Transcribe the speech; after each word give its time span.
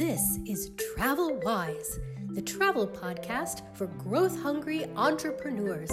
This 0.00 0.38
is 0.46 0.70
Travel 0.78 1.38
Wise, 1.42 1.98
the 2.30 2.40
travel 2.40 2.88
podcast 2.88 3.60
for 3.76 3.86
growth 3.86 4.40
hungry 4.40 4.86
entrepreneurs. 4.96 5.90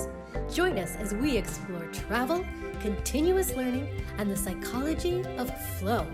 Join 0.50 0.80
us 0.80 0.96
as 0.96 1.14
we 1.14 1.36
explore 1.36 1.86
travel, 1.88 2.46
continuous 2.80 3.54
learning, 3.58 3.90
and 4.18 4.32
the 4.32 4.38
psychology 4.38 5.26
of 5.38 5.52
flow. 5.78 6.08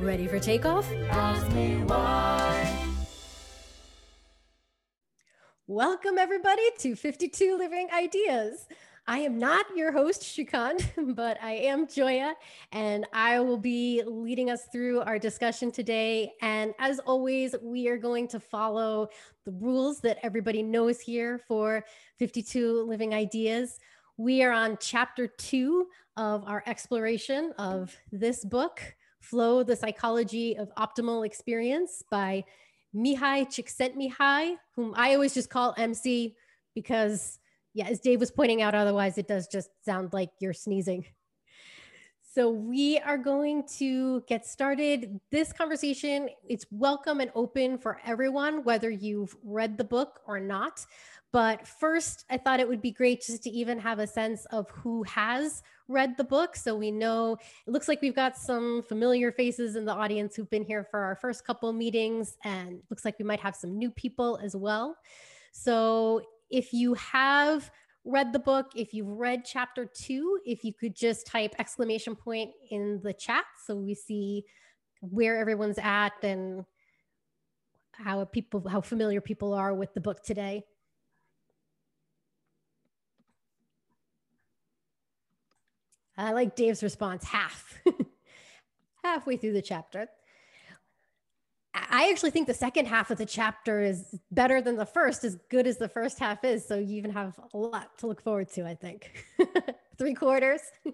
Ready 0.00 0.26
for 0.26 0.40
takeoff? 0.40 0.92
Ask 1.10 1.48
me 1.52 1.76
why. 1.84 2.88
Welcome, 5.68 6.18
everybody, 6.18 6.70
to 6.78 6.96
52 6.96 7.56
Living 7.56 7.86
Ideas. 7.94 8.66
I 9.06 9.18
am 9.18 9.36
not 9.36 9.66
your 9.76 9.90
host, 9.90 10.22
Shrikant, 10.22 10.88
but 11.16 11.36
I 11.42 11.52
am 11.52 11.88
Joya, 11.88 12.34
and 12.70 13.04
I 13.12 13.40
will 13.40 13.56
be 13.56 14.00
leading 14.06 14.48
us 14.48 14.66
through 14.70 15.00
our 15.00 15.18
discussion 15.18 15.72
today. 15.72 16.34
And 16.40 16.72
as 16.78 17.00
always, 17.00 17.56
we 17.60 17.88
are 17.88 17.96
going 17.96 18.28
to 18.28 18.38
follow 18.38 19.08
the 19.44 19.50
rules 19.52 20.00
that 20.02 20.18
everybody 20.22 20.62
knows 20.62 21.00
here 21.00 21.40
for 21.48 21.84
52 22.20 22.84
Living 22.84 23.12
Ideas. 23.12 23.80
We 24.18 24.44
are 24.44 24.52
on 24.52 24.78
chapter 24.80 25.26
two 25.26 25.88
of 26.16 26.44
our 26.46 26.62
exploration 26.66 27.52
of 27.58 27.96
this 28.12 28.44
book, 28.44 28.80
Flow, 29.18 29.64
the 29.64 29.74
Psychology 29.74 30.56
of 30.56 30.72
Optimal 30.76 31.26
Experience 31.26 32.04
by 32.08 32.44
Mihaly 32.94 33.46
Csikszentmihalyi, 33.48 34.58
whom 34.76 34.94
I 34.96 35.14
always 35.14 35.34
just 35.34 35.50
call 35.50 35.74
MC 35.76 36.36
because 36.74 37.40
yeah, 37.74 37.86
as 37.86 38.00
Dave 38.00 38.20
was 38.20 38.30
pointing 38.30 38.62
out, 38.62 38.74
otherwise 38.74 39.18
it 39.18 39.28
does 39.28 39.48
just 39.48 39.70
sound 39.84 40.12
like 40.12 40.30
you're 40.40 40.52
sneezing. 40.52 41.04
So 42.34 42.48
we 42.50 42.98
are 42.98 43.18
going 43.18 43.64
to 43.76 44.22
get 44.26 44.46
started. 44.46 45.20
This 45.30 45.52
conversation, 45.52 46.30
it's 46.48 46.64
welcome 46.70 47.20
and 47.20 47.30
open 47.34 47.76
for 47.76 48.00
everyone, 48.06 48.64
whether 48.64 48.88
you've 48.88 49.36
read 49.44 49.76
the 49.76 49.84
book 49.84 50.20
or 50.26 50.40
not. 50.40 50.86
But 51.30 51.66
first, 51.66 52.24
I 52.30 52.38
thought 52.38 52.60
it 52.60 52.68
would 52.68 52.80
be 52.80 52.90
great 52.90 53.22
just 53.22 53.42
to 53.44 53.50
even 53.50 53.78
have 53.80 53.98
a 53.98 54.06
sense 54.06 54.46
of 54.46 54.70
who 54.70 55.02
has 55.04 55.62
read 55.88 56.16
the 56.16 56.24
book. 56.24 56.56
So 56.56 56.74
we 56.74 56.90
know 56.90 57.36
it 57.66 57.70
looks 57.70 57.88
like 57.88 58.00
we've 58.00 58.14
got 58.14 58.36
some 58.36 58.82
familiar 58.88 59.30
faces 59.32 59.76
in 59.76 59.84
the 59.84 59.92
audience 59.92 60.34
who've 60.34 60.48
been 60.48 60.64
here 60.64 60.86
for 60.90 61.00
our 61.00 61.16
first 61.16 61.46
couple 61.46 61.72
meetings, 61.72 62.36
and 62.44 62.80
looks 62.88 63.04
like 63.04 63.18
we 63.18 63.24
might 63.26 63.40
have 63.40 63.56
some 63.56 63.78
new 63.78 63.90
people 63.90 64.38
as 64.42 64.56
well. 64.56 64.96
So 65.52 66.22
if 66.52 66.72
you 66.72 66.94
have 66.94 67.70
read 68.04 68.32
the 68.32 68.38
book, 68.38 68.72
if 68.76 68.92
you've 68.92 69.08
read 69.08 69.44
chapter 69.44 69.86
two, 69.86 70.38
if 70.44 70.62
you 70.62 70.72
could 70.72 70.94
just 70.94 71.26
type 71.26 71.54
exclamation 71.58 72.14
point 72.14 72.50
in 72.70 73.00
the 73.02 73.12
chat 73.12 73.44
so 73.64 73.74
we 73.74 73.94
see 73.94 74.44
where 75.00 75.38
everyone's 75.38 75.78
at 75.78 76.12
and 76.22 76.64
how 77.92 78.24
people 78.24 78.68
how 78.68 78.80
familiar 78.80 79.20
people 79.20 79.52
are 79.54 79.74
with 79.74 79.92
the 79.94 80.00
book 80.00 80.22
today. 80.22 80.62
I 86.16 86.32
like 86.32 86.54
Dave's 86.54 86.82
response, 86.82 87.24
half. 87.24 87.78
Halfway 89.02 89.36
through 89.36 89.54
the 89.54 89.62
chapter. 89.62 90.08
I 91.74 92.10
actually 92.10 92.30
think 92.30 92.46
the 92.46 92.54
second 92.54 92.86
half 92.86 93.10
of 93.10 93.18
the 93.18 93.24
chapter 93.24 93.80
is 93.80 94.18
better 94.30 94.60
than 94.60 94.76
the 94.76 94.84
first, 94.84 95.24
as 95.24 95.36
good 95.48 95.66
as 95.66 95.78
the 95.78 95.88
first 95.88 96.18
half 96.18 96.44
is. 96.44 96.66
So 96.66 96.78
you 96.78 96.96
even 96.96 97.10
have 97.12 97.38
a 97.54 97.58
lot 97.58 97.98
to 97.98 98.06
look 98.06 98.22
forward 98.22 98.50
to, 98.52 98.66
I 98.66 98.74
think. 98.74 99.24
Three 99.98 100.14
quarters. 100.14 100.60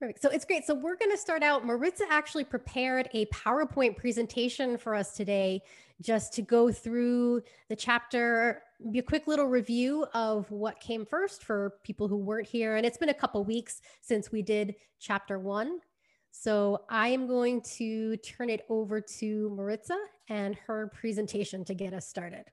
Perfect. 0.00 0.22
So 0.22 0.30
it's 0.30 0.44
great. 0.44 0.66
So 0.66 0.74
we're 0.74 0.96
going 0.96 1.10
to 1.10 1.18
start 1.18 1.42
out. 1.42 1.64
Maritza 1.64 2.04
actually 2.10 2.44
prepared 2.44 3.08
a 3.12 3.26
PowerPoint 3.26 3.96
presentation 3.96 4.76
for 4.76 4.94
us 4.94 5.14
today 5.14 5.62
just 6.02 6.32
to 6.34 6.42
go 6.42 6.70
through 6.72 7.42
the 7.68 7.76
chapter, 7.76 8.62
be 8.90 8.98
a 8.98 9.02
quick 9.02 9.26
little 9.26 9.46
review 9.46 10.06
of 10.12 10.50
what 10.50 10.80
came 10.80 11.06
first 11.06 11.42
for 11.44 11.74
people 11.84 12.08
who 12.08 12.16
weren't 12.16 12.46
here. 12.46 12.76
And 12.76 12.84
it's 12.84 12.98
been 12.98 13.08
a 13.10 13.14
couple 13.14 13.42
weeks 13.44 13.80
since 14.00 14.30
we 14.30 14.42
did 14.42 14.74
chapter 14.98 15.38
one. 15.38 15.80
So 16.36 16.82
I 16.90 17.08
am 17.08 17.28
going 17.28 17.62
to 17.76 18.16
turn 18.16 18.50
it 18.50 18.66
over 18.68 19.00
to 19.00 19.50
Maritza 19.56 19.96
and 20.28 20.56
her 20.66 20.90
presentation 20.92 21.64
to 21.64 21.74
get 21.74 21.94
us 21.94 22.08
started. 22.08 22.44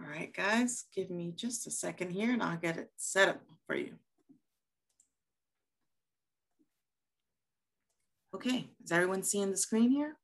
All 0.00 0.06
right, 0.06 0.32
guys, 0.32 0.84
give 0.94 1.10
me 1.10 1.32
just 1.34 1.66
a 1.66 1.72
second 1.72 2.12
here 2.12 2.32
and 2.32 2.40
I'll 2.40 2.56
get 2.56 2.78
it 2.78 2.90
set 2.96 3.28
up 3.28 3.40
for 3.66 3.74
you. 3.74 3.94
Okay, 8.34 8.70
is 8.82 8.92
everyone 8.92 9.24
seeing 9.24 9.50
the 9.50 9.56
screen 9.56 9.90
here? 9.90 10.16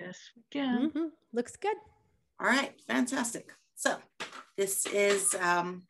Yes, 0.00 0.18
we 0.34 0.42
can. 0.50 0.82
Mm 0.82 0.90
-hmm. 0.92 1.10
Looks 1.32 1.56
good. 1.56 1.76
All 2.40 2.48
right, 2.48 2.82
fantastic. 2.86 3.54
So 3.74 3.90
this 4.56 4.84
is 4.86 5.34
um, 5.34 5.86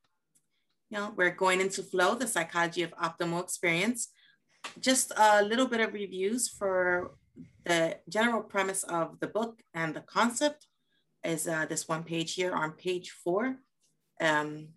you 0.90 0.98
know, 0.98 1.12
we're 1.16 1.30
going 1.30 1.60
into 1.60 1.82
flow, 1.82 2.14
the 2.14 2.26
psychology 2.26 2.82
of 2.82 2.92
optimal 2.92 3.42
experience. 3.42 4.08
Just 4.80 5.12
a 5.16 5.42
little 5.42 5.66
bit 5.66 5.80
of 5.80 5.92
reviews 5.92 6.48
for 6.48 7.12
the 7.64 7.98
general 8.08 8.42
premise 8.42 8.82
of 8.84 9.18
the 9.20 9.26
book 9.26 9.60
and 9.74 9.94
the 9.94 10.00
concept 10.00 10.66
is 11.24 11.48
uh, 11.48 11.66
this 11.66 11.88
one 11.88 12.04
page 12.04 12.34
here 12.34 12.54
on 12.54 12.72
page 12.72 13.10
four. 13.10 13.56
Um, 14.20 14.68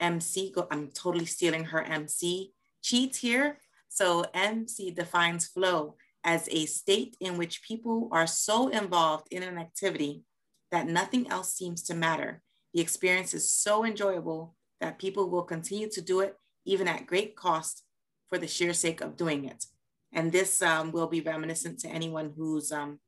MC, 0.00 0.50
go, 0.50 0.66
I'm 0.70 0.88
totally 0.88 1.26
stealing 1.26 1.64
her 1.64 1.82
MC 1.82 2.52
cheat 2.82 3.16
here. 3.16 3.58
So 3.88 4.24
MC 4.32 4.92
defines 4.92 5.46
flow 5.46 5.96
as 6.24 6.48
a 6.50 6.66
state 6.66 7.16
in 7.20 7.36
which 7.36 7.62
people 7.62 8.08
are 8.12 8.26
so 8.26 8.68
involved 8.68 9.28
in 9.30 9.42
an 9.42 9.58
activity 9.58 10.22
that 10.70 10.86
nothing 10.86 11.30
else 11.30 11.54
seems 11.54 11.82
to 11.84 11.94
matter. 11.94 12.42
The 12.72 12.80
experience 12.80 13.34
is 13.34 13.52
so 13.52 13.84
enjoyable 13.84 14.54
that 14.80 14.98
people 14.98 15.28
will 15.28 15.42
continue 15.42 15.88
to 15.90 16.00
do 16.00 16.20
it 16.20 16.36
even 16.64 16.88
at 16.88 17.06
great 17.06 17.36
cost 17.36 17.84
for 18.28 18.38
the 18.38 18.46
sheer 18.46 18.72
sake 18.72 19.00
of 19.00 19.16
doing 19.16 19.44
it. 19.44 19.64
And 20.12 20.32
this 20.32 20.62
um, 20.62 20.92
will 20.92 21.06
be 21.06 21.20
reminiscent 21.20 21.78
to 21.80 21.88
anyone 21.88 22.32
who's, 22.36 22.72
um, 22.72 22.98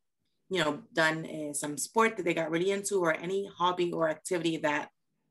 you 0.49 0.63
know, 0.63 0.83
done 0.93 1.27
uh, 1.27 1.53
some 1.53 1.77
sport 1.77 2.17
that 2.17 2.25
they 2.25 2.35
got 2.35 2.51
really 2.51 2.71
into 2.71 3.01
or 3.01 3.15
any 3.15 3.49
hobby 3.59 3.93
or 3.93 4.09
activity 4.09 4.57
that 4.59 4.89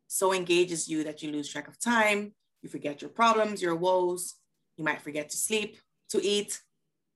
so 0.08 0.34
engages 0.34 0.90
you 0.90 1.04
that 1.06 1.22
you 1.22 1.32
lose 1.32 1.50
track 1.50 1.68
of 1.68 1.80
time, 1.80 2.34
you 2.62 2.70
forget 2.70 3.02
your 3.02 3.10
problems, 3.10 3.62
your 3.62 3.76
woes, 3.76 4.36
you 4.78 4.84
might 4.84 5.02
forget 5.02 5.30
to 5.30 5.38
sleep, 5.38 5.78
to 6.10 6.24
eat. 6.26 6.60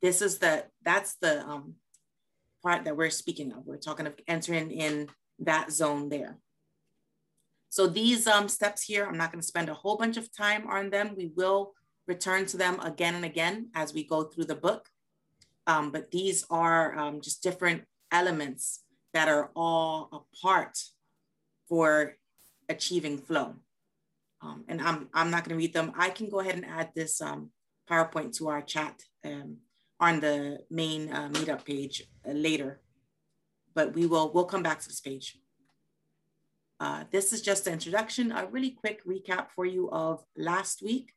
This 0.01 0.21
is 0.21 0.37
the, 0.37 0.65
that's 0.83 1.15
the 1.15 1.45
um, 1.45 1.75
part 2.63 2.85
that 2.85 2.95
we're 2.95 3.09
speaking 3.09 3.51
of. 3.51 3.65
We're 3.65 3.77
talking 3.77 4.07
of 4.07 4.13
entering 4.27 4.71
in 4.71 5.09
that 5.39 5.71
zone 5.71 6.07
there. 6.09 6.37
So 7.75 7.87
these 7.87 8.25
um, 8.25 8.47
steps 8.47 8.83
here, 8.83 9.05
I'm 9.05 9.17
not 9.17 9.33
going 9.33 9.41
to 9.41 9.45
spend 9.45 9.67
a 9.67 9.73
whole 9.73 9.97
bunch 9.97 10.15
of 10.15 10.31
time 10.31 10.65
on 10.69 10.91
them. 10.91 11.13
We 11.17 11.33
will 11.35 11.73
return 12.07 12.45
to 12.45 12.55
them 12.55 12.79
again 12.79 13.15
and 13.15 13.25
again 13.25 13.67
as 13.75 13.93
we 13.93 14.05
go 14.05 14.23
through 14.23 14.45
the 14.45 14.55
book. 14.55 14.87
Um, 15.67 15.91
but 15.91 16.09
these 16.09 16.45
are 16.49 16.97
um, 16.97 17.19
just 17.19 17.43
different 17.43 17.83
elements 18.13 18.85
that 19.13 19.27
are 19.27 19.51
all 19.57 20.07
a 20.13 20.19
part 20.41 20.81
for 21.67 22.15
achieving 22.69 23.17
flow. 23.17 23.55
Um, 24.41 24.63
and 24.69 24.81
I'm, 24.81 25.09
I'm 25.13 25.29
not 25.29 25.43
going 25.43 25.57
to 25.57 25.61
read 25.61 25.73
them. 25.73 25.91
I 25.97 26.11
can 26.11 26.29
go 26.29 26.39
ahead 26.39 26.55
and 26.55 26.65
add 26.65 26.91
this 26.95 27.19
um, 27.21 27.49
PowerPoint 27.91 28.37
to 28.37 28.47
our 28.47 28.61
chat 28.61 29.03
um, 29.25 29.57
on 29.99 30.21
the 30.21 30.59
main 30.69 31.11
uh, 31.11 31.27
meetup 31.27 31.65
page 31.65 32.03
uh, 32.25 32.31
later. 32.31 32.79
But 33.73 33.93
we 33.95 34.05
will 34.05 34.31
we'll 34.31 34.45
come 34.45 34.63
back 34.63 34.79
to 34.79 34.87
this 34.87 35.01
page. 35.01 35.37
Uh, 36.79 37.05
this 37.11 37.31
is 37.31 37.41
just 37.41 37.67
an 37.67 37.73
introduction, 37.73 38.31
a 38.31 38.45
really 38.47 38.71
quick 38.71 39.05
recap 39.05 39.47
for 39.55 39.65
you 39.65 39.89
of 39.91 40.23
last 40.35 40.81
week. 40.81 41.13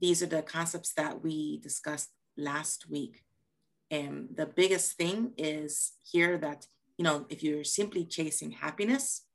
These 0.00 0.22
are 0.22 0.26
the 0.26 0.42
concepts 0.42 0.92
that 0.94 1.22
we 1.22 1.58
discussed 1.58 2.10
last 2.36 2.90
week. 2.90 3.22
And 3.90 4.28
the 4.34 4.46
biggest 4.46 4.96
thing 4.96 5.32
is 5.38 5.92
here 6.02 6.36
that, 6.38 6.66
you 6.98 7.04
know, 7.04 7.26
if 7.28 7.42
you're 7.42 7.64
simply 7.64 8.04
chasing 8.04 8.50
happiness, 8.50 9.26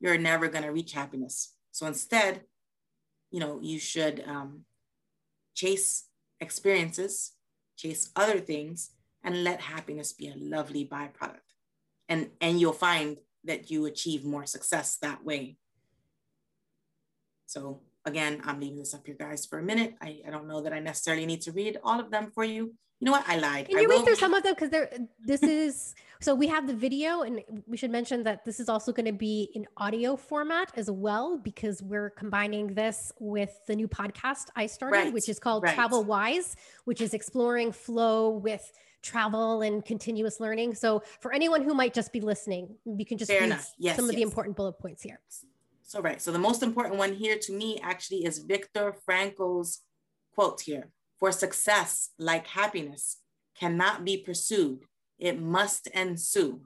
you're 0.00 0.16
never 0.16 0.48
going 0.48 0.64
to 0.64 0.72
reach 0.72 0.92
happiness. 0.92 1.54
So 1.72 1.86
instead, 1.86 2.42
you 3.30 3.40
know, 3.40 3.60
you 3.60 3.78
should 3.78 4.24
um, 4.26 4.64
chase 5.54 6.06
experiences, 6.40 7.32
chase 7.76 8.10
other 8.16 8.40
things, 8.40 8.92
and 9.22 9.44
let 9.44 9.60
happiness 9.60 10.14
be 10.14 10.28
a 10.28 10.34
lovely 10.36 10.86
byproduct. 10.86 11.40
And, 12.08 12.30
and 12.40 12.58
you'll 12.58 12.72
find 12.72 13.18
that 13.44 13.70
you 13.70 13.86
achieve 13.86 14.24
more 14.24 14.46
success 14.46 14.96
that 15.02 15.24
way. 15.24 15.56
So 17.46 17.80
again, 18.04 18.40
I'm 18.44 18.60
leaving 18.60 18.78
this 18.78 18.94
up 18.94 19.06
here, 19.06 19.16
guys, 19.18 19.46
for 19.46 19.58
a 19.58 19.62
minute. 19.62 19.94
I, 20.00 20.20
I 20.26 20.30
don't 20.30 20.46
know 20.46 20.60
that 20.62 20.72
I 20.72 20.78
necessarily 20.78 21.26
need 21.26 21.40
to 21.42 21.52
read 21.52 21.78
all 21.82 22.00
of 22.00 22.10
them 22.10 22.30
for 22.34 22.44
you. 22.44 22.74
You 23.00 23.06
know 23.06 23.12
what? 23.12 23.24
I 23.26 23.38
lied. 23.38 23.68
Can 23.68 23.78
I 23.78 23.80
you 23.80 23.88
read 23.88 24.04
through 24.04 24.16
some 24.16 24.34
of 24.34 24.42
them? 24.42 24.52
Because 24.52 24.68
there, 24.68 24.90
this 25.24 25.42
is 25.42 25.94
so 26.20 26.34
we 26.34 26.46
have 26.48 26.66
the 26.66 26.74
video, 26.74 27.22
and 27.22 27.40
we 27.66 27.78
should 27.78 27.90
mention 27.90 28.22
that 28.24 28.44
this 28.44 28.60
is 28.60 28.68
also 28.68 28.92
going 28.92 29.06
to 29.06 29.12
be 29.12 29.50
in 29.54 29.66
audio 29.78 30.16
format 30.16 30.70
as 30.76 30.90
well, 30.90 31.38
because 31.38 31.82
we're 31.82 32.10
combining 32.10 32.74
this 32.74 33.10
with 33.18 33.58
the 33.66 33.74
new 33.74 33.88
podcast 33.88 34.48
I 34.54 34.66
started, 34.66 34.96
Right, 34.98 35.12
which 35.14 35.30
is 35.30 35.38
called 35.38 35.62
right. 35.62 35.74
Travel 35.74 36.04
Wise, 36.04 36.56
which 36.84 37.00
is 37.00 37.14
exploring 37.14 37.72
flow 37.72 38.28
with 38.28 38.70
travel 39.02 39.62
and 39.62 39.84
continuous 39.84 40.40
learning. 40.40 40.74
So 40.74 41.02
for 41.20 41.32
anyone 41.32 41.62
who 41.62 41.74
might 41.74 41.94
just 41.94 42.12
be 42.12 42.20
listening, 42.20 42.76
you 42.84 43.04
can 43.04 43.18
just 43.18 43.30
Fair 43.30 43.42
read. 43.42 43.58
Yes, 43.78 43.96
some 43.96 44.08
of 44.08 44.14
the 44.14 44.22
important 44.22 44.56
bullet 44.56 44.78
points 44.78 45.02
here. 45.02 45.20
So, 45.90 46.00
right. 46.00 46.22
So, 46.22 46.30
the 46.30 46.38
most 46.38 46.62
important 46.62 46.94
one 46.94 47.14
here 47.14 47.36
to 47.36 47.52
me 47.52 47.80
actually 47.82 48.24
is 48.24 48.38
Viktor 48.38 48.94
Frankl's 49.04 49.80
quote 50.32 50.60
here 50.60 50.90
For 51.18 51.32
success, 51.32 52.10
like 52.16 52.46
happiness, 52.46 53.16
cannot 53.58 54.04
be 54.04 54.16
pursued, 54.16 54.84
it 55.18 55.40
must 55.40 55.88
ensue 55.88 56.60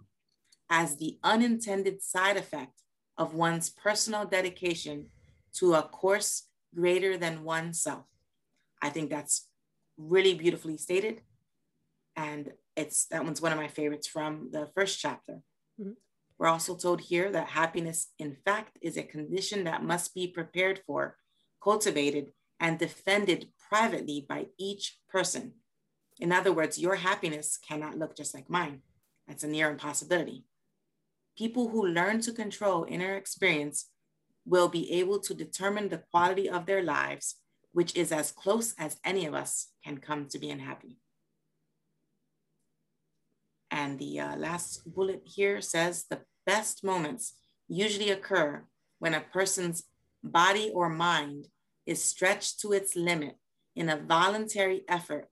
as 0.69 0.97
the 0.97 1.19
unintended 1.23 2.03
side 2.03 2.37
effect 2.37 2.83
of 3.17 3.33
one's 3.33 3.71
personal 3.71 4.27
dedication 4.27 5.07
to 5.55 5.73
a 5.73 5.83
course 5.83 6.49
greater 6.75 7.17
than 7.17 7.45
oneself. 7.45 8.05
I 8.83 8.91
think 8.91 9.09
that's 9.09 9.49
really 9.97 10.35
beautifully 10.35 10.77
stated. 10.77 11.23
And 12.16 12.52
it's 12.76 13.06
that 13.06 13.25
one's 13.25 13.40
one 13.40 13.52
of 13.52 13.58
my 13.58 13.69
favorites 13.69 14.06
from 14.06 14.50
the 14.50 14.66
first 14.75 15.00
chapter. 15.00 15.43
Mhm. 15.81 15.96
We're 16.38 16.49
also 16.49 16.76
told 16.76 17.00
here 17.00 17.31
that 17.31 17.49
happiness, 17.49 18.12
in 18.19 18.37
fact, 18.37 18.78
is 18.81 18.96
a 18.96 19.02
condition 19.02 19.64
that 19.64 19.82
must 19.82 20.14
be 20.14 20.26
prepared 20.28 20.82
for, 20.87 21.19
cultivated, 21.62 22.32
and 22.61 22.78
defended 22.78 23.52
privately 23.58 24.20
by 24.28 24.49
each 24.58 25.00
person. 25.08 25.62
In 26.20 26.32
other 26.32 26.52
words, 26.52 26.78
your 26.78 26.96
happiness 26.96 27.56
cannot 27.56 27.99
look 27.99 28.16
just 28.16 28.34
like 28.34 28.49
mine. 28.49 28.82
That's 29.26 29.43
a 29.43 29.49
near 29.49 29.70
impossibility. 29.70 30.44
People 31.37 31.69
who 31.69 31.87
learn 31.87 32.20
to 32.20 32.32
control 32.32 32.84
inner 32.88 33.16
experience 33.16 33.90
will 34.44 34.69
be 34.69 34.90
able 34.93 35.19
to 35.20 35.34
determine 35.34 35.88
the 35.88 35.99
quality 35.99 36.49
of 36.49 36.66
their 36.66 36.82
lives, 36.82 37.40
which 37.72 37.96
is 37.96 38.12
as 38.12 38.31
close 38.31 38.75
as 38.75 39.00
any 39.05 39.26
of 39.26 39.34
us 39.34 39.72
can 39.82 39.99
come 39.99 40.28
to 40.28 40.38
being 40.38 40.61
happy. 40.61 40.99
And 43.75 43.99
the 43.99 44.21
uh, 44.21 44.37
last 44.37 44.82
bullet 44.87 45.23
here 45.25 45.61
says 45.61 46.05
the 46.09 46.21
best 46.47 46.85
moments 46.85 47.35
usually 47.67 48.11
occur 48.11 48.62
when 49.00 49.15
a 49.15 49.26
person's 49.32 49.82
body 50.23 50.71
or 50.73 50.88
mind 50.88 51.49
is 51.85 52.03
stretched 52.03 52.61
to 52.61 52.73
its 52.73 52.94
limit 52.94 53.35
in 53.75 53.88
a 53.88 53.97
voluntary 53.97 54.85
effort 54.87 55.26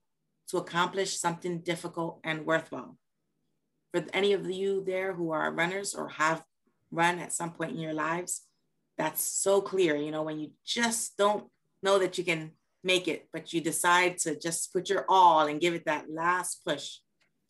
to 0.49 0.57
accomplish 0.57 1.17
something 1.17 1.61
difficult 1.61 2.19
and 2.25 2.45
worthwhile. 2.45 2.97
For 3.93 4.03
any 4.11 4.33
of 4.33 4.51
you 4.51 4.83
there 4.83 5.13
who 5.13 5.31
are 5.31 5.53
runners 5.53 5.95
or 5.95 6.09
have 6.09 6.43
run 6.91 7.19
at 7.19 7.31
some 7.31 7.53
point 7.53 7.71
in 7.71 7.79
your 7.79 7.93
lives, 7.93 8.41
that's 8.97 9.23
so 9.23 9.61
clear. 9.61 9.95
You 9.95 10.11
know, 10.11 10.23
when 10.23 10.39
you 10.41 10.51
just 10.65 11.15
don't 11.15 11.45
know 11.81 11.97
that 11.97 12.17
you 12.17 12.25
can 12.25 12.51
make 12.83 13.07
it, 13.07 13.29
but 13.31 13.53
you 13.53 13.61
decide 13.61 14.17
to 14.17 14.37
just 14.37 14.73
put 14.73 14.89
your 14.89 15.05
all 15.07 15.47
and 15.47 15.61
give 15.61 15.73
it 15.73 15.85
that 15.85 16.11
last 16.11 16.61
push, 16.67 16.97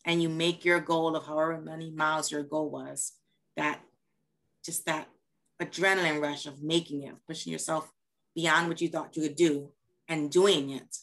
and 0.04 0.22
you 0.22 0.28
make 0.28 0.64
your 0.64 0.80
goal 0.80 1.16
of 1.16 1.26
however 1.26 1.60
many 1.60 1.90
miles 1.90 2.30
your 2.30 2.42
goal 2.42 2.70
was, 2.70 3.12
that 3.56 3.80
just 4.64 4.86
that 4.86 5.08
adrenaline 5.60 6.20
rush 6.20 6.46
of 6.46 6.62
making 6.62 7.02
it, 7.02 7.14
pushing 7.26 7.52
yourself 7.52 7.90
beyond 8.34 8.68
what 8.68 8.80
you 8.80 8.88
thought 8.88 9.16
you 9.16 9.22
could 9.22 9.36
do 9.36 9.70
and 10.08 10.30
doing 10.30 10.70
it. 10.70 10.96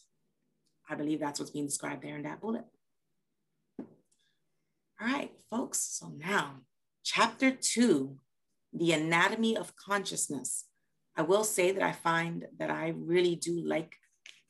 I 0.90 0.96
believe 0.96 1.20
that's 1.20 1.40
what's 1.40 1.52
being 1.52 1.68
described 1.68 2.04
there 2.04 2.18
in 2.18 2.24
that 2.24 2.42
bullet. 2.42 2.66
All 3.80 5.08
right, 5.08 5.32
folks. 5.50 5.80
So 5.80 6.12
now, 6.18 6.58
chapter 7.04 7.50
two, 7.52 8.18
the 8.74 8.92
anatomy 8.92 9.58
of 9.58 9.76
consciousness. 9.76 10.66
I 11.16 11.24
will 11.24 11.44
say 11.44 11.72
that 11.72 11.84
I 11.84 11.92
find 11.92 12.48
that 12.58 12.70
I 12.70 12.94
really 12.96 13.36
do 13.36 13.62
like 13.62 13.98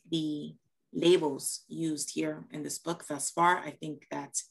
the 0.10 0.56
labels 0.94 1.64
used 1.68 2.12
here 2.14 2.46
in 2.52 2.64
this 2.64 2.80
book 2.80 3.06
thus 3.08 3.32
far. 3.32 3.60
I 3.60 3.72
think 3.72 4.08
that 4.12 4.42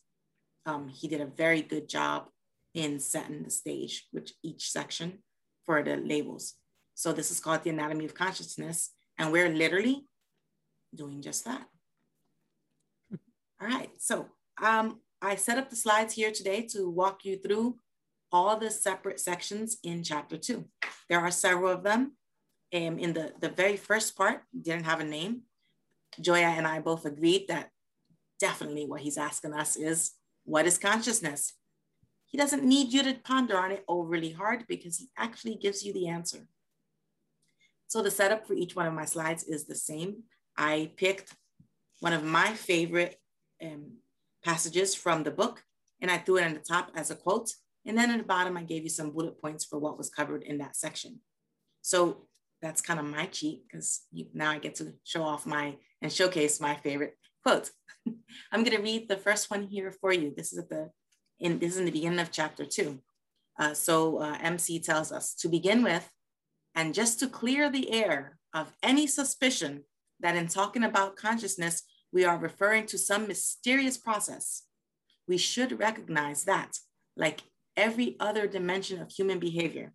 um, 0.66 0.88
he 0.88 1.08
did 1.08 1.20
a 1.20 1.26
very 1.26 1.62
good 1.62 1.88
job 1.88 2.28
in 2.74 3.00
setting 3.00 3.42
the 3.42 3.50
stage 3.50 4.06
with 4.12 4.30
each 4.42 4.70
section 4.70 5.18
for 5.66 5.82
the 5.82 5.96
labels. 5.96 6.54
So 6.94 7.12
this 7.12 7.30
is 7.30 7.40
called 7.40 7.64
the 7.64 7.70
anatomy 7.70 8.04
of 8.04 8.14
consciousness, 8.14 8.90
and 9.18 9.32
we're 9.32 9.48
literally 9.48 10.04
doing 10.94 11.22
just 11.22 11.44
that. 11.44 11.66
All 13.60 13.68
right, 13.68 13.90
so 13.98 14.28
um, 14.62 15.00
I 15.20 15.34
set 15.36 15.58
up 15.58 15.68
the 15.68 15.76
slides 15.76 16.14
here 16.14 16.30
today 16.30 16.62
to 16.72 16.88
walk 16.88 17.24
you 17.24 17.36
through 17.36 17.78
all 18.32 18.56
the 18.56 18.70
separate 18.70 19.20
sections 19.20 19.78
in 19.82 20.02
chapter 20.02 20.36
two. 20.36 20.66
There 21.08 21.20
are 21.20 21.30
several 21.30 21.72
of 21.72 21.82
them. 21.82 22.16
Um, 22.72 22.98
in 22.98 23.12
the, 23.12 23.32
the 23.40 23.48
very 23.48 23.76
first 23.76 24.16
part, 24.16 24.42
didn't 24.58 24.84
have 24.84 25.00
a 25.00 25.04
name. 25.04 25.42
Joya 26.20 26.46
and 26.46 26.66
I 26.66 26.80
both 26.80 27.04
agreed 27.04 27.48
that 27.48 27.70
definitely 28.38 28.86
what 28.86 29.02
he's 29.02 29.18
asking 29.18 29.52
us 29.52 29.76
is, 29.76 30.12
what 30.44 30.66
is 30.66 30.78
consciousness? 30.78 31.54
He 32.26 32.38
doesn't 32.38 32.64
need 32.64 32.92
you 32.92 33.02
to 33.02 33.14
ponder 33.14 33.58
on 33.58 33.72
it 33.72 33.84
overly 33.88 34.30
hard 34.30 34.64
because 34.68 34.96
he 34.96 35.08
actually 35.18 35.56
gives 35.56 35.84
you 35.84 35.92
the 35.92 36.08
answer. 36.08 36.46
So 37.88 38.02
the 38.02 38.10
setup 38.10 38.46
for 38.46 38.54
each 38.54 38.76
one 38.76 38.86
of 38.86 38.94
my 38.94 39.04
slides 39.04 39.44
is 39.44 39.66
the 39.66 39.74
same. 39.74 40.22
I 40.56 40.92
picked 40.96 41.34
one 42.00 42.12
of 42.12 42.24
my 42.24 42.54
favorite 42.54 43.16
um, 43.62 43.96
passages 44.44 44.94
from 44.94 45.24
the 45.24 45.30
book 45.30 45.62
and 46.00 46.10
I 46.10 46.18
threw 46.18 46.38
it 46.38 46.44
on 46.44 46.54
the 46.54 46.60
top 46.60 46.92
as 46.94 47.10
a 47.10 47.16
quote. 47.16 47.52
And 47.84 47.96
then 47.96 48.10
at 48.10 48.18
the 48.18 48.24
bottom, 48.24 48.56
I 48.56 48.62
gave 48.62 48.84
you 48.84 48.88
some 48.90 49.10
bullet 49.10 49.40
points 49.40 49.64
for 49.64 49.78
what 49.78 49.98
was 49.98 50.08
covered 50.08 50.42
in 50.42 50.58
that 50.58 50.76
section. 50.76 51.20
So 51.82 52.26
that's 52.62 52.82
kind 52.82 53.00
of 53.00 53.06
my 53.06 53.26
cheat 53.26 53.62
because 53.66 54.02
now 54.34 54.50
I 54.50 54.58
get 54.58 54.74
to 54.76 54.92
show 55.04 55.22
off 55.22 55.46
my 55.46 55.76
and 56.02 56.12
showcase 56.12 56.60
my 56.60 56.74
favorite 56.76 57.16
quotes. 57.42 57.70
I'm 58.52 58.64
going 58.64 58.76
to 58.76 58.82
read 58.82 59.08
the 59.08 59.16
first 59.16 59.50
one 59.50 59.64
here 59.64 59.92
for 60.00 60.12
you. 60.12 60.32
This 60.36 60.52
is 60.52 60.58
at 60.58 60.68
the 60.68 60.90
in 61.38 61.58
this 61.58 61.72
is 61.72 61.78
in 61.78 61.86
the 61.86 61.90
beginning 61.90 62.18
of 62.18 62.30
chapter 62.30 62.64
two. 62.64 63.00
Uh, 63.58 63.74
so 63.74 64.18
uh, 64.18 64.36
MC 64.40 64.80
tells 64.80 65.12
us 65.12 65.34
to 65.34 65.48
begin 65.48 65.82
with, 65.82 66.08
and 66.74 66.94
just 66.94 67.18
to 67.20 67.26
clear 67.26 67.70
the 67.70 67.90
air 67.90 68.38
of 68.54 68.72
any 68.82 69.06
suspicion 69.06 69.84
that 70.20 70.36
in 70.36 70.48
talking 70.48 70.84
about 70.84 71.16
consciousness 71.16 71.82
we 72.12 72.24
are 72.24 72.38
referring 72.38 72.86
to 72.86 72.98
some 72.98 73.26
mysterious 73.26 73.96
process, 73.96 74.64
we 75.28 75.36
should 75.36 75.78
recognize 75.78 76.44
that, 76.44 76.78
like 77.16 77.42
every 77.76 78.16
other 78.18 78.46
dimension 78.46 79.00
of 79.00 79.10
human 79.10 79.38
behavior, 79.38 79.92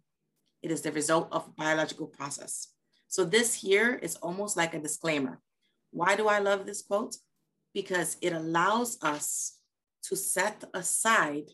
it 0.66 0.72
is 0.72 0.82
the 0.82 0.92
result 0.92 1.28
of 1.32 1.46
a 1.46 1.52
biological 1.52 2.08
process. 2.08 2.70
So 3.08 3.24
this 3.24 3.54
here 3.54 4.00
is 4.02 4.16
almost 4.16 4.58
like 4.58 4.74
a 4.74 4.80
disclaimer. 4.80 5.40
Why 5.92 6.16
do 6.16 6.28
I 6.28 6.40
love 6.40 6.66
this 6.66 6.82
quote? 6.82 7.18
Because 7.72 8.18
it 8.20 8.34
allows 8.34 8.98
us 9.04 9.60
to 10.06 10.16
set 10.16 10.64
aside 10.74 11.52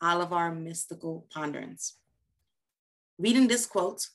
all 0.00 0.22
of 0.22 0.32
our 0.32 0.50
mystical 0.50 1.26
ponderings. 1.30 1.98
Reading 3.18 3.48
this 3.48 3.66
quote, 3.66 4.08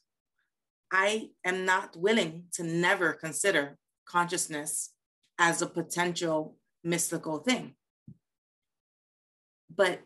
I 0.92 1.30
am 1.46 1.64
not 1.64 1.96
willing 1.96 2.46
to 2.54 2.64
never 2.64 3.14
consider 3.14 3.78
consciousness 4.06 4.94
as 5.38 5.62
a 5.62 5.68
potential 5.68 6.56
mystical 6.84 7.38
thing. 7.38 7.76
But 9.70 10.02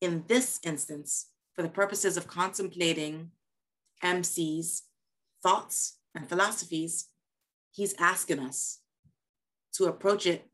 in 0.00 0.24
this 0.26 0.58
instance, 0.62 1.26
for 1.54 1.62
the 1.62 1.68
purposes 1.68 2.16
of 2.16 2.26
contemplating 2.26 3.30
MC's 4.02 4.82
thoughts 5.42 5.98
and 6.14 6.28
philosophies, 6.28 7.08
he's 7.70 7.94
asking 7.98 8.40
us 8.40 8.80
to 9.74 9.86
approach 9.86 10.26
it 10.26 10.48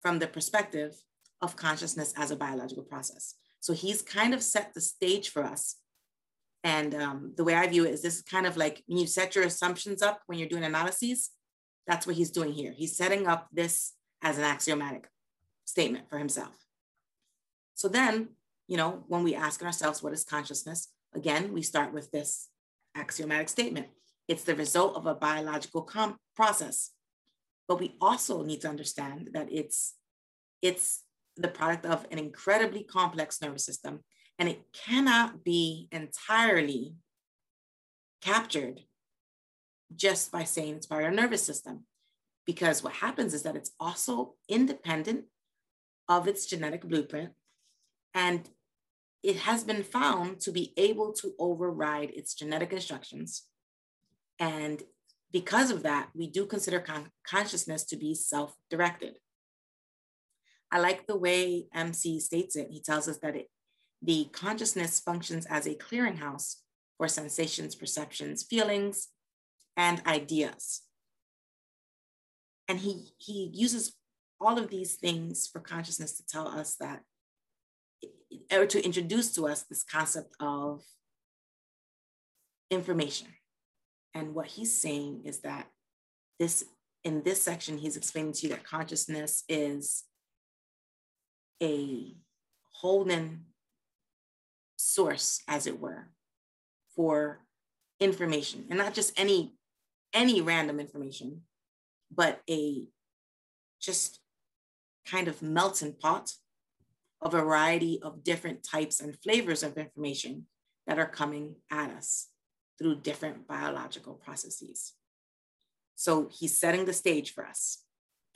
from 0.00 0.18
the 0.18 0.26
perspective 0.26 0.94
of 1.40 1.56
consciousness 1.56 2.12
as 2.16 2.30
a 2.30 2.36
biological 2.36 2.84
process. 2.84 3.34
So 3.60 3.72
he's 3.72 4.02
kind 4.02 4.34
of 4.34 4.42
set 4.42 4.74
the 4.74 4.80
stage 4.80 5.30
for 5.30 5.42
us. 5.42 5.76
And 6.62 6.94
um, 6.94 7.32
the 7.36 7.44
way 7.44 7.54
I 7.54 7.66
view 7.66 7.84
it 7.84 7.92
is 7.92 8.02
this 8.02 8.16
is 8.16 8.22
kind 8.22 8.46
of 8.46 8.56
like 8.56 8.82
when 8.86 8.98
you 8.98 9.06
set 9.06 9.34
your 9.34 9.44
assumptions 9.44 10.02
up 10.02 10.22
when 10.26 10.38
you're 10.38 10.48
doing 10.48 10.64
analyses, 10.64 11.30
that's 11.86 12.06
what 12.06 12.16
he's 12.16 12.30
doing 12.30 12.52
here. 12.52 12.72
He's 12.72 12.96
setting 12.96 13.26
up 13.26 13.48
this 13.52 13.92
as 14.22 14.38
an 14.38 14.44
axiomatic 14.44 15.08
statement 15.64 16.08
for 16.08 16.18
himself. 16.18 16.54
So 17.74 17.88
then, 17.88 18.28
you 18.66 18.76
know, 18.76 19.04
when 19.08 19.22
we 19.22 19.34
ask 19.34 19.62
ourselves, 19.62 20.02
what 20.02 20.12
is 20.12 20.24
consciousness? 20.24 20.88
Again, 21.14 21.52
we 21.52 21.62
start 21.62 21.92
with 21.92 22.10
this 22.10 22.48
axiomatic 22.96 23.48
statement. 23.48 23.88
It's 24.28 24.44
the 24.44 24.54
result 24.54 24.96
of 24.96 25.06
a 25.06 25.14
biological 25.14 25.82
com- 25.82 26.16
process. 26.34 26.90
But 27.68 27.80
we 27.80 27.96
also 28.00 28.42
need 28.42 28.60
to 28.62 28.68
understand 28.68 29.30
that 29.32 29.48
it's, 29.50 29.94
it's 30.62 31.02
the 31.36 31.48
product 31.48 31.86
of 31.86 32.06
an 32.10 32.18
incredibly 32.18 32.84
complex 32.84 33.40
nervous 33.42 33.64
system, 33.64 34.00
and 34.38 34.48
it 34.48 34.62
cannot 34.72 35.44
be 35.44 35.88
entirely 35.92 36.94
captured 38.22 38.80
just 39.94 40.32
by 40.32 40.44
saying 40.44 40.76
it's 40.76 40.86
part 40.86 41.02
of 41.02 41.10
our 41.10 41.14
nervous 41.14 41.42
system. 41.42 41.84
Because 42.46 42.82
what 42.82 42.94
happens 42.94 43.32
is 43.34 43.42
that 43.42 43.56
it's 43.56 43.72
also 43.80 44.34
independent 44.48 45.24
of 46.08 46.28
its 46.28 46.46
genetic 46.46 46.82
blueprint. 46.82 47.30
And 48.12 48.48
it 49.24 49.36
has 49.36 49.64
been 49.64 49.82
found 49.82 50.38
to 50.40 50.52
be 50.52 50.74
able 50.76 51.12
to 51.14 51.32
override 51.38 52.10
its 52.10 52.34
genetic 52.34 52.74
instructions. 52.74 53.44
And 54.38 54.82
because 55.32 55.70
of 55.70 55.82
that, 55.82 56.10
we 56.14 56.28
do 56.28 56.44
consider 56.44 56.78
con- 56.78 57.10
consciousness 57.26 57.84
to 57.86 57.96
be 57.96 58.14
self 58.14 58.54
directed. 58.68 59.14
I 60.70 60.78
like 60.78 61.06
the 61.06 61.16
way 61.16 61.66
MC 61.74 62.20
states 62.20 62.54
it. 62.54 62.68
He 62.70 62.82
tells 62.82 63.08
us 63.08 63.18
that 63.22 63.34
it, 63.34 63.48
the 64.02 64.28
consciousness 64.32 65.00
functions 65.00 65.46
as 65.46 65.66
a 65.66 65.74
clearinghouse 65.74 66.56
for 66.98 67.08
sensations, 67.08 67.74
perceptions, 67.74 68.42
feelings, 68.42 69.08
and 69.74 70.02
ideas. 70.06 70.82
And 72.68 72.80
he, 72.80 73.14
he 73.16 73.50
uses 73.54 73.94
all 74.38 74.58
of 74.58 74.68
these 74.68 74.96
things 74.96 75.48
for 75.50 75.60
consciousness 75.60 76.16
to 76.18 76.26
tell 76.26 76.46
us 76.46 76.76
that, 76.76 77.00
or 78.52 78.66
to 78.66 78.84
introduce 78.84 79.32
to 79.34 79.46
us 79.46 79.62
this 79.62 79.82
concept 79.82 80.34
of 80.40 80.82
information. 82.70 83.28
And 84.14 84.34
what 84.34 84.46
he's 84.46 84.80
saying 84.80 85.22
is 85.24 85.40
that 85.40 85.66
this, 86.38 86.64
in 87.02 87.22
this 87.22 87.42
section, 87.42 87.78
he's 87.78 87.96
explaining 87.96 88.32
to 88.34 88.42
you 88.46 88.48
that 88.50 88.64
consciousness 88.64 89.44
is 89.48 90.04
a 91.62 92.14
holding 92.72 93.40
source, 94.76 95.42
as 95.48 95.66
it 95.66 95.80
were, 95.80 96.08
for 96.94 97.40
information, 98.00 98.66
and 98.68 98.78
not 98.78 98.94
just 98.94 99.18
any 99.18 99.54
any 100.12 100.40
random 100.40 100.78
information, 100.78 101.40
but 102.14 102.40
a 102.48 102.84
just 103.80 104.20
kind 105.04 105.26
of 105.26 105.42
melting 105.42 105.92
pot 105.92 106.30
a 107.24 107.30
variety 107.30 108.00
of 108.02 108.22
different 108.22 108.62
types 108.62 109.00
and 109.00 109.18
flavors 109.22 109.62
of 109.62 109.78
information 109.78 110.46
that 110.86 110.98
are 110.98 111.08
coming 111.08 111.56
at 111.70 111.90
us 111.90 112.28
through 112.78 112.96
different 112.96 113.48
biological 113.48 114.14
processes. 114.14 114.92
So 115.96 116.28
he's 116.30 116.58
setting 116.58 116.84
the 116.84 116.92
stage 116.92 117.32
for 117.32 117.46
us. 117.46 117.82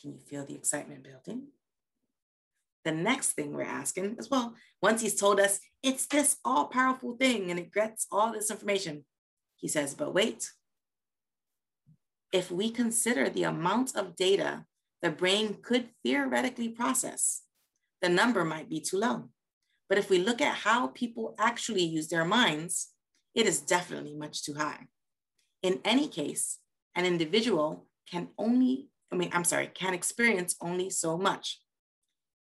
Can 0.01 0.13
you 0.13 0.21
feel 0.21 0.47
the 0.47 0.55
excitement 0.55 1.05
building? 1.05 1.49
The 2.85 2.93
next 2.93 3.33
thing 3.33 3.53
we're 3.53 3.65
asking 3.65 4.17
is 4.19 4.31
well, 4.31 4.55
once 4.81 5.03
he's 5.03 5.17
told 5.17 5.41
us 5.41 5.61
it's 5.83 6.07
this 6.07 6.39
all 6.45 6.67
powerful 6.67 7.17
thing 7.17 7.51
and 7.51 7.59
it 7.59 7.73
gets 7.73 8.07
all 8.11 8.33
this 8.33 8.51
information, 8.51 9.05
he 9.57 9.69
says, 9.69 9.95
but 9.95 10.15
wait. 10.15 10.51
If 12.33 12.51
we 12.51 12.71
consider 12.71 13.29
the 13.29 13.45
amount 13.45 13.97
of 13.97 14.17
data 14.17 14.65
the 15.01 15.11
brain 15.11 15.59
could 15.63 15.91
theoretically 16.03 16.69
process, 16.69 17.43
the 18.03 18.09
number 18.09 18.45
might 18.45 18.69
be 18.69 18.81
too 18.81 18.99
low. 18.99 19.31
But 19.89 19.99
if 19.99 20.11
we 20.11 20.19
look 20.19 20.41
at 20.41 20.55
how 20.55 20.89
people 20.89 21.35
actually 21.39 21.83
use 21.83 22.09
their 22.09 22.25
minds, 22.25 22.89
it 23.35 23.47
is 23.47 23.61
definitely 23.61 24.15
much 24.15 24.43
too 24.43 24.55
high. 24.55 24.87
In 25.63 25.81
any 25.85 26.09
case, 26.09 26.59
an 26.95 27.05
individual 27.05 27.87
can 28.11 28.29
only, 28.39 28.89
I 29.13 29.17
mean, 29.17 29.31
I'm 29.33 29.45
sorry, 29.45 29.69
can 29.69 29.95
experience 29.95 30.57
only 30.61 30.91
so 30.91 31.17
much. 31.17 31.61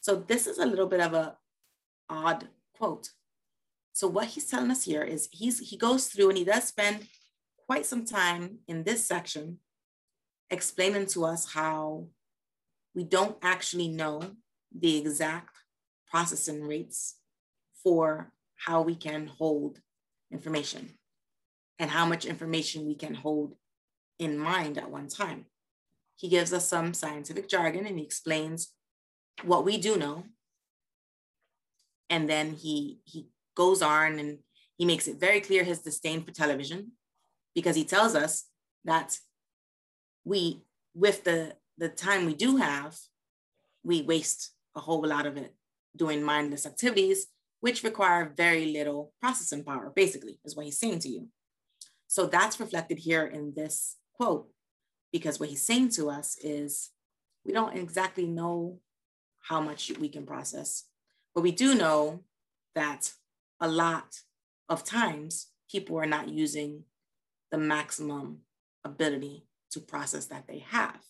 So 0.00 0.16
this 0.16 0.46
is 0.46 0.58
a 0.58 0.66
little 0.66 0.86
bit 0.86 1.00
of 1.00 1.14
a 1.14 1.36
odd 2.08 2.48
quote. 2.76 3.10
So 3.92 4.08
what 4.08 4.26
he's 4.26 4.46
telling 4.46 4.70
us 4.70 4.84
here 4.84 5.02
is 5.02 5.28
he's 5.32 5.70
he 5.70 5.76
goes 5.76 6.08
through 6.08 6.30
and 6.30 6.38
he 6.38 6.44
does 6.44 6.64
spend 6.64 7.06
quite 7.66 7.86
some 7.86 8.04
time 8.04 8.58
in 8.66 8.84
this 8.84 9.06
section 9.06 9.58
explaining 10.50 11.06
to 11.06 11.24
us 11.24 11.52
how 11.52 12.08
we 12.94 13.04
don't 13.04 13.36
actually 13.42 13.88
know 13.88 14.22
the 14.78 14.98
exact 14.98 15.56
processing 16.10 16.62
rates 16.66 17.16
for 17.82 18.32
how 18.56 18.82
we 18.82 18.94
can 18.94 19.26
hold 19.26 19.80
information 20.30 20.90
and 21.78 21.90
how 21.90 22.06
much 22.06 22.24
information 22.24 22.86
we 22.86 22.94
can 22.94 23.14
hold 23.14 23.54
in 24.18 24.38
mind 24.38 24.78
at 24.78 24.90
one 24.90 25.08
time. 25.08 25.46
He 26.16 26.28
gives 26.28 26.52
us 26.52 26.68
some 26.68 26.94
scientific 26.94 27.48
jargon 27.48 27.86
and 27.86 27.98
he 27.98 28.04
explains 28.04 28.72
what 29.42 29.64
we 29.64 29.76
do 29.76 29.96
know. 29.96 30.24
And 32.08 32.28
then 32.28 32.52
he 32.52 33.00
he 33.04 33.28
goes 33.56 33.82
on 33.82 34.18
and 34.18 34.38
he 34.76 34.84
makes 34.84 35.08
it 35.08 35.18
very 35.18 35.40
clear 35.40 35.64
his 35.64 35.80
disdain 35.80 36.22
for 36.22 36.30
television 36.30 36.92
because 37.54 37.76
he 37.76 37.84
tells 37.84 38.14
us 38.14 38.44
that 38.84 39.18
we 40.24 40.62
with 40.94 41.24
the 41.24 41.56
the 41.76 41.88
time 41.88 42.24
we 42.24 42.34
do 42.34 42.56
have, 42.56 42.96
we 43.82 44.02
waste 44.02 44.53
a 44.76 44.80
whole 44.80 45.06
lot 45.06 45.26
of 45.26 45.36
it 45.36 45.54
doing 45.96 46.22
mindless 46.22 46.66
activities, 46.66 47.26
which 47.60 47.82
require 47.82 48.32
very 48.36 48.66
little 48.72 49.12
processing 49.20 49.64
power, 49.64 49.92
basically, 49.94 50.38
is 50.44 50.56
what 50.56 50.66
he's 50.66 50.78
saying 50.78 50.98
to 51.00 51.08
you. 51.08 51.28
So 52.08 52.26
that's 52.26 52.60
reflected 52.60 52.98
here 52.98 53.26
in 53.26 53.54
this 53.54 53.96
quote, 54.14 54.48
because 55.12 55.40
what 55.40 55.48
he's 55.48 55.64
saying 55.64 55.90
to 55.90 56.10
us 56.10 56.36
is 56.42 56.90
we 57.44 57.52
don't 57.52 57.76
exactly 57.76 58.26
know 58.26 58.80
how 59.40 59.60
much 59.60 59.92
we 60.00 60.08
can 60.08 60.26
process, 60.26 60.84
but 61.34 61.42
we 61.42 61.52
do 61.52 61.74
know 61.74 62.24
that 62.74 63.12
a 63.60 63.68
lot 63.68 64.20
of 64.68 64.84
times 64.84 65.48
people 65.70 65.96
are 65.98 66.06
not 66.06 66.28
using 66.28 66.84
the 67.50 67.58
maximum 67.58 68.38
ability 68.84 69.46
to 69.70 69.80
process 69.80 70.26
that 70.26 70.46
they 70.48 70.58
have. 70.58 71.00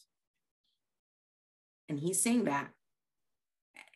And 1.89 1.99
he's 1.99 2.23
saying 2.23 2.45
that. 2.45 2.74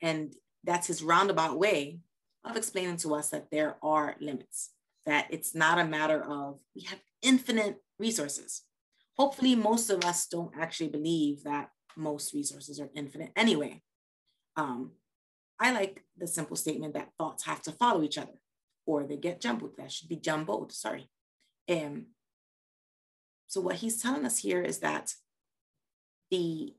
And 0.02 0.34
that's 0.64 0.86
his 0.86 1.02
roundabout 1.02 1.58
way 1.58 2.00
of 2.44 2.56
explaining 2.56 2.96
to 2.98 3.14
us 3.14 3.30
that 3.30 3.50
there 3.50 3.76
are 3.82 4.16
limits, 4.20 4.70
that 5.06 5.26
it's 5.30 5.54
not 5.54 5.78
a 5.78 5.84
matter 5.84 6.22
of 6.22 6.58
we 6.74 6.82
have 6.82 7.00
infinite 7.22 7.82
resources. 7.98 8.62
Hopefully, 9.16 9.54
most 9.54 9.90
of 9.90 10.04
us 10.04 10.26
don't 10.26 10.52
actually 10.58 10.88
believe 10.88 11.42
that 11.44 11.70
most 11.96 12.32
resources 12.32 12.78
are 12.78 12.90
infinite 12.94 13.32
anyway. 13.34 13.82
Um, 14.56 14.92
I 15.60 15.72
like 15.72 16.04
the 16.16 16.26
simple 16.26 16.56
statement 16.56 16.94
that 16.94 17.10
thoughts 17.18 17.44
have 17.44 17.62
to 17.62 17.72
follow 17.72 18.02
each 18.02 18.18
other 18.18 18.40
or 18.86 19.04
they 19.04 19.16
get 19.16 19.40
jumbled. 19.40 19.76
That 19.76 19.92
should 19.92 20.08
be 20.08 20.16
jumbled, 20.16 20.72
sorry. 20.72 21.10
Um, 21.68 22.06
so 23.48 23.60
what 23.60 23.76
he's 23.76 24.00
telling 24.00 24.24
us 24.24 24.38
here 24.38 24.62
is 24.62 24.78
that 24.78 25.14
the 26.30 26.74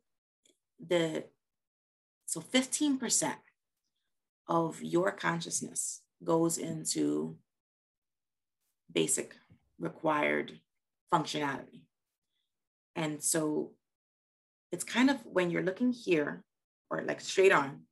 the 0.79 1.25
so 2.29 2.41
15% 2.41 3.33
of 4.48 4.83
your 4.83 5.12
consciousness 5.12 6.01
goes 6.24 6.59
into 6.59 7.38
basic 8.93 9.36
required 9.79 10.59
functionality. 11.12 11.81
And 12.95 13.24
so 13.24 13.71
it's 14.71 14.83
kind 14.83 15.09
of 15.09 15.25
when 15.25 15.50
you're 15.50 15.63
looking 15.63 15.91
here 15.91 16.43
or 16.91 17.01
like 17.01 17.19
straight 17.19 17.51
on, 17.51 17.86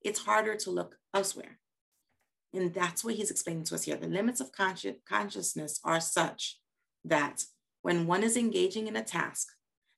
it's 0.00 0.20
harder 0.20 0.54
to 0.54 0.70
look 0.70 0.96
elsewhere. 1.12 1.58
And 2.54 2.72
that's 2.72 3.04
what 3.04 3.16
he's 3.16 3.30
explaining 3.30 3.64
to 3.64 3.74
us 3.74 3.82
here. 3.82 3.96
The 3.96 4.06
limits 4.06 4.40
of 4.40 4.52
consci- 4.52 5.04
consciousness 5.06 5.80
are 5.84 6.00
such 6.00 6.58
that 7.04 7.44
when 7.82 8.06
one 8.06 8.24
is 8.24 8.38
engaging 8.38 8.86
in 8.86 8.96
a 8.96 9.04
task 9.04 9.48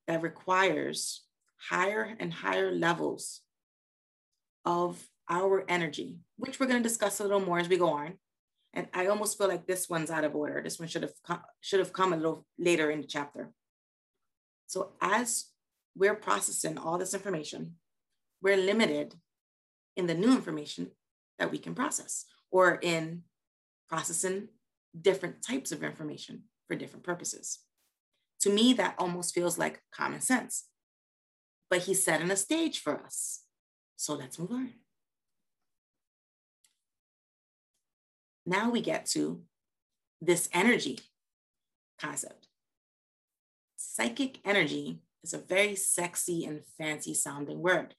that 0.09 0.21
requires 0.21 1.23
higher 1.71 2.17
and 2.19 2.33
higher 2.33 2.73
levels 2.73 3.43
of 4.65 5.03
our 5.29 5.65
energy, 5.69 6.19
which 6.37 6.59
we're 6.59 6.67
going 6.67 6.83
to 6.83 6.89
discuss 6.89 7.21
a 7.21 7.23
little 7.23 7.41
more 7.41 7.59
as 7.59 7.69
we 7.69 7.77
go 7.77 7.91
on. 7.91 8.15
And 8.73 8.89
I 8.93 9.07
almost 9.07 9.39
feel 9.39 9.49
like 9.49 9.67
this 9.67 9.89
one's 9.89 10.11
out 10.11 10.25
of 10.25 10.35
order. 10.35 10.61
This 10.63 10.79
one 10.79 10.89
should 10.89 11.03
have 11.03 11.15
come, 11.27 11.41
should 11.61 11.79
have 11.79 11.93
come 11.93 12.13
a 12.13 12.17
little 12.17 12.45
later 12.59 12.91
in 12.91 13.01
the 13.01 13.07
chapter. 13.07 13.53
So 14.67 14.93
as 15.01 15.47
we're 15.97 16.17
processing 16.17 16.79
all 16.79 16.99
this 16.99 17.15
information, 17.15 17.77
we're 18.43 18.57
limited 18.57 19.15
in 19.97 20.07
the 20.07 20.15
new 20.15 20.33
information 20.33 20.91
that 21.39 21.53
we 21.53 21.59
can 21.59 21.75
process 21.75 22.25
or 22.51 22.79
in 22.83 23.23
processing 23.89 24.49
different 25.01 25.43
types 25.43 25.71
of 25.71 25.85
information 25.85 26.43
for 26.67 26.75
different 26.75 27.05
purposes. 27.05 27.61
To 28.41 28.51
me, 28.51 28.73
that 28.75 28.97
almost 28.99 29.35
feels 29.35 29.57
like 29.57 29.83
common 29.93 30.21
sense 30.21 30.65
but 31.75 31.83
he's 31.83 32.05
setting 32.05 32.31
a 32.31 32.37
stage 32.37 32.81
for 32.81 33.01
us. 33.05 33.44
So 34.05 34.13
let's 34.13 34.39
move 34.39 34.53
on. 34.53 34.69
Now 38.45 38.69
we 38.69 38.83
get 38.83 39.07
to 39.13 39.41
this 40.21 40.51
energy 40.53 40.99
concept. 41.99 42.49
Psychic 43.77 44.41
energy 44.45 44.99
is 45.23 45.33
a 45.33 45.39
very 45.39 45.75
sexy 45.75 46.45
and 46.45 46.61
fancy 46.77 47.15
sounding 47.15 47.63
word. 47.63 47.95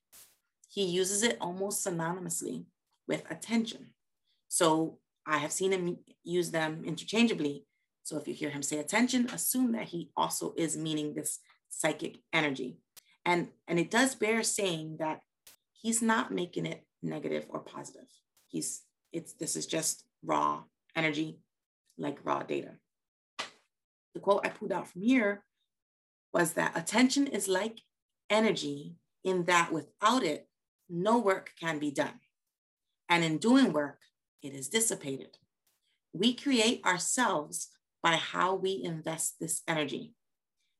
He 0.69 0.85
uses 0.85 1.23
it 1.23 1.39
almost 1.41 1.83
synonymously 1.83 2.65
with 3.07 3.23
attention. 3.31 3.87
So 4.47 4.99
I 5.25 5.39
have 5.39 5.51
seen 5.51 5.71
him 5.71 5.97
use 6.23 6.51
them 6.51 6.83
interchangeably 6.85 7.65
So 8.03 8.17
if 8.17 8.27
you 8.27 8.35
hear 8.35 8.51
him 8.51 8.61
say 8.61 8.77
attention, 8.77 9.31
assume 9.33 9.71
that 9.71 9.87
he 9.87 10.11
also 10.15 10.53
is 10.55 10.77
meaning 10.77 11.15
this 11.15 11.39
psychic 11.69 12.19
energy. 12.31 12.77
And, 13.25 13.47
and 13.67 13.79
it 13.79 13.89
does 13.89 14.13
bear 14.13 14.43
saying 14.43 14.97
that 14.99 15.21
he's 15.85 16.01
not 16.01 16.31
making 16.31 16.65
it 16.65 16.83
negative 17.03 17.45
or 17.47 17.59
positive. 17.59 18.09
He's 18.47 18.81
it's 19.13 19.33
this 19.33 19.55
is 19.55 19.67
just 19.67 20.03
raw 20.23 20.63
energy, 20.95 21.37
like 21.95 22.17
raw 22.23 22.41
data. 22.41 22.71
The 24.15 24.19
quote 24.19 24.43
I 24.43 24.49
pulled 24.49 24.71
out 24.71 24.87
from 24.87 25.03
here 25.03 25.43
was 26.33 26.53
that 26.53 26.75
attention 26.75 27.27
is 27.27 27.47
like 27.47 27.81
energy 28.31 28.95
in 29.23 29.45
that 29.45 29.71
without 29.71 30.23
it, 30.23 30.47
no 30.89 31.19
work 31.19 31.51
can 31.59 31.77
be 31.77 31.91
done. 31.91 32.19
And 33.07 33.23
in 33.23 33.37
doing 33.37 33.71
work, 33.71 33.99
it 34.41 34.53
is 34.55 34.69
dissipated. 34.69 35.37
We 36.13 36.33
create 36.33 36.83
ourselves 36.83 37.67
by 38.01 38.13
how 38.13 38.55
we 38.55 38.81
invest 38.83 39.35
this 39.39 39.61
energy. 39.67 40.15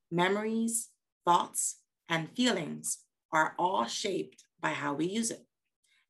Memories, 0.09 0.89
thoughts, 1.25 1.75
and 2.09 2.31
feelings 2.35 3.03
are 3.31 3.53
all 3.59 3.85
shaped 3.85 4.44
by 4.61 4.69
how 4.69 4.93
we 4.93 5.05
use 5.05 5.31
it. 5.31 5.45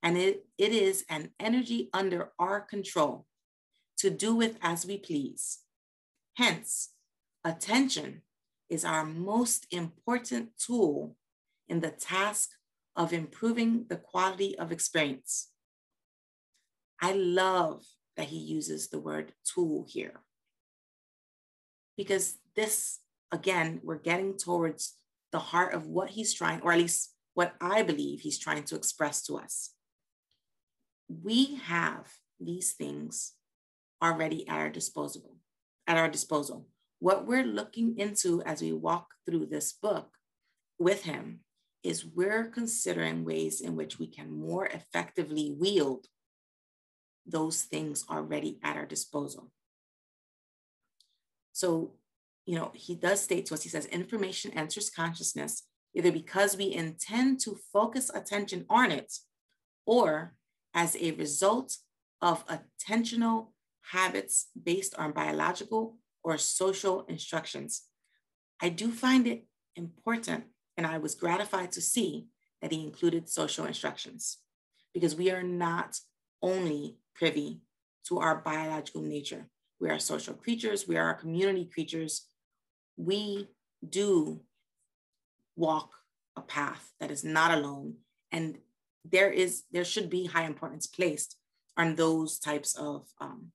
And 0.04 0.18
it, 0.18 0.46
it 0.58 0.72
is 0.72 1.06
an 1.10 1.32
energy 1.40 1.90
under 1.94 2.32
our 2.38 2.62
control 2.62 3.26
to 3.98 4.10
do 4.10 4.36
with 4.36 4.58
as 4.62 4.86
we 4.86 4.98
please. 4.98 5.60
Hence, 6.36 6.90
attention 7.44 8.22
is 8.70 8.86
our 8.86 9.06
most 9.06 9.66
important 9.72 10.50
tool 10.58 11.16
in 11.68 11.80
the 11.80 11.92
task 11.92 12.50
of 12.96 13.14
improving 13.14 13.86
the 13.90 13.96
quality 13.98 14.58
of 14.58 14.72
experience. 14.72 15.50
I 17.02 17.14
love 17.14 17.84
that 18.16 18.28
he 18.28 18.38
uses 18.38 18.90
the 18.90 19.00
word 19.00 19.34
tool 19.44 19.86
here 19.88 20.22
because 21.98 22.36
this, 22.56 23.00
again, 23.32 23.82
we're 23.84 23.98
getting 23.98 24.38
towards 24.38 24.96
the 25.32 25.40
heart 25.40 25.74
of 25.74 25.88
what 25.88 26.12
he's 26.12 26.34
trying, 26.34 26.62
or 26.62 26.72
at 26.72 26.80
least 26.80 27.15
what 27.36 27.54
I 27.62 27.84
believe 27.84 28.22
he's 28.22 28.40
trying 28.40 28.64
to 28.64 28.76
express 28.76 29.22
to 29.28 29.36
us. 29.36 29.74
We 31.08 31.56
have 31.66 32.12
these 32.40 32.74
things 32.74 33.34
already 34.02 34.48
at 34.48 34.58
our 34.58 34.70
disposal, 34.70 35.38
at 35.86 35.98
our 35.98 36.10
disposal. 36.10 36.68
What 37.00 37.28
we're 37.28 37.44
looking 37.44 38.00
into 38.00 38.42
as 38.44 38.62
we 38.62 38.72
walk 38.72 39.08
through 39.26 39.48
this 39.48 39.74
book 39.74 40.08
with 40.80 41.04
him 41.04 41.42
is 41.84 42.06
we're 42.06 42.46
considering 42.46 43.26
ways 43.26 43.62
in 43.62 43.76
which 43.76 44.00
we 44.00 44.08
can 44.08 44.32
more 44.32 44.66
effectively 44.66 45.56
wield 45.60 46.08
those 47.28 47.64
things 47.64 48.06
already 48.10 48.60
at 48.64 48.78
our 48.78 48.86
disposal. 48.86 49.52
So, 51.52 51.94
you 52.46 52.56
know, 52.56 52.72
he 52.74 52.96
does 52.96 53.22
state 53.22 53.46
to 53.48 53.54
us, 53.54 53.64
he 53.64 53.70
says, 53.70 53.86
information 53.88 54.52
enters 54.54 54.90
consciousness 54.90 55.64
either 55.96 56.12
because 56.12 56.58
we 56.58 56.74
intend 56.74 57.40
to 57.40 57.58
focus 57.72 58.12
attention 58.14 58.66
on 58.70 58.92
it 58.92 59.14
or 59.86 60.36
as 60.74 60.96
a 60.98 61.12
result 61.12 61.78
of 62.22 62.46
attentional 62.48 63.48
habits 63.92 64.48
based 64.62 64.94
on 64.98 65.12
biological 65.14 65.98
or 66.24 66.38
social 66.38 67.06
instructions. 67.08 67.84
I 68.62 68.70
do 68.70 68.92
find 68.92 69.28
it 69.28 69.46
important, 69.76 70.46
and 70.76 70.86
I 70.86 70.98
was 70.98 71.16
gratified 71.16 71.72
to 71.74 71.82
see 71.82 72.28
that 72.62 72.72
he 72.72 72.84
included 72.84 73.30
social 73.30 73.66
instructions 73.66 74.40
because 74.94 75.16
we 75.16 75.30
are 75.30 75.44
not 75.44 76.00
only 76.42 76.98
privy 77.16 77.62
to 78.08 78.20
our 78.20 78.36
biological 78.36 79.02
nature. 79.02 79.48
We 79.80 79.90
are 79.90 80.00
social 80.00 80.34
creatures, 80.34 80.88
we 80.88 80.98
are 80.98 81.14
community 81.14 81.66
creatures. 81.66 82.28
We 82.98 83.50
do 83.88 84.42
walk 85.56 85.92
a 86.36 86.42
path 86.42 86.92
that 87.00 87.12
is 87.12 87.24
not 87.24 87.52
alone. 87.52 87.96
And 88.32 88.58
there 89.04 89.32
is, 89.32 89.64
there 89.72 89.86
should 89.86 90.10
be 90.10 90.26
high 90.26 90.46
importance 90.46 90.88
placed 90.88 91.38
on 91.78 91.96
those 91.96 92.40
types 92.40 92.76
of 92.76 93.08
um, 93.20 93.52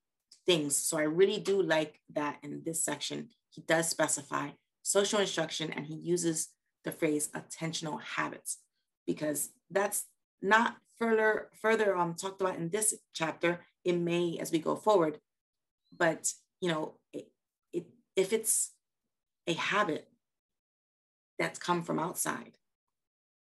things. 0.47 0.77
So 0.77 0.99
I 0.99 1.03
really 1.03 1.39
do 1.39 1.63
like 1.63 2.01
that 2.15 2.39
in 2.43 2.63
this 2.65 2.85
section, 2.85 3.29
he 3.51 3.63
does 3.63 3.89
specify 3.89 4.51
social 4.83 5.21
instruction 5.21 5.73
and 5.73 5.87
he 5.87 5.95
uses 5.95 6.49
the 6.85 6.93
phrase 6.93 7.29
attentional 7.35 8.01
habits 8.01 8.59
because 9.07 9.51
that's 9.71 10.07
not 10.43 10.77
further 10.99 11.49
further 11.61 11.97
um, 11.97 12.15
talked 12.15 12.41
about 12.41 12.57
in 12.57 12.71
this 12.71 12.95
chapter. 13.15 13.61
It 13.85 13.97
may 13.97 14.39
as 14.41 14.51
we 14.53 14.59
go 14.59 14.77
forward, 14.77 15.19
but 15.97 16.33
you 16.61 16.69
know, 16.69 16.95
it, 17.13 17.29
it, 17.73 17.87
if 18.17 18.33
it's 18.33 18.73
a 19.47 19.55
habit 19.55 20.09
that's 21.41 21.59
come 21.59 21.83
from 21.83 21.99
outside, 21.99 22.59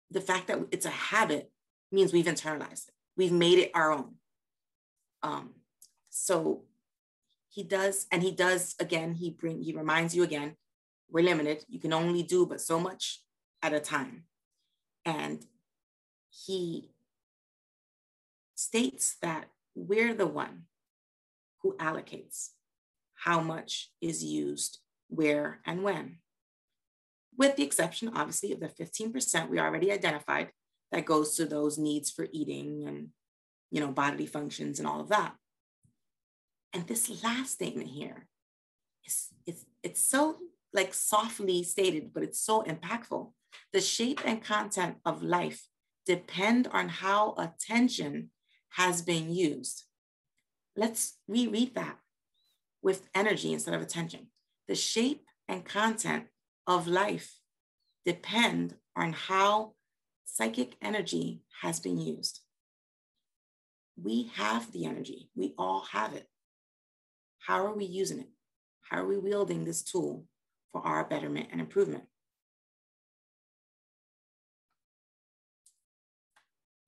the 0.09 0.21
fact 0.21 0.47
that 0.47 0.59
it's 0.71 0.85
a 0.85 0.89
habit 0.89 1.51
means 1.91 2.13
we've 2.13 2.25
internalized 2.25 2.87
it. 2.87 2.93
We've 3.17 3.33
made 3.33 3.59
it 3.59 3.71
our 3.75 3.91
own. 3.91 4.13
Um, 5.21 5.51
so 6.09 6.63
he 7.49 7.63
does, 7.63 8.07
and 8.11 8.23
he 8.23 8.31
does 8.31 8.75
again. 8.79 9.13
He 9.15 9.29
bring 9.29 9.61
he 9.61 9.73
reminds 9.73 10.15
you 10.15 10.23
again, 10.23 10.55
we're 11.09 11.25
limited. 11.25 11.65
You 11.67 11.79
can 11.79 11.91
only 11.91 12.23
do 12.23 12.45
but 12.45 12.61
so 12.61 12.79
much 12.79 13.19
at 13.61 13.73
a 13.73 13.79
time, 13.81 14.23
and 15.05 15.45
he 16.29 16.91
states 18.55 19.17
that 19.21 19.47
we're 19.75 20.13
the 20.13 20.27
one 20.27 20.63
who 21.61 21.75
allocates 21.77 22.51
how 23.15 23.41
much 23.41 23.91
is 23.99 24.23
used 24.23 24.79
where 25.09 25.59
and 25.65 25.83
when. 25.83 26.20
With 27.41 27.55
the 27.55 27.63
exception, 27.63 28.11
obviously, 28.13 28.51
of 28.51 28.59
the 28.59 28.67
15% 28.67 29.49
we 29.49 29.59
already 29.59 29.91
identified 29.91 30.51
that 30.91 31.07
goes 31.07 31.35
to 31.37 31.45
those 31.45 31.79
needs 31.79 32.11
for 32.11 32.27
eating 32.31 32.83
and 32.87 33.07
you 33.71 33.79
know 33.79 33.87
bodily 33.87 34.27
functions 34.27 34.77
and 34.77 34.87
all 34.87 35.01
of 35.01 35.09
that. 35.09 35.33
And 36.71 36.85
this 36.85 37.23
last 37.23 37.53
statement 37.53 37.89
here 37.89 38.27
is 39.07 39.29
it's, 39.47 39.65
it's 39.81 40.05
so 40.05 40.37
like 40.71 40.93
softly 40.93 41.63
stated, 41.63 42.13
but 42.13 42.21
it's 42.21 42.39
so 42.39 42.61
impactful. 42.61 43.31
The 43.73 43.81
shape 43.81 44.21
and 44.23 44.43
content 44.43 44.97
of 45.03 45.23
life 45.23 45.67
depend 46.05 46.67
on 46.67 46.89
how 46.89 47.33
attention 47.39 48.29
has 48.73 49.01
been 49.01 49.33
used. 49.33 49.85
Let's 50.75 51.17
reread 51.27 51.73
that 51.73 51.97
with 52.83 53.09
energy 53.15 53.51
instead 53.51 53.73
of 53.73 53.81
attention. 53.81 54.27
The 54.67 54.75
shape 54.75 55.25
and 55.47 55.65
content 55.65 56.25
of 56.67 56.87
life 56.87 57.39
depend 58.05 58.75
on 58.95 59.13
how 59.13 59.73
psychic 60.25 60.75
energy 60.81 61.41
has 61.61 61.79
been 61.79 61.99
used. 61.99 62.41
We 64.01 64.31
have 64.35 64.71
the 64.71 64.85
energy, 64.85 65.29
we 65.35 65.53
all 65.57 65.85
have 65.91 66.13
it. 66.13 66.27
How 67.39 67.65
are 67.65 67.73
we 67.73 67.85
using 67.85 68.19
it? 68.19 68.29
How 68.81 69.01
are 69.01 69.07
we 69.07 69.17
wielding 69.17 69.63
this 69.65 69.83
tool 69.83 70.25
for 70.71 70.85
our 70.85 71.03
betterment 71.03 71.49
and 71.51 71.59
improvement? 71.59 72.03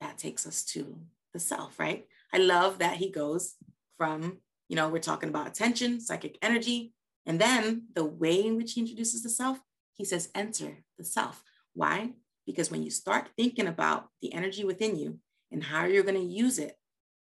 That 0.01 0.17
takes 0.17 0.45
us 0.45 0.63
to 0.65 0.97
the 1.33 1.39
self, 1.39 1.79
right? 1.79 2.05
I 2.33 2.37
love 2.37 2.79
that 2.79 2.97
he 2.97 3.09
goes 3.09 3.55
from, 3.97 4.39
you 4.67 4.75
know, 4.75 4.89
we're 4.89 4.99
talking 4.99 5.29
about 5.29 5.47
attention, 5.47 6.01
psychic 6.01 6.37
energy, 6.41 6.93
and 7.25 7.39
then 7.39 7.87
the 7.93 8.03
way 8.05 8.45
in 8.45 8.57
which 8.57 8.73
he 8.73 8.81
introduces 8.81 9.23
the 9.23 9.29
self, 9.29 9.59
he 9.93 10.05
says, 10.05 10.29
enter 10.35 10.83
the 10.97 11.03
self. 11.03 11.43
Why? 11.73 12.13
Because 12.45 12.69
when 12.69 12.83
you 12.83 12.89
start 12.89 13.29
thinking 13.37 13.67
about 13.67 14.07
the 14.21 14.33
energy 14.33 14.63
within 14.65 14.97
you 14.97 15.19
and 15.51 15.63
how 15.63 15.85
you're 15.85 16.03
going 16.03 16.15
to 16.15 16.21
use 16.21 16.59
it 16.59 16.75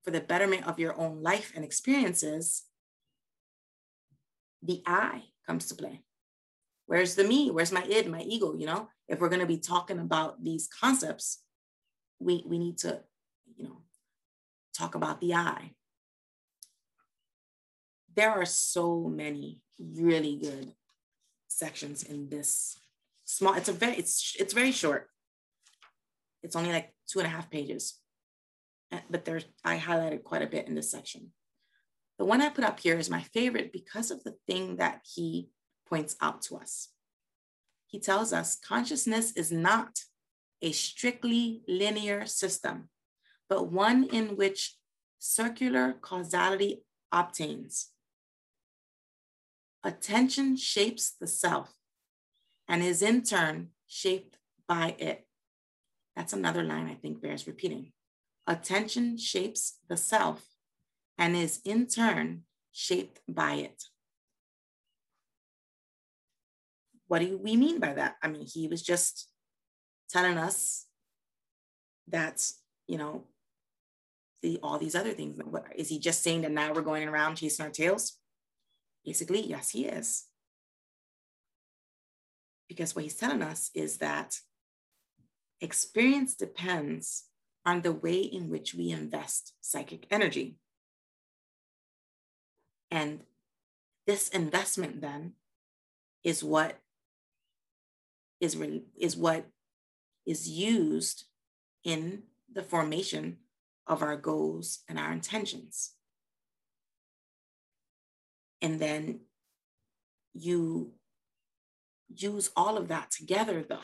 for 0.02 0.10
the 0.10 0.20
betterment 0.20 0.66
of 0.66 0.78
your 0.78 0.98
own 0.98 1.22
life 1.22 1.52
and 1.54 1.64
experiences, 1.64 2.64
the 4.62 4.82
I 4.86 5.24
comes 5.46 5.66
to 5.68 5.74
play. 5.74 6.02
Where's 6.86 7.14
the 7.14 7.24
me? 7.24 7.50
Where's 7.50 7.72
my 7.72 7.84
id, 7.84 8.08
my 8.08 8.22
ego? 8.22 8.54
You 8.54 8.66
know, 8.66 8.88
if 9.08 9.20
we're 9.20 9.28
going 9.28 9.40
to 9.40 9.46
be 9.46 9.58
talking 9.58 9.98
about 9.98 10.42
these 10.42 10.68
concepts, 10.68 11.42
we, 12.18 12.44
we 12.46 12.58
need 12.58 12.78
to, 12.78 13.00
you 13.56 13.64
know, 13.64 13.82
talk 14.76 14.94
about 14.94 15.20
the 15.20 15.34
I. 15.34 15.72
There 18.16 18.30
are 18.30 18.46
so 18.46 19.12
many 19.14 19.60
really 19.78 20.36
good 20.36 20.72
sections 21.48 22.02
in 22.02 22.28
this 22.30 22.78
small. 23.26 23.54
It's 23.54 23.68
a 23.68 23.72
very 23.72 23.96
it's 23.96 24.34
it's 24.40 24.54
very 24.54 24.72
short. 24.72 25.10
It's 26.42 26.56
only 26.56 26.72
like 26.72 26.94
two 27.06 27.18
and 27.18 27.26
a 27.26 27.30
half 27.30 27.50
pages, 27.50 28.00
eh, 28.92 29.00
but 29.10 29.24
there's 29.24 29.44
I 29.64 29.78
highlighted 29.78 30.24
quite 30.24 30.42
a 30.42 30.46
bit 30.46 30.66
in 30.66 30.74
this 30.74 30.90
section. 30.90 31.32
The 32.18 32.24
one 32.24 32.40
I 32.40 32.48
put 32.48 32.64
up 32.64 32.80
here 32.80 32.98
is 32.98 33.10
my 33.10 33.20
favorite 33.20 33.72
because 33.72 34.10
of 34.10 34.24
the 34.24 34.36
thing 34.46 34.76
that 34.76 35.02
he 35.04 35.50
points 35.86 36.16
out 36.22 36.40
to 36.42 36.56
us. 36.56 36.88
He 37.86 38.00
tells 38.00 38.32
us 38.32 38.56
consciousness 38.56 39.32
is 39.32 39.52
not 39.52 40.00
a 40.62 40.72
strictly 40.72 41.62
linear 41.68 42.24
system, 42.24 42.88
but 43.48 43.70
one 43.70 44.04
in 44.04 44.36
which 44.36 44.76
circular 45.18 45.92
causality 46.00 46.82
obtains. 47.12 47.90
Attention 49.86 50.56
shapes 50.56 51.12
the 51.12 51.28
self 51.28 51.72
and 52.66 52.82
is 52.82 53.02
in 53.02 53.22
turn 53.22 53.68
shaped 53.86 54.36
by 54.66 54.96
it. 54.98 55.28
That's 56.16 56.32
another 56.32 56.64
line 56.64 56.88
I 56.88 56.94
think 56.94 57.22
bears 57.22 57.46
repeating. 57.46 57.92
Attention 58.48 59.16
shapes 59.16 59.78
the 59.88 59.96
self 59.96 60.44
and 61.16 61.36
is 61.36 61.60
in 61.64 61.86
turn 61.86 62.42
shaped 62.72 63.20
by 63.28 63.54
it. 63.54 63.84
What 67.06 67.20
do 67.20 67.38
we 67.38 67.56
mean 67.56 67.78
by 67.78 67.94
that? 67.94 68.16
I 68.20 68.26
mean, 68.26 68.44
he 68.52 68.66
was 68.66 68.82
just 68.82 69.28
telling 70.10 70.36
us 70.36 70.86
that, 72.08 72.44
you 72.88 72.98
know, 72.98 73.22
the, 74.42 74.58
all 74.64 74.78
these 74.78 74.96
other 74.96 75.12
things. 75.12 75.38
Is 75.76 75.88
he 75.90 76.00
just 76.00 76.24
saying 76.24 76.40
that 76.40 76.50
now 76.50 76.72
we're 76.72 76.82
going 76.82 77.06
around 77.06 77.36
chasing 77.36 77.64
our 77.64 77.70
tails? 77.70 78.18
Basically, 79.06 79.46
yes, 79.46 79.70
he 79.70 79.86
is. 79.86 80.24
Because 82.68 82.96
what 82.96 83.04
he's 83.04 83.14
telling 83.14 83.42
us 83.42 83.70
is 83.72 83.98
that 83.98 84.40
experience 85.60 86.34
depends 86.34 87.26
on 87.64 87.82
the 87.82 87.92
way 87.92 88.18
in 88.18 88.50
which 88.50 88.74
we 88.74 88.90
invest 88.90 89.54
psychic 89.60 90.08
energy. 90.10 90.56
And 92.90 93.20
this 94.08 94.28
investment 94.28 95.00
then 95.00 95.34
is 96.24 96.42
what 96.42 96.78
is, 98.40 98.56
is 98.98 99.16
what 99.16 99.46
is 100.26 100.48
used 100.48 101.24
in 101.84 102.24
the 102.52 102.62
formation 102.62 103.38
of 103.86 104.02
our 104.02 104.16
goals 104.16 104.80
and 104.88 104.98
our 104.98 105.12
intentions. 105.12 105.95
And 108.66 108.80
then 108.80 109.20
you 110.34 110.90
use 112.12 112.50
all 112.56 112.76
of 112.76 112.88
that 112.88 113.12
together, 113.12 113.62
though, 113.62 113.78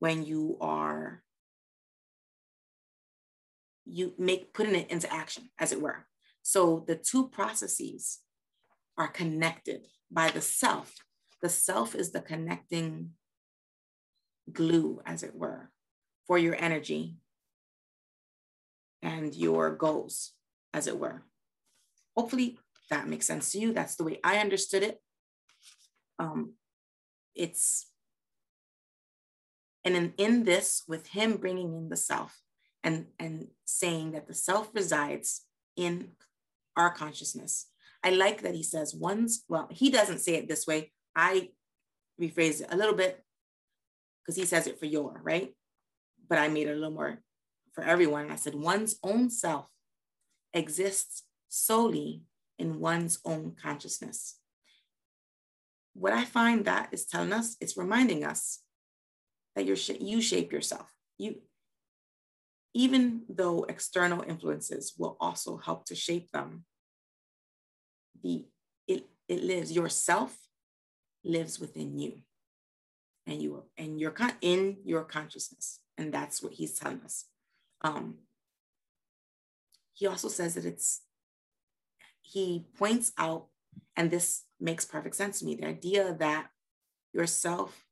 when 0.00 0.26
you 0.26 0.58
are 0.60 1.22
you 3.86 4.12
make 4.18 4.52
putting 4.52 4.74
it 4.74 4.90
into 4.90 5.10
action 5.10 5.48
as 5.58 5.72
it 5.72 5.80
were. 5.80 6.04
So 6.42 6.84
the 6.86 6.94
two 6.94 7.28
processes 7.28 8.18
are 8.98 9.08
connected 9.08 9.86
by 10.10 10.28
the 10.28 10.42
self. 10.42 10.94
The 11.40 11.48
self 11.48 11.94
is 11.94 12.12
the 12.12 12.20
connecting 12.20 13.12
glue 14.52 15.00
as 15.06 15.22
it 15.22 15.34
were 15.34 15.70
for 16.26 16.36
your 16.36 16.54
energy 16.54 17.16
and 19.00 19.34
your 19.34 19.70
goals 19.74 20.32
as 20.74 20.86
it 20.86 20.98
were. 20.98 21.22
Hopefully 22.14 22.58
that 22.92 23.08
makes 23.08 23.26
sense 23.26 23.52
to 23.52 23.58
you. 23.58 23.72
That's 23.72 23.96
the 23.96 24.04
way 24.04 24.20
i 24.22 24.36
understood 24.36 24.82
it. 24.82 25.00
Um, 26.18 26.52
it's 27.34 27.86
and 29.84 29.96
in, 29.96 30.12
in 30.18 30.44
this 30.44 30.82
with 30.86 31.08
him 31.08 31.38
bringing 31.38 31.74
in 31.74 31.88
the 31.88 31.96
self 31.96 32.40
and 32.84 33.06
and 33.18 33.48
saying 33.64 34.12
that 34.12 34.28
the 34.28 34.34
self 34.34 34.70
resides 34.74 35.46
in 35.74 36.12
our 36.76 36.90
consciousness. 36.92 37.66
I 38.04 38.10
like 38.10 38.42
that 38.42 38.54
he 38.54 38.62
says 38.62 38.94
one's 38.94 39.44
well 39.48 39.68
he 39.70 39.90
doesn't 39.90 40.20
say 40.20 40.34
it 40.34 40.46
this 40.46 40.66
way. 40.66 40.92
I 41.16 41.48
rephrase 42.20 42.60
it 42.60 42.68
a 42.70 42.76
little 42.76 42.94
bit 42.94 43.24
because 44.20 44.36
he 44.36 44.44
says 44.44 44.66
it 44.66 44.78
for 44.78 44.86
your 44.86 45.18
right? 45.24 45.54
But 46.28 46.38
i 46.38 46.48
made 46.48 46.68
it 46.68 46.72
a 46.72 46.80
little 46.82 46.98
more 47.00 47.20
for 47.72 47.84
everyone. 47.84 48.30
I 48.30 48.36
said 48.36 48.54
one's 48.54 48.98
own 49.02 49.30
self 49.30 49.66
exists 50.52 51.22
solely 51.48 52.22
in 52.58 52.80
one's 52.80 53.18
own 53.24 53.54
consciousness 53.60 54.36
what 55.94 56.12
I 56.12 56.24
find 56.24 56.64
that 56.64 56.88
is 56.92 57.04
telling 57.04 57.32
us, 57.32 57.56
it's 57.60 57.76
reminding 57.76 58.24
us 58.24 58.60
that 59.54 59.66
you're 59.66 59.76
you 60.00 60.22
shape 60.22 60.52
yourself. 60.52 60.90
You, 61.18 61.36
even 62.74 63.22
though 63.28 63.64
external 63.64 64.24
influences 64.26 64.94
will 64.96 65.16
also 65.20 65.58
help 65.58 65.84
to 65.86 65.94
shape 65.94 66.30
them, 66.32 66.64
the 68.22 68.46
it 68.88 69.06
it 69.28 69.42
lives 69.42 69.72
yourself 69.72 70.36
lives 71.24 71.60
within 71.60 71.98
you, 71.98 72.22
and 73.26 73.42
you 73.42 73.64
and 73.76 74.00
you're 74.00 74.14
in 74.40 74.78
your 74.84 75.04
consciousness, 75.04 75.80
and 75.98 76.12
that's 76.12 76.42
what 76.42 76.54
he's 76.54 76.78
telling 76.78 77.02
us. 77.02 77.26
Um, 77.82 78.18
he 79.92 80.06
also 80.06 80.28
says 80.28 80.54
that 80.54 80.64
it's 80.64 81.02
he 82.22 82.64
points 82.78 83.12
out, 83.18 83.46
and 83.96 84.10
this 84.10 84.44
makes 84.60 84.84
perfect 84.84 85.16
sense 85.16 85.40
to 85.40 85.44
me. 85.44 85.56
The 85.56 85.66
idea 85.66 86.14
that 86.18 86.48
yourself 87.12 87.84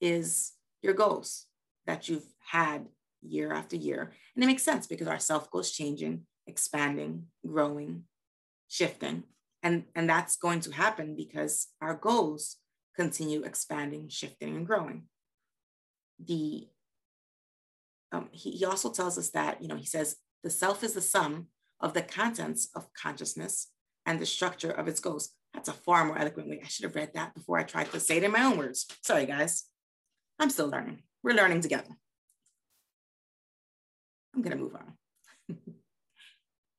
is 0.00 0.52
your 0.82 0.94
goals 0.94 1.46
that 1.86 2.08
you've 2.08 2.26
had 2.46 2.86
year 3.22 3.52
after 3.52 3.76
year. 3.76 4.12
And 4.34 4.42
it 4.42 4.46
makes 4.46 4.62
sense 4.62 4.86
because 4.86 5.06
our 5.06 5.18
self 5.18 5.50
goes 5.50 5.70
changing, 5.70 6.26
expanding, 6.46 7.26
growing, 7.46 8.04
shifting. 8.68 9.24
And, 9.62 9.84
and 9.94 10.08
that's 10.08 10.36
going 10.36 10.60
to 10.60 10.72
happen 10.72 11.14
because 11.16 11.68
our 11.80 11.94
goals 11.94 12.56
continue 12.96 13.42
expanding, 13.42 14.08
shifting, 14.08 14.56
and 14.56 14.66
growing. 14.66 15.04
The 16.24 16.68
um, 18.12 18.28
he, 18.30 18.52
he 18.52 18.64
also 18.64 18.92
tells 18.92 19.18
us 19.18 19.30
that, 19.30 19.60
you 19.60 19.66
know, 19.66 19.76
he 19.76 19.86
says 19.86 20.16
the 20.44 20.50
self 20.50 20.84
is 20.84 20.92
the 20.92 21.00
sum 21.00 21.48
of 21.80 21.94
the 21.94 22.02
contents 22.02 22.68
of 22.74 22.92
consciousness 22.94 23.70
and 24.06 24.20
the 24.20 24.26
structure 24.26 24.70
of 24.70 24.88
its 24.88 25.00
ghost. 25.00 25.34
That's 25.52 25.68
a 25.68 25.72
far 25.72 26.04
more 26.04 26.18
eloquent 26.18 26.48
way. 26.48 26.60
I 26.62 26.68
should 26.68 26.84
have 26.84 26.96
read 26.96 27.12
that 27.14 27.34
before 27.34 27.58
I 27.58 27.62
tried 27.62 27.90
to 27.92 28.00
say 28.00 28.16
it 28.16 28.24
in 28.24 28.32
my 28.32 28.44
own 28.44 28.58
words. 28.58 28.86
Sorry, 29.02 29.26
guys. 29.26 29.64
I'm 30.38 30.50
still 30.50 30.68
learning. 30.68 31.02
We're 31.22 31.34
learning 31.34 31.60
together. 31.60 31.96
I'm 34.34 34.42
going 34.42 34.56
to 34.56 34.62
move 34.62 34.74
on. 34.74 35.56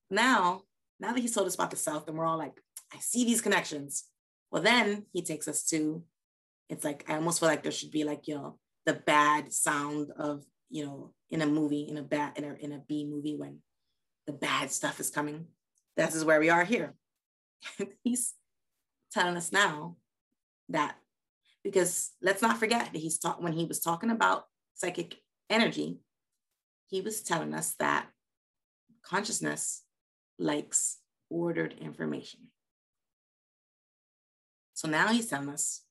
now, 0.09 0.63
now 0.99 1.13
that 1.13 1.21
he's 1.21 1.33
told 1.33 1.47
us 1.47 1.55
about 1.55 1.71
the 1.71 1.77
South, 1.77 2.07
and 2.07 2.17
we're 2.17 2.25
all 2.25 2.37
like, 2.37 2.59
I 2.93 2.99
see 2.99 3.23
these 3.23 3.41
connections. 3.41 4.05
Well, 4.51 4.61
then 4.61 5.05
he 5.13 5.21
takes 5.21 5.47
us 5.47 5.63
to, 5.67 6.03
it's 6.69 6.83
like, 6.83 7.05
I 7.09 7.15
almost 7.15 7.39
feel 7.39 7.49
like 7.49 7.63
there 7.63 7.71
should 7.71 7.91
be 7.91 8.03
like, 8.03 8.27
you 8.27 8.35
know, 8.35 8.59
the 8.85 8.93
bad 8.93 9.53
sound 9.53 10.11
of, 10.17 10.43
you 10.69 10.85
know, 10.85 11.13
in 11.31 11.41
a 11.41 11.47
movie, 11.47 11.87
in 11.89 11.97
a 11.97 12.03
bad, 12.03 12.37
in 12.37 12.43
a, 12.43 12.53
in 12.55 12.71
a 12.73 12.81
B 12.87 13.07
movie 13.09 13.35
when 13.35 13.59
the 14.27 14.33
bad 14.33 14.71
stuff 14.71 14.99
is 14.99 15.09
coming. 15.09 15.47
This 15.95 16.13
is 16.13 16.25
where 16.25 16.39
we 16.39 16.49
are 16.49 16.65
here. 16.65 16.93
he's 18.03 18.33
telling 19.11 19.37
us 19.37 19.51
now 19.51 19.97
that 20.69 20.95
because 21.63 22.11
let's 22.21 22.41
not 22.41 22.57
forget 22.57 22.93
that 22.93 22.99
he's 22.99 23.17
taught 23.17 23.41
when 23.41 23.53
he 23.53 23.65
was 23.65 23.79
talking 23.79 24.11
about 24.11 24.45
psychic 24.75 25.15
energy, 25.49 25.99
he 26.87 27.01
was 27.01 27.21
telling 27.21 27.53
us 27.53 27.73
that 27.79 28.07
consciousness 29.03 29.83
likes 30.37 30.97
ordered 31.29 31.73
information. 31.79 32.41
So 34.75 34.87
now 34.87 35.07
he's 35.07 35.27
telling 35.27 35.49
us 35.49 35.81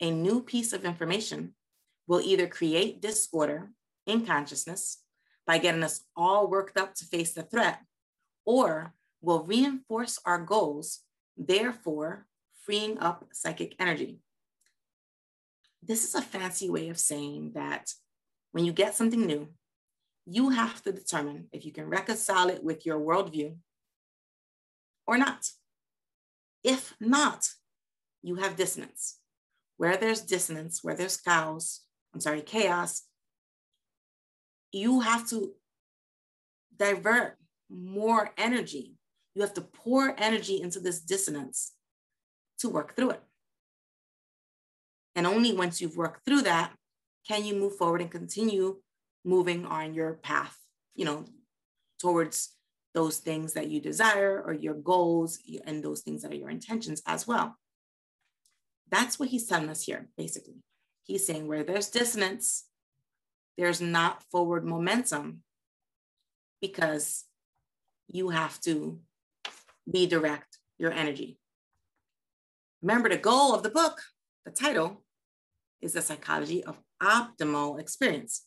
a 0.00 0.10
new 0.10 0.42
piece 0.42 0.72
of 0.72 0.84
information 0.84 1.54
will 2.06 2.20
either 2.20 2.46
create 2.46 3.00
disorder 3.00 3.70
in 4.06 4.26
consciousness 4.26 4.98
by 5.46 5.58
getting 5.58 5.82
us 5.82 6.04
all 6.16 6.48
worked 6.48 6.76
up 6.76 6.94
to 6.96 7.04
face 7.04 7.32
the 7.32 7.42
threat, 7.42 7.80
or 8.44 8.94
will 9.22 9.44
reinforce 9.44 10.18
our 10.26 10.38
goals 10.38 11.00
therefore 11.36 12.26
freeing 12.64 12.98
up 12.98 13.24
psychic 13.32 13.74
energy. 13.78 14.20
This 15.82 16.04
is 16.04 16.14
a 16.14 16.22
fancy 16.22 16.68
way 16.68 16.88
of 16.90 16.98
saying 16.98 17.52
that 17.54 17.92
when 18.50 18.64
you 18.64 18.72
get 18.72 18.94
something 18.94 19.24
new, 19.24 19.48
you 20.26 20.50
have 20.50 20.82
to 20.82 20.92
determine 20.92 21.48
if 21.52 21.64
you 21.64 21.72
can 21.72 21.88
reconcile 21.88 22.48
it 22.50 22.62
with 22.62 22.84
your 22.86 23.00
worldview 23.00 23.56
or 25.06 25.18
not. 25.18 25.48
If 26.62 26.94
not, 27.00 27.48
you 28.22 28.36
have 28.36 28.56
dissonance. 28.56 29.18
Where 29.78 29.96
there's 29.96 30.20
dissonance, 30.20 30.84
where 30.84 30.94
there's 30.94 31.16
chaos, 31.16 31.80
I'm 32.14 32.20
sorry, 32.20 32.42
chaos, 32.42 33.02
you 34.70 35.00
have 35.00 35.28
to 35.30 35.52
divert 36.76 37.36
more 37.68 38.30
energy 38.38 38.94
you 39.34 39.42
have 39.42 39.54
to 39.54 39.60
pour 39.60 40.14
energy 40.18 40.60
into 40.60 40.80
this 40.80 41.00
dissonance 41.00 41.72
to 42.58 42.68
work 42.68 42.94
through 42.94 43.10
it. 43.10 43.22
And 45.14 45.26
only 45.26 45.52
once 45.52 45.80
you've 45.80 45.96
worked 45.96 46.24
through 46.24 46.42
that 46.42 46.72
can 47.26 47.44
you 47.44 47.54
move 47.54 47.76
forward 47.76 48.00
and 48.00 48.10
continue 48.10 48.78
moving 49.24 49.64
on 49.66 49.94
your 49.94 50.14
path, 50.14 50.58
you 50.94 51.04
know, 51.04 51.24
towards 52.00 52.56
those 52.94 53.18
things 53.18 53.52
that 53.54 53.68
you 53.68 53.80
desire 53.80 54.42
or 54.44 54.52
your 54.52 54.74
goals 54.74 55.38
and 55.66 55.82
those 55.82 56.00
things 56.00 56.22
that 56.22 56.32
are 56.32 56.36
your 56.36 56.50
intentions 56.50 57.02
as 57.06 57.26
well. 57.26 57.56
That's 58.90 59.18
what 59.18 59.30
he's 59.30 59.46
telling 59.46 59.70
us 59.70 59.84
here, 59.84 60.08
basically. 60.16 60.56
He's 61.04 61.26
saying 61.26 61.46
where 61.46 61.64
there's 61.64 61.88
dissonance, 61.88 62.64
there's 63.56 63.80
not 63.80 64.22
forward 64.24 64.64
momentum 64.64 65.42
because 66.60 67.24
you 68.08 68.28
have 68.30 68.60
to 68.60 68.98
redirect 69.86 70.58
your 70.78 70.92
energy. 70.92 71.38
Remember 72.82 73.08
the 73.08 73.16
goal 73.16 73.54
of 73.54 73.62
the 73.62 73.70
book, 73.70 74.00
the 74.44 74.50
title 74.50 75.04
is 75.80 75.92
the 75.92 76.02
psychology 76.02 76.64
of 76.64 76.80
optimal 77.02 77.80
experience. 77.80 78.46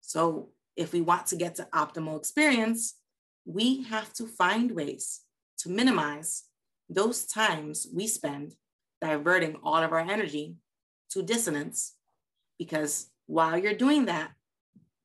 So 0.00 0.50
if 0.76 0.92
we 0.92 1.00
want 1.00 1.26
to 1.26 1.36
get 1.36 1.56
to 1.56 1.68
optimal 1.74 2.18
experience, 2.18 2.96
we 3.44 3.84
have 3.84 4.12
to 4.14 4.26
find 4.26 4.72
ways 4.72 5.20
to 5.58 5.68
minimize 5.68 6.44
those 6.88 7.26
times 7.26 7.86
we 7.92 8.06
spend 8.06 8.54
diverting 9.00 9.56
all 9.62 9.82
of 9.82 9.92
our 9.92 10.00
energy 10.00 10.54
to 11.10 11.22
dissonance 11.22 11.94
because 12.58 13.10
while 13.26 13.58
you're 13.58 13.74
doing 13.74 14.06
that, 14.06 14.32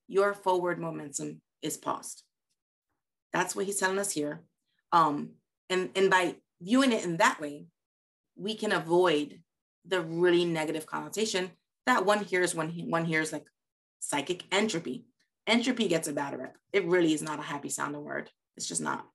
your 0.08 0.34
forward 0.34 0.80
momentum 0.80 1.42
is 1.62 1.78
paused. 1.78 2.24
That's 3.34 3.56
what 3.56 3.66
he's 3.66 3.80
telling 3.80 4.00
us 4.00 4.12
here. 4.12 4.44
Um, 4.92 5.32
and, 5.70 5.90
and 5.96 6.10
by 6.10 6.36
viewing 6.62 6.92
it 6.92 7.04
in 7.04 7.18
that 7.18 7.40
way, 7.40 7.68
we 8.36 8.56
can 8.56 8.72
avoid 8.72 9.40
the 9.86 10.02
really 10.02 10.46
negative 10.46 10.86
connotation 10.86 11.52
that 11.86 12.06
one 12.06 12.24
hears 12.24 12.54
when 12.54 12.70
one 12.90 13.06
hears 13.06 13.34
like 13.34 13.46
psychic 14.00 14.44
entropy. 14.52 15.06
Entropy 15.48 15.88
gets 15.88 16.08
a 16.08 16.14
bad 16.14 16.38
rep. 16.38 16.56
It 16.72 16.86
really 16.86 17.14
is 17.14 17.22
not 17.22 17.40
a 17.40 17.44
happy 17.44 17.70
sounding 17.70 18.04
word. 18.04 18.30
It's 18.56 18.68
just 18.68 18.82
not. 18.82 19.08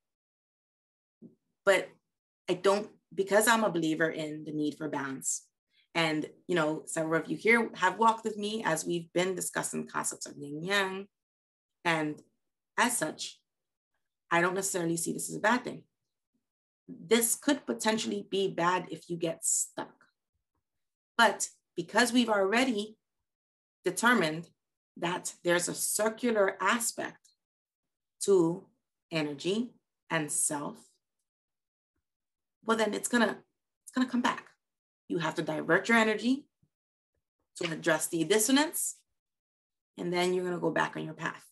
But 1.64 1.88
I 2.48 2.54
don't, 2.54 2.88
because 3.14 3.46
I'm 3.48 3.64
a 3.64 3.70
believer 3.70 4.08
in 4.08 4.44
the 4.44 4.52
need 4.52 4.76
for 4.76 4.88
balance. 4.88 5.46
And, 5.94 6.26
you 6.46 6.54
know, 6.54 6.82
several 6.86 7.22
of 7.22 7.30
you 7.30 7.36
here 7.36 7.70
have 7.74 7.98
walked 7.98 8.24
with 8.24 8.36
me 8.36 8.62
as 8.64 8.84
we've 8.84 9.10
been 9.12 9.34
discussing 9.34 9.86
concepts 9.86 10.26
of 10.26 10.36
yin 10.36 10.62
yang. 10.62 11.06
And 11.84 12.20
as 12.76 12.98
such, 12.98 13.38
I 14.36 14.42
don't 14.42 14.54
necessarily 14.54 14.98
see 14.98 15.14
this 15.14 15.30
as 15.30 15.36
a 15.36 15.40
bad 15.40 15.64
thing. 15.64 15.84
This 16.86 17.36
could 17.36 17.64
potentially 17.64 18.26
be 18.30 18.48
bad 18.48 18.86
if 18.90 19.08
you 19.08 19.16
get 19.16 19.42
stuck. 19.42 19.94
But 21.16 21.48
because 21.74 22.12
we've 22.12 22.28
already 22.28 22.98
determined 23.82 24.50
that 24.98 25.32
there's 25.42 25.68
a 25.68 25.74
circular 25.74 26.58
aspect 26.60 27.30
to 28.24 28.66
energy 29.10 29.72
and 30.10 30.30
self, 30.30 30.76
well 32.62 32.76
then 32.76 32.92
it's 32.92 33.08
gonna 33.08 33.38
it's 33.84 33.92
gonna 33.94 34.06
come 34.06 34.20
back. 34.20 34.48
You 35.08 35.16
have 35.16 35.36
to 35.36 35.42
divert 35.42 35.88
your 35.88 35.96
energy 35.96 36.44
to 37.62 37.72
address 37.72 38.08
the 38.08 38.22
dissonance, 38.24 38.96
and 39.96 40.12
then 40.12 40.34
you're 40.34 40.44
gonna 40.44 40.58
go 40.58 40.70
back 40.70 40.94
on 40.94 41.06
your 41.06 41.14
path. 41.14 41.44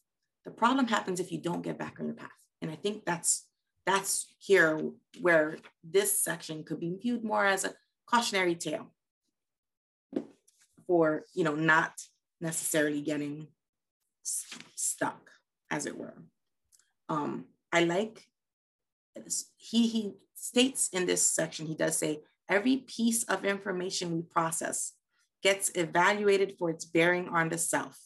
The 0.44 0.50
problem 0.50 0.88
happens 0.88 1.18
if 1.18 1.32
you 1.32 1.40
don't 1.40 1.62
get 1.62 1.78
back 1.78 1.96
on 1.98 2.06
your 2.08 2.16
path. 2.16 2.43
And 2.64 2.72
I 2.72 2.76
think 2.76 3.04
that's 3.04 3.44
that's 3.84 4.26
here 4.38 4.80
where 5.20 5.58
this 5.82 6.18
section 6.18 6.64
could 6.64 6.80
be 6.80 6.96
viewed 6.96 7.22
more 7.22 7.44
as 7.44 7.66
a 7.66 7.74
cautionary 8.06 8.54
tale 8.54 8.86
for 10.86 11.24
you 11.34 11.44
know 11.44 11.54
not 11.54 11.92
necessarily 12.40 13.02
getting 13.02 13.48
stuck 14.22 15.30
as 15.70 15.84
it 15.84 15.98
were. 15.98 16.14
Um, 17.10 17.44
i 17.70 17.80
like 17.80 18.24
he 19.58 19.86
he 19.86 20.14
states 20.34 20.88
in 20.88 21.04
this 21.04 21.22
section 21.22 21.66
he 21.66 21.74
does 21.74 21.98
say 21.98 22.20
every 22.48 22.78
piece 22.78 23.24
of 23.24 23.44
information 23.44 24.16
we 24.16 24.22
process 24.22 24.94
gets 25.42 25.70
evaluated 25.74 26.56
for 26.58 26.70
its 26.70 26.86
bearing 26.86 27.28
on 27.28 27.50
the 27.50 27.58
self. 27.58 28.00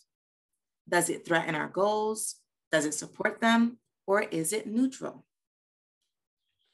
Does 0.88 1.08
it 1.10 1.24
threaten 1.24 1.54
our 1.54 1.68
goals? 1.68 2.40
Does 2.72 2.86
it 2.86 2.94
support 2.94 3.40
them 3.40 3.78
or 4.08 4.22
is 4.22 4.52
it 4.52 4.66
neutral 4.66 5.24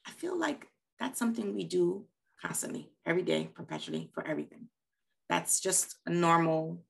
i 0.06 0.10
feel 0.10 0.38
like 0.38 0.68
that's 0.98 1.18
something 1.18 1.54
we 1.54 1.64
do 1.64 2.06
constantly 2.40 2.90
every 3.04 3.22
day 3.22 3.50
perpetually 3.54 4.10
for 4.14 4.26
everything 4.26 4.68
that's 5.28 5.60
just 5.60 5.96
a 6.06 6.10
normal 6.10 6.84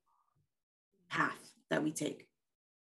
path 1.09 1.53
that 1.71 1.83
we 1.83 1.93
take. 1.93 2.27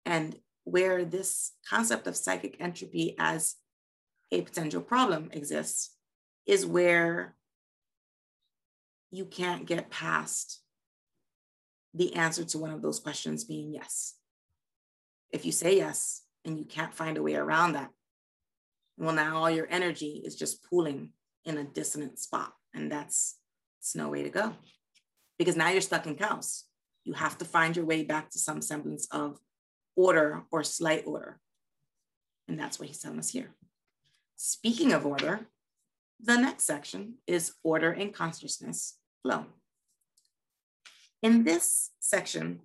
And 0.04 0.36
where 0.64 1.04
this 1.04 1.52
concept 1.68 2.06
of 2.06 2.16
psychic 2.16 2.56
entropy 2.60 3.16
as 3.18 3.56
a 4.30 4.42
potential 4.42 4.80
problem 4.80 5.30
exists 5.32 5.96
is 6.46 6.66
where 6.66 7.34
you 9.10 9.24
can't 9.24 9.66
get 9.66 9.90
past 9.90 10.60
the 11.94 12.14
answer 12.14 12.44
to 12.44 12.58
one 12.58 12.70
of 12.70 12.82
those 12.82 13.00
questions 13.00 13.42
being 13.42 13.74
yes. 13.74 14.14
If 15.32 15.44
you 15.44 15.52
say 15.52 15.76
yes 15.76 16.22
and 16.44 16.58
you 16.58 16.64
can't 16.64 16.94
find 16.94 17.16
a 17.16 17.22
way 17.22 17.34
around 17.34 17.72
that, 17.72 17.90
well, 18.96 19.14
now 19.14 19.36
all 19.36 19.50
your 19.50 19.66
energy 19.70 20.22
is 20.24 20.36
just 20.36 20.64
pooling 20.68 21.10
in 21.44 21.58
a 21.58 21.64
dissonant 21.64 22.18
spot. 22.18 22.52
And 22.74 22.90
that's, 22.90 23.38
it's 23.80 23.96
no 23.96 24.08
way 24.08 24.22
to 24.22 24.28
go 24.30 24.52
because 25.38 25.56
now 25.56 25.70
you're 25.70 25.80
stuck 25.80 26.06
in 26.06 26.16
chaos. 26.16 26.64
You 27.04 27.14
have 27.14 27.38
to 27.38 27.44
find 27.44 27.74
your 27.74 27.86
way 27.86 28.04
back 28.04 28.30
to 28.30 28.38
some 28.38 28.60
semblance 28.60 29.08
of 29.10 29.38
order 29.96 30.42
or 30.50 30.62
slight 30.62 31.04
order. 31.06 31.40
And 32.46 32.58
that's 32.58 32.78
what 32.78 32.88
he's 32.88 33.00
telling 33.00 33.18
us 33.18 33.30
here. 33.30 33.54
Speaking 34.36 34.92
of 34.92 35.06
order, 35.06 35.46
the 36.22 36.36
next 36.36 36.64
section 36.64 37.14
is 37.26 37.52
order 37.62 37.90
and 37.92 38.12
consciousness 38.12 38.98
flow. 39.22 39.46
In 41.22 41.44
this 41.44 41.90
section, 42.00 42.60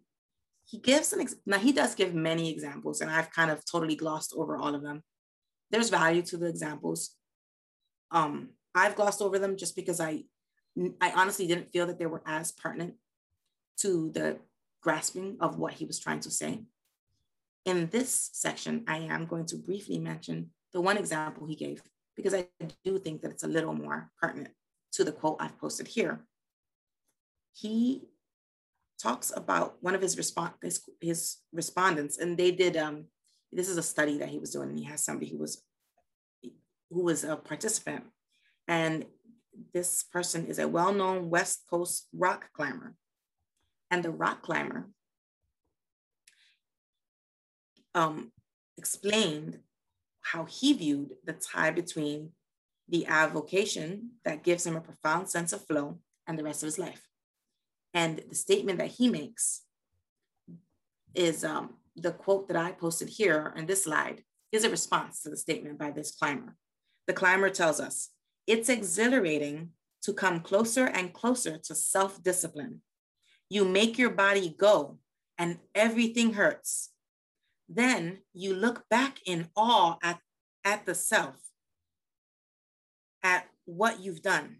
he 0.65 0.79
gives 0.79 1.13
an, 1.13 1.21
ex- 1.21 1.35
now 1.45 1.59
he 1.59 1.71
does 1.71 1.95
give 1.95 2.13
many 2.13 2.51
examples 2.51 3.01
and 3.01 3.11
I've 3.11 3.31
kind 3.31 3.51
of 3.51 3.63
totally 3.69 3.95
glossed 3.95 4.33
over 4.35 4.57
all 4.57 4.73
of 4.73 4.81
them. 4.81 5.03
There's 5.71 5.89
value 5.89 6.21
to 6.23 6.37
the 6.37 6.47
examples. 6.47 7.15
Um, 8.11 8.49
I've 8.73 8.95
glossed 8.95 9.21
over 9.21 9.39
them 9.39 9.57
just 9.57 9.75
because 9.75 9.99
I 9.99 10.23
I 10.99 11.11
honestly 11.15 11.47
didn't 11.47 11.71
feel 11.71 11.87
that 11.87 11.99
they 11.99 12.05
were 12.05 12.21
as 12.25 12.51
pertinent 12.51 12.95
to 13.77 14.11
the 14.11 14.39
grasping 14.81 15.37
of 15.39 15.57
what 15.57 15.73
he 15.73 15.85
was 15.85 15.99
trying 15.99 16.19
to 16.21 16.31
say. 16.31 16.63
In 17.63 17.87
this 17.89 18.29
section, 18.33 18.83
I 18.87 18.97
am 18.97 19.25
going 19.25 19.45
to 19.47 19.57
briefly 19.57 19.99
mention 19.99 20.51
the 20.73 20.81
one 20.81 20.97
example 20.97 21.47
he 21.47 21.55
gave 21.55 21.81
because 22.15 22.33
I 22.33 22.47
do 22.83 22.99
think 22.99 23.21
that 23.21 23.31
it's 23.31 23.43
a 23.43 23.47
little 23.47 23.73
more 23.73 24.11
pertinent 24.21 24.53
to 24.93 25.03
the 25.03 25.11
quote 25.11 25.37
I've 25.39 25.57
posted 25.57 25.87
here. 25.87 26.25
He 27.53 28.03
talks 29.01 29.31
about 29.35 29.77
one 29.81 29.95
of 29.95 30.01
his, 30.01 30.17
respond, 30.17 30.53
his, 30.61 30.81
his 31.01 31.37
respondents, 31.51 32.17
and 32.17 32.37
they 32.37 32.51
did, 32.51 32.77
um, 32.77 33.05
this 33.51 33.69
is 33.69 33.77
a 33.77 33.83
study 33.83 34.17
that 34.17 34.29
he 34.29 34.39
was 34.39 34.51
doing, 34.51 34.69
and 34.69 34.79
he 34.79 34.85
has 34.85 35.03
somebody 35.03 35.31
who 35.31 35.37
was, 35.37 35.63
who 36.89 37.03
was 37.03 37.23
a 37.23 37.35
participant. 37.35 38.03
And 38.67 39.05
this 39.73 40.03
person 40.03 40.47
is 40.47 40.59
a 40.59 40.67
well-known 40.67 41.29
West 41.29 41.63
Coast 41.69 42.07
rock 42.13 42.49
climber. 42.53 42.95
And 43.91 44.03
the 44.03 44.11
rock 44.11 44.41
climber 44.41 44.89
um, 47.93 48.31
explained 48.77 49.59
how 50.21 50.45
he 50.45 50.73
viewed 50.73 51.13
the 51.23 51.33
tie 51.33 51.71
between 51.71 52.31
the 52.89 53.05
avocation 53.05 54.11
that 54.25 54.43
gives 54.43 54.65
him 54.65 54.75
a 54.75 54.81
profound 54.81 55.29
sense 55.29 55.53
of 55.53 55.65
flow 55.65 55.99
and 56.27 56.37
the 56.37 56.43
rest 56.43 56.63
of 56.63 56.67
his 56.67 56.79
life. 56.79 57.01
And 57.95 58.21
the 58.29 58.35
statement 58.35 58.77
that 58.79 58.91
he 58.91 59.07
makes 59.09 59.61
is 61.15 61.45
um, 61.45 61.75
the 61.95 62.11
quote 62.11 62.49
that 62.49 62.57
I 62.57 62.73
posted 62.73 63.07
here 63.07 63.53
in 63.55 63.65
this 63.65 63.85
slide 63.85 64.21
is 64.51 64.65
a 64.65 64.69
response 64.69 65.21
to 65.21 65.29
the 65.29 65.37
statement 65.37 65.79
by 65.79 65.91
this 65.91 66.11
climber. 66.11 66.57
The 67.07 67.13
climber 67.13 67.49
tells 67.49 67.79
us, 67.79 68.09
it's 68.47 68.67
exhilarating 68.67 69.69
to 70.03 70.13
come 70.13 70.41
closer 70.41 70.85
and 70.87 71.13
closer 71.13 71.57
to 71.57 71.73
self 71.73 72.21
discipline. 72.21 72.81
You 73.49 73.63
make 73.63 73.97
your 73.97 74.09
body 74.09 74.53
go, 74.59 74.99
and 75.37 75.59
everything 75.73 76.33
hurts. 76.33 76.91
Then 77.69 78.19
you 78.33 78.53
look 78.53 78.83
back 78.89 79.19
in 79.25 79.47
awe 79.55 79.95
at, 80.03 80.19
at 80.65 80.85
the 80.85 80.95
self, 80.95 81.35
at 83.23 83.47
what 83.63 84.01
you've 84.01 84.21
done, 84.21 84.57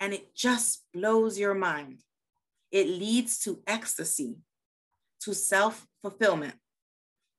and 0.00 0.14
it 0.14 0.34
just 0.34 0.84
blows 0.94 1.38
your 1.38 1.54
mind. 1.54 2.02
It 2.70 2.86
leads 2.86 3.38
to 3.40 3.62
ecstasy, 3.66 4.36
to 5.20 5.34
self 5.34 5.86
fulfillment. 6.02 6.54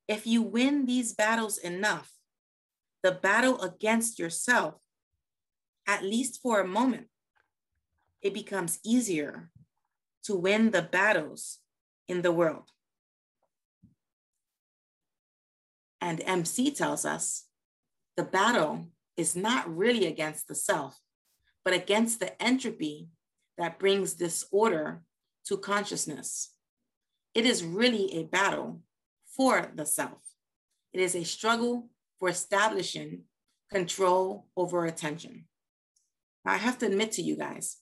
If 0.07 0.25
you 0.25 0.41
win 0.41 0.85
these 0.85 1.13
battles 1.13 1.57
enough, 1.57 2.11
the 3.03 3.11
battle 3.11 3.61
against 3.61 4.19
yourself 4.19 4.75
at 5.89 6.03
least 6.03 6.39
for 6.43 6.59
a 6.59 6.67
moment, 6.67 7.07
it 8.21 8.31
becomes 8.31 8.79
easier 8.85 9.49
to 10.23 10.35
win 10.35 10.69
the 10.69 10.83
battles 10.83 11.59
in 12.07 12.21
the 12.21 12.31
world. 12.31 12.69
And 15.99 16.21
MC 16.23 16.69
tells 16.69 17.05
us 17.05 17.45
the 18.15 18.23
battle 18.23 18.89
is 19.17 19.35
not 19.35 19.75
really 19.75 20.05
against 20.05 20.47
the 20.47 20.53
self, 20.53 20.99
but 21.65 21.73
against 21.73 22.19
the 22.19 22.39
entropy 22.41 23.07
that 23.57 23.79
brings 23.79 24.13
disorder 24.13 25.01
to 25.49 25.57
consciousness. 25.57 26.53
It 27.33 27.45
is 27.45 27.63
really 27.63 28.13
a 28.13 28.23
battle 28.23 28.81
for 29.35 29.71
the 29.75 29.85
self. 29.85 30.21
It 30.93 31.01
is 31.01 31.15
a 31.15 31.25
struggle 31.25 31.89
for 32.19 32.29
establishing 32.29 33.23
control 33.71 34.45
over 34.55 34.85
attention. 34.85 35.45
I 36.45 36.57
have 36.57 36.77
to 36.79 36.85
admit 36.85 37.11
to 37.13 37.23
you 37.23 37.35
guys, 37.35 37.77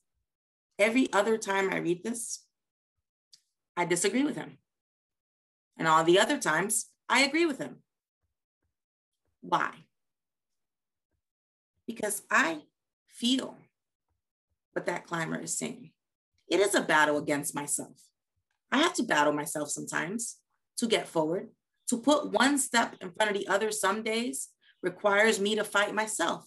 every 0.79 1.11
other 1.11 1.37
time 1.37 1.69
I 1.69 1.77
read 1.77 2.03
this, 2.03 2.45
I 3.75 3.83
disagree 3.83 4.23
with 4.23 4.37
him. 4.37 4.57
And 5.77 5.89
all 5.89 6.05
the 6.05 6.19
other 6.19 6.39
times, 6.39 6.85
I 7.09 7.23
agree 7.23 7.45
with 7.45 7.59
him. 7.59 7.77
Why? 9.41 9.71
Because 11.85 12.21
I 12.31 12.61
feel 13.07 13.57
what 14.71 14.85
that 14.85 15.05
climber 15.05 15.39
is 15.39 15.57
saying. 15.57 15.91
It 16.49 16.59
is 16.59 16.75
a 16.75 16.81
battle 16.81 17.17
against 17.17 17.55
myself. 17.55 17.97
I 18.71 18.79
have 18.79 18.93
to 18.95 19.03
battle 19.03 19.33
myself 19.33 19.69
sometimes 19.69 20.37
to 20.77 20.87
get 20.87 21.07
forward. 21.07 21.49
To 21.89 21.97
put 21.97 22.31
one 22.31 22.57
step 22.57 22.95
in 23.01 23.11
front 23.11 23.31
of 23.31 23.37
the 23.37 23.47
other 23.47 23.71
some 23.71 24.03
days 24.03 24.49
requires 24.83 25.39
me 25.39 25.55
to 25.55 25.63
fight 25.63 25.93
myself. 25.93 26.45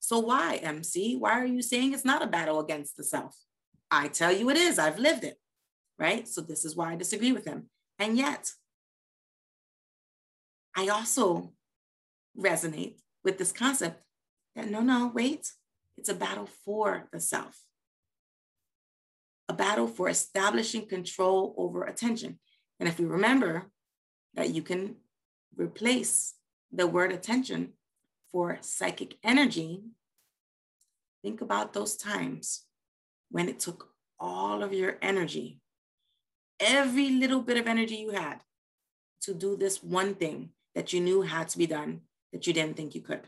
So 0.00 0.18
why, 0.18 0.56
MC? 0.56 1.16
Why 1.16 1.32
are 1.32 1.46
you 1.46 1.62
saying 1.62 1.92
it's 1.92 2.04
not 2.04 2.22
a 2.22 2.26
battle 2.26 2.60
against 2.60 2.96
the 2.96 3.04
self? 3.04 3.36
I 3.90 4.08
tell 4.08 4.32
you 4.32 4.50
it 4.50 4.56
is. 4.56 4.78
I've 4.78 4.98
lived 4.98 5.24
it, 5.24 5.36
right? 5.98 6.26
So 6.26 6.40
this 6.40 6.64
is 6.64 6.76
why 6.76 6.92
I 6.92 6.96
disagree 6.96 7.32
with 7.32 7.46
him. 7.46 7.68
And 7.98 8.16
yet, 8.16 8.50
I 10.76 10.88
also 10.88 11.52
resonate 12.38 12.98
with 13.24 13.38
this 13.38 13.52
concept 13.52 14.02
that 14.54 14.70
no, 14.70 14.80
no, 14.80 15.10
wait, 15.12 15.52
it's 15.96 16.08
a 16.08 16.14
battle 16.14 16.48
for 16.64 17.08
the 17.12 17.20
self, 17.20 17.58
a 19.48 19.52
battle 19.52 19.86
for 19.86 20.08
establishing 20.08 20.86
control 20.86 21.54
over 21.56 21.84
attention. 21.84 22.38
And 22.78 22.88
if 22.88 22.98
we 22.98 23.06
remember 23.06 23.70
that 24.34 24.50
you 24.50 24.62
can 24.62 24.96
replace 25.56 26.34
the 26.70 26.86
word 26.86 27.12
attention 27.12 27.72
for 28.30 28.58
psychic 28.60 29.16
energy, 29.24 29.82
think 31.22 31.40
about 31.40 31.72
those 31.72 31.96
times 31.96 32.64
when 33.30 33.48
it 33.48 33.58
took 33.58 33.90
all 34.20 34.62
of 34.62 34.72
your 34.72 34.98
energy, 35.00 35.60
every 36.60 37.10
little 37.10 37.40
bit 37.40 37.56
of 37.56 37.66
energy 37.66 37.96
you 37.96 38.10
had 38.10 38.40
to 39.22 39.34
do 39.34 39.56
this 39.56 39.82
one 39.82 40.14
thing 40.14 40.50
that 40.74 40.92
you 40.92 41.00
knew 41.00 41.22
had 41.22 41.48
to 41.48 41.58
be 41.58 41.66
done 41.66 42.02
that 42.32 42.46
you 42.46 42.52
didn't 42.52 42.76
think 42.76 42.94
you 42.94 43.00
could. 43.00 43.22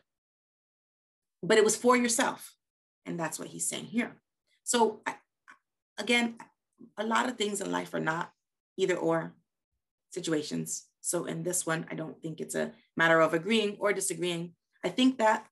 But 1.43 1.59
it 1.59 1.65
was 1.65 1.77
for 1.77 1.97
yourself. 1.97 2.55
And 3.07 3.19
that's 3.19 3.39
what 3.39 3.49
he's 3.49 3.67
saying 3.67 3.87
here. 3.87 4.21
So, 4.63 5.01
again, 6.01 6.37
a 6.97 7.05
lot 7.05 7.29
of 7.29 7.37
things 7.37 7.61
in 7.61 7.71
life 7.71 7.95
are 7.95 8.01
not 8.01 8.33
either 8.77 8.97
or 8.97 9.35
situations. 10.11 10.87
So, 11.01 11.25
in 11.25 11.43
this 11.43 11.67
one, 11.67 11.87
I 11.91 11.95
don't 11.95 12.21
think 12.21 12.41
it's 12.41 12.55
a 12.55 12.73
matter 12.97 13.21
of 13.21 13.35
agreeing 13.35 13.77
or 13.79 13.93
disagreeing. 13.93 14.53
I 14.85 14.89
think 14.89 15.19
that 15.19 15.47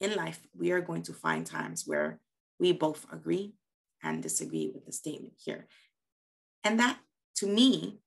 in 0.00 0.14
life, 0.14 0.40
we 0.58 0.72
are 0.72 0.80
going 0.80 1.02
to 1.04 1.12
find 1.12 1.46
times 1.46 1.84
where 1.86 2.18
we 2.58 2.72
both 2.72 3.06
agree 3.12 3.54
and 4.02 4.22
disagree 4.22 4.70
with 4.74 4.84
the 4.84 4.92
statement 4.92 5.34
here. 5.42 5.66
And 6.64 6.78
that, 6.80 6.98
to 7.36 7.46
me, 7.46 8.00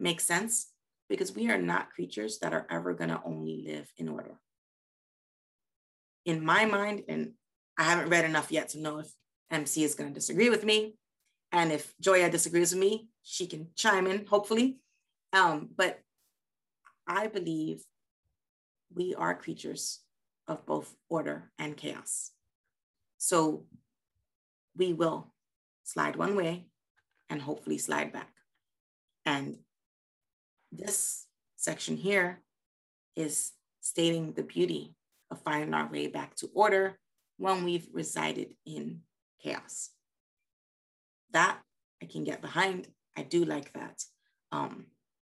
makes 0.00 0.24
sense 0.24 0.72
because 1.08 1.34
we 1.34 1.50
are 1.50 1.60
not 1.60 1.90
creatures 1.90 2.38
that 2.38 2.52
are 2.52 2.66
ever 2.70 2.94
going 2.94 3.10
to 3.10 3.20
only 3.24 3.64
live 3.66 3.92
in 3.96 4.08
order. 4.08 4.38
In 6.24 6.44
my 6.44 6.64
mind, 6.64 7.04
and 7.08 7.32
I 7.78 7.84
haven't 7.84 8.08
read 8.08 8.24
enough 8.24 8.50
yet 8.50 8.70
to 8.70 8.80
know 8.80 8.98
if 8.98 9.12
MC 9.52 9.84
is 9.84 9.94
going 9.94 10.10
to 10.10 10.14
disagree 10.14 10.50
with 10.50 10.64
me. 10.64 10.96
And 11.52 11.70
if 11.70 11.94
Joya 12.00 12.30
disagrees 12.30 12.72
with 12.72 12.80
me, 12.80 13.08
she 13.22 13.46
can 13.46 13.68
chime 13.76 14.06
in, 14.06 14.26
hopefully. 14.26 14.78
Um, 15.32 15.68
but 15.76 16.00
I 17.06 17.26
believe 17.26 17.82
we 18.94 19.14
are 19.14 19.34
creatures 19.34 20.00
of 20.48 20.66
both 20.66 20.94
order 21.08 21.50
and 21.58 21.76
chaos. 21.76 22.32
So 23.18 23.64
we 24.76 24.92
will 24.92 25.32
slide 25.84 26.16
one 26.16 26.34
way 26.34 26.66
and 27.28 27.40
hopefully 27.40 27.78
slide 27.78 28.12
back. 28.12 28.32
And 29.24 29.58
this 30.70 31.26
section 31.56 31.96
here 31.96 32.42
is 33.14 33.52
stating 33.80 34.32
the 34.32 34.42
beauty 34.42 34.94
of 35.30 35.40
finding 35.42 35.74
our 35.74 35.88
way 35.90 36.06
back 36.06 36.34
to 36.36 36.50
order 36.54 36.98
when 37.36 37.64
we've 37.64 37.88
resided 37.92 38.54
in 38.66 39.00
chaos. 39.42 39.90
That 41.32 41.58
I 42.02 42.06
can 42.06 42.24
get 42.24 42.42
behind. 42.42 42.88
I 43.16 43.22
do 43.22 43.44
like 43.44 43.72
that. 43.72 44.02
Um, 44.50 44.86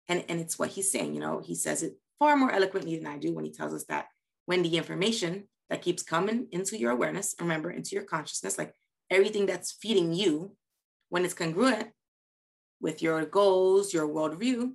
and, 0.09 0.25
and 0.29 0.40
it's 0.40 0.59
what 0.59 0.70
he's 0.70 0.90
saying, 0.90 1.14
you 1.14 1.20
know, 1.20 1.40
he 1.44 1.55
says 1.55 1.83
it 1.83 1.94
far 2.18 2.37
more 2.37 2.51
eloquently 2.51 2.96
than 2.96 3.07
I 3.07 3.18
do 3.18 3.33
when 3.33 3.44
he 3.44 3.53
tells 3.53 3.72
us 3.72 3.85
that 3.85 4.07
when 4.46 4.62
the 4.62 4.77
information 4.77 5.44
that 5.70 5.83
keeps 5.83 6.03
coming 6.03 6.48
into 6.51 6.77
your 6.79 6.90
awareness, 6.90 7.35
remember, 7.40 7.70
into 7.70 7.94
your 7.94 8.05
consciousness, 8.05 8.59
like 8.59 8.75
everything 9.11 9.46
that's 9.46 9.72
feeding 9.72 10.12
you, 10.12 10.57
when 11.09 11.25
it's 11.25 11.35
congruent 11.35 11.88
with 12.81 13.03
your 13.03 13.25
goals, 13.27 13.94
your 13.94 14.09
worldview, 14.09 14.72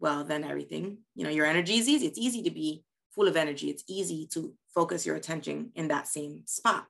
well, 0.00 0.24
then 0.24 0.44
everything, 0.44 0.98
you 1.14 1.24
know, 1.24 1.30
your 1.30 1.46
energy 1.46 1.78
is 1.78 1.88
easy. 1.88 2.06
It's 2.06 2.18
easy 2.18 2.42
to 2.42 2.50
be 2.50 2.84
full 3.14 3.26
of 3.26 3.36
energy. 3.36 3.70
It's 3.70 3.84
easy 3.88 4.28
to 4.32 4.54
focus 4.74 5.06
your 5.06 5.16
attention 5.16 5.72
in 5.74 5.88
that 5.88 6.06
same 6.06 6.42
spot 6.46 6.86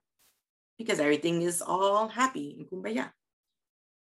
because 0.79 0.99
everything 0.99 1.41
is 1.43 1.61
all 1.61 2.07
happy 2.07 2.55
in 2.57 2.65
kumbaya. 2.65 3.11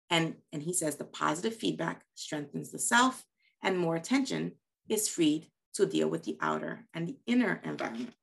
And, 0.08 0.36
and 0.52 0.62
he 0.62 0.72
says 0.72 0.96
the 0.96 1.04
positive 1.04 1.54
feedback 1.54 2.04
strengthens 2.14 2.70
the 2.70 2.78
self 2.78 3.24
and 3.62 3.76
more 3.76 3.96
attention 3.96 4.52
is 4.88 5.08
freed 5.08 5.48
to 5.74 5.84
deal 5.84 6.08
with 6.08 6.24
the 6.24 6.38
outer 6.40 6.86
and 6.94 7.06
the 7.06 7.18
inner 7.26 7.60
environment. 7.64 8.14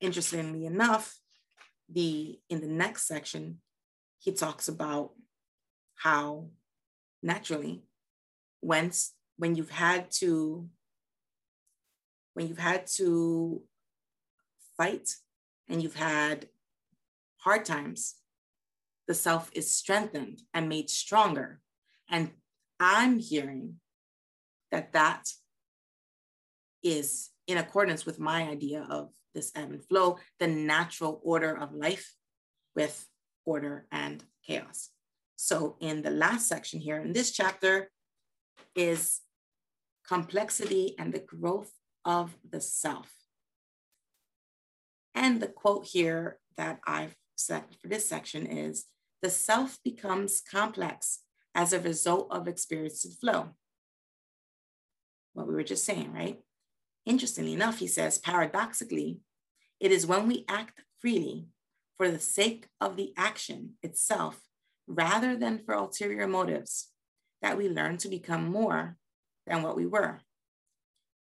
Interestingly 0.00 0.66
enough, 0.66 1.18
the 1.88 2.38
in 2.50 2.60
the 2.60 2.68
next 2.68 3.08
section, 3.08 3.60
he 4.18 4.32
talks 4.32 4.68
about 4.68 5.12
how 5.96 6.48
naturally, 7.22 7.82
once 8.60 9.14
when 9.36 9.54
you've 9.54 9.70
had 9.70 10.10
to 10.10 10.68
when 12.34 12.46
you've 12.46 12.58
had 12.58 12.86
to 12.86 13.62
fight 14.76 15.08
and 15.68 15.82
you've 15.82 15.96
had 15.96 16.48
hard 17.38 17.64
times, 17.64 18.16
the 19.06 19.14
self 19.14 19.50
is 19.52 19.70
strengthened 19.70 20.42
and 20.52 20.68
made 20.68 20.90
stronger. 20.90 21.60
And 22.10 22.30
I'm 22.78 23.18
hearing 23.18 23.76
that 24.70 24.92
that 24.92 25.28
is 26.82 27.30
in 27.46 27.58
accordance 27.58 28.04
with 28.04 28.20
my 28.20 28.42
idea 28.42 28.86
of 28.90 29.10
this 29.34 29.50
ebb 29.54 29.70
and 29.70 29.84
flow, 29.84 30.18
the 30.38 30.46
natural 30.46 31.20
order 31.24 31.56
of 31.56 31.72
life 31.72 32.14
with 32.76 33.06
order 33.44 33.86
and 33.90 34.22
chaos. 34.46 34.90
So 35.36 35.76
in 35.80 36.02
the 36.02 36.10
last 36.10 36.48
section 36.48 36.80
here 36.80 36.98
in 36.98 37.12
this 37.12 37.30
chapter 37.30 37.90
is 38.74 39.20
complexity 40.06 40.94
and 40.98 41.12
the 41.12 41.20
growth 41.20 41.72
of 42.04 42.36
the 42.48 42.60
self. 42.60 43.10
And 45.14 45.40
the 45.40 45.48
quote 45.48 45.86
here 45.86 46.38
that 46.56 46.80
I've 46.86 47.16
for 47.46 47.88
this 47.88 48.08
section 48.08 48.46
is 48.46 48.86
the 49.22 49.30
self 49.30 49.78
becomes 49.84 50.40
complex 50.40 51.20
as 51.54 51.72
a 51.72 51.80
result 51.80 52.28
of 52.30 52.46
experienced 52.46 53.20
flow. 53.20 53.50
What 55.32 55.48
we 55.48 55.54
were 55.54 55.64
just 55.64 55.84
saying, 55.84 56.12
right? 56.12 56.38
Interestingly 57.06 57.52
enough, 57.52 57.78
he 57.78 57.86
says, 57.86 58.18
paradoxically, 58.18 59.20
it 59.80 59.92
is 59.92 60.06
when 60.06 60.26
we 60.26 60.44
act 60.48 60.82
freely 61.00 61.48
for 61.96 62.10
the 62.10 62.18
sake 62.18 62.68
of 62.80 62.96
the 62.96 63.12
action 63.16 63.74
itself, 63.82 64.40
rather 64.86 65.36
than 65.36 65.58
for 65.58 65.74
ulterior 65.74 66.26
motives, 66.26 66.88
that 67.42 67.56
we 67.56 67.68
learn 67.68 67.96
to 67.98 68.08
become 68.08 68.48
more 68.48 68.96
than 69.46 69.62
what 69.62 69.76
we 69.76 69.86
were. 69.86 70.20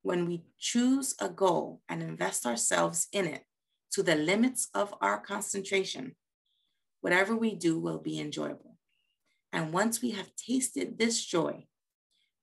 When 0.02 0.26
we 0.26 0.44
choose 0.58 1.14
a 1.20 1.28
goal 1.28 1.80
and 1.88 2.02
invest 2.02 2.46
ourselves 2.46 3.06
in 3.12 3.26
it 3.26 3.42
to 3.92 4.02
the 4.02 4.14
limits 4.14 4.68
of 4.74 4.94
our 5.00 5.18
concentration, 5.18 6.16
whatever 7.00 7.36
we 7.36 7.54
do 7.54 7.78
will 7.78 7.98
be 7.98 8.20
enjoyable. 8.20 8.76
And 9.52 9.72
once 9.72 10.02
we 10.02 10.10
have 10.10 10.36
tasted 10.36 10.98
this 10.98 11.24
joy, 11.24 11.66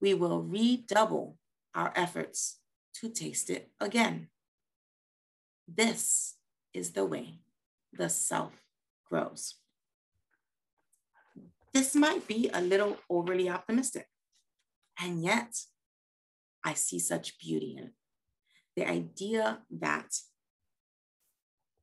we 0.00 0.14
will 0.14 0.42
redouble 0.42 1.38
our 1.74 1.92
efforts 1.94 2.58
to 2.94 3.08
taste 3.08 3.50
it 3.50 3.70
again. 3.80 4.28
This 5.66 6.34
is 6.72 6.92
the 6.92 7.04
way 7.04 7.40
the 7.92 8.08
self 8.08 8.52
grows. 9.08 9.54
This 11.72 11.94
might 11.94 12.26
be 12.26 12.50
a 12.52 12.60
little 12.60 12.96
overly 13.10 13.48
optimistic, 13.48 14.06
and 15.00 15.22
yet 15.22 15.54
I 16.62 16.74
see 16.74 16.98
such 16.98 17.38
beauty 17.38 17.76
in 17.76 17.84
it. 17.84 17.92
The 18.76 18.88
idea 18.88 19.58
that 19.80 20.14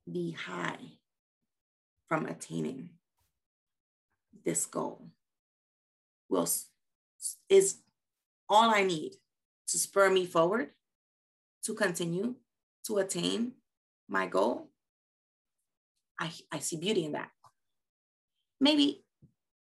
the 0.07 0.31
high 0.31 0.97
from 2.07 2.25
attaining 2.25 2.89
this 4.43 4.65
goal 4.65 5.07
will 6.29 6.47
is 7.49 7.77
all 8.49 8.69
I 8.73 8.83
need 8.83 9.13
to 9.67 9.77
spur 9.77 10.09
me 10.09 10.25
forward 10.25 10.71
to 11.63 11.73
continue 11.73 12.35
to 12.85 12.97
attain 12.97 13.53
my 14.09 14.25
goal, 14.25 14.69
I, 16.19 16.31
I 16.51 16.59
see 16.59 16.75
beauty 16.77 17.05
in 17.05 17.13
that. 17.13 17.29
maybe 18.59 19.03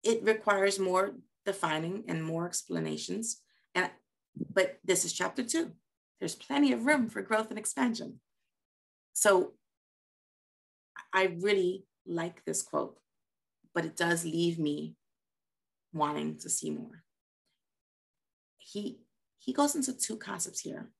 it 0.03 0.23
requires 0.23 0.79
more 0.79 1.15
defining 1.45 2.03
and 2.07 2.23
more 2.23 2.45
explanations. 2.45 3.41
And 3.75 3.89
but 4.53 4.79
this 4.85 5.03
is 5.05 5.13
chapter 5.13 5.43
two. 5.43 5.71
There's 6.19 6.35
plenty 6.35 6.71
of 6.71 6.85
room 6.85 7.09
for 7.09 7.21
growth 7.21 7.49
and 7.49 7.59
expansion. 7.59 8.19
So 9.13 9.53
I 11.13 11.37
really 11.39 11.85
like 12.05 12.43
this 12.45 12.63
quote, 12.63 12.97
but 13.73 13.85
it 13.85 13.95
does 13.95 14.25
leave 14.25 14.59
me 14.59 14.95
wanting 15.93 16.37
to 16.39 16.49
see 16.49 16.71
more. 16.71 17.03
He 18.57 18.99
he 19.39 19.53
goes 19.53 19.75
into 19.75 19.93
two 19.97 20.17
concepts 20.17 20.61
here, 20.61 20.91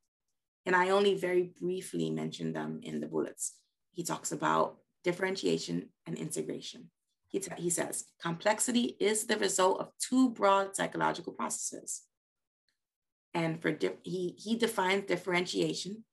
and 0.65 0.75
I 0.75 0.89
only 0.89 1.15
very 1.15 1.53
briefly 1.61 2.09
mentioned 2.09 2.55
them 2.55 2.79
in 2.81 2.99
the 2.99 3.07
bullets. 3.07 3.53
He 3.91 4.03
talks 4.03 4.31
about 4.31 4.77
differentiation 5.03 5.89
and 6.05 6.17
integration. 6.17 6.89
He, 7.27 7.39
t- 7.39 7.51
he 7.57 7.69
says 7.69 8.05
complexity 8.21 8.97
is 8.99 9.25
the 9.25 9.37
result 9.37 9.79
of 9.79 9.91
two 9.99 10.29
broad 10.31 10.75
psychological 10.75 11.33
processes. 11.33 12.01
And 13.33 13.61
for 13.61 13.71
di- 13.71 13.97
he, 14.03 14.35
he 14.37 14.57
defines 14.57 15.05
differentiation 15.05 16.03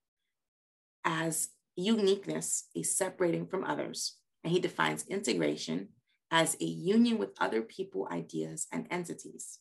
as 1.05 1.49
uniqueness, 1.79 2.69
is 2.75 2.97
separating 2.97 3.47
from 3.47 3.65
others. 3.65 4.17
And 4.43 4.53
he 4.53 4.61
defines 4.61 5.07
integration 5.07 5.89
as 6.31 6.57
a 6.61 6.65
union 6.65 7.19
with 7.19 7.31
other 7.41 7.63
people, 7.63 8.09
ideas, 8.11 8.67
and 8.73 8.87
entities. 8.91 9.61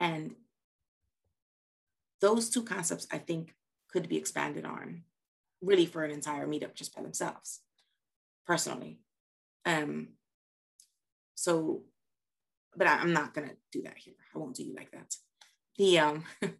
And 0.00 0.36
those 2.20 2.48
two 2.48 2.62
concepts, 2.62 3.06
I 3.10 3.18
think, 3.18 3.54
could 3.88 4.08
be 4.08 4.16
expanded 4.16 4.64
on 4.64 5.02
really 5.60 5.86
for 5.86 6.04
an 6.04 6.10
entire 6.10 6.46
meetup 6.46 6.74
just 6.74 6.94
by 6.94 7.02
themselves, 7.02 7.60
personally. 8.46 9.00
Um, 9.64 10.08
so, 11.34 11.82
but 12.76 12.86
I, 12.86 13.00
am 13.00 13.12
not 13.12 13.34
gonna 13.34 13.54
do 13.72 13.82
that 13.82 13.96
here. 13.96 14.14
I 14.34 14.38
won't 14.38 14.54
do 14.54 14.64
you 14.64 14.74
like 14.74 14.92
that. 14.92 15.14
The 15.76 15.98
um, 15.98 16.24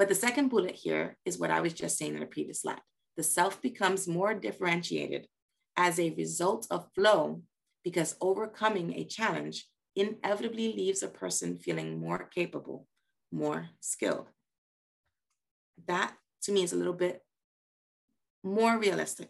but 0.00 0.08
the 0.08 0.14
second 0.14 0.48
bullet 0.48 0.76
here 0.76 1.18
is 1.26 1.38
what 1.38 1.50
I 1.50 1.60
was 1.60 1.74
just 1.74 1.98
saying 1.98 2.14
in 2.14 2.20
the 2.20 2.26
previous 2.26 2.62
slide. 2.62 2.80
The 3.18 3.22
self 3.22 3.60
becomes 3.60 4.08
more 4.08 4.32
differentiated 4.32 5.26
as 5.76 6.00
a 6.00 6.14
result 6.14 6.66
of 6.70 6.88
flow 6.94 7.42
because 7.84 8.16
overcoming 8.18 8.94
a 8.94 9.04
challenge 9.04 9.66
inevitably 9.94 10.72
leaves 10.72 11.02
a 11.02 11.08
person 11.08 11.58
feeling 11.58 12.00
more 12.00 12.30
capable, 12.34 12.86
more 13.30 13.68
skilled. 13.80 14.30
That 15.86 16.14
to 16.44 16.52
me 16.52 16.62
is 16.62 16.72
a 16.72 16.76
little 16.76 16.94
bit 16.94 17.20
more 18.42 18.78
realistic 18.78 19.28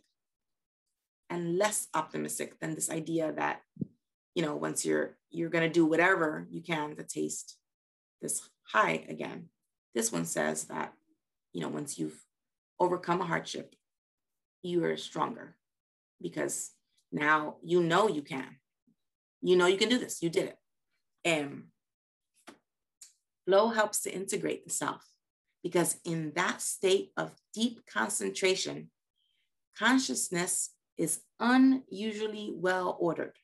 and 1.29 1.59
less 1.59 1.89
optimistic 1.95 2.61
than 2.61 2.77
this 2.77 2.91
idea 2.91 3.33
that 3.33 3.63
you 4.37 4.43
know 4.45 4.55
once 4.55 4.87
you're 4.87 5.19
you're 5.31 5.51
going 5.51 5.69
to 5.69 5.79
do 5.81 5.85
whatever 5.85 6.47
you 6.49 6.63
can 6.63 6.95
to 6.95 7.03
taste 7.03 7.57
this 8.23 8.49
high 8.73 9.05
again 9.09 9.49
this 9.95 10.13
one 10.13 10.25
says 10.25 10.65
that 10.65 10.93
you 11.53 11.61
know 11.61 11.69
once 11.69 11.99
you've 11.99 12.25
overcome 12.79 13.21
a 13.21 13.27
hardship 13.27 13.75
you 14.63 14.85
are 14.85 14.97
stronger 14.97 15.57
because 16.21 16.73
now 17.13 17.57
you 17.63 17.83
know 17.83 18.09
you 18.09 18.23
can. 18.23 18.57
You 19.43 19.57
know 19.57 19.67
you 19.67 19.79
can 19.79 19.89
do 19.89 19.99
this. 19.99 20.23
You 20.23 20.31
did 20.31 20.47
it. 20.47 20.57
And 21.25 21.65
flow 23.47 23.69
helps 23.69 24.03
to 24.03 24.13
integrate 24.13 24.65
the 24.65 24.71
self 24.71 25.07
because 25.63 25.99
in 26.05 26.33
that 26.37 26.61
state 26.61 27.11
of 27.17 27.33
deep 27.55 27.81
concentration 27.87 28.91
consciousness 29.79 30.71
is 30.99 31.21
unusually 31.39 32.53
well 32.55 32.97
ordered. 33.01 33.37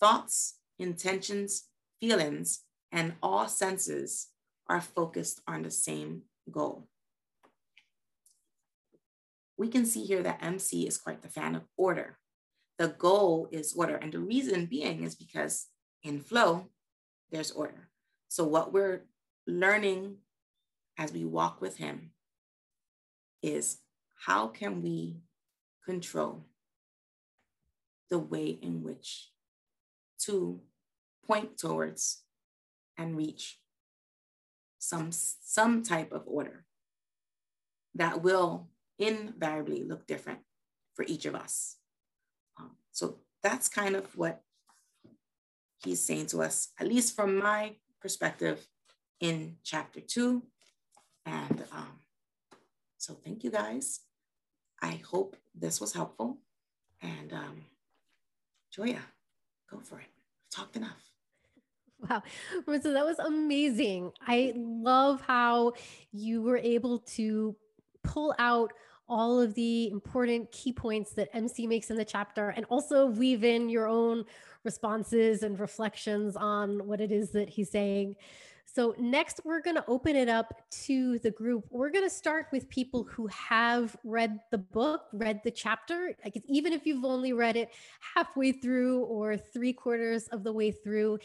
Thoughts, 0.00 0.58
intentions, 0.78 1.64
feelings, 2.00 2.60
and 2.90 3.14
all 3.22 3.48
senses 3.48 4.28
are 4.68 4.80
focused 4.80 5.40
on 5.46 5.62
the 5.62 5.70
same 5.70 6.22
goal. 6.50 6.88
We 9.56 9.68
can 9.68 9.86
see 9.86 10.04
here 10.04 10.22
that 10.22 10.42
MC 10.42 10.86
is 10.86 10.98
quite 10.98 11.22
the 11.22 11.28
fan 11.28 11.54
of 11.54 11.62
order. 11.76 12.18
The 12.78 12.88
goal 12.88 13.48
is 13.52 13.74
order. 13.74 13.96
And 13.96 14.12
the 14.12 14.18
reason 14.18 14.66
being 14.66 15.04
is 15.04 15.14
because 15.14 15.66
in 16.02 16.20
flow, 16.20 16.70
there's 17.30 17.52
order. 17.52 17.88
So, 18.28 18.44
what 18.44 18.72
we're 18.72 19.04
learning 19.46 20.16
as 20.98 21.12
we 21.12 21.24
walk 21.24 21.60
with 21.60 21.76
Him 21.76 22.10
is 23.42 23.78
how 24.26 24.48
can 24.48 24.82
we 24.82 25.18
control 25.84 26.46
the 28.10 28.18
way 28.18 28.46
in 28.46 28.82
which 28.82 29.30
to 30.20 30.60
point 31.26 31.58
towards 31.58 32.22
and 32.96 33.16
reach 33.16 33.58
some, 34.84 35.10
some 35.10 35.82
type 35.82 36.12
of 36.12 36.22
order 36.26 36.64
that 37.94 38.22
will 38.22 38.68
invariably 38.98 39.82
look 39.82 40.06
different 40.06 40.40
for 40.94 41.04
each 41.08 41.24
of 41.24 41.34
us. 41.34 41.76
Um, 42.58 42.72
so 42.92 43.18
that's 43.42 43.68
kind 43.68 43.96
of 43.96 44.16
what 44.16 44.42
he's 45.82 46.02
saying 46.02 46.26
to 46.26 46.42
us, 46.42 46.68
at 46.78 46.86
least 46.86 47.16
from 47.16 47.38
my 47.38 47.76
perspective 48.00 48.66
in 49.20 49.56
chapter 49.62 50.00
two. 50.00 50.42
And 51.24 51.64
um, 51.72 52.00
so 52.98 53.14
thank 53.14 53.42
you 53.44 53.50
guys. 53.50 54.00
I 54.82 55.00
hope 55.10 55.36
this 55.54 55.80
was 55.80 55.94
helpful. 55.94 56.38
And 57.00 57.32
um, 57.32 57.64
Joya, 58.70 59.00
go 59.70 59.78
for 59.78 59.98
it. 59.98 60.12
Talked 60.50 60.76
enough. 60.76 61.13
Wow. 62.08 62.22
Marissa, 62.66 62.92
that 62.92 63.04
was 63.04 63.18
amazing. 63.18 64.12
I 64.26 64.52
love 64.56 65.22
how 65.22 65.72
you 66.12 66.42
were 66.42 66.58
able 66.58 66.98
to 67.00 67.56
pull 68.02 68.34
out 68.38 68.72
all 69.08 69.40
of 69.40 69.54
the 69.54 69.88
important 69.88 70.50
key 70.50 70.72
points 70.72 71.12
that 71.12 71.28
MC 71.32 71.66
makes 71.66 71.90
in 71.90 71.96
the 71.96 72.04
chapter 72.04 72.50
and 72.50 72.64
also 72.68 73.06
weave 73.06 73.44
in 73.44 73.68
your 73.68 73.86
own 73.86 74.24
responses 74.64 75.42
and 75.42 75.60
reflections 75.60 76.36
on 76.36 76.86
what 76.86 77.00
it 77.00 77.12
is 77.12 77.30
that 77.32 77.48
he's 77.48 77.70
saying. 77.70 78.16
So, 78.66 78.94
next, 78.98 79.40
we're 79.44 79.60
going 79.60 79.76
to 79.76 79.84
open 79.86 80.16
it 80.16 80.28
up 80.28 80.62
to 80.86 81.18
the 81.20 81.30
group. 81.30 81.66
We're 81.70 81.90
going 81.90 82.04
to 82.04 82.10
start 82.10 82.46
with 82.50 82.68
people 82.68 83.04
who 83.04 83.26
have 83.28 83.94
read 84.04 84.40
the 84.50 84.58
book, 84.58 85.02
read 85.12 85.42
the 85.44 85.50
chapter. 85.50 86.14
Like, 86.24 86.42
even 86.48 86.72
if 86.72 86.86
you've 86.86 87.04
only 87.04 87.34
read 87.34 87.56
it 87.56 87.70
halfway 88.14 88.52
through 88.52 89.04
or 89.04 89.36
three 89.36 89.74
quarters 89.74 90.28
of 90.28 90.42
the 90.42 90.52
way 90.52 90.70
through, 90.72 91.18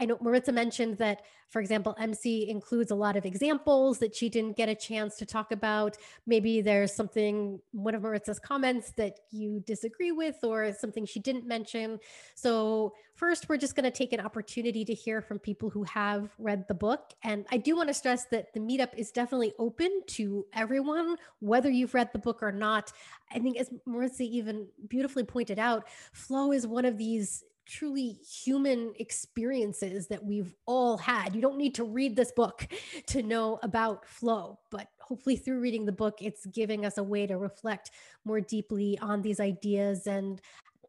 I 0.00 0.06
know 0.06 0.16
Maritza 0.22 0.50
mentioned 0.50 0.96
that, 0.96 1.20
for 1.50 1.60
example, 1.60 1.94
MC 1.98 2.48
includes 2.48 2.90
a 2.90 2.94
lot 2.94 3.16
of 3.16 3.26
examples 3.26 3.98
that 3.98 4.16
she 4.16 4.30
didn't 4.30 4.56
get 4.56 4.70
a 4.70 4.74
chance 4.74 5.16
to 5.16 5.26
talk 5.26 5.52
about. 5.52 5.98
Maybe 6.26 6.62
there's 6.62 6.94
something, 6.94 7.60
one 7.72 7.94
of 7.94 8.00
Maritza's 8.00 8.38
comments 8.38 8.92
that 8.92 9.18
you 9.30 9.60
disagree 9.66 10.10
with, 10.10 10.36
or 10.42 10.72
something 10.72 11.04
she 11.04 11.20
didn't 11.20 11.46
mention. 11.46 11.98
So, 12.34 12.94
first, 13.14 13.50
we're 13.50 13.58
just 13.58 13.76
going 13.76 13.84
to 13.84 13.90
take 13.90 14.14
an 14.14 14.20
opportunity 14.20 14.86
to 14.86 14.94
hear 14.94 15.20
from 15.20 15.38
people 15.38 15.68
who 15.68 15.82
have 15.82 16.30
read 16.38 16.66
the 16.66 16.74
book. 16.74 17.12
And 17.22 17.44
I 17.50 17.58
do 17.58 17.76
want 17.76 17.88
to 17.88 17.94
stress 17.94 18.24
that 18.30 18.54
the 18.54 18.60
meetup 18.60 18.94
is 18.96 19.10
definitely 19.10 19.52
open 19.58 20.00
to 20.08 20.46
everyone, 20.54 21.16
whether 21.40 21.68
you've 21.68 21.92
read 21.92 22.08
the 22.14 22.18
book 22.18 22.42
or 22.42 22.52
not. 22.52 22.90
I 23.30 23.38
think, 23.38 23.58
as 23.58 23.68
Maritza 23.84 24.22
even 24.22 24.66
beautifully 24.88 25.24
pointed 25.24 25.58
out, 25.58 25.86
flow 26.14 26.52
is 26.52 26.66
one 26.66 26.86
of 26.86 26.96
these 26.96 27.44
truly 27.70 28.18
human 28.44 28.92
experiences 28.98 30.08
that 30.08 30.24
we've 30.24 30.54
all 30.66 30.98
had. 30.98 31.34
You 31.34 31.40
don't 31.40 31.56
need 31.56 31.74
to 31.76 31.84
read 31.84 32.16
this 32.16 32.32
book 32.32 32.66
to 33.06 33.22
know 33.22 33.58
about 33.62 34.06
flow, 34.06 34.58
but 34.70 34.88
hopefully 35.00 35.36
through 35.36 35.60
reading 35.60 35.86
the 35.86 35.92
book, 35.92 36.18
it's 36.20 36.44
giving 36.46 36.84
us 36.84 36.98
a 36.98 37.02
way 37.02 37.26
to 37.26 37.38
reflect 37.38 37.92
more 38.24 38.40
deeply 38.40 38.98
on 39.00 39.22
these 39.22 39.38
ideas 39.38 40.06
and 40.06 40.40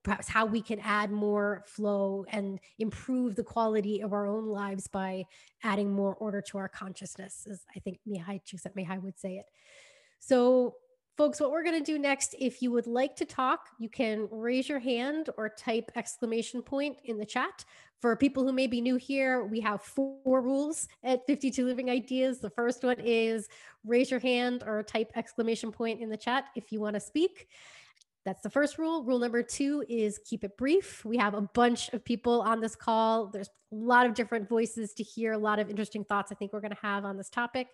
perhaps 0.04 0.28
how 0.28 0.46
we 0.46 0.62
can 0.62 0.80
add 0.80 1.12
more 1.12 1.64
flow 1.68 2.26
and 2.30 2.60
improve 2.80 3.36
the 3.36 3.44
quality 3.44 4.02
of 4.02 4.14
our 4.14 4.26
own 4.26 4.48
lives 4.48 4.88
by 4.88 5.24
adding 5.64 5.94
more 5.94 6.16
order 6.16 6.42
to 6.42 6.58
our 6.58 6.68
consciousness, 6.68 7.46
as 7.50 7.64
I 7.76 7.80
think 7.80 8.00
Mihaly 8.08 8.42
Csikszentmihalyi 8.44 9.04
would 9.04 9.20
say 9.20 9.36
it. 9.36 9.46
So 10.20 10.76
Folks, 11.18 11.41
what 11.41 11.51
we're 11.51 11.64
going 11.64 11.78
to 11.78 11.84
do 11.84 11.99
next, 11.99 12.36
if 12.39 12.62
you 12.62 12.72
would 12.72 12.88
like 12.88 13.16
to 13.18 13.26
talk, 13.26 13.68
you 13.80 13.89
can 13.89 14.28
raise 14.32 14.70
your 14.70 14.80
hand 14.80 15.30
or 15.38 15.49
type 15.49 15.91
exclamation 15.95 16.62
point 16.62 16.97
in 17.03 17.18
the 17.18 17.26
chat. 17.26 17.66
For 17.99 18.16
people 18.16 18.43
who 18.43 18.53
may 18.53 18.66
be 18.66 18.82
new 18.82 18.95
here, 18.95 19.43
we 19.45 19.59
have 19.59 19.82
four 19.82 20.41
rules 20.41 20.88
at 21.03 21.28
52 21.28 21.66
Living 21.66 21.89
Ideas. 21.89 22.39
The 22.39 22.49
first 22.49 22.84
one 22.84 22.99
is 22.99 23.49
raise 23.86 24.09
your 24.09 24.22
hand 24.22 24.64
or 24.66 24.82
type 24.84 25.12
exclamation 25.16 25.72
point 25.72 26.01
in 26.01 26.09
the 26.09 26.18
chat 26.18 26.45
if 26.55 26.72
you 26.72 26.80
want 26.80 26.95
to 26.95 26.99
speak. 26.99 27.47
That's 28.24 28.41
the 28.41 28.49
first 28.49 28.78
rule. 28.78 29.03
Rule 29.03 29.20
number 29.20 29.43
two 29.43 29.84
is 29.89 30.20
keep 30.24 30.43
it 30.43 30.55
brief. 30.57 31.03
We 31.03 31.18
have 31.18 31.34
a 31.34 31.41
bunch 31.41 31.89
of 31.89 32.05
people 32.05 32.41
on 32.41 32.62
this 32.62 32.76
call. 32.76 33.28
There's 33.28 33.49
a 33.72 33.76
lot 33.76 34.05
of 34.05 34.14
different 34.14 34.47
voices 34.47 34.93
to 34.93 35.03
hear, 35.03 35.34
a 35.34 35.38
lot 35.38 35.59
of 35.59 35.70
interesting 35.70 36.03
thoughts 36.03 36.32
I 36.32 36.36
think 36.36 36.53
we're 36.53 36.62
going 36.62 36.76
to 36.76 36.82
have 36.82 37.03
on 37.03 37.18
this 37.18 37.30
topic. 37.30 37.68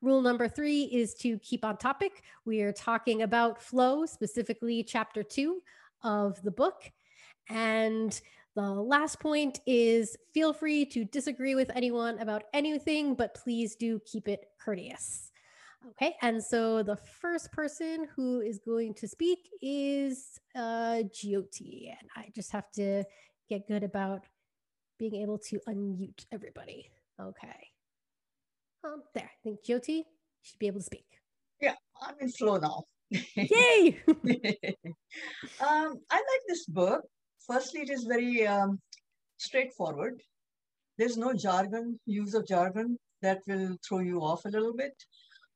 Rule 0.00 0.20
number 0.20 0.48
three 0.48 0.84
is 0.84 1.14
to 1.14 1.38
keep 1.38 1.64
on 1.64 1.76
topic. 1.76 2.22
We 2.44 2.60
are 2.62 2.72
talking 2.72 3.22
about 3.22 3.62
flow, 3.62 4.06
specifically 4.06 4.82
chapter 4.82 5.22
two 5.22 5.62
of 6.02 6.42
the 6.42 6.50
book. 6.50 6.90
And 7.48 8.20
the 8.54 8.70
last 8.70 9.18
point 9.20 9.60
is 9.66 10.16
feel 10.32 10.52
free 10.52 10.84
to 10.86 11.04
disagree 11.04 11.54
with 11.54 11.70
anyone 11.74 12.18
about 12.20 12.44
anything, 12.52 13.14
but 13.14 13.34
please 13.34 13.74
do 13.74 14.00
keep 14.06 14.28
it 14.28 14.46
courteous. 14.60 15.32
Okay, 15.90 16.14
and 16.22 16.42
so 16.42 16.82
the 16.82 16.96
first 16.96 17.52
person 17.52 18.08
who 18.16 18.40
is 18.40 18.58
going 18.58 18.94
to 18.94 19.06
speak 19.06 19.50
is 19.60 20.38
uh, 20.54 21.02
and 21.02 22.08
I 22.16 22.30
just 22.34 22.52
have 22.52 22.70
to 22.72 23.04
get 23.50 23.68
good 23.68 23.82
about 23.82 24.24
being 24.98 25.16
able 25.16 25.38
to 25.38 25.60
unmute 25.68 26.24
everybody. 26.32 26.90
Okay, 27.20 27.68
um, 28.84 29.02
there. 29.14 29.30
I 29.30 29.38
think 29.42 29.64
Jyoti 29.64 30.04
should 30.42 30.58
be 30.58 30.66
able 30.66 30.80
to 30.80 30.84
speak. 30.84 31.06
Yeah, 31.60 31.74
I'm 32.02 32.14
in 32.20 32.30
flow 32.30 32.56
now. 32.56 32.84
Yay! 33.10 33.98
um, 34.06 36.00
I 36.10 36.16
like 36.16 36.44
this 36.48 36.66
book. 36.66 37.02
Firstly, 37.46 37.82
it 37.82 37.90
is 37.90 38.04
very 38.04 38.46
um, 38.46 38.80
straightforward. 39.36 40.20
There's 40.98 41.16
no 41.16 41.32
jargon, 41.34 41.98
use 42.06 42.34
of 42.34 42.46
jargon 42.46 42.98
that 43.22 43.40
will 43.46 43.76
throw 43.86 44.00
you 44.00 44.20
off 44.20 44.44
a 44.44 44.48
little 44.48 44.74
bit. 44.74 44.94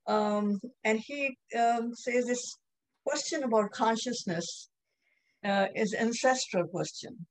Um, 0.07 0.59
and 0.85 0.99
he 0.99 1.37
um, 1.59 1.95
says 1.95 2.27
this 2.27 2.57
question 3.07 3.43
about 3.45 3.71
consciousness 3.71 4.69
uh, 5.45 5.67
is 5.75 5.95
ancestral 5.95 6.67
question. 6.67 7.27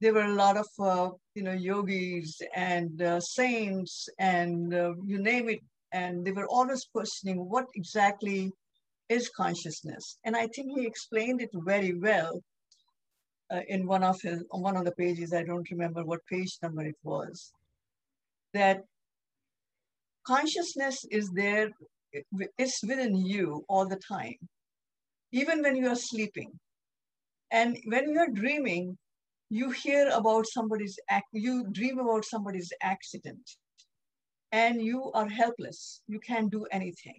There 0.00 0.14
were 0.14 0.24
a 0.24 0.34
lot 0.34 0.56
of, 0.56 0.68
uh, 0.78 1.10
you 1.34 1.42
know, 1.42 1.52
yogis 1.52 2.40
and 2.54 3.02
uh, 3.02 3.20
saints 3.20 4.08
and 4.18 4.74
uh, 4.74 4.94
you 5.04 5.18
name 5.18 5.48
it, 5.48 5.60
and 5.92 6.24
they 6.24 6.32
were 6.32 6.46
always 6.46 6.86
questioning 6.92 7.38
what 7.48 7.66
exactly 7.74 8.50
is 9.08 9.28
consciousness. 9.36 10.16
And 10.24 10.36
I 10.36 10.46
think 10.46 10.78
he 10.78 10.86
explained 10.86 11.42
it 11.42 11.50
very 11.52 11.94
well 11.94 12.40
uh, 13.50 13.60
in 13.68 13.86
one 13.86 14.04
of 14.04 14.20
his, 14.22 14.42
on 14.52 14.62
one 14.62 14.76
of 14.76 14.84
the 14.84 14.92
pages. 14.92 15.34
I 15.34 15.42
don't 15.42 15.70
remember 15.70 16.04
what 16.04 16.20
page 16.30 16.56
number 16.62 16.82
it 16.82 16.96
was. 17.02 17.52
That 18.54 18.82
consciousness 20.26 21.04
is 21.10 21.30
there 21.34 21.68
it's 22.58 22.82
within 22.82 23.14
you 23.16 23.64
all 23.68 23.86
the 23.86 24.00
time, 24.08 24.36
even 25.32 25.62
when 25.62 25.76
you 25.76 25.88
are 25.88 25.96
sleeping. 25.96 26.50
And 27.52 27.76
when 27.84 28.10
you're 28.12 28.30
dreaming, 28.30 28.96
you 29.50 29.70
hear 29.70 30.08
about 30.10 30.46
somebody's 30.46 30.96
act, 31.08 31.26
you 31.32 31.66
dream 31.72 31.98
about 31.98 32.24
somebody's 32.24 32.72
accident, 32.82 33.50
and 34.52 34.80
you 34.80 35.10
are 35.12 35.28
helpless. 35.28 36.02
You 36.06 36.20
can't 36.20 36.50
do 36.50 36.66
anything. 36.70 37.18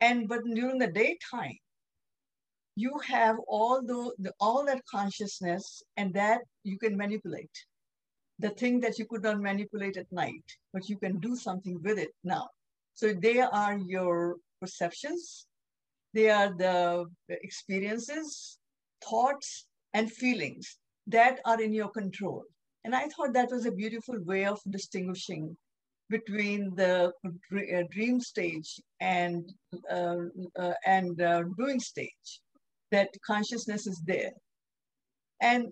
And 0.00 0.28
but 0.28 0.42
during 0.44 0.78
the 0.78 0.88
daytime, 0.88 1.58
you 2.74 2.98
have 3.06 3.36
all 3.46 3.80
the, 3.82 4.12
the 4.18 4.32
all 4.40 4.64
that 4.66 4.82
consciousness, 4.90 5.82
and 5.96 6.12
that 6.14 6.40
you 6.64 6.78
can 6.78 6.96
manipulate. 6.96 7.56
The 8.40 8.50
thing 8.50 8.80
that 8.80 8.98
you 8.98 9.06
could 9.06 9.22
not 9.22 9.40
manipulate 9.40 9.96
at 9.96 10.10
night, 10.12 10.44
but 10.72 10.88
you 10.88 10.98
can 10.98 11.18
do 11.18 11.36
something 11.36 11.80
with 11.82 11.98
it 11.98 12.10
now. 12.24 12.48
So 12.94 13.12
they 13.12 13.40
are 13.40 13.78
your 13.78 14.36
perceptions, 14.60 15.46
they 16.12 16.30
are 16.30 16.52
the 16.56 17.06
experiences, 17.28 18.58
thoughts, 19.00 19.66
and 19.94 20.10
feelings 20.10 20.77
that 21.08 21.40
are 21.44 21.60
in 21.60 21.72
your 21.72 21.88
control. 21.88 22.44
And 22.84 22.94
I 22.94 23.08
thought 23.08 23.32
that 23.34 23.50
was 23.50 23.66
a 23.66 23.72
beautiful 23.72 24.16
way 24.24 24.44
of 24.44 24.60
distinguishing 24.70 25.56
between 26.08 26.74
the 26.74 27.12
uh, 27.26 27.82
dream 27.90 28.20
stage 28.20 28.80
and 29.00 29.52
uh, 29.90 30.16
uh, 30.58 30.74
and 30.86 31.20
uh, 31.20 31.42
doing 31.58 31.80
stage. 31.80 32.40
That 32.90 33.10
consciousness 33.26 33.86
is 33.86 34.00
there, 34.06 34.32
and 35.42 35.66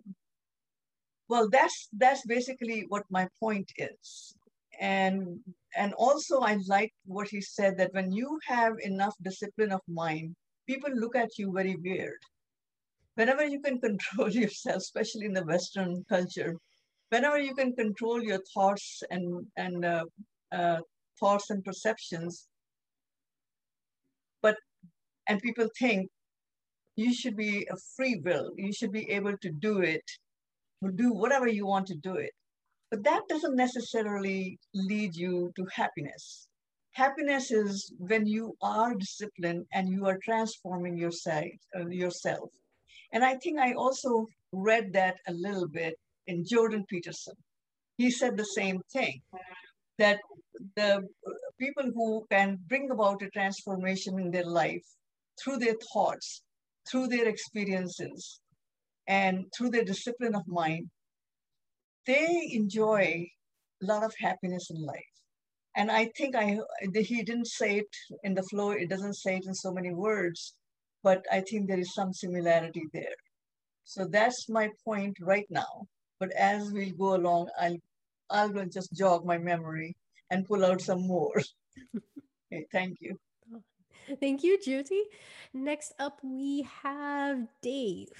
well, 1.31 1.49
that's 1.49 1.89
that's 1.97 2.27
basically 2.27 2.85
what 2.89 3.05
my 3.09 3.27
point 3.41 3.71
is 3.79 4.35
and 4.81 5.39
and 5.77 5.93
also 5.95 6.41
i 6.41 6.59
like 6.67 6.93
what 7.05 7.29
he 7.29 7.41
said 7.41 7.77
that 7.79 7.93
when 7.95 8.13
you 8.13 8.39
have 8.47 8.75
enough 8.83 9.15
discipline 9.23 9.73
of 9.73 9.81
mind 9.89 10.35
people 10.67 10.91
look 10.95 11.17
at 11.17 11.39
you 11.39 11.53
very 11.53 11.77
weird 11.77 12.19
whenever 13.17 13.45
you 13.45 13.61
can 13.61 13.79
control 13.81 14.31
yourself 14.43 14.79
especially 14.79 15.27
in 15.27 15.33
the 15.33 15.45
western 15.45 16.05
culture 16.09 16.55
whenever 17.11 17.39
you 17.39 17.55
can 17.55 17.75
control 17.75 18.23
your 18.23 18.41
thoughts 18.55 19.03
and 19.11 19.47
and 19.57 19.85
uh, 19.85 20.05
uh, 20.53 20.81
thoughts 21.21 21.51
and 21.51 21.65
perceptions 21.65 22.49
but 24.43 24.57
and 25.29 25.41
people 25.43 25.69
think 25.79 26.09
you 26.97 27.13
should 27.13 27.37
be 27.37 27.67
a 27.71 27.77
free 27.97 28.17
will 28.25 28.51
you 28.57 28.73
should 28.73 28.93
be 28.93 29.11
able 29.11 29.37
to 29.39 29.51
do 29.69 29.81
it 29.81 30.05
do 30.95 31.13
whatever 31.13 31.49
you 31.49 31.67
want 31.67 31.87
to 31.87 31.97
do 31.97 32.15
it 32.15 32.33
but 32.91 33.03
that 33.03 33.23
doesn't 33.29 33.57
necessarily 33.57 34.59
lead 34.73 35.17
you 35.17 35.53
to 35.57 35.67
happiness. 35.75 36.47
Happiness 36.93 37.51
is 37.51 37.93
when 37.99 38.27
you 38.27 38.57
are 38.63 38.95
disciplined 38.95 39.67
and 39.73 39.89
you 39.89 40.07
are 40.07 40.19
transforming 40.23 40.97
yourself. 40.97 41.47
Uh, 41.75 41.87
yourself. 41.89 42.51
And 43.13 43.25
I 43.25 43.37
think 43.37 43.59
I 43.59 43.73
also 43.73 44.27
read 44.53 44.93
that 44.93 45.17
a 45.27 45.33
little 45.33 45.69
bit 45.69 45.95
in 46.27 46.45
Jordan 46.45 46.85
Peterson. 46.89 47.35
He 47.97 48.11
said 48.11 48.37
the 48.37 48.45
same 48.45 48.81
thing 48.93 49.21
that 49.99 50.19
the 50.77 51.03
people 51.59 51.91
who 51.95 52.27
can 52.31 52.59
bring 52.67 52.91
about 52.91 53.23
a 53.23 53.31
transformation 53.31 54.19
in 54.19 54.31
their 54.31 54.45
life 54.45 54.85
through 55.43 55.59
their 55.59 55.77
thoughts, 55.93 56.43
through 56.91 57.09
their 57.09 57.29
experiences, 57.29 58.41
and 59.07 59.45
through 59.57 59.71
their 59.71 59.85
discipline 59.85 60.35
of 60.35 60.47
mind 60.47 60.91
they 62.07 62.51
enjoy 62.53 63.27
a 63.83 63.87
lot 63.87 64.05
of 64.05 64.15
happiness 64.21 64.71
in 64.71 64.81
life. 64.85 65.13
And 65.77 65.91
I 65.91 66.11
think 66.17 66.35
I 66.35 66.59
he 66.95 67.23
didn't 67.23 67.49
say 67.49 67.79
it 67.79 67.97
in 68.23 68.35
the 68.35 68.43
flow, 68.45 68.71
it 68.71 68.89
doesn't 68.89 69.15
say 69.15 69.37
it 69.37 69.47
in 69.47 69.55
so 69.55 69.73
many 69.73 69.93
words, 69.93 70.55
but 71.07 71.25
I 71.31 71.41
think 71.41 71.69
there 71.69 71.79
is 71.79 71.95
some 71.95 72.13
similarity 72.13 72.83
there. 72.93 73.19
So 73.85 74.07
that's 74.11 74.49
my 74.49 74.71
point 74.85 75.17
right 75.21 75.47
now. 75.49 75.87
But 76.19 76.33
as 76.33 76.73
we 76.73 76.91
go 76.91 77.15
along, 77.15 77.49
I'll 77.61 77.79
I'll 78.29 78.67
just 78.67 78.93
jog 78.93 79.25
my 79.25 79.39
memory 79.39 79.95
and 80.31 80.45
pull 80.45 80.65
out 80.65 80.81
some 80.81 81.07
more. 81.07 81.37
okay, 82.53 82.67
thank 82.73 82.99
you. 83.01 83.21
Thank 84.21 84.43
you, 84.43 84.59
Jyoti. 84.59 85.03
Next 85.55 85.95
up, 86.01 86.19
we 86.25 86.67
have 86.83 87.47
Dave. 87.63 88.19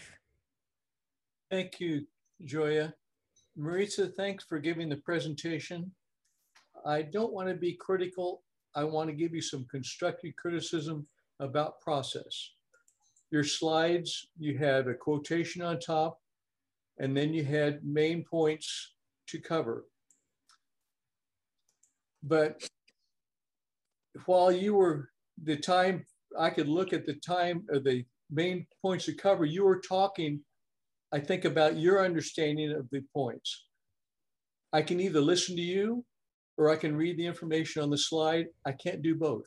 Thank 1.51 1.81
you, 1.81 2.07
Joya. 2.45 2.95
Marisa, 3.59 4.15
thanks 4.15 4.45
for 4.45 4.61
giving 4.61 4.89
the 4.89 5.03
presentation. 5.11 5.91
I 6.85 7.03
don't 7.03 7.33
want 7.33 7.49
to 7.49 7.57
be 7.57 7.73
critical. 7.75 8.43
I 8.77 8.85
want 8.85 9.11
to 9.11 9.17
give 9.17 9.35
you 9.35 9.43
some 9.43 9.67
constructive 9.69 10.37
criticism 10.37 11.09
about 11.41 11.81
process. 11.81 12.56
Your 13.31 13.45
slides, 13.45 14.29
you 14.39 14.57
had 14.59 14.87
a 14.87 14.95
quotation 14.95 15.63
on 15.63 15.79
top, 15.79 16.19
and 16.99 17.17
then 17.17 17.35
you 17.35 17.45
had 17.45 17.85
main 17.85 18.25
points 18.25 18.95
to 19.29 19.41
cover. 19.41 19.85
But 22.23 22.69
while 24.25 24.53
you 24.53 24.75
were 24.75 25.11
the 25.43 25.57
time, 25.57 26.07
I 26.39 26.51
could 26.51 26.69
look 26.69 26.93
at 26.93 27.07
the 27.07 27.15
time 27.15 27.65
of 27.71 27.85
the 27.85 28.05
main 28.31 28.67
points 28.83 29.07
to 29.07 29.15
cover, 29.15 29.45
you 29.45 29.65
were 29.65 29.81
talking 29.81 30.41
I 31.13 31.21
think 31.21 31.45
about 31.45 31.77
your 31.77 32.05
understanding 32.05 32.73
of 32.73 32.91
the 32.91 33.03
points. 33.15 33.67
I 34.73 34.83
can 34.83 35.01
either 35.01 35.21
listen 35.21 35.55
to 35.57 35.63
you 35.63 36.05
or 36.59 36.69
I 36.69 36.77
can 36.77 36.97
read 36.97 37.17
the 37.17 37.27
information 37.27 37.83
on 37.83 37.91
the 37.91 37.99
slide. 37.99 38.47
I 38.67 38.73
can't 38.73 39.03
do 39.03 39.15
both. 39.15 39.47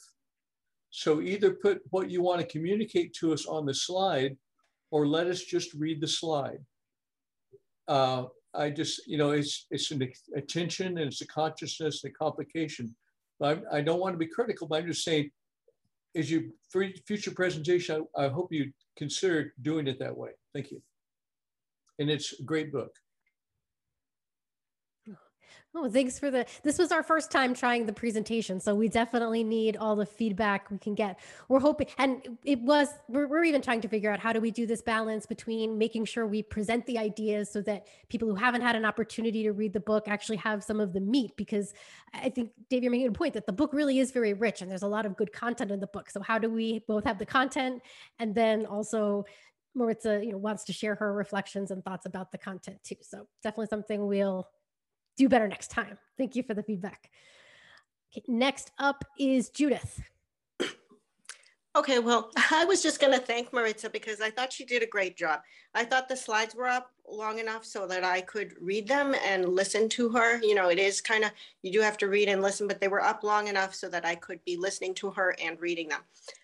So 0.90 1.22
either 1.22 1.52
put 1.52 1.82
what 1.92 2.10
you 2.10 2.22
want 2.22 2.42
to 2.42 2.48
communicate 2.48 3.14
to 3.16 3.34
us 3.34 3.46
on 3.46 3.66
the 3.66 3.74
slide 3.74 4.38
or 4.92 5.08
let 5.08 5.28
us 5.28 5.44
just 5.44 5.74
read 5.74 6.02
the 6.02 6.08
slide. 6.08 6.60
Uh, 7.88 8.26
I 8.54 8.72
just, 8.72 9.06
you 9.08 9.18
know, 9.18 9.32
it's, 9.32 9.68
it's 9.70 9.92
an 9.92 10.12
attention 10.36 10.98
and 10.98 11.08
it's 11.08 11.22
a 11.22 11.28
consciousness 11.28 12.04
and 12.04 12.12
a 12.12 12.14
complication. 12.16 12.96
But 13.40 13.64
I, 13.72 13.78
I 13.78 13.82
don't 13.82 14.00
want 14.00 14.14
to 14.14 14.18
be 14.18 14.28
critical, 14.28 14.68
but 14.68 14.82
I'm 14.82 14.88
just 14.88 15.04
saying, 15.04 15.30
as 16.16 16.32
you 16.32 16.52
for 16.70 16.84
future 17.06 17.32
presentation, 17.32 18.06
I, 18.18 18.26
I 18.26 18.30
hope 18.30 18.52
you 18.52 18.72
consider 18.98 19.54
doing 19.62 19.88
it 19.88 20.00
that 20.00 20.18
way. 20.18 20.32
Thank 20.54 20.72
you 20.72 20.82
and 22.00 22.10
it's 22.10 22.40
a 22.40 22.44
great 22.44 22.72
book. 22.72 22.92
Oh, 25.76 25.88
thanks 25.88 26.18
for 26.18 26.32
the. 26.32 26.48
This 26.64 26.80
was 26.80 26.92
our 26.92 27.04
first 27.04 27.30
time 27.30 27.54
trying 27.54 27.86
the 27.86 27.94
presentation, 27.94 28.60
so 28.60 28.74
we 28.74 28.88
definitely 28.88 29.44
need 29.44 29.78
all 29.78 29.96
the 29.96 30.06
feedback 30.06 30.72
we 30.72 30.80
can 30.80 30.96
get. 30.96 31.20
We're 31.48 31.60
hoping, 31.60 31.86
and 32.00 32.40
it 32.44 32.60
was. 32.60 32.88
We're, 33.08 33.28
we're 33.28 33.44
even 33.44 33.62
trying 33.62 33.82
to 33.82 33.88
figure 33.88 34.12
out 34.12 34.20
how 34.20 34.34
do 34.34 34.42
we 34.42 34.50
do 34.50 34.66
this 34.66 34.82
balance 34.82 35.28
between 35.28 35.78
making 35.78 36.06
sure 36.06 36.26
we 36.26 36.42
present 36.42 36.88
the 36.88 36.98
ideas 36.98 37.52
so 37.52 37.62
that 37.62 37.86
people 38.10 38.28
who 38.28 38.34
haven't 38.34 38.62
had 38.62 38.76
an 38.76 38.84
opportunity 38.84 39.44
to 39.44 39.52
read 39.52 39.74
the 39.74 39.80
book 39.80 40.08
actually 40.08 40.38
have 40.38 40.64
some 40.64 40.80
of 40.80 40.92
the 40.92 41.00
meat. 41.00 41.38
Because 41.38 41.72
I 42.16 42.30
think 42.30 42.50
Dave, 42.72 42.82
you're 42.82 42.92
making 42.92 43.10
a 43.10 43.12
point 43.12 43.36
that 43.36 43.46
the 43.46 43.54
book 43.54 43.72
really 43.72 44.00
is 44.00 44.10
very 44.10 44.34
rich, 44.34 44.64
and 44.64 44.72
there's 44.72 44.82
a 44.82 44.88
lot 44.88 45.06
of 45.06 45.16
good 45.16 45.32
content 45.32 45.70
in 45.70 45.80
the 45.80 45.88
book. 45.88 46.10
So 46.10 46.20
how 46.20 46.40
do 46.40 46.50
we 46.50 46.80
both 46.88 47.04
have 47.04 47.20
the 47.20 47.28
content 47.28 47.84
and 48.18 48.34
then 48.34 48.66
also 48.66 49.24
Maritza, 49.76 50.26
you 50.26 50.32
know, 50.32 50.40
wants 50.40 50.64
to 50.64 50.74
share 50.74 50.96
her 50.96 51.14
reflections 51.14 51.70
and 51.70 51.86
thoughts 51.86 52.08
about 52.08 52.32
the 52.32 52.40
content 52.40 52.80
too. 52.84 52.96
So 53.02 53.28
definitely 53.44 53.68
something 53.68 54.08
we'll 54.08 54.48
do 55.20 55.30
better 55.30 55.48
next 55.48 55.68
time. 55.68 55.98
Thank 56.18 56.36
you 56.36 56.44
for 56.44 56.54
the 56.54 56.64
feedback. 56.64 57.12
Okay, 58.12 58.24
next 58.28 58.72
up 58.80 59.04
is 59.20 59.50
Judith. 59.50 60.02
Okay, 61.76 62.00
well, 62.00 62.32
I 62.52 62.66
was 62.66 62.82
just 62.82 63.00
going 63.00 63.14
to 63.14 63.24
thank 63.24 63.54
Maritza 63.54 63.90
because 63.90 64.22
I 64.22 64.32
thought 64.32 64.54
she 64.54 64.66
did 64.66 64.82
a 64.82 64.88
great 64.88 65.18
job. 65.18 65.42
I 65.76 65.84
thought 65.84 66.10
the 66.10 66.16
slides 66.16 66.56
were 66.56 66.68
up 66.68 66.92
long 67.08 67.38
enough 67.38 67.66
so 67.66 67.86
that 67.86 68.04
I 68.04 68.22
could 68.22 68.54
read 68.62 68.88
them 68.88 69.14
and 69.26 69.50
listen 69.50 69.90
to 69.90 70.10
her. 70.10 70.42
You 70.42 70.56
know, 70.56 70.70
it 70.70 70.80
is 70.80 71.02
kind 71.02 71.26
of, 71.26 71.32
you 71.62 71.72
do 71.72 71.82
have 71.82 71.98
to 71.98 72.08
read 72.08 72.30
and 72.30 72.42
listen, 72.42 72.68
but 72.68 72.80
they 72.80 72.88
were 72.88 73.04
up 73.04 73.24
long 73.24 73.50
enough 73.50 73.76
so 73.76 73.90
that 73.90 74.06
I 74.06 74.16
could 74.16 74.44
be 74.46 74.56
listening 74.56 74.96
to 74.96 75.12
her 75.12 75.36
and 75.44 75.60
reading 75.60 75.90
them. 75.90 76.02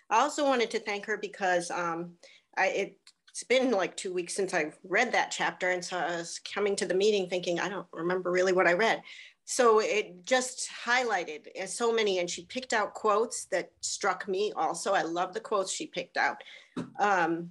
I 0.10 0.20
also 0.20 0.46
wanted 0.46 0.70
to 0.72 0.80
thank 0.80 1.06
her 1.06 1.18
because 1.18 1.72
um, 1.72 2.12
I, 2.58 2.68
it, 2.68 2.98
it's 3.36 3.44
been 3.44 3.70
like 3.70 3.98
two 3.98 4.14
weeks 4.14 4.34
since 4.34 4.54
I 4.54 4.72
read 4.88 5.12
that 5.12 5.30
chapter. 5.30 5.72
And 5.72 5.84
so 5.84 5.98
I 5.98 6.16
was 6.16 6.40
coming 6.54 6.74
to 6.78 6.86
the 6.86 6.94
meeting 6.94 7.28
thinking, 7.28 7.60
I 7.60 7.68
don't 7.68 7.86
remember 7.92 8.32
really 8.32 8.54
what 8.54 8.66
I 8.66 8.72
read. 8.72 9.02
So 9.44 9.80
it 9.82 10.26
just 10.26 10.70
highlighted 10.86 11.48
uh, 11.62 11.66
so 11.66 11.94
many 11.94 12.20
and 12.20 12.30
she 12.30 12.46
picked 12.46 12.72
out 12.72 12.94
quotes 12.94 13.44
that 13.52 13.72
struck 13.82 14.30
me 14.30 14.54
also. 14.56 14.94
I 14.94 15.02
love 15.02 15.34
the 15.34 15.42
quotes 15.42 15.74
she 15.74 15.88
picked 15.88 16.16
out. 16.16 16.38
Um, 16.98 17.50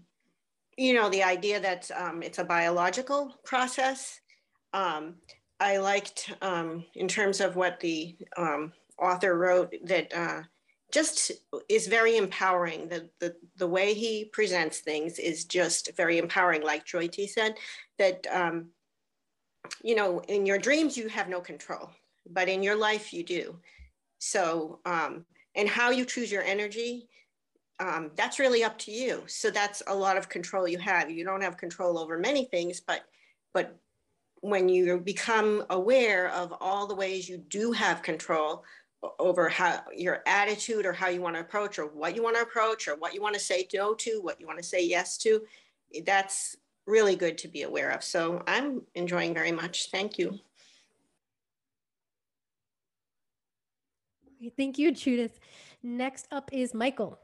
you 0.78 0.95
know 0.95 1.11
the 1.11 1.22
idea 1.22 1.61
that 1.61 1.91
um, 1.95 2.22
it's 2.22 2.39
a 2.39 2.45
biological 2.45 3.35
process. 3.45 4.20
Um, 4.72 5.16
i 5.61 5.76
liked 5.76 6.32
um, 6.41 6.85
in 6.95 7.09
terms 7.09 7.41
of 7.43 7.57
what 7.57 7.78
the 7.80 8.16
um, 8.39 8.72
author 8.99 9.37
wrote 9.37 9.74
that 9.85 10.12
uh, 10.14 10.43
just 10.93 11.32
is 11.68 11.87
very 11.87 12.16
empowering 12.16 12.89
the, 12.89 13.09
the 13.18 13.35
the 13.57 13.66
way 13.66 13.95
he 13.95 14.26
presents 14.26 14.78
things 14.78 15.18
is 15.18 15.45
just 15.45 15.97
very 15.97 16.18
empowering 16.18 16.62
like 16.62 16.87
Jyoti 16.87 17.28
said 17.28 17.57
that 17.99 18.26
um, 18.32 18.66
you 19.82 19.95
know, 19.95 20.20
in 20.28 20.47
your 20.47 20.59
dreams, 20.59 20.97
you 20.97 21.09
have 21.09 21.28
no 21.28 21.41
control, 21.41 21.91
but 22.30 22.49
in 22.49 22.62
your 22.62 22.76
life, 22.76 23.12
you 23.12 23.22
do. 23.22 23.57
So, 24.18 24.80
um, 24.85 25.24
and 25.55 25.68
how 25.68 25.91
you 25.91 26.05
choose 26.05 26.32
your 26.32 26.43
energy, 26.43 27.09
um, 27.80 28.11
that's 28.16 28.39
really 28.39 28.64
up 28.64 28.78
to 28.78 28.91
you. 28.91 29.22
So 29.26 29.51
that's 29.51 29.82
a 29.87 29.95
lot 29.95 30.16
of 30.16 30.28
control 30.28 30.68
you 30.68 30.78
have. 30.78 31.11
You 31.11 31.24
don't 31.24 31.43
have 31.43 31.57
control 31.57 31.99
over 31.99 32.18
many 32.18 32.45
things, 32.47 32.80
but, 32.80 33.03
but 33.53 33.76
when 34.41 34.68
you 34.68 34.99
become 34.99 35.64
aware 35.70 36.30
of 36.30 36.55
all 36.61 36.87
the 36.87 36.95
ways 36.95 37.28
you 37.28 37.39
do 37.39 37.72
have 37.72 38.03
control 38.03 38.64
over 39.18 39.48
how 39.48 39.80
your 39.94 40.22
attitude 40.26 40.86
or 40.86 40.92
how 40.92 41.09
you 41.09 41.20
want 41.20 41.36
to 41.36 41.40
approach 41.40 41.78
or 41.78 41.86
what 41.86 42.14
you 42.14 42.22
want 42.22 42.36
to 42.36 42.42
approach 42.42 42.88
or 42.88 42.96
what 42.96 43.14
you 43.14 43.20
want 43.20 43.34
to 43.34 43.40
say 43.40 43.66
no 43.74 43.94
to, 43.94 44.20
what 44.22 44.40
you 44.40 44.46
want 44.46 44.59
to 44.59 44.64
say 44.64 44.84
yes 44.84 45.18
to, 45.18 45.42
that's 46.05 46.57
really 46.86 47.16
good 47.16 47.38
to 47.38 47.48
be 47.48 47.62
aware 47.62 47.90
of. 47.90 48.02
So 48.02 48.42
I'm 48.46 48.82
enjoying 48.94 49.34
very 49.34 49.52
much. 49.52 49.90
Thank 49.90 50.18
you. 50.18 50.38
Thank 54.57 54.78
you, 54.78 54.92
Judith. 54.92 55.40
Next 55.82 56.26
up 56.30 56.50
is 56.52 56.74
Michael. 56.74 57.18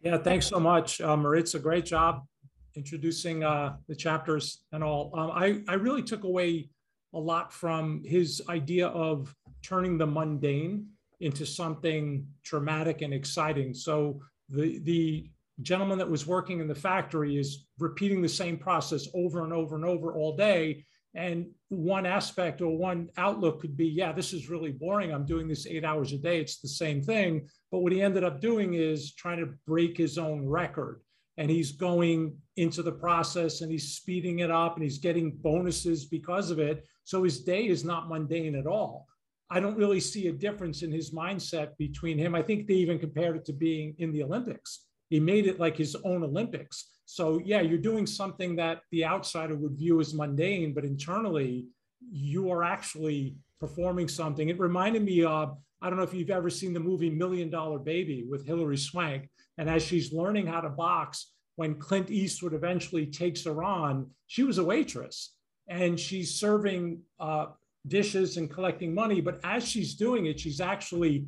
Yeah, 0.00 0.18
thanks 0.18 0.46
so 0.46 0.58
much, 0.58 1.00
uh, 1.00 1.16
Maritza. 1.16 1.58
Great 1.58 1.84
job 1.84 2.26
introducing 2.74 3.44
uh, 3.44 3.76
the 3.86 3.94
chapters 3.94 4.64
and 4.72 4.82
all. 4.82 5.10
Um, 5.14 5.30
I, 5.30 5.62
I 5.68 5.74
really 5.74 6.02
took 6.02 6.24
away 6.24 6.70
a 7.14 7.18
lot 7.18 7.52
from 7.52 8.02
his 8.04 8.42
idea 8.48 8.88
of 8.88 9.34
turning 9.62 9.98
the 9.98 10.06
mundane 10.06 10.86
into 11.20 11.46
something 11.46 12.26
dramatic 12.42 13.02
and 13.02 13.14
exciting. 13.14 13.72
So 13.72 14.20
the 14.48 14.80
the 14.80 15.30
gentleman 15.60 15.98
that 15.98 16.10
was 16.10 16.26
working 16.26 16.60
in 16.60 16.68
the 16.68 16.74
factory 16.74 17.38
is 17.38 17.66
repeating 17.78 18.22
the 18.22 18.28
same 18.28 18.56
process 18.56 19.08
over 19.14 19.44
and 19.44 19.52
over 19.52 19.76
and 19.76 19.84
over 19.84 20.14
all 20.14 20.36
day. 20.36 20.84
And 21.14 21.46
one 21.68 22.06
aspect 22.06 22.62
or 22.62 22.76
one 22.76 23.10
outlook 23.18 23.60
could 23.60 23.76
be, 23.76 23.86
yeah, 23.86 24.12
this 24.12 24.32
is 24.32 24.48
really 24.48 24.72
boring. 24.72 25.12
I'm 25.12 25.26
doing 25.26 25.46
this 25.46 25.66
eight 25.66 25.84
hours 25.84 26.12
a 26.12 26.18
day. 26.18 26.40
It's 26.40 26.60
the 26.60 26.68
same 26.68 27.02
thing. 27.02 27.48
But 27.70 27.80
what 27.80 27.92
he 27.92 28.00
ended 28.00 28.24
up 28.24 28.40
doing 28.40 28.74
is 28.74 29.14
trying 29.14 29.38
to 29.38 29.52
break 29.66 29.96
his 29.96 30.16
own 30.16 30.48
record. 30.48 31.02
And 31.36 31.50
he's 31.50 31.72
going 31.72 32.36
into 32.56 32.82
the 32.82 32.92
process 32.92 33.60
and 33.60 33.70
he's 33.70 33.94
speeding 33.94 34.38
it 34.40 34.50
up 34.50 34.74
and 34.74 34.82
he's 34.82 34.98
getting 34.98 35.36
bonuses 35.36 36.06
because 36.06 36.50
of 36.50 36.58
it. 36.58 36.84
So 37.04 37.24
his 37.24 37.42
day 37.42 37.66
is 37.66 37.84
not 37.84 38.08
mundane 38.08 38.54
at 38.54 38.66
all. 38.66 39.06
I 39.54 39.60
don't 39.60 39.76
really 39.76 40.00
see 40.00 40.28
a 40.28 40.32
difference 40.32 40.82
in 40.82 40.90
his 40.90 41.12
mindset 41.12 41.76
between 41.78 42.18
him. 42.18 42.34
I 42.34 42.42
think 42.42 42.66
they 42.66 42.74
even 42.74 42.98
compared 42.98 43.36
it 43.36 43.44
to 43.46 43.52
being 43.52 43.94
in 43.98 44.10
the 44.12 44.22
Olympics 44.22 44.86
he 45.12 45.20
made 45.20 45.46
it 45.46 45.60
like 45.60 45.76
his 45.76 45.94
own 46.04 46.24
Olympics. 46.24 46.88
So 47.04 47.38
yeah, 47.44 47.60
you're 47.60 47.76
doing 47.76 48.06
something 48.06 48.56
that 48.56 48.80
the 48.92 49.04
outsider 49.04 49.54
would 49.54 49.76
view 49.76 50.00
as 50.00 50.14
mundane, 50.14 50.72
but 50.72 50.86
internally 50.86 51.66
you 52.10 52.50
are 52.50 52.64
actually 52.64 53.36
performing 53.60 54.08
something. 54.08 54.48
It 54.48 54.58
reminded 54.58 55.04
me 55.04 55.22
of 55.22 55.58
I 55.82 55.90
don't 55.90 55.98
know 55.98 56.04
if 56.04 56.14
you've 56.14 56.30
ever 56.30 56.48
seen 56.48 56.72
the 56.72 56.80
movie 56.80 57.10
Million 57.10 57.50
Dollar 57.50 57.78
Baby 57.78 58.24
with 58.26 58.46
Hilary 58.46 58.78
Swank, 58.78 59.28
and 59.58 59.68
as 59.68 59.82
she's 59.82 60.14
learning 60.14 60.46
how 60.46 60.62
to 60.62 60.70
box, 60.70 61.34
when 61.56 61.74
Clint 61.74 62.10
Eastwood 62.10 62.54
eventually 62.54 63.04
takes 63.04 63.44
her 63.44 63.62
on, 63.62 64.08
she 64.28 64.44
was 64.44 64.56
a 64.56 64.64
waitress 64.64 65.34
and 65.68 66.00
she's 66.00 66.40
serving 66.40 67.02
uh, 67.20 67.48
dishes 67.86 68.36
and 68.36 68.50
collecting 68.50 68.94
money. 68.94 69.20
But 69.20 69.40
as 69.44 69.68
she's 69.68 69.94
doing 69.94 70.26
it, 70.26 70.38
she's 70.38 70.60
actually, 70.60 71.26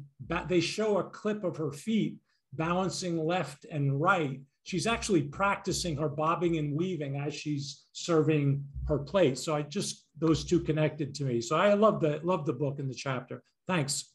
they 0.48 0.60
show 0.60 0.98
a 0.98 1.04
clip 1.04 1.44
of 1.44 1.56
her 1.56 1.72
feet 1.72 2.16
balancing 2.52 3.24
left 3.24 3.66
and 3.70 4.00
right. 4.00 4.40
She's 4.62 4.86
actually 4.86 5.22
practicing 5.22 5.96
her 5.96 6.08
bobbing 6.08 6.56
and 6.56 6.74
weaving 6.74 7.16
as 7.16 7.34
she's 7.34 7.84
serving 7.92 8.64
her 8.88 8.98
plate. 8.98 9.36
So 9.36 9.54
I 9.54 9.62
just 9.62 10.06
those 10.18 10.44
two 10.44 10.60
connected 10.60 11.14
to 11.16 11.24
me. 11.24 11.40
So 11.40 11.56
I 11.56 11.74
love 11.74 12.00
the 12.00 12.20
love 12.22 12.46
the 12.46 12.52
book 12.52 12.78
and 12.78 12.88
the 12.88 12.94
chapter. 12.94 13.42
Thanks. 13.66 14.12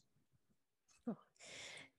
Oh. 1.08 1.16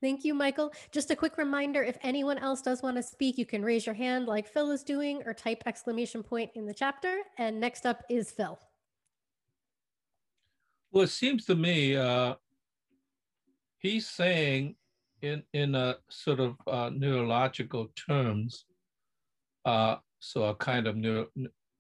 Thank 0.02 0.26
you, 0.26 0.34
Michael. 0.34 0.74
Just 0.92 1.12
a 1.12 1.16
quick 1.16 1.38
reminder, 1.38 1.82
if 1.82 1.98
anyone 2.02 2.40
else 2.40 2.62
does 2.62 2.82
want 2.82 2.98
to 2.98 3.04
speak, 3.04 3.38
you 3.38 3.46
can 3.46 3.64
raise 3.64 3.86
your 3.86 3.96
hand 3.96 4.26
like 4.26 4.48
Phil 4.48 4.72
is 4.72 4.84
doing 4.84 5.22
or 5.26 5.34
type 5.34 5.64
exclamation 5.66 6.22
point 6.24 6.52
in 6.56 6.66
the 6.66 6.74
chapter. 6.74 7.20
And 7.38 7.60
next 7.60 7.86
up 7.86 8.04
is 8.10 8.32
Phil. 8.32 8.60
Well, 10.92 11.06
it 11.06 11.10
seems 11.10 11.46
to 11.46 11.56
me 11.56 11.96
uh, 11.96 12.36
he's 13.80 14.08
saying 14.10 14.76
in 15.22 15.44
in 15.54 15.74
a 15.76 15.96
sort 16.10 16.42
of 16.42 16.56
uh, 16.68 16.90
neurological 16.94 17.88
terms, 17.96 18.66
uh, 19.64 19.98
so 20.20 20.44
a 20.44 20.56
kind 20.56 20.88
of 20.88 20.98
neuro, 20.98 21.28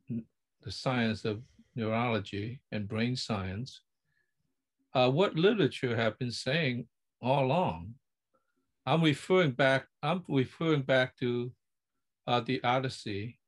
the 0.08 0.72
science 0.72 1.26
of 1.26 1.42
neurology 1.76 2.62
and 2.72 2.88
brain 2.88 3.18
science, 3.18 3.82
uh, 4.94 5.10
what 5.10 5.36
literature 5.36 5.96
have 5.96 6.18
been 6.18 6.32
saying 6.32 6.88
all 7.22 7.46
along. 7.46 7.94
I'm 8.86 9.02
referring 9.04 9.52
back. 9.52 9.88
I'm 10.02 10.24
referring 10.30 10.84
back 10.84 11.18
to 11.18 11.52
uh, 12.28 12.40
the 12.40 12.64
Odyssey. 12.64 13.40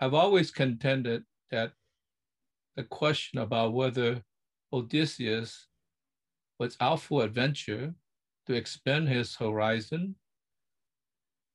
I've 0.00 0.14
always 0.14 0.50
contended 0.50 1.22
that 1.52 1.72
the 2.76 2.82
question 2.82 3.38
about 3.38 3.72
whether 3.72 4.22
Odysseus 4.72 5.66
was 6.58 6.76
out 6.80 7.00
for 7.00 7.24
adventure 7.24 7.94
to 8.46 8.54
expand 8.54 9.08
his 9.08 9.36
horizon, 9.36 10.16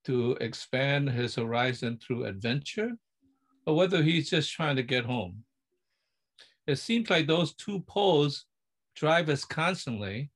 to 0.05 0.38
expand 0.41 1.09
his 1.09 1.36
horizon 1.36 1.97
through 1.97 2.26
adventure, 2.26 2.91
or 3.66 3.76
whether 3.76 4.01
he's 4.03 4.30
just 4.30 4.51
trying 4.51 4.76
to 4.76 4.84
get 4.84 5.05
home. 5.05 5.43
It 6.66 6.78
seems 6.78 7.09
like 7.09 7.28
those 7.28 7.53
two 7.53 7.82
poles 7.82 8.45
drive 8.95 9.30
us 9.30 9.43
constantly 9.43 10.32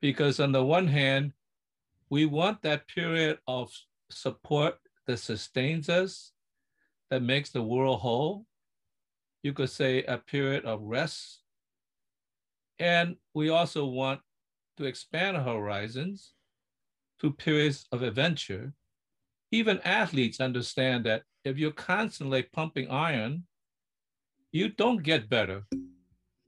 because, 0.00 0.40
on 0.40 0.52
the 0.52 0.64
one 0.64 0.86
hand, 0.86 1.32
we 2.10 2.26
want 2.26 2.62
that 2.62 2.88
period 2.88 3.38
of 3.46 3.70
support 4.10 4.76
that 5.06 5.18
sustains 5.18 5.88
us, 5.88 6.32
that 7.10 7.22
makes 7.22 7.50
the 7.50 7.62
world 7.62 8.00
whole. 8.00 8.46
You 9.42 9.52
could 9.52 9.70
say 9.70 10.04
a 10.04 10.18
period 10.18 10.64
of 10.64 10.82
rest. 10.82 11.37
And 12.78 13.16
we 13.34 13.48
also 13.48 13.86
want 13.86 14.20
to 14.76 14.84
expand 14.84 15.36
our 15.36 15.42
horizons 15.42 16.32
to 17.20 17.32
periods 17.32 17.86
of 17.92 18.02
adventure. 18.02 18.72
Even 19.50 19.80
athletes 19.80 20.40
understand 20.40 21.04
that 21.06 21.22
if 21.44 21.58
you're 21.58 21.72
constantly 21.72 22.42
pumping 22.42 22.90
iron, 22.90 23.44
you 24.52 24.68
don't 24.68 25.02
get 25.02 25.28
better. 25.28 25.64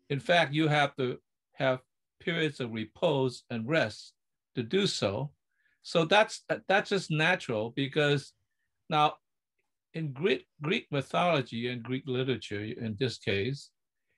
In 0.09 0.21
fact, 0.21 0.53
you 0.53 0.69
have 0.69 0.95
to 0.97 1.19
have 1.55 1.81
periods 2.21 2.61
of 2.61 2.73
repose 2.73 3.45
and 3.51 3.69
rest 3.69 4.13
to 4.55 4.63
do 4.63 4.87
so. 4.87 5.31
So 5.83 6.05
that's 6.05 6.45
that's 6.69 6.91
just 6.91 7.11
natural 7.11 7.71
because 7.75 8.33
now 8.89 9.15
in 9.95 10.13
Greek 10.13 10.47
Greek 10.63 10.87
mythology 10.91 11.69
and 11.69 11.83
Greek 11.83 12.05
literature, 12.07 12.63
in 12.63 12.97
this 12.99 13.19
case, 13.19 13.71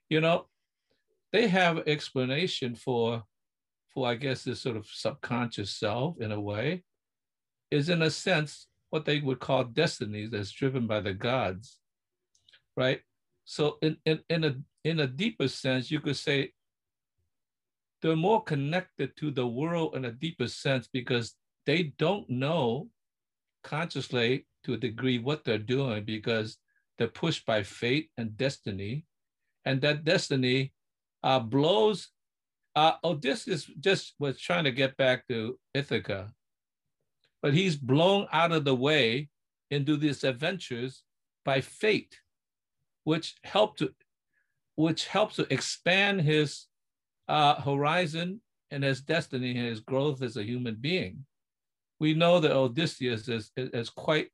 you 0.09 0.21
know, 0.21 0.49
they 1.33 1.49
have 1.49 1.87
explanation 1.87 2.75
for 2.75 3.25
for 3.93 4.09
I 4.09 4.15
guess 4.15 4.43
this 4.43 4.61
sort 4.61 4.77
of 4.77 4.87
subconscious 4.87 5.71
self 5.71 6.21
in 6.21 6.33
a 6.33 6.41
way, 6.41 6.83
is 7.71 7.89
in 7.89 8.03
a 8.03 8.11
sense 8.11 8.67
what 8.91 9.05
they 9.05 9.21
would 9.21 9.41
call 9.41 9.65
destinies 9.65 10.31
that's 10.31 10.51
driven 10.51 10.87
by 10.87 11.01
the 11.01 11.15
gods, 11.15 11.79
right? 12.77 13.01
So 13.45 13.79
in, 13.83 13.97
in, 14.05 14.21
in, 14.29 14.45
a, 14.45 14.55
in 14.85 15.01
a 15.01 15.07
deeper 15.07 15.49
sense, 15.49 15.91
you 15.91 16.01
could 16.01 16.17
say 16.17 16.53
they're 18.01 18.17
more 18.17 18.43
connected 18.43 19.17
to 19.17 19.31
the 19.31 19.47
world 19.47 19.95
in 19.95 20.05
a 20.05 20.13
deeper 20.13 20.49
sense 20.49 20.89
because 20.93 21.35
they 21.67 21.95
don't 21.99 22.29
know 22.29 22.89
consciously 23.65 24.47
to 24.65 24.75
a 24.75 24.79
degree 24.79 25.19
what 25.19 25.45
they're 25.45 25.59
doing 25.59 26.05
because 26.05 26.59
they're 26.99 27.09
pushed 27.09 27.47
by 27.47 27.63
fate 27.63 28.11
and 28.19 28.37
destiny. 28.37 29.07
And 29.65 29.81
that 29.83 30.05
destiny 30.05 30.73
uh, 31.23 31.41
blows. 31.41 32.09
Uh, 32.75 32.93
Odysseus 33.05 33.71
just 33.81 34.15
was 34.19 34.41
trying 34.41 34.65
to 34.65 34.73
get 34.73 34.97
back 34.97 35.27
to 35.29 35.59
Ithaca, 35.75 36.33
but 37.43 37.53
he's 37.53 37.77
blown 37.77 38.27
out 38.33 38.53
of 38.53 38.65
the 38.65 38.75
way 38.75 39.29
into 39.71 39.97
these 39.97 40.25
adventures 40.25 41.03
by 41.45 41.61
fate, 41.61 42.19
which 43.05 43.35
helped 43.45 43.81
to, 43.81 43.93
which 44.77 45.07
helps 45.07 45.37
to 45.37 45.53
expand 45.53 46.23
his 46.23 46.67
uh, 47.29 47.61
horizon 47.61 48.41
and 48.71 48.83
his 48.83 49.03
destiny 49.03 49.51
and 49.51 49.67
his 49.67 49.81
growth 49.81 50.23
as 50.23 50.37
a 50.37 50.45
human 50.45 50.77
being. 50.81 51.25
We 52.01 52.15
know 52.15 52.41
that 52.41 52.57
Odysseus 52.57 53.29
is, 53.29 53.51
is, 53.57 53.71
is 53.71 53.91
quite 53.91 54.29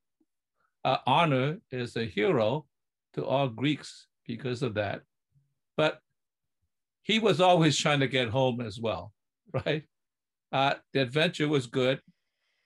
uh, 0.84 0.99
honored 1.07 1.61
as 1.72 1.97
a 1.97 2.05
hero 2.05 2.66
to 3.14 3.26
all 3.26 3.49
Greeks 3.49 4.07
because 4.26 4.62
of 4.62 4.74
that. 4.74 5.03
But 5.76 6.01
he 7.03 7.18
was 7.18 7.40
always 7.40 7.76
trying 7.76 8.01
to 8.01 8.09
get 8.09 8.28
home 8.28 8.61
as 8.61 8.78
well, 8.78 9.12
right? 9.53 9.84
Uh, 10.53 10.74
the 10.92 11.01
adventure 11.01 11.49
was 11.49 11.66
good, 11.66 12.01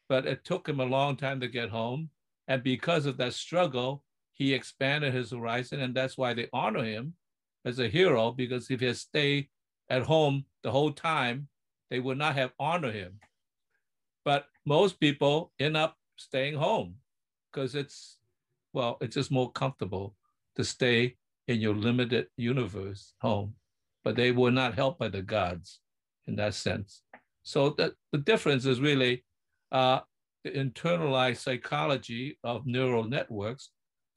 but 0.08 0.26
it 0.26 0.44
took 0.44 0.68
him 0.68 0.80
a 0.80 0.84
long 0.84 1.16
time 1.16 1.40
to 1.40 1.48
get 1.48 1.70
home. 1.70 2.10
And 2.48 2.62
because 2.62 3.06
of 3.06 3.16
that 3.18 3.34
struggle, 3.34 4.04
he 4.32 4.52
expanded 4.54 5.14
his 5.14 5.30
horizon. 5.30 5.80
And 5.80 5.94
that's 5.94 6.18
why 6.18 6.34
they 6.34 6.48
honor 6.52 6.84
him 6.84 7.14
as 7.64 7.78
a 7.78 7.88
hero, 7.88 8.32
because 8.32 8.70
if 8.70 8.80
he 8.80 8.86
had 8.86 8.96
stayed 8.96 9.48
at 9.88 10.02
home 10.02 10.44
the 10.62 10.70
whole 10.70 10.92
time, 10.92 11.48
they 11.90 12.00
would 12.00 12.18
not 12.18 12.34
have 12.34 12.52
honored 12.58 12.94
him. 12.94 13.20
But 14.24 14.46
most 14.64 15.00
people 15.00 15.52
end 15.58 15.76
up 15.76 15.96
staying 16.16 16.54
home 16.54 16.96
because 17.50 17.74
it's, 17.74 18.18
well, 18.72 18.96
it's 19.00 19.14
just 19.14 19.30
more 19.30 19.50
comfortable 19.52 20.16
to 20.56 20.64
stay 20.64 21.16
in 21.48 21.60
your 21.60 21.74
limited 21.74 22.28
universe 22.36 23.14
home. 23.20 23.54
But 24.04 24.16
they 24.16 24.32
were 24.32 24.50
not 24.50 24.74
helped 24.74 24.98
by 24.98 25.08
the 25.08 25.22
gods 25.22 25.80
in 26.26 26.36
that 26.36 26.54
sense. 26.54 27.02
So 27.42 27.70
the, 27.70 27.94
the 28.12 28.18
difference 28.18 28.66
is 28.66 28.80
really 28.80 29.24
uh, 29.70 30.00
the 30.44 30.50
internalized 30.50 31.38
psychology 31.38 32.38
of 32.42 32.66
neural 32.66 33.04
networks 33.04 33.70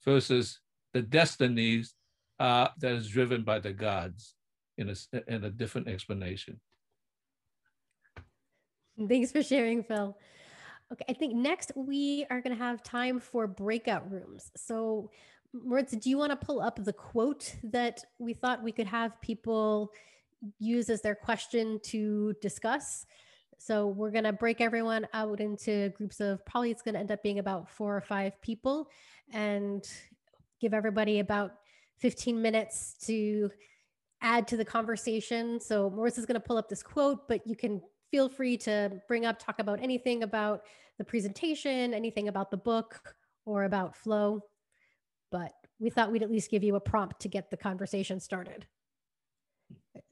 versus 0.04 0.60
the 0.92 1.02
destinies 1.02 1.94
uh, 2.38 2.68
that 2.78 2.92
is 2.92 3.08
driven 3.08 3.42
by 3.42 3.58
the 3.58 3.72
gods 3.72 4.34
in 4.78 4.90
a, 4.90 4.94
in 5.28 5.44
a 5.44 5.50
different 5.50 5.88
explanation. 5.88 6.60
Thanks 9.08 9.32
for 9.32 9.42
sharing, 9.42 9.82
Phil. 9.82 10.16
Okay, 10.92 11.04
I 11.08 11.12
think 11.14 11.34
next 11.34 11.72
we 11.74 12.26
are 12.30 12.40
going 12.40 12.56
to 12.56 12.62
have 12.62 12.82
time 12.82 13.18
for 13.18 13.46
breakout 13.46 14.10
rooms. 14.10 14.50
So, 14.56 15.10
Maritza, 15.52 15.96
do 15.96 16.10
you 16.10 16.18
want 16.18 16.38
to 16.38 16.46
pull 16.46 16.60
up 16.60 16.82
the 16.82 16.92
quote 16.92 17.54
that 17.62 18.04
we 18.18 18.34
thought 18.34 18.62
we 18.62 18.72
could 18.72 18.86
have 18.86 19.20
people 19.20 19.92
use 20.58 20.90
as 20.90 21.02
their 21.02 21.14
question 21.14 21.80
to 21.84 22.34
discuss? 22.40 23.06
So, 23.58 23.86
we're 23.86 24.10
going 24.10 24.24
to 24.24 24.32
break 24.32 24.60
everyone 24.60 25.06
out 25.14 25.40
into 25.40 25.88
groups 25.90 26.20
of 26.20 26.44
probably 26.44 26.70
it's 26.70 26.82
going 26.82 26.94
to 26.94 27.00
end 27.00 27.10
up 27.10 27.22
being 27.22 27.38
about 27.38 27.70
four 27.70 27.96
or 27.96 28.02
five 28.02 28.40
people 28.42 28.90
and 29.32 29.86
give 30.60 30.74
everybody 30.74 31.20
about 31.20 31.52
15 31.98 32.40
minutes 32.40 32.96
to 33.06 33.50
add 34.20 34.48
to 34.48 34.56
the 34.56 34.64
conversation. 34.64 35.60
So 35.60 35.90
Marissa 35.90 36.18
is 36.18 36.26
going 36.26 36.40
to 36.40 36.46
pull 36.46 36.56
up 36.56 36.68
this 36.68 36.82
quote, 36.82 37.28
but 37.28 37.46
you 37.46 37.56
can 37.56 37.80
feel 38.10 38.28
free 38.28 38.56
to 38.58 39.00
bring 39.08 39.26
up, 39.26 39.38
talk 39.38 39.58
about 39.58 39.82
anything 39.82 40.22
about 40.22 40.62
the 40.98 41.04
presentation, 41.04 41.92
anything 41.92 42.28
about 42.28 42.50
the 42.50 42.56
book 42.56 43.14
or 43.44 43.64
about 43.64 43.96
flow. 43.96 44.42
But 45.30 45.52
we 45.78 45.90
thought 45.90 46.12
we'd 46.12 46.22
at 46.22 46.30
least 46.30 46.50
give 46.50 46.62
you 46.62 46.76
a 46.76 46.80
prompt 46.80 47.20
to 47.20 47.28
get 47.28 47.50
the 47.50 47.56
conversation 47.56 48.20
started. 48.20 48.66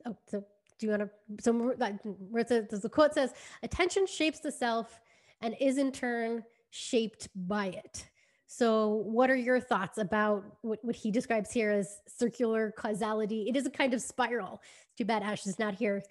Oh, 0.07 0.17
so 0.29 0.45
do 0.79 0.87
you 0.87 0.91
want 0.91 1.03
to, 1.03 1.11
so 1.41 1.51
uh, 1.51 1.93
Marissa, 2.33 2.69
the 2.69 2.89
quote 2.89 3.15
says, 3.15 3.33
attention 3.63 4.07
shapes 4.07 4.41
the 4.41 4.51
self 4.51 5.01
and 5.41 5.55
is 5.61 5.79
in 5.79 5.93
turn 5.93 6.43
shaped 6.71 7.29
by 7.35 7.67
it. 7.67 8.09
So, 8.47 8.89
what 8.89 9.31
are 9.31 9.37
your 9.37 9.59
thoughts 9.59 9.99
about 9.99 10.45
what, 10.63 10.79
what 10.85 10.95
he 10.95 11.11
describes 11.11 11.51
here 11.51 11.71
as 11.71 11.99
circular 12.07 12.73
causality? 12.77 13.49
It 13.49 13.57
is 13.57 13.67
a 13.67 13.71
kind 13.71 13.95
of 13.95 14.03
spiral. 14.03 14.63
Too 14.97 15.05
bad 15.05 15.23
Ash 15.23 15.47
is 15.47 15.59
not 15.59 15.75
here 15.75 16.03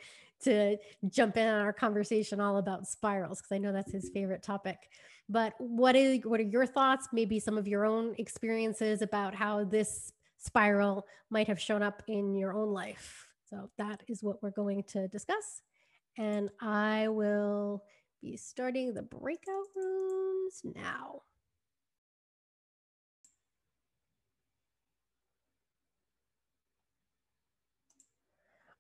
to 0.44 0.78
jump 1.10 1.38
in 1.38 1.48
on 1.48 1.62
our 1.62 1.72
conversation 1.72 2.42
all 2.42 2.58
about 2.58 2.88
spirals 2.88 3.40
because 3.40 3.52
I 3.54 3.60
know 3.60 3.72
that's 3.72 3.92
his 3.92 4.10
favorite 4.10 4.44
topic. 4.44 4.90
But 5.30 5.54
what 5.58 5.96
is 5.96 6.20
what 6.26 6.40
are 6.40 6.44
your 6.44 6.66
thoughts? 6.66 7.08
Maybe 7.14 7.40
some 7.40 7.58
of 7.58 7.68
your 7.68 7.86
own 7.86 8.14
experiences 8.18 9.02
about 9.02 9.34
how 9.34 9.64
this 9.64 10.12
spiral 10.38 11.06
might 11.30 11.48
have 11.48 11.60
shown 11.60 11.82
up 11.82 12.04
in 12.08 12.36
your 12.36 12.54
own 12.54 12.70
life. 12.74 13.28
So 13.50 13.70
that 13.78 14.02
is 14.08 14.24
what 14.24 14.42
we're 14.44 14.52
going 14.52 14.84
to 14.90 15.08
discuss. 15.08 15.62
And 16.18 16.50
I 16.62 17.08
will 17.08 17.84
be 18.22 18.38
starting 18.38 18.94
the 18.94 19.02
breakout 19.02 19.68
rooms 19.76 20.62
now. 20.64 21.22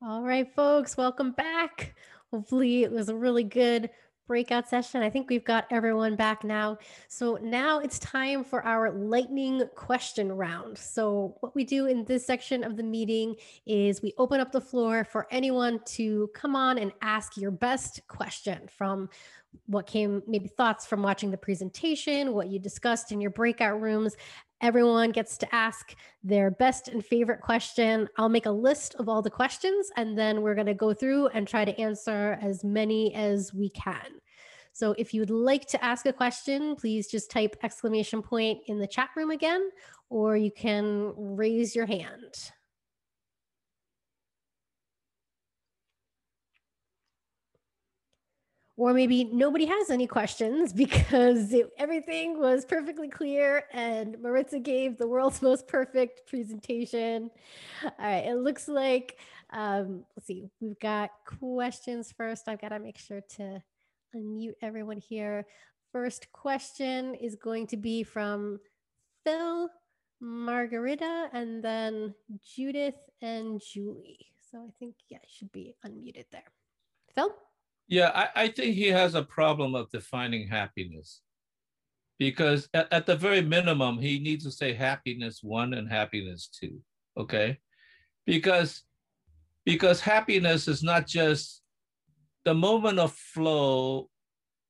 All 0.05 0.21
right, 0.21 0.53
folks, 0.53 0.97
welcome 0.97 1.31
back. 1.31 1.95
Hopefully, 2.29 2.83
it 2.83 2.91
was 2.91 3.07
a 3.07 3.15
really 3.15 3.45
good 3.45 3.89
breakout 4.33 4.67
session. 4.67 5.03
I 5.03 5.11
think 5.11 5.29
we've 5.29 5.45
got 5.45 5.67
everyone 5.69 6.15
back 6.15 6.43
now. 6.43 6.79
So 7.07 7.37
now 7.43 7.77
it's 7.77 7.99
time 7.99 8.43
for 8.43 8.65
our 8.65 8.91
lightning 8.91 9.61
question 9.75 10.31
round. 10.31 10.75
So 10.75 11.37
what 11.41 11.53
we 11.53 11.63
do 11.63 11.85
in 11.85 12.03
this 12.05 12.25
section 12.25 12.63
of 12.63 12.75
the 12.75 12.81
meeting 12.81 13.35
is 13.67 14.01
we 14.01 14.11
open 14.17 14.39
up 14.39 14.51
the 14.51 14.59
floor 14.59 15.03
for 15.03 15.27
anyone 15.29 15.81
to 15.85 16.31
come 16.33 16.55
on 16.55 16.79
and 16.79 16.91
ask 17.03 17.37
your 17.37 17.51
best 17.51 18.01
question 18.07 18.67
from 18.75 19.07
what 19.67 19.85
came 19.85 20.23
maybe 20.25 20.47
thoughts 20.47 20.87
from 20.87 21.03
watching 21.03 21.29
the 21.29 21.37
presentation, 21.37 22.33
what 22.33 22.47
you 22.47 22.57
discussed 22.57 23.11
in 23.11 23.21
your 23.21 23.29
breakout 23.29 23.79
rooms, 23.79 24.15
Everyone 24.63 25.11
gets 25.11 25.37
to 25.39 25.53
ask 25.53 25.93
their 26.23 26.49
best 26.49 26.87
and 26.87 27.05
favorite 27.05 27.41
question. 27.41 28.07
I'll 28.17 28.29
make 28.29 28.45
a 28.45 28.51
list 28.51 28.95
of 28.95 29.09
all 29.09 29.21
the 29.21 29.29
questions 29.29 29.91
and 29.97 30.17
then 30.17 30.41
we're 30.41 30.55
going 30.55 30.67
to 30.67 30.73
go 30.73 30.93
through 30.93 31.27
and 31.27 31.45
try 31.45 31.65
to 31.65 31.77
answer 31.77 32.39
as 32.41 32.63
many 32.63 33.13
as 33.13 33.53
we 33.53 33.69
can. 33.71 34.07
So 34.71 34.95
if 34.97 35.13
you'd 35.13 35.29
like 35.29 35.67
to 35.67 35.83
ask 35.83 36.05
a 36.05 36.13
question, 36.13 36.77
please 36.77 37.11
just 37.11 37.29
type 37.29 37.57
exclamation 37.61 38.21
point 38.21 38.59
in 38.67 38.79
the 38.79 38.87
chat 38.87 39.09
room 39.17 39.31
again, 39.31 39.69
or 40.09 40.37
you 40.37 40.49
can 40.49 41.11
raise 41.17 41.75
your 41.75 41.85
hand. 41.85 42.33
Or 48.75 48.93
maybe 48.93 49.23
nobody 49.25 49.65
has 49.65 49.89
any 49.89 50.07
questions 50.07 50.73
because 50.83 51.53
it, 51.53 51.69
everything 51.77 52.39
was 52.39 52.65
perfectly 52.65 53.09
clear 53.09 53.65
and 53.71 54.19
Maritza 54.19 54.59
gave 54.59 54.97
the 54.97 55.07
world's 55.07 55.41
most 55.49 55.67
perfect 55.67 56.27
presentation. 56.27 57.29
All 57.83 57.91
right, 57.99 58.25
it 58.25 58.37
looks 58.37 58.67
like, 58.67 59.17
um, 59.51 60.05
let's 60.15 60.27
see, 60.27 60.49
we've 60.59 60.79
got 60.79 61.11
questions 61.25 62.13
first. 62.15 62.47
I've 62.47 62.61
got 62.61 62.69
to 62.69 62.79
make 62.79 62.97
sure 62.97 63.21
to 63.37 63.61
unmute 64.15 64.55
everyone 64.61 64.97
here. 64.97 65.45
First 65.91 66.31
question 66.31 67.13
is 67.15 67.35
going 67.35 67.67
to 67.67 67.77
be 67.77 68.03
from 68.03 68.59
Phil, 69.23 69.69
Margarita, 70.19 71.29
and 71.31 71.63
then 71.63 72.15
Judith 72.43 72.95
and 73.21 73.61
Julie. 73.61 74.27
So 74.51 74.57
I 74.57 74.71
think, 74.79 74.95
yeah, 75.09 75.19
should 75.27 75.51
be 75.51 75.75
unmuted 75.85 76.25
there. 76.31 76.43
Phil? 77.13 77.29
Yeah, 77.87 78.11
I, 78.13 78.43
I 78.43 78.47
think 78.47 78.75
he 78.75 78.87
has 78.87 79.15
a 79.15 79.23
problem 79.23 79.75
of 79.75 79.91
defining 79.91 80.47
happiness 80.47 81.21
because 82.17 82.69
at, 82.73 82.91
at 82.91 83.05
the 83.05 83.15
very 83.15 83.41
minimum, 83.41 83.99
he 83.99 84.19
needs 84.19 84.43
to 84.45 84.51
say 84.51 84.73
happiness 84.73 85.39
one 85.41 85.73
and 85.73 85.89
happiness 85.89 86.47
two. 86.47 86.79
Okay. 87.17 87.59
Because 88.25 88.83
because 89.65 89.99
happiness 89.99 90.67
is 90.67 90.83
not 90.83 91.07
just 91.07 91.61
the 92.45 92.53
moment 92.53 92.99
of 92.99 93.13
flow 93.13 94.09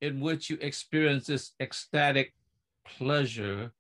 in 0.01 0.20
which 0.20 0.49
you 0.49 0.57
experience 0.61 1.28
this 1.28 1.53
ecstatic 1.59 2.34
pleasure 2.86 3.72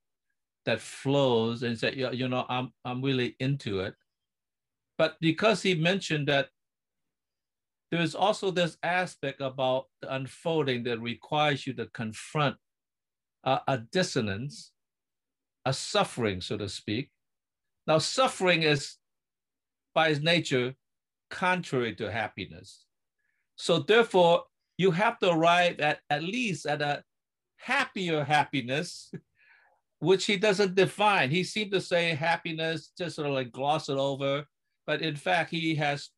that 0.65 0.79
flows 0.79 1.63
and 1.63 1.77
say, 1.77 1.93
you 1.95 2.27
know, 2.27 2.45
I'm 2.49 2.71
I'm 2.85 3.01
really 3.01 3.35
into 3.39 3.81
it. 3.81 3.93
But 4.97 5.17
because 5.19 5.61
he 5.61 5.75
mentioned 5.75 6.27
that 6.27 6.49
there's 7.93 8.15
also 8.15 8.49
this 8.49 8.75
aspect 8.81 9.39
about 9.39 9.85
the 10.01 10.11
unfolding 10.15 10.81
that 10.83 10.99
requires 10.99 11.67
you 11.67 11.73
to 11.73 11.85
confront 11.93 12.55
uh, 13.43 13.59
a 13.67 13.77
dissonance, 13.77 14.71
a 15.63 15.71
suffering, 15.71 16.41
so 16.41 16.57
to 16.57 16.67
speak. 16.67 17.11
Now, 17.85 17.99
suffering 17.99 18.63
is 18.63 18.95
by 19.93 20.07
its 20.07 20.21
nature 20.21 20.73
contrary 21.29 21.93
to 21.97 22.11
happiness. 22.11 22.85
So 23.57 23.77
therefore, 23.77 24.45
you 24.79 24.89
have 24.89 25.19
to 25.19 25.29
arrive 25.29 25.79
at 25.79 25.99
at 26.09 26.23
least 26.23 26.65
at 26.65 26.81
a 26.81 27.03
happier 27.57 28.23
happiness, 28.23 29.11
which 29.99 30.25
he 30.25 30.37
doesn't 30.37 30.73
define. 30.73 31.29
He 31.29 31.43
seemed 31.43 31.71
to 31.73 31.81
say 31.81 32.15
happiness, 32.15 32.91
just 32.97 33.17
sort 33.17 33.27
of 33.27 33.35
like 33.35 33.51
gloss 33.51 33.87
it 33.87 33.99
over. 33.99 34.45
But 34.87 35.03
in 35.03 35.15
fact, 35.15 35.51
he 35.51 35.75
has 35.75 36.09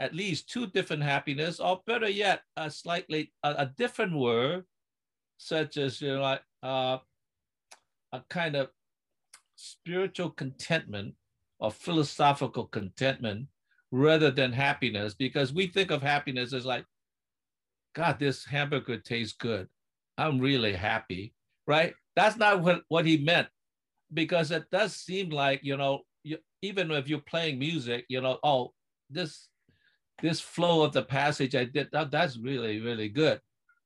at 0.00 0.14
least 0.14 0.50
two 0.50 0.66
different 0.66 1.02
happiness, 1.02 1.60
or 1.60 1.82
better 1.86 2.08
yet, 2.08 2.40
a 2.56 2.70
slightly 2.70 3.32
a, 3.44 3.50
a 3.50 3.72
different 3.76 4.16
word, 4.16 4.64
such 5.36 5.76
as 5.76 6.00
you 6.00 6.14
know, 6.14 6.22
like 6.22 6.42
uh, 6.62 6.98
a 8.12 8.20
kind 8.30 8.56
of 8.56 8.70
spiritual 9.56 10.30
contentment 10.30 11.14
or 11.58 11.70
philosophical 11.70 12.64
contentment 12.64 13.46
rather 13.92 14.30
than 14.30 14.52
happiness, 14.52 15.12
because 15.14 15.52
we 15.52 15.66
think 15.66 15.90
of 15.90 16.00
happiness 16.00 16.54
as 16.54 16.64
like, 16.64 16.86
God, 17.94 18.18
this 18.18 18.44
hamburger 18.44 18.96
tastes 18.96 19.36
good. 19.36 19.68
I'm 20.16 20.38
really 20.38 20.72
happy, 20.72 21.34
right? 21.66 21.92
That's 22.16 22.38
not 22.38 22.62
what, 22.62 22.82
what 22.88 23.04
he 23.04 23.18
meant, 23.18 23.48
because 24.14 24.50
it 24.50 24.64
does 24.70 24.96
seem 24.96 25.28
like, 25.28 25.60
you 25.62 25.76
know, 25.76 26.00
you, 26.22 26.38
even 26.62 26.90
if 26.90 27.06
you're 27.06 27.20
playing 27.20 27.58
music, 27.58 28.06
you 28.08 28.22
know, 28.22 28.38
oh, 28.42 28.72
this 29.10 29.49
this 30.22 30.40
flow 30.40 30.82
of 30.82 30.92
the 30.92 31.02
passage 31.02 31.54
I 31.54 31.64
did, 31.64 31.88
that, 31.92 32.10
that's 32.10 32.38
really, 32.38 32.80
really 32.80 33.08
good. 33.08 33.40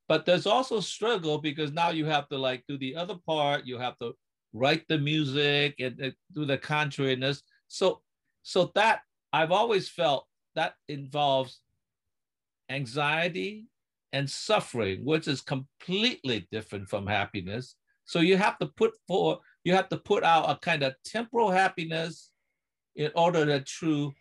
But 0.08 0.26
there's 0.26 0.46
also 0.46 0.80
struggle 0.80 1.38
because 1.38 1.72
now 1.72 1.90
you 1.90 2.04
have 2.06 2.28
to 2.28 2.38
like 2.38 2.64
do 2.68 2.76
the 2.78 2.96
other 2.96 3.16
part, 3.26 3.66
you 3.66 3.78
have 3.78 3.98
to 4.00 4.12
write 4.52 4.84
the 4.88 4.98
music 4.98 5.76
and, 5.80 5.98
and 5.98 6.14
do 6.34 6.44
the 6.44 6.58
contrariness. 6.58 7.42
So, 7.68 8.02
so 8.42 8.70
that 8.74 9.00
I've 9.32 9.52
always 9.52 9.88
felt 9.88 10.26
that 10.54 10.74
involves 10.88 11.60
anxiety 12.68 13.66
and 14.12 14.28
suffering, 14.28 15.04
which 15.04 15.26
is 15.26 15.40
completely 15.40 16.46
different 16.52 16.88
from 16.88 17.06
happiness. 17.06 17.74
So 18.04 18.20
you 18.20 18.36
have 18.36 18.58
to 18.58 18.66
put 18.66 18.92
for 19.08 19.40
you 19.64 19.74
have 19.74 19.88
to 19.88 19.96
put 19.96 20.22
out 20.22 20.50
a 20.50 20.56
kind 20.56 20.82
of 20.82 20.94
temporal 21.04 21.50
happiness 21.50 22.30
in 22.94 23.10
order 23.16 23.46
to 23.46 23.60
true 23.60 24.12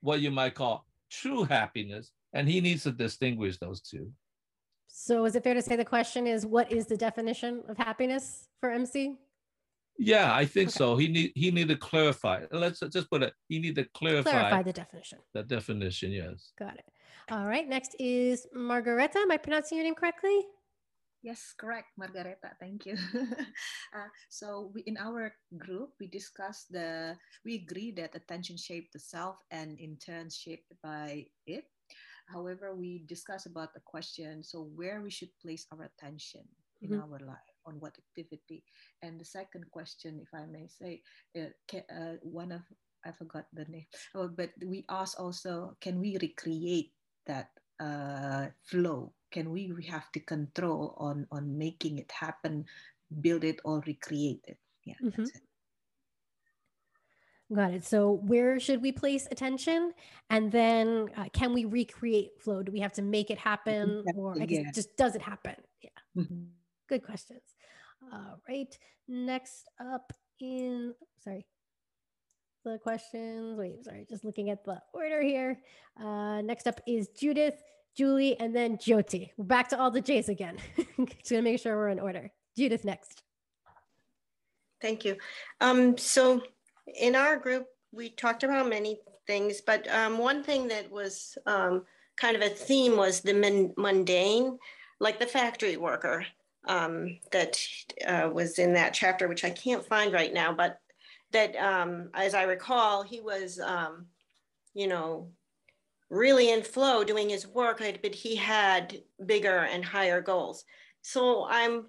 what 0.00 0.20
you 0.20 0.30
might 0.30 0.54
call 0.54 0.87
true 1.10 1.44
happiness. 1.44 2.10
And 2.32 2.48
he 2.48 2.60
needs 2.60 2.82
to 2.82 2.92
distinguish 2.92 3.58
those 3.58 3.80
two. 3.80 4.12
So 4.88 5.24
is 5.24 5.34
it 5.34 5.44
fair 5.44 5.54
to 5.54 5.62
say 5.62 5.76
the 5.76 5.84
question 5.84 6.26
is 6.26 6.44
what 6.44 6.70
is 6.72 6.86
the 6.86 6.96
definition 6.96 7.62
of 7.68 7.76
happiness 7.76 8.48
for 8.60 8.70
MC? 8.70 9.16
Yeah, 9.98 10.32
I 10.32 10.44
think 10.44 10.68
okay. 10.68 10.76
so. 10.76 10.96
He 10.96 11.08
need 11.08 11.32
he 11.34 11.50
need 11.50 11.68
to 11.68 11.76
clarify. 11.76 12.44
Let's 12.52 12.80
just 12.80 13.10
put 13.10 13.22
it. 13.22 13.32
He 13.48 13.58
need 13.58 13.74
to 13.76 13.84
clarify 13.94 14.30
clarify 14.30 14.62
the 14.62 14.72
definition. 14.72 15.18
The 15.34 15.42
definition, 15.42 16.12
yes. 16.12 16.52
Got 16.58 16.74
it. 16.74 16.84
All 17.30 17.46
right. 17.46 17.68
Next 17.68 17.96
is 17.98 18.46
Margareta. 18.54 19.18
Am 19.18 19.30
I 19.30 19.36
pronouncing 19.36 19.76
your 19.76 19.84
name 19.84 19.96
correctly? 19.96 20.46
Yes, 21.22 21.52
correct, 21.58 21.98
Margareta. 21.98 22.54
Thank 22.60 22.86
you. 22.86 22.94
uh, 23.94 24.10
so 24.30 24.70
we, 24.74 24.82
in 24.86 24.96
our 24.96 25.34
group, 25.58 25.90
we 25.98 26.06
discussed 26.06 26.70
the, 26.70 27.16
we 27.44 27.66
agree 27.66 27.90
that 27.98 28.14
attention 28.14 28.56
shaped 28.56 28.92
the 28.92 29.00
self 29.00 29.36
and 29.50 29.78
in 29.80 29.98
turn 29.98 30.30
shaped 30.30 30.72
by 30.82 31.26
it. 31.46 31.64
However, 32.28 32.76
we 32.76 33.02
discuss 33.08 33.46
about 33.46 33.74
the 33.74 33.80
question, 33.84 34.44
so 34.44 34.70
where 34.76 35.00
we 35.00 35.10
should 35.10 35.30
place 35.42 35.66
our 35.72 35.90
attention 35.90 36.46
in 36.82 36.90
mm-hmm. 36.90 37.02
our 37.02 37.18
life, 37.18 37.56
on 37.66 37.80
what 37.80 37.96
activity. 37.98 38.62
And 39.02 39.18
the 39.18 39.24
second 39.24 39.64
question, 39.72 40.20
if 40.22 40.28
I 40.32 40.46
may 40.46 40.68
say, 40.68 41.02
uh, 41.34 41.50
can, 41.66 41.82
uh, 41.90 42.16
one 42.22 42.52
of, 42.52 42.62
I 43.04 43.10
forgot 43.10 43.46
the 43.52 43.64
name, 43.64 43.86
oh, 44.14 44.28
but 44.28 44.50
we 44.62 44.84
ask 44.88 45.18
also, 45.18 45.74
can 45.80 45.98
we 45.98 46.18
recreate 46.20 46.92
that 47.26 47.50
uh, 47.80 48.48
flow 48.62 49.14
can 49.30 49.50
we, 49.50 49.72
we 49.72 49.84
have 49.84 50.04
the 50.12 50.20
control 50.20 50.94
on 50.98 51.26
on 51.30 51.56
making 51.56 51.98
it 51.98 52.10
happen 52.10 52.64
build 53.20 53.44
it 53.44 53.60
or 53.64 53.82
recreate 53.86 54.44
it 54.46 54.58
yeah 54.84 54.94
mm-hmm. 55.02 55.22
that's 55.22 55.36
it 55.36 55.42
Got 57.54 57.72
it. 57.72 57.84
So, 57.84 58.20
where 58.26 58.60
should 58.60 58.82
we 58.82 58.92
place 58.92 59.26
attention? 59.30 59.92
And 60.28 60.52
then, 60.52 61.08
uh, 61.16 61.28
can 61.32 61.54
we 61.54 61.64
recreate 61.64 62.32
flow? 62.40 62.62
Do 62.62 62.70
we 62.70 62.80
have 62.80 62.92
to 62.94 63.02
make 63.02 63.30
it 63.30 63.38
happen, 63.38 64.04
or 64.14 64.36
I 64.38 64.44
guess 64.44 64.64
yeah. 64.64 64.70
just 64.70 64.94
does 64.98 65.14
it 65.14 65.22
happen? 65.22 65.54
Yeah. 65.80 65.88
Mm-hmm. 66.14 66.42
Good 66.90 67.04
questions. 67.04 67.40
All 68.12 68.38
right. 68.46 68.78
Next 69.08 69.66
up 69.80 70.12
in 70.40 70.94
sorry, 71.24 71.46
the 72.64 72.78
questions. 72.78 73.58
Wait, 73.58 73.82
sorry, 73.82 74.06
just 74.08 74.26
looking 74.26 74.50
at 74.50 74.64
the 74.64 74.80
order 74.92 75.22
here. 75.22 75.58
Uh, 75.98 76.42
next 76.42 76.66
up 76.66 76.80
is 76.86 77.08
Judith. 77.18 77.62
Julie, 77.98 78.38
and 78.38 78.54
then 78.54 78.76
Jyoti. 78.76 79.30
We're 79.36 79.44
back 79.44 79.68
to 79.70 79.78
all 79.78 79.90
the 79.90 80.00
J's 80.00 80.28
again. 80.28 80.56
Just 80.76 81.30
gonna 81.30 81.42
make 81.42 81.60
sure 81.60 81.74
we're 81.74 81.88
in 81.88 81.98
order. 81.98 82.30
Judith 82.56 82.84
next. 82.84 83.24
Thank 84.80 85.04
you. 85.04 85.16
Um, 85.60 85.98
so 85.98 86.40
in 86.96 87.16
our 87.16 87.36
group, 87.36 87.66
we 87.90 88.10
talked 88.10 88.44
about 88.44 88.68
many 88.68 89.00
things, 89.26 89.60
but 89.60 89.92
um, 89.92 90.16
one 90.16 90.44
thing 90.44 90.68
that 90.68 90.88
was 90.92 91.36
um, 91.46 91.84
kind 92.16 92.36
of 92.36 92.42
a 92.42 92.48
theme 92.48 92.96
was 92.96 93.20
the 93.20 93.74
mundane, 93.76 94.60
like 95.00 95.18
the 95.18 95.26
factory 95.26 95.76
worker 95.76 96.24
um, 96.68 97.18
that 97.32 97.60
uh, 98.06 98.30
was 98.32 98.60
in 98.60 98.74
that 98.74 98.94
chapter, 98.94 99.26
which 99.26 99.42
I 99.42 99.50
can't 99.50 99.84
find 99.84 100.12
right 100.12 100.32
now, 100.32 100.52
but 100.52 100.78
that, 101.32 101.56
um, 101.56 102.10
as 102.14 102.34
I 102.34 102.44
recall, 102.44 103.02
he 103.02 103.20
was, 103.20 103.58
um, 103.58 104.06
you 104.72 104.86
know, 104.86 105.32
really 106.10 106.50
in 106.50 106.62
flow 106.62 107.04
doing 107.04 107.28
his 107.28 107.46
work, 107.46 107.82
but 108.02 108.14
he 108.14 108.34
had 108.34 109.02
bigger 109.26 109.64
and 109.64 109.84
higher 109.84 110.20
goals. 110.20 110.64
So 111.02 111.46
I'm, 111.48 111.86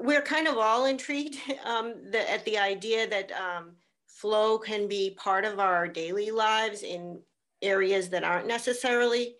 we're 0.00 0.22
kind 0.22 0.48
of 0.48 0.56
all 0.56 0.86
intrigued 0.86 1.36
um, 1.64 1.94
the, 2.10 2.30
at 2.30 2.44
the 2.44 2.58
idea 2.58 3.08
that 3.08 3.32
um, 3.32 3.72
flow 4.06 4.58
can 4.58 4.88
be 4.88 5.16
part 5.18 5.44
of 5.44 5.58
our 5.58 5.86
daily 5.88 6.30
lives 6.30 6.82
in 6.82 7.20
areas 7.60 8.08
that 8.10 8.24
aren't 8.24 8.46
necessarily, 8.46 9.36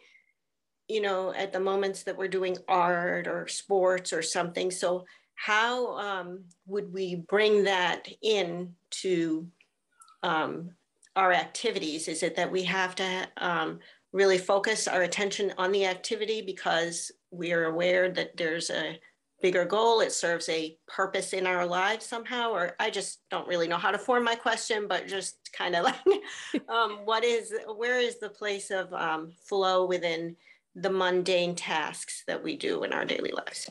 you 0.89 1.01
know, 1.01 1.33
at 1.35 1.53
the 1.53 1.61
moments 1.61 2.03
that 2.03 2.17
we're 2.17 2.29
doing 2.29 2.57
art 2.69 3.27
or 3.27 3.49
sports 3.49 4.13
or 4.13 4.23
something. 4.23 4.71
So 4.71 5.05
how 5.35 5.97
um, 5.97 6.45
would 6.67 6.93
we 6.93 7.17
bring 7.17 7.65
that 7.65 8.07
in 8.23 8.75
to 8.91 9.47
um, 10.23 10.71
our 11.17 11.33
activities? 11.33 12.09
Is 12.09 12.23
it 12.23 12.37
that 12.37 12.53
we 12.53 12.63
have 12.63 12.95
to 12.97 13.29
um, 13.39 13.81
really 14.13 14.39
focus 14.39 14.87
our 14.87 15.03
attention 15.03 15.53
on 15.59 15.73
the 15.73 15.87
activity 15.87 16.43
because 16.43 17.11
we 17.31 17.53
are 17.53 17.65
aware 17.65 18.11
that 18.11 18.37
there's 18.37 18.71
a 18.71 18.99
bigger 19.41 19.65
goal. 19.65 20.01
It 20.01 20.13
serves 20.13 20.49
a 20.49 20.77
purpose 20.87 21.33
in 21.33 21.47
our 21.47 21.67
lives 21.67 22.07
somehow, 22.07 22.53
or 22.53 22.77
I 22.79 22.91
just 22.91 23.21
don't 23.31 23.49
really 23.49 23.67
know 23.67 23.77
how 23.77 23.91
to 23.91 23.99
form 23.99 24.25
my 24.25 24.35
question, 24.35 24.87
but 24.87 25.09
just 25.09 25.51
kind 25.53 25.75
of 25.75 25.85
like, 25.85 26.23
um, 26.69 27.01
what 27.05 27.25
is, 27.25 27.53
where 27.77 27.99
is 27.99 28.21
the 28.21 28.29
place 28.29 28.71
of 28.71 28.93
um, 28.95 29.33
flow 29.45 29.87
within 29.87 30.37
the 30.75 30.91
mundane 30.91 31.55
tasks 31.55 32.23
that 32.27 32.43
we 32.43 32.57
do 32.57 32.85
in 32.85 32.93
our 32.93 33.05
daily 33.05 33.33
lives? 33.33 33.69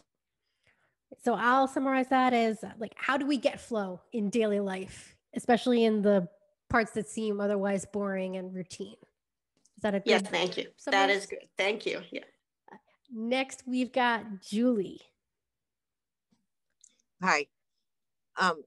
So 1.24 1.36
I'll 1.36 1.68
summarize 1.68 2.08
that 2.10 2.34
as 2.34 2.64
like, 2.80 2.94
how 2.96 3.18
do 3.18 3.26
we 3.26 3.38
get 3.38 3.60
flow 3.60 4.02
in 4.12 4.30
daily 4.30 4.60
life, 4.60 5.16
especially 5.36 5.86
in 5.86 6.02
the 6.02 6.28
parts 6.70 6.92
that 6.94 7.08
seem 7.08 7.40
otherwise 7.40 7.86
boring 7.86 8.38
and 8.38 8.54
routine? 8.54 8.96
Is 9.82 9.84
that 9.84 9.96
a 9.96 10.00
good? 10.00 10.10
Yes, 10.12 10.22
thank 10.22 10.58
you. 10.58 10.68
That 10.86 11.10
is 11.10 11.26
good. 11.26 11.40
Thank 11.58 11.88
you. 11.88 12.02
Yeah. 12.12 12.22
Next, 13.12 13.64
we've 13.66 13.92
got 13.92 14.24
Julie. 14.48 15.02
Hi. 17.24 17.48
Um, 18.40 18.62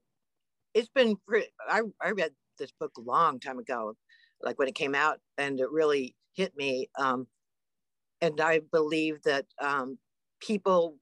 it's 0.73 0.89
been 0.89 1.15
pretty, 1.25 1.47
I, 1.69 1.83
I 2.03 2.11
read 2.11 2.31
this 2.59 2.73
book 2.77 2.91
a 2.97 3.01
long 3.01 3.39
time 3.39 3.59
ago, 3.59 3.93
like 4.41 4.59
when 4.59 4.67
it 4.67 4.75
came 4.75 4.93
out, 4.93 5.19
and 5.37 5.57
it 5.61 5.71
really 5.71 6.17
hit 6.33 6.53
me. 6.57 6.89
Um, 6.99 7.27
and 8.19 8.41
I 8.41 8.59
believe 8.73 9.21
that 9.23 9.45
um, 9.61 9.97
people, 10.41 10.97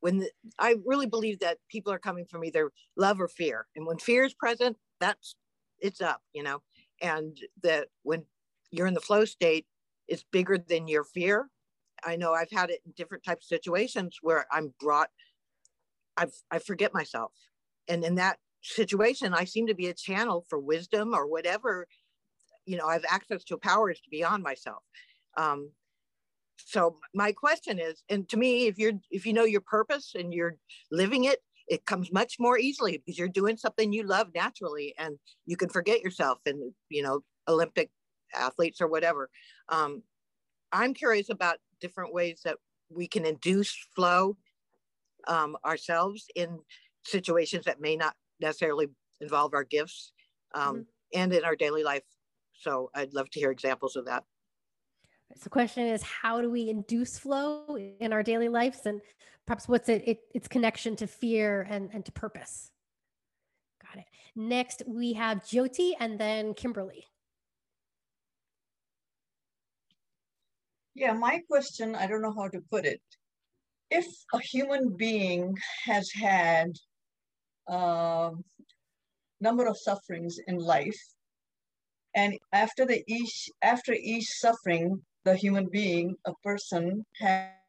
when 0.00 0.18
the, 0.18 0.30
I 0.58 0.74
really 0.84 1.06
believe 1.06 1.38
that 1.40 1.56
people 1.70 1.90
are 1.90 1.98
coming 1.98 2.26
from 2.30 2.44
either 2.44 2.70
love 2.98 3.18
or 3.18 3.28
fear, 3.28 3.66
and 3.76 3.86
when 3.86 3.96
fear 3.96 4.24
is 4.24 4.34
present, 4.34 4.76
that's 5.00 5.36
it's 5.78 6.02
up, 6.02 6.20
you 6.34 6.42
know, 6.42 6.60
and 7.00 7.38
that 7.62 7.88
when 8.02 8.24
you're 8.70 8.86
in 8.86 8.94
the 8.94 9.00
flow 9.00 9.24
state 9.24 9.66
is 10.08 10.24
bigger 10.32 10.58
than 10.58 10.88
your 10.88 11.04
fear. 11.04 11.48
I 12.04 12.16
know 12.16 12.32
I've 12.32 12.50
had 12.50 12.70
it 12.70 12.80
in 12.84 12.92
different 12.96 13.24
types 13.24 13.44
of 13.44 13.48
situations 13.48 14.18
where 14.22 14.46
I'm 14.52 14.72
brought, 14.80 15.08
I've, 16.16 16.34
I 16.50 16.58
forget 16.58 16.94
myself. 16.94 17.32
And 17.88 18.04
in 18.04 18.16
that 18.16 18.38
situation, 18.62 19.34
I 19.34 19.44
seem 19.44 19.66
to 19.68 19.74
be 19.74 19.88
a 19.88 19.94
channel 19.94 20.44
for 20.48 20.58
wisdom 20.58 21.14
or 21.14 21.26
whatever, 21.26 21.86
you 22.66 22.76
know, 22.76 22.86
I 22.86 22.94
have 22.94 23.04
access 23.08 23.44
to 23.44 23.56
powers 23.56 24.00
beyond 24.10 24.42
myself. 24.42 24.82
Um, 25.36 25.70
so 26.58 26.98
my 27.14 27.32
question 27.32 27.78
is, 27.78 28.02
and 28.08 28.28
to 28.28 28.36
me, 28.36 28.66
if 28.66 28.78
you're 28.78 28.94
if 29.10 29.24
you 29.26 29.32
know 29.32 29.44
your 29.44 29.60
purpose 29.60 30.12
and 30.14 30.32
you're 30.32 30.56
living 30.90 31.24
it, 31.24 31.40
it 31.68 31.86
comes 31.86 32.12
much 32.12 32.36
more 32.38 32.58
easily 32.58 32.98
because 32.98 33.18
you're 33.18 33.28
doing 33.28 33.56
something 33.56 33.92
you 33.92 34.04
love 34.04 34.28
naturally, 34.34 34.94
and 34.98 35.18
you 35.44 35.56
can 35.56 35.68
forget 35.68 36.00
yourself. 36.00 36.38
And 36.46 36.72
you 36.88 37.02
know, 37.02 37.20
Olympic 37.46 37.90
athletes 38.36 38.80
or 38.80 38.88
whatever. 38.88 39.30
Um, 39.68 40.02
I'm 40.72 40.94
curious 40.94 41.30
about 41.30 41.58
different 41.80 42.12
ways 42.12 42.40
that 42.44 42.56
we 42.90 43.08
can 43.08 43.24
induce 43.24 43.74
flow 43.94 44.36
um, 45.28 45.56
ourselves 45.64 46.26
in 46.34 46.58
situations 47.04 47.64
that 47.64 47.80
may 47.80 47.96
not 47.96 48.14
necessarily 48.40 48.88
involve 49.20 49.54
our 49.54 49.64
gifts 49.64 50.12
um, 50.54 50.62
mm-hmm. 50.62 51.20
and 51.20 51.32
in 51.32 51.44
our 51.44 51.56
daily 51.56 51.82
life. 51.82 52.02
So 52.52 52.90
I'd 52.94 53.14
love 53.14 53.30
to 53.30 53.40
hear 53.40 53.50
examples 53.50 53.96
of 53.96 54.06
that. 54.06 54.24
So 55.34 55.44
the 55.44 55.50
question 55.50 55.84
is, 55.86 56.02
how 56.02 56.40
do 56.40 56.50
we 56.50 56.70
induce 56.70 57.18
flow 57.18 57.76
in 58.00 58.12
our 58.12 58.22
daily 58.22 58.48
lives, 58.48 58.86
and 58.86 59.00
perhaps 59.44 59.68
what's 59.68 59.88
it, 59.88 60.04
it 60.06 60.20
its 60.34 60.46
connection 60.46 60.94
to 60.96 61.06
fear 61.06 61.66
and, 61.68 61.90
and 61.92 62.04
to 62.04 62.12
purpose? 62.12 62.70
Got 63.84 64.02
it. 64.02 64.06
Next, 64.36 64.82
we 64.86 65.14
have 65.14 65.38
Jyoti 65.38 65.92
and 65.98 66.18
then 66.18 66.54
Kimberly. 66.54 67.04
Yeah, 70.96 71.12
my 71.12 71.42
question, 71.46 71.94
I 71.94 72.06
don't 72.06 72.22
know 72.22 72.32
how 72.34 72.48
to 72.48 72.62
put 72.70 72.86
it. 72.86 73.02
If 73.90 74.06
a 74.32 74.40
human 74.40 74.96
being 74.96 75.54
has 75.84 76.10
had 76.10 76.70
a 77.68 77.76
um, 77.76 78.42
number 79.38 79.66
of 79.66 79.76
sufferings 79.76 80.38
in 80.46 80.56
life, 80.56 80.98
and 82.14 82.38
after 82.54 82.86
the 82.86 83.04
each 83.06 83.50
after 83.60 83.92
each 83.92 84.26
suffering, 84.40 85.02
the 85.26 85.36
human 85.36 85.68
being, 85.68 86.16
a 86.24 86.32
person, 86.42 87.04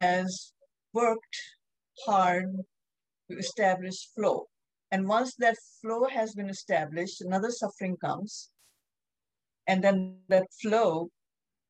has 0.00 0.54
worked 0.94 1.36
hard 2.06 2.46
to 3.30 3.36
establish 3.36 4.08
flow. 4.14 4.46
And 4.90 5.06
once 5.06 5.34
that 5.34 5.58
flow 5.82 6.06
has 6.08 6.32
been 6.32 6.48
established, 6.48 7.20
another 7.20 7.50
suffering 7.50 7.98
comes. 7.98 8.48
And 9.66 9.84
then 9.84 10.16
that 10.28 10.46
flow, 10.62 11.10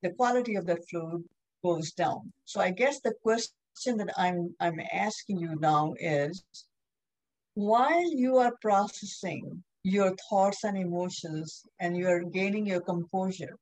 the 0.03 0.11
quality 0.11 0.55
of 0.55 0.65
that 0.67 0.89
flow 0.89 1.25
goes 1.65 1.93
down. 1.93 2.33
So 2.45 2.61
I 2.61 2.71
guess 2.71 3.01
the 3.01 3.15
question 3.23 3.97
that 3.99 4.13
I'm 4.17 4.55
I'm 4.61 4.81
asking 4.93 5.39
you 5.39 5.57
now 5.61 5.95
is 5.99 6.43
while 7.55 8.13
you 8.15 8.37
are 8.39 8.55
processing 8.61 9.63
your 9.83 10.15
thoughts 10.29 10.65
and 10.65 10.77
emotions 10.77 11.65
and 11.81 11.97
you're 11.97 12.25
gaining 12.25 12.67
your 12.67 12.81
composure, 12.81 13.57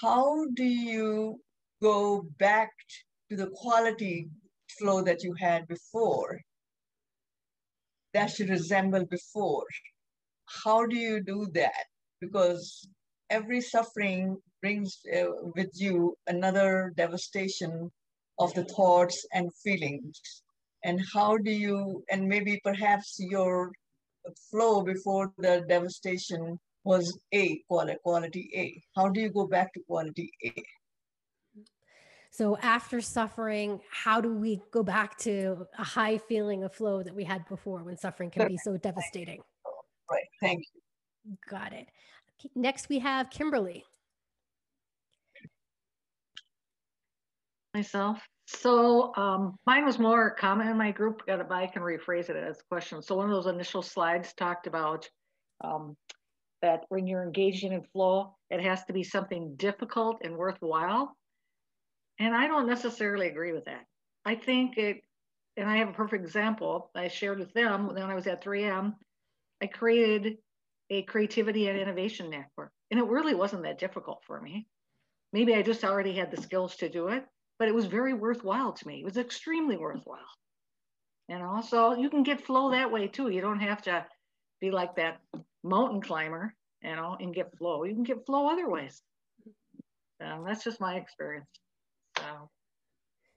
how 0.00 0.46
do 0.54 0.64
you 0.64 1.40
go 1.82 2.24
back 2.38 2.70
to 3.30 3.36
the 3.36 3.50
quality 3.54 4.28
flow 4.78 5.02
that 5.02 5.22
you 5.22 5.34
had 5.34 5.66
before 5.68 6.40
that 8.14 8.30
should 8.30 8.48
resemble 8.48 9.04
before? 9.06 9.66
How 10.64 10.86
do 10.86 10.96
you 10.96 11.22
do 11.22 11.46
that? 11.54 11.84
Because 12.20 12.88
every 13.30 13.60
suffering 13.60 14.36
brings 14.60 14.98
uh, 15.16 15.24
with 15.56 15.70
you 15.74 16.16
another 16.26 16.92
devastation 16.96 17.90
of 18.38 18.54
the 18.54 18.64
thoughts 18.64 19.26
and 19.32 19.50
feelings. 19.64 20.20
And 20.84 21.00
how 21.12 21.36
do 21.38 21.50
you, 21.50 22.04
and 22.10 22.28
maybe 22.28 22.60
perhaps 22.62 23.16
your 23.18 23.72
flow 24.50 24.82
before 24.82 25.32
the 25.38 25.64
devastation 25.68 26.58
was 26.84 27.18
A, 27.32 27.58
quality, 27.68 27.98
quality 28.02 28.50
A. 28.54 28.82
How 28.98 29.08
do 29.08 29.20
you 29.20 29.30
go 29.30 29.46
back 29.46 29.72
to 29.74 29.80
quality 29.86 30.30
A? 30.44 30.52
So 32.30 32.56
after 32.58 33.00
suffering, 33.00 33.80
how 33.90 34.20
do 34.20 34.32
we 34.32 34.60
go 34.70 34.82
back 34.82 35.18
to 35.18 35.66
a 35.78 35.84
high 35.84 36.18
feeling 36.18 36.62
of 36.62 36.72
flow 36.72 37.02
that 37.02 37.14
we 37.14 37.24
had 37.24 37.46
before 37.48 37.82
when 37.82 37.96
suffering 37.96 38.30
can 38.30 38.46
be 38.46 38.58
so 38.58 38.76
devastating? 38.76 39.40
Right. 40.10 40.24
Thank 40.40 40.62
you. 40.74 41.36
Got 41.48 41.72
it. 41.72 41.88
Next, 42.54 42.88
we 42.88 43.00
have 43.00 43.30
Kimberly. 43.30 43.84
Myself. 47.74 48.18
So 48.46 49.14
um, 49.14 49.56
mine 49.66 49.84
was 49.84 49.98
more 49.98 50.30
common 50.30 50.68
in 50.68 50.78
my 50.78 50.90
group, 50.90 51.22
but 51.26 51.52
I 51.52 51.66
can 51.66 51.82
rephrase 51.82 52.30
it 52.30 52.36
as 52.36 52.58
a 52.58 52.64
question. 52.70 53.02
So 53.02 53.14
one 53.14 53.26
of 53.26 53.32
those 53.32 53.52
initial 53.52 53.82
slides 53.82 54.32
talked 54.32 54.66
about 54.66 55.06
um, 55.62 55.96
that 56.62 56.84
when 56.88 57.06
you're 57.06 57.22
engaging 57.22 57.72
in 57.72 57.82
flow, 57.92 58.34
it 58.50 58.60
has 58.60 58.84
to 58.86 58.92
be 58.92 59.04
something 59.04 59.54
difficult 59.56 60.22
and 60.24 60.36
worthwhile. 60.36 61.14
And 62.18 62.34
I 62.34 62.46
don't 62.46 62.66
necessarily 62.66 63.28
agree 63.28 63.52
with 63.52 63.66
that. 63.66 63.84
I 64.24 64.34
think 64.34 64.76
it, 64.78 65.02
and 65.56 65.68
I 65.68 65.76
have 65.76 65.88
a 65.88 65.92
perfect 65.92 66.24
example 66.24 66.90
I 66.94 67.08
shared 67.08 67.38
with 67.38 67.52
them 67.52 67.86
when 67.86 67.98
I 67.98 68.14
was 68.14 68.26
at 68.26 68.42
3M. 68.42 68.94
I 69.62 69.66
created 69.66 70.38
a 70.90 71.02
creativity 71.02 71.68
and 71.68 71.78
innovation 71.78 72.30
network. 72.30 72.72
And 72.90 72.98
it 72.98 73.06
really 73.06 73.34
wasn't 73.34 73.64
that 73.64 73.78
difficult 73.78 74.22
for 74.26 74.40
me. 74.40 74.66
Maybe 75.32 75.54
I 75.54 75.62
just 75.62 75.84
already 75.84 76.14
had 76.14 76.30
the 76.30 76.40
skills 76.40 76.76
to 76.76 76.88
do 76.88 77.08
it, 77.08 77.24
but 77.58 77.68
it 77.68 77.74
was 77.74 77.86
very 77.86 78.14
worthwhile 78.14 78.72
to 78.72 78.86
me. 78.86 79.00
It 79.00 79.04
was 79.04 79.16
extremely 79.16 79.76
worthwhile. 79.76 80.18
And 81.28 81.42
also, 81.42 81.92
you 81.92 82.08
can 82.08 82.22
get 82.22 82.44
flow 82.44 82.70
that 82.70 82.90
way 82.90 83.08
too. 83.08 83.28
You 83.28 83.40
don't 83.40 83.60
have 83.60 83.82
to 83.82 84.06
be 84.60 84.70
like 84.70 84.96
that 84.96 85.20
mountain 85.62 86.00
climber, 86.00 86.54
you 86.82 86.94
know, 86.96 87.16
and 87.20 87.34
get 87.34 87.56
flow. 87.58 87.84
You 87.84 87.94
can 87.94 88.04
get 88.04 88.24
flow 88.24 88.48
other 88.48 88.70
ways. 88.70 89.02
Um, 90.24 90.44
that's 90.46 90.64
just 90.64 90.80
my 90.80 90.96
experience. 90.96 91.48
So. 92.16 92.50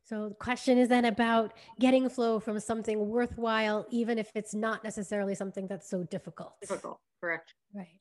So 0.03 0.29
the 0.29 0.35
question 0.35 0.77
is 0.77 0.89
then 0.89 1.05
about 1.05 1.53
getting 1.79 2.09
flow 2.09 2.39
from 2.39 2.59
something 2.59 3.07
worthwhile, 3.07 3.85
even 3.91 4.17
if 4.17 4.29
it's 4.35 4.53
not 4.53 4.83
necessarily 4.83 5.35
something 5.35 5.67
that's 5.67 5.89
so 5.89 6.03
difficult. 6.03 6.59
Difficult. 6.59 6.99
Correct. 7.21 7.53
Right. 7.73 7.99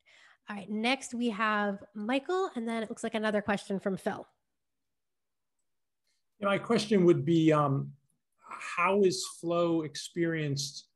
All 0.48 0.56
right. 0.56 0.68
Next, 0.68 1.14
we 1.14 1.30
have 1.30 1.78
Michael, 1.94 2.50
and 2.56 2.66
then 2.66 2.82
it 2.82 2.88
looks 2.88 3.04
like 3.04 3.14
another 3.14 3.42
question 3.42 3.78
from 3.78 3.96
Phil. 3.96 4.26
My 6.42 6.56
question 6.56 7.04
would 7.04 7.24
be 7.24 7.52
um, 7.52 7.92
How 8.48 9.02
is 9.02 9.26
flow 9.40 9.82
experienced 9.82 10.86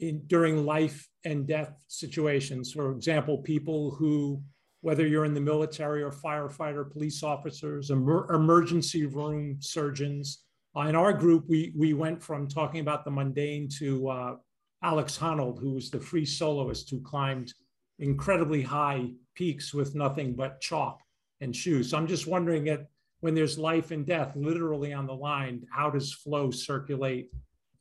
in, 0.00 0.22
during 0.26 0.64
life 0.66 1.08
and 1.24 1.46
death 1.46 1.72
situations? 1.86 2.72
For 2.72 2.90
example, 2.90 3.38
people 3.38 3.92
who, 3.92 4.42
whether 4.80 5.06
you're 5.06 5.26
in 5.26 5.34
the 5.34 5.40
military 5.40 6.02
or 6.02 6.10
firefighter, 6.10 6.90
police 6.90 7.22
officers, 7.22 7.90
emer 7.90 8.32
emergency 8.34 9.06
room 9.06 9.58
surgeons. 9.60 10.42
Uh, 10.76 10.88
in 10.88 10.96
our 10.96 11.12
group, 11.12 11.44
we, 11.48 11.72
we 11.76 11.94
went 11.94 12.20
from 12.20 12.48
talking 12.48 12.80
about 12.80 13.04
the 13.04 13.10
mundane 13.10 13.68
to 13.78 14.08
uh, 14.08 14.36
Alex 14.82 15.16
Honnold, 15.16 15.60
who 15.60 15.74
was 15.74 15.88
the 15.88 16.00
free 16.00 16.26
soloist 16.26 16.90
who 16.90 17.00
climbed 17.00 17.54
incredibly 18.00 18.60
high 18.60 19.08
peaks 19.36 19.72
with 19.72 19.94
nothing 19.94 20.34
but 20.34 20.60
chalk 20.60 20.98
and 21.40 21.54
shoes. 21.54 21.90
So 21.90 21.96
I'm 21.96 22.08
just 22.08 22.26
wondering 22.26 22.68
at, 22.70 22.88
when 23.24 23.34
there's 23.34 23.56
life 23.56 23.90
and 23.90 24.04
death 24.04 24.36
literally 24.36 24.92
on 24.92 25.06
the 25.06 25.14
line, 25.14 25.62
how 25.72 25.88
does 25.88 26.12
flow 26.12 26.50
circulate 26.50 27.30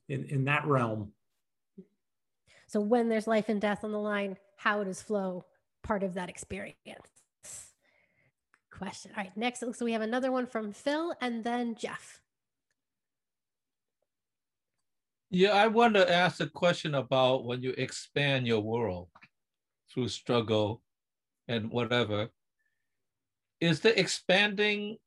in, 0.08 0.24
in 0.30 0.46
that 0.46 0.66
realm? 0.66 1.12
So 2.68 2.80
when 2.80 3.10
there's 3.10 3.28
life 3.28 3.50
and 3.50 3.60
death 3.60 3.84
on 3.84 3.91
the 3.91 4.00
line, 4.00 4.38
how 4.56 4.86
does 4.86 5.02
flow 5.02 5.44
part 5.84 6.02
of 6.02 6.14
that 6.14 6.30
experience? 6.30 6.78
Question. 8.72 9.12
All 9.18 9.22
right, 9.22 9.36
next 9.36 9.62
it 9.62 9.66
looks 9.66 9.82
like 9.82 9.86
we 9.88 9.91
have 9.91 10.02
another 10.02 10.32
one 10.32 10.48
from 10.48 10.72
Phil 10.72 11.14
and 11.20 11.44
then 11.44 11.76
Jeff. 11.76 12.22
Yeah, 15.30 15.50
I 15.50 15.68
want 15.68 15.96
to 15.96 16.10
ask 16.10 16.39
a 16.39 16.48
question 16.48 16.96
about 16.96 17.44
when 17.44 17.62
you 17.62 17.72
expand 17.72 18.48
your 18.48 18.62
world 18.62 19.10
through 19.94 20.08
struggle 20.08 20.82
and 21.50 21.70
whatever. 21.70 22.30
Is 23.60 23.82
the 23.82 24.00
expanding 24.00 25.00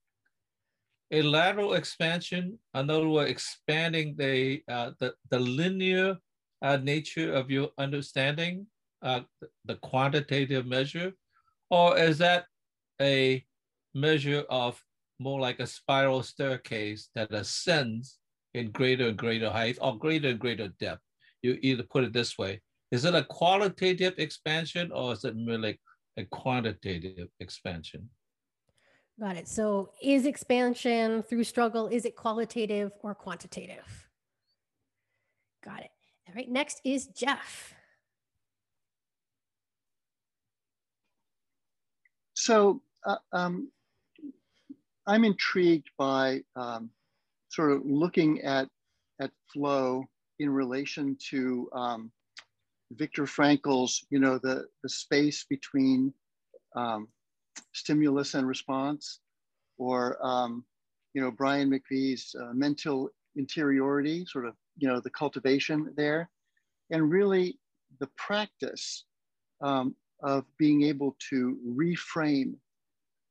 a 1.10 1.22
lateral 1.22 1.74
expansion? 1.74 2.58
In 2.74 2.90
other 2.90 3.08
words, 3.08 3.30
expanding 3.30 4.16
the 4.16 4.62
uh, 4.68 4.92
the, 4.98 5.14
the 5.30 5.38
linear 5.38 6.16
uh, 6.62 6.76
nature 6.76 7.32
of 7.32 7.50
your 7.50 7.70
understanding, 7.78 8.66
uh, 9.02 9.20
the 9.64 9.76
quantitative 9.76 10.66
measure, 10.66 11.12
or 11.70 11.98
is 11.98 12.18
that 12.18 12.46
a 13.00 13.44
measure 13.94 14.44
of 14.50 14.82
more 15.18 15.40
like 15.40 15.60
a 15.60 15.66
spiral 15.66 16.22
staircase 16.22 17.08
that 17.14 17.32
ascends 17.32 18.18
in 18.54 18.70
greater 18.70 19.08
and 19.08 19.16
greater 19.16 19.50
height 19.50 19.78
or 19.80 19.98
greater 19.98 20.28
and 20.28 20.38
greater 20.38 20.68
depth. 20.80 21.02
You 21.42 21.58
either 21.62 21.82
put 21.82 22.04
it 22.04 22.12
this 22.12 22.36
way. 22.38 22.60
Is 22.90 23.04
it 23.04 23.14
a 23.14 23.24
qualitative 23.24 24.14
expansion 24.18 24.92
or 24.92 25.12
is 25.12 25.24
it 25.24 25.36
merely 25.36 25.78
a 26.16 26.24
quantitative 26.24 27.28
expansion? 27.40 28.08
Got 29.18 29.36
it. 29.36 29.48
So 29.48 29.90
is 30.02 30.26
expansion 30.26 31.22
through 31.22 31.44
struggle, 31.44 31.88
is 31.88 32.04
it 32.04 32.16
qualitative 32.16 32.92
or 33.02 33.14
quantitative? 33.14 34.08
Got 35.64 35.80
it. 35.80 35.90
All 36.28 36.34
right, 36.34 36.50
next 36.50 36.80
is 36.84 37.06
Jeff. 37.06 37.74
So 42.34 42.82
uh, 43.06 43.16
um, 43.32 43.70
I'm 45.06 45.24
intrigued 45.24 45.88
by 45.96 46.42
um, 46.54 46.90
sort 47.48 47.72
of 47.72 47.86
looking 47.86 48.42
at, 48.42 48.68
at 49.20 49.30
flow 49.50 50.04
in 50.40 50.50
relation 50.50 51.16
to 51.30 51.70
um, 51.72 52.12
Viktor 52.92 53.26
Frankl's, 53.26 54.04
you 54.10 54.18
know, 54.18 54.38
the, 54.38 54.66
the 54.82 54.88
space 54.88 55.46
between 55.48 56.12
um, 56.76 57.08
stimulus 57.72 58.34
and 58.34 58.46
response, 58.46 59.20
or, 59.78 60.24
um, 60.24 60.64
you 61.14 61.20
know, 61.20 61.30
Brian 61.30 61.70
McVeigh's 61.70 62.34
uh, 62.40 62.52
mental 62.52 63.10
interiority, 63.36 64.24
sort 64.26 64.46
of, 64.46 64.54
you 64.76 64.88
know, 64.88 65.00
the 65.00 65.10
cultivation 65.10 65.92
there, 65.96 66.30
and 66.90 67.10
really 67.10 67.58
the 68.00 68.08
practice 68.16 69.04
um, 69.62 69.94
of 70.22 70.44
being 70.58 70.82
able 70.82 71.16
to 71.30 71.58
reframe 71.66 72.54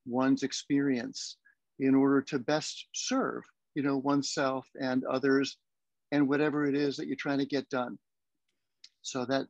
one's 0.05 0.43
experience 0.43 1.38
in 1.80 1.95
order 1.95 2.21
to 2.21 2.39
best 2.39 2.88
serve, 2.93 3.43
you 3.76 3.84
know, 3.84 3.97
oneself 3.97 4.67
and 4.80 5.03
others 5.05 5.57
and 6.11 6.28
whatever 6.28 6.65
it 6.65 6.76
is 6.76 6.95
that 6.95 7.07
you're 7.07 7.15
trying 7.15 7.39
to 7.39 7.45
get 7.45 7.67
done. 7.69 7.97
So 9.01 9.26
that, 9.26 9.47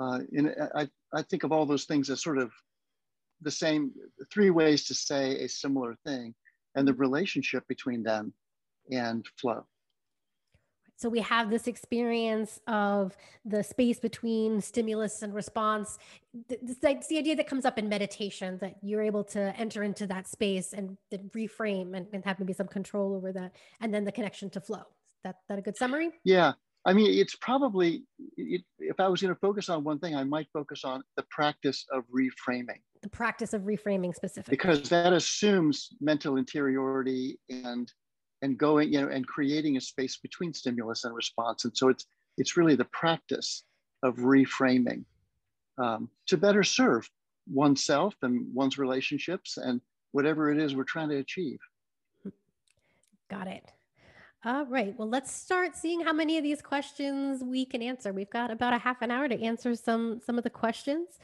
uh, 0.00 0.20
in, 0.32 0.54
I, 0.74 0.88
I 1.12 1.22
think 1.22 1.42
of 1.44 1.52
all 1.52 1.66
those 1.66 1.84
things 1.84 2.08
as 2.10 2.22
sort 2.22 2.38
of 2.38 2.50
the 3.42 3.50
same, 3.50 3.92
three 4.32 4.50
ways 4.50 4.84
to 4.84 4.94
say 4.94 5.44
a 5.44 5.48
similar 5.48 5.96
thing 6.06 6.34
and 6.74 6.86
the 6.86 6.94
relationship 6.94 7.66
between 7.68 8.02
them 8.02 8.32
and 8.90 9.26
flow. 9.36 9.66
So 10.96 11.08
we 11.08 11.20
have 11.20 11.48
this 11.48 11.66
experience 11.66 12.60
of 12.66 13.16
the 13.46 13.62
space 13.62 13.98
between 13.98 14.60
stimulus 14.60 15.22
and 15.22 15.32
response. 15.32 15.98
It's 16.50 16.78
the 16.78 17.16
idea 17.16 17.36
that 17.36 17.46
comes 17.46 17.64
up 17.64 17.78
in 17.78 17.88
meditation 17.88 18.58
that 18.58 18.76
you're 18.82 19.00
able 19.00 19.24
to 19.24 19.40
enter 19.56 19.82
into 19.82 20.06
that 20.08 20.28
space 20.28 20.74
and 20.74 20.98
then 21.10 21.30
reframe 21.34 21.96
and, 21.96 22.06
and 22.12 22.22
have 22.26 22.38
maybe 22.38 22.52
some 22.52 22.68
control 22.68 23.14
over 23.14 23.32
that, 23.32 23.56
and 23.80 23.94
then 23.94 24.04
the 24.04 24.12
connection 24.12 24.50
to 24.50 24.60
flow. 24.60 24.76
Is 24.76 25.22
that 25.24 25.36
that 25.48 25.58
a 25.58 25.62
good 25.62 25.78
summary? 25.78 26.10
Yeah, 26.22 26.52
I 26.86 26.94
mean, 26.94 27.18
it's 27.18 27.36
probably 27.36 28.04
it, 28.36 28.62
if 28.78 28.98
I 29.00 29.08
was 29.08 29.20
going 29.20 29.34
to 29.34 29.40
focus 29.40 29.68
on 29.68 29.84
one 29.84 29.98
thing, 29.98 30.16
I 30.16 30.24
might 30.24 30.48
focus 30.52 30.82
on 30.84 31.02
the 31.16 31.24
practice 31.30 31.84
of 31.92 32.04
reframing. 32.08 32.80
The 33.02 33.10
practice 33.10 33.52
of 33.52 33.62
reframing 33.62 34.14
specifically, 34.14 34.56
because 34.56 34.88
that 34.88 35.12
assumes 35.12 35.90
mental 36.00 36.36
interiority 36.36 37.38
and 37.50 37.90
and 38.42 38.56
going, 38.56 38.92
you 38.92 39.00
know, 39.02 39.08
and 39.08 39.26
creating 39.26 39.76
a 39.76 39.80
space 39.80 40.16
between 40.16 40.54
stimulus 40.54 41.04
and 41.04 41.14
response. 41.14 41.64
And 41.64 41.76
so 41.76 41.88
it's 41.88 42.06
it's 42.38 42.56
really 42.56 42.76
the 42.76 42.86
practice 42.86 43.64
of 44.02 44.16
reframing 44.16 45.04
um, 45.76 46.08
to 46.28 46.38
better 46.38 46.62
serve 46.62 47.08
oneself 47.46 48.14
and 48.22 48.46
one's 48.54 48.78
relationships 48.78 49.58
and 49.58 49.80
whatever 50.12 50.50
it 50.50 50.58
is 50.58 50.74
we're 50.74 50.84
trying 50.84 51.10
to 51.10 51.18
achieve. 51.18 51.58
Got 53.28 53.48
it. 53.48 53.70
All 54.42 54.64
right. 54.64 54.94
Well, 54.96 55.08
let's 55.08 55.30
start 55.30 55.76
seeing 55.76 56.00
how 56.00 56.14
many 56.14 56.38
of 56.38 56.42
these 56.42 56.62
questions 56.62 57.44
we 57.44 57.66
can 57.66 57.82
answer. 57.82 58.10
We've 58.10 58.30
got 58.30 58.50
about 58.50 58.72
a 58.72 58.78
half 58.78 59.02
an 59.02 59.10
hour 59.10 59.28
to 59.28 59.38
answer 59.38 59.74
some 59.74 60.18
some 60.24 60.38
of 60.38 60.44
the 60.44 60.50
questions. 60.50 61.18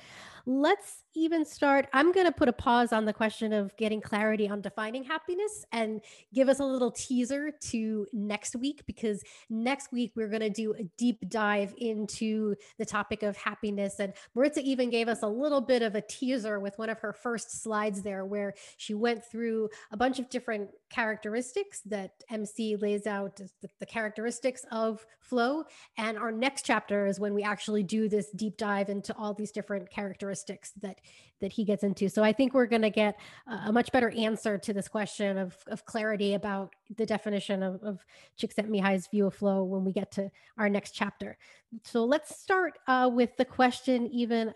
Let's 0.48 1.02
even 1.16 1.44
start. 1.44 1.88
I'm 1.92 2.12
going 2.12 2.26
to 2.26 2.32
put 2.32 2.48
a 2.48 2.52
pause 2.52 2.92
on 2.92 3.04
the 3.04 3.12
question 3.12 3.52
of 3.52 3.76
getting 3.76 4.00
clarity 4.00 4.48
on 4.48 4.60
defining 4.60 5.02
happiness 5.02 5.64
and 5.72 6.00
give 6.32 6.48
us 6.48 6.60
a 6.60 6.64
little 6.64 6.92
teaser 6.92 7.50
to 7.50 8.06
next 8.12 8.54
week 8.54 8.82
because 8.86 9.24
next 9.50 9.90
week 9.90 10.12
we're 10.14 10.28
going 10.28 10.42
to 10.42 10.50
do 10.50 10.72
a 10.74 10.84
deep 10.96 11.28
dive 11.28 11.74
into 11.78 12.54
the 12.78 12.84
topic 12.84 13.24
of 13.24 13.36
happiness. 13.36 13.98
And 13.98 14.12
Maritza 14.36 14.60
even 14.62 14.88
gave 14.88 15.08
us 15.08 15.22
a 15.22 15.28
little 15.28 15.60
bit 15.60 15.82
of 15.82 15.96
a 15.96 16.00
teaser 16.00 16.60
with 16.60 16.78
one 16.78 16.90
of 16.90 17.00
her 17.00 17.12
first 17.12 17.62
slides 17.62 18.02
there, 18.02 18.24
where 18.24 18.54
she 18.76 18.94
went 18.94 19.24
through 19.24 19.68
a 19.90 19.96
bunch 19.96 20.20
of 20.20 20.28
different 20.28 20.70
characteristics 20.90 21.80
that 21.86 22.12
MC 22.30 22.76
lays 22.76 23.06
out 23.06 23.36
the, 23.36 23.48
the 23.80 23.86
characteristics 23.86 24.64
of 24.70 25.04
flow. 25.20 25.64
And 25.98 26.16
our 26.16 26.32
next 26.32 26.64
chapter 26.64 27.06
is 27.06 27.18
when 27.18 27.34
we 27.34 27.42
actually 27.42 27.82
do 27.82 28.08
this 28.08 28.30
deep 28.30 28.56
dive 28.56 28.88
into 28.88 29.14
all 29.16 29.34
these 29.34 29.50
different 29.50 29.90
characteristics 29.90 30.72
that 30.82 31.00
that 31.40 31.52
he 31.52 31.64
gets 31.64 31.84
into. 31.84 32.08
So 32.08 32.24
I 32.24 32.32
think 32.32 32.54
we're 32.54 32.66
going 32.66 32.82
to 32.82 32.90
get 32.90 33.18
a 33.46 33.70
much 33.70 33.92
better 33.92 34.10
answer 34.10 34.56
to 34.56 34.72
this 34.72 34.88
question 34.88 35.36
of, 35.36 35.54
of 35.66 35.84
clarity 35.84 36.32
about 36.32 36.72
the 36.96 37.04
definition 37.04 37.62
of, 37.62 37.82
of 37.82 37.98
Csikszentmihalyi's 38.40 39.08
view 39.08 39.26
of 39.26 39.34
flow 39.34 39.62
when 39.62 39.84
we 39.84 39.92
get 39.92 40.10
to 40.12 40.30
our 40.56 40.70
next 40.70 40.92
chapter. 40.92 41.36
So 41.84 42.04
let's 42.04 42.40
start 42.40 42.78
uh, 42.86 43.10
with 43.12 43.36
the 43.36 43.44
question 43.44 44.06
even 44.06 44.52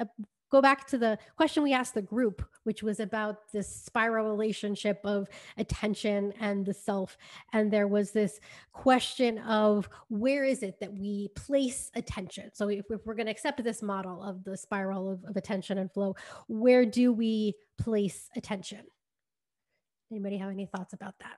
go 0.50 0.60
back 0.60 0.86
to 0.88 0.98
the 0.98 1.18
question 1.36 1.62
we 1.62 1.72
asked 1.72 1.94
the 1.94 2.02
group, 2.02 2.44
which 2.64 2.82
was 2.82 3.00
about 3.00 3.50
this 3.52 3.68
spiral 3.68 4.28
relationship 4.28 5.00
of 5.04 5.28
attention 5.56 6.32
and 6.40 6.66
the 6.66 6.74
self. 6.74 7.16
And 7.52 7.72
there 7.72 7.88
was 7.88 8.10
this 8.10 8.40
question 8.72 9.38
of 9.38 9.88
where 10.08 10.44
is 10.44 10.62
it 10.62 10.80
that 10.80 10.92
we 10.92 11.28
place 11.34 11.90
attention? 11.94 12.50
So 12.52 12.68
if, 12.68 12.86
if 12.90 13.06
we're 13.06 13.14
going 13.14 13.26
to 13.26 13.32
accept 13.32 13.62
this 13.62 13.82
model 13.82 14.22
of 14.22 14.44
the 14.44 14.56
spiral 14.56 15.10
of, 15.10 15.24
of 15.24 15.36
attention 15.36 15.78
and 15.78 15.90
flow, 15.90 16.16
where 16.48 16.84
do 16.84 17.12
we 17.12 17.54
place 17.78 18.28
attention? 18.36 18.80
Anybody 20.10 20.38
have 20.38 20.50
any 20.50 20.66
thoughts 20.66 20.92
about 20.92 21.14
that? 21.20 21.36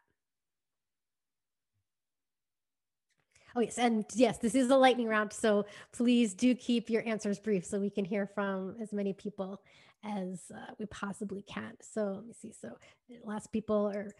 Oh, 3.54 3.60
yes. 3.60 3.78
And 3.78 4.04
yes, 4.14 4.38
this 4.38 4.54
is 4.54 4.70
a 4.70 4.76
lightning 4.76 5.08
round. 5.08 5.32
So 5.32 5.66
please 5.92 6.34
do 6.34 6.54
keep 6.54 6.88
your 6.88 7.06
answers 7.06 7.38
brief 7.38 7.64
so 7.64 7.78
we 7.78 7.90
can 7.90 8.04
hear 8.04 8.26
from 8.26 8.76
as 8.80 8.92
many 8.92 9.12
people 9.12 9.60
as 10.04 10.50
uh, 10.54 10.72
we 10.78 10.86
possibly 10.86 11.42
can. 11.42 11.72
So 11.80 12.12
let 12.16 12.26
me 12.26 12.32
see. 12.32 12.52
So 12.52 12.76
last 13.24 13.52
people 13.52 13.92
are 13.94 14.12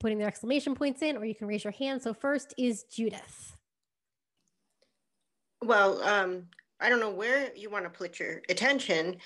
putting 0.00 0.18
their 0.18 0.28
exclamation 0.28 0.74
points 0.74 1.02
in, 1.02 1.16
or 1.16 1.24
you 1.24 1.34
can 1.34 1.46
raise 1.46 1.64
your 1.64 1.72
hand. 1.72 2.00
So 2.02 2.14
first 2.14 2.54
is 2.56 2.84
Judith. 2.84 3.56
Well, 5.62 6.02
um, 6.02 6.44
I 6.80 6.88
don't 6.88 7.00
know 7.00 7.10
where 7.10 7.54
you 7.54 7.70
want 7.70 7.84
to 7.84 7.90
put 7.90 8.18
your 8.18 8.42
attention 8.48 9.16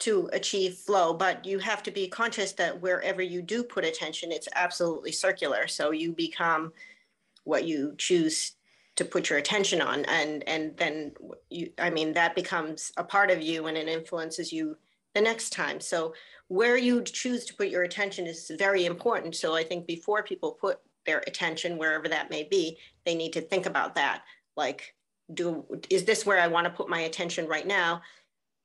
to 0.00 0.30
achieve 0.32 0.74
flow, 0.74 1.12
but 1.12 1.44
you 1.44 1.58
have 1.58 1.82
to 1.82 1.90
be 1.90 2.08
conscious 2.08 2.52
that 2.52 2.80
wherever 2.80 3.20
you 3.20 3.42
do 3.42 3.62
put 3.62 3.84
attention, 3.84 4.32
it's 4.32 4.48
absolutely 4.54 5.12
circular. 5.12 5.66
So 5.66 5.90
you 5.90 6.12
become 6.12 6.72
what 7.44 7.64
you 7.64 7.94
choose 7.98 8.52
to 9.00 9.04
put 9.06 9.30
your 9.30 9.38
attention 9.38 9.80
on 9.80 10.04
and 10.04 10.46
and 10.46 10.76
then 10.76 11.10
you 11.48 11.72
i 11.78 11.88
mean 11.88 12.12
that 12.12 12.34
becomes 12.34 12.92
a 12.98 13.02
part 13.02 13.30
of 13.30 13.40
you 13.40 13.66
and 13.66 13.78
it 13.78 13.88
influences 13.88 14.52
you 14.52 14.76
the 15.14 15.22
next 15.22 15.50
time. 15.50 15.80
So 15.80 16.12
where 16.48 16.76
you 16.76 17.02
choose 17.02 17.46
to 17.46 17.54
put 17.54 17.68
your 17.68 17.84
attention 17.84 18.26
is 18.26 18.52
very 18.58 18.84
important. 18.84 19.34
So 19.36 19.54
i 19.54 19.64
think 19.64 19.86
before 19.86 20.22
people 20.22 20.52
put 20.52 20.80
their 21.06 21.20
attention 21.26 21.78
wherever 21.78 22.08
that 22.08 22.28
may 22.28 22.42
be 22.42 22.76
they 23.06 23.14
need 23.14 23.32
to 23.32 23.40
think 23.40 23.64
about 23.64 23.94
that. 23.94 24.22
Like 24.54 24.94
do 25.32 25.64
is 25.88 26.04
this 26.04 26.26
where 26.26 26.38
i 26.38 26.46
want 26.46 26.66
to 26.66 26.70
put 26.70 26.90
my 26.90 27.00
attention 27.00 27.48
right 27.48 27.66
now? 27.66 28.02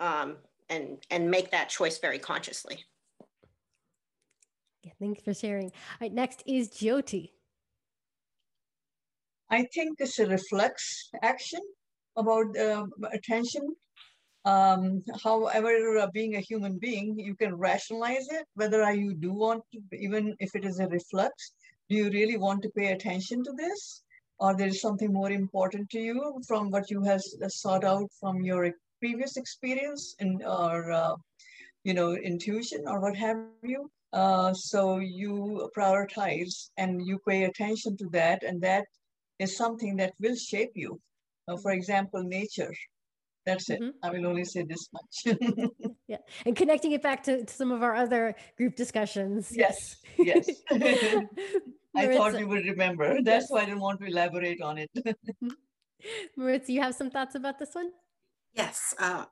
Um, 0.01 0.35
and 0.69 0.97
and 1.09 1.31
make 1.31 1.51
that 1.51 1.69
choice 1.69 1.97
very 1.99 2.19
consciously. 2.19 2.83
Yeah, 4.83 4.91
thanks 4.99 5.23
for 5.23 5.33
sharing. 5.33 5.67
All 5.67 6.01
right 6.01 6.13
next 6.13 6.43
is 6.45 6.69
jyoti 6.71 7.31
I 9.55 9.63
think 9.73 9.91
it's 9.99 10.19
a 10.19 10.27
reflex 10.27 11.09
action 11.21 11.61
about 12.17 12.57
uh, 12.57 12.87
attention. 13.13 13.65
Um, 14.43 15.01
however, 15.23 15.73
uh, 15.97 16.07
being 16.13 16.35
a 16.35 16.47
human 16.49 16.77
being, 16.77 17.17
you 17.17 17.35
can 17.35 17.55
rationalize 17.55 18.27
it, 18.37 18.45
whether 18.55 18.79
you 18.93 19.13
do 19.13 19.31
want 19.31 19.63
to, 19.71 19.79
even 20.07 20.35
if 20.39 20.55
it 20.55 20.65
is 20.65 20.79
a 20.79 20.89
reflex, 20.89 21.53
do 21.87 21.95
you 21.95 22.09
really 22.09 22.37
want 22.37 22.63
to 22.63 22.69
pay 22.77 22.87
attention 22.91 23.45
to 23.45 23.53
this? 23.53 24.03
Or 24.39 24.57
there 24.57 24.67
is 24.67 24.81
something 24.81 25.13
more 25.13 25.31
important 25.31 25.89
to 25.91 25.99
you 25.99 26.41
from 26.49 26.69
what 26.69 26.91
you 26.91 27.01
have 27.03 27.23
uh, 27.41 27.47
sought 27.47 27.85
out 27.85 28.09
from 28.19 28.43
your 28.43 28.69
previous 28.99 29.37
experience 29.37 30.15
in, 30.19 30.41
or, 30.45 30.91
uh, 30.91 31.15
you 31.85 31.93
know, 31.93 32.11
intuition 32.17 32.83
or 32.87 32.99
what 32.99 33.15
have 33.15 33.37
you? 33.63 33.89
Uh, 34.11 34.53
so 34.53 34.97
you 34.97 35.69
prioritize 35.77 36.71
and 36.75 37.07
you 37.07 37.19
pay 37.27 37.45
attention 37.45 37.95
to 38.01 38.07
that 38.09 38.43
and 38.43 38.61
that 38.61 38.85
is 39.39 39.57
something 39.57 39.97
that 39.97 40.13
will 40.19 40.35
shape 40.35 40.71
you. 40.75 40.99
Uh, 41.47 41.57
for 41.57 41.71
example, 41.71 42.23
nature. 42.23 42.73
That's 43.45 43.69
it. 43.69 43.79
Mm-hmm. 43.79 43.89
I 44.01 44.09
will 44.09 44.25
only 44.25 44.43
say 44.43 44.63
this 44.63 44.89
much. 44.91 45.37
yeah. 46.07 46.17
And 46.45 46.55
connecting 46.55 46.93
it 46.93 47.03
back 47.03 47.21
to, 47.23 47.45
to, 47.45 47.53
some 47.53 47.71
of 47.71 47.83
our 47.83 47.95
other 47.95 48.35
group 48.57 48.75
discussions. 48.75 49.51
Yes. 49.51 49.97
Yes. 50.17 50.49
I 50.71 52.17
thought 52.17 52.39
you 52.39 52.47
would 52.47 52.65
remember. 52.65 53.21
That's 53.21 53.51
why 53.51 53.61
I 53.61 53.65
didn't 53.65 53.81
want 53.81 54.01
to 54.01 54.07
elaborate 54.07 54.61
on 54.61 54.79
it. 54.79 54.89
Mm-hmm. 54.97 55.49
Maritza, 56.35 56.71
you 56.71 56.81
have 56.81 56.95
some 56.95 57.11
thoughts 57.11 57.35
about 57.35 57.59
this 57.59 57.73
one? 57.73 57.91
Yes. 58.53 58.95
Uh, 58.97 59.25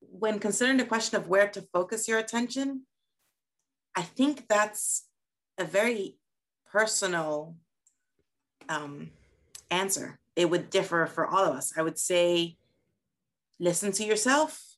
when 0.00 0.38
considering 0.38 0.78
the 0.78 0.86
question 0.86 1.18
of 1.18 1.28
where 1.28 1.48
to 1.48 1.62
focus 1.72 2.08
your 2.08 2.18
attention, 2.18 2.82
I 3.94 4.02
think 4.02 4.48
that's 4.48 5.04
a 5.58 5.64
very 5.64 6.16
personal 6.66 7.56
um, 8.68 9.10
answer. 9.70 10.18
It 10.36 10.50
would 10.50 10.70
differ 10.70 11.06
for 11.06 11.26
all 11.26 11.44
of 11.44 11.54
us. 11.54 11.72
I 11.76 11.82
would 11.82 11.98
say, 11.98 12.56
listen 13.58 13.92
to 13.92 14.04
yourself, 14.04 14.76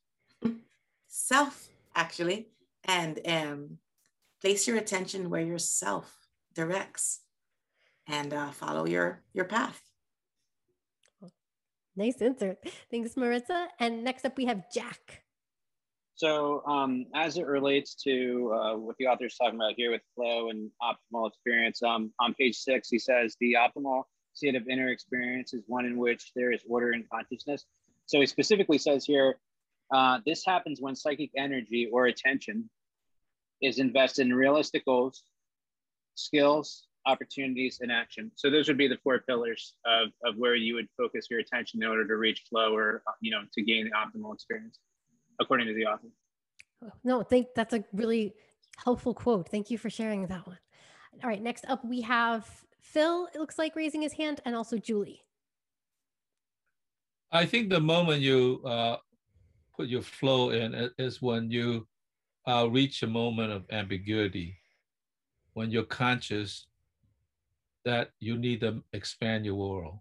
self, 1.09 1.69
actually, 1.95 2.49
and 2.85 3.19
um, 3.27 3.79
place 4.41 4.67
your 4.67 4.77
attention 4.77 5.31
where 5.31 5.43
yourself 5.43 6.15
directs 6.55 7.21
and 8.07 8.33
uh, 8.33 8.51
follow 8.51 8.87
your, 8.87 9.23
your 9.33 9.47
path. 9.47 9.81
Nice 11.97 12.21
answer. 12.21 12.57
Thanks, 12.91 13.17
Maritza. 13.17 13.69
And 13.81 14.05
next 14.05 14.27
up, 14.27 14.37
we 14.37 14.45
have 14.45 14.71
Jack. 14.73 15.23
So, 16.15 16.63
um, 16.67 17.07
as 17.15 17.37
it 17.37 17.47
relates 17.47 17.95
to 18.05 18.53
uh, 18.55 18.77
what 18.77 18.97
the 18.99 19.07
author 19.07 19.27
is 19.27 19.37
talking 19.37 19.57
about 19.57 19.75
here 19.77 19.91
with 19.91 20.01
flow 20.15 20.49
and 20.49 20.71
optimal 20.83 21.29
experience, 21.29 21.83
um, 21.83 22.11
on 22.21 22.33
page 22.35 22.57
six, 22.57 22.89
he 22.89 22.99
says 22.99 23.37
the 23.41 23.55
optimal 23.55 24.05
state 24.37 24.55
of 24.55 24.69
inner 24.69 24.89
experience 24.89 25.55
is 25.55 25.63
one 25.67 25.87
in 25.87 25.97
which 25.97 26.33
there 26.37 26.53
is 26.53 26.61
order 26.69 26.93
in 26.93 27.05
consciousness. 27.13 27.65
So, 28.07 28.21
he 28.21 28.27
specifically 28.27 28.79
says 28.79 29.05
here 29.05 29.37
uh, 29.93 30.19
this 30.27 30.45
happens 30.45 30.81
when 30.81 30.97
psychic 30.97 31.31
energy 31.37 31.89
or 31.93 32.07
attention 32.07 32.69
is 33.63 33.79
invested 33.79 34.27
in 34.27 34.35
realistic 34.35 34.85
goals, 34.85 35.23
skills, 36.15 36.87
opportunities, 37.07 37.79
and 37.81 37.93
action. 37.93 38.31
So 38.35 38.51
those 38.51 38.69
would 38.69 38.77
be 38.77 38.89
the 38.89 38.99
four 39.03 39.21
pillars 39.21 39.75
of, 39.87 40.09
of 40.25 40.37
where 40.37 40.57
you 40.57 40.75
would 40.75 40.89
focus 40.97 41.29
your 41.31 41.41
attention 41.41 41.83
in 41.83 41.89
order 41.89 42.07
to 42.07 42.17
reach 42.17 42.45
flow 42.49 42.75
or, 42.75 43.03
you 43.21 43.31
know, 43.31 43.43
to 43.55 43.63
gain 43.63 43.85
the 43.85 43.93
optimal 43.93 44.35
experience, 44.35 44.79
according 45.41 45.69
to 45.69 45.75
the 45.75 45.87
author. 45.87 46.09
No, 47.05 47.23
think 47.23 47.49
that's 47.55 47.73
a 47.73 47.85
really 47.93 48.35
helpful 48.77 49.15
quote. 49.15 49.49
Thank 49.49 49.71
you 49.71 49.79
for 49.79 49.89
sharing 49.89 50.27
that 50.27 50.47
one. 50.47 50.59
All 51.23 51.31
right, 51.31 51.41
next 51.41 51.65
up 51.69 51.85
we 51.85 52.03
have 52.03 52.47
Phil, 52.93 53.29
it 53.35 53.39
looks 53.39 53.59
like 53.59 53.77
raising 53.77 54.01
his 54.01 54.13
hand, 54.13 54.41
and 54.45 54.55
also 54.55 54.79
Julie. 54.79 55.23
I 57.33 57.45
think 57.45 57.69
the 57.69 57.81
moment 57.81 58.23
you 58.23 58.63
uh, 58.65 58.97
put 59.77 59.89
your 59.89 60.03
flow 60.03 60.51
in 60.51 60.91
is 60.97 61.21
when 61.21 61.51
you 61.51 61.87
uh, 62.47 62.69
reach 62.71 63.03
a 63.03 63.07
moment 63.07 63.53
of 63.53 63.65
ambiguity, 63.71 64.57
when 65.55 65.71
you're 65.71 65.83
conscious 65.83 66.67
that 67.85 68.11
you 68.21 68.39
need 68.39 68.61
to 68.61 68.83
expand 68.93 69.45
your 69.45 69.57
world. 69.57 69.99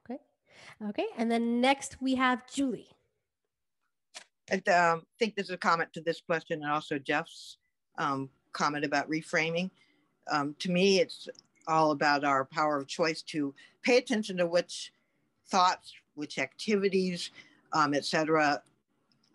Okay. 0.00 0.20
Okay. 0.88 1.06
And 1.16 1.30
then 1.30 1.60
next 1.60 2.00
we 2.00 2.14
have 2.14 2.46
Julie. 2.52 2.90
I 4.50 4.70
um, 4.70 5.02
think 5.18 5.34
there's 5.34 5.50
a 5.50 5.56
comment 5.56 5.92
to 5.94 6.02
this 6.02 6.20
question 6.20 6.62
and 6.62 6.70
also 6.70 6.98
Jeff's 6.98 7.58
um, 7.98 8.28
comment 8.52 8.84
about 8.84 9.08
reframing. 9.08 9.70
Um, 10.30 10.54
to 10.60 10.70
me, 10.70 11.00
it's 11.00 11.28
all 11.66 11.90
about 11.90 12.24
our 12.24 12.44
power 12.44 12.76
of 12.78 12.86
choice 12.86 13.22
to 13.22 13.54
pay 13.82 13.98
attention 13.98 14.36
to 14.38 14.46
which 14.46 14.92
thoughts, 15.48 15.92
which 16.14 16.38
activities, 16.38 17.30
um, 17.72 17.94
etc., 17.94 18.62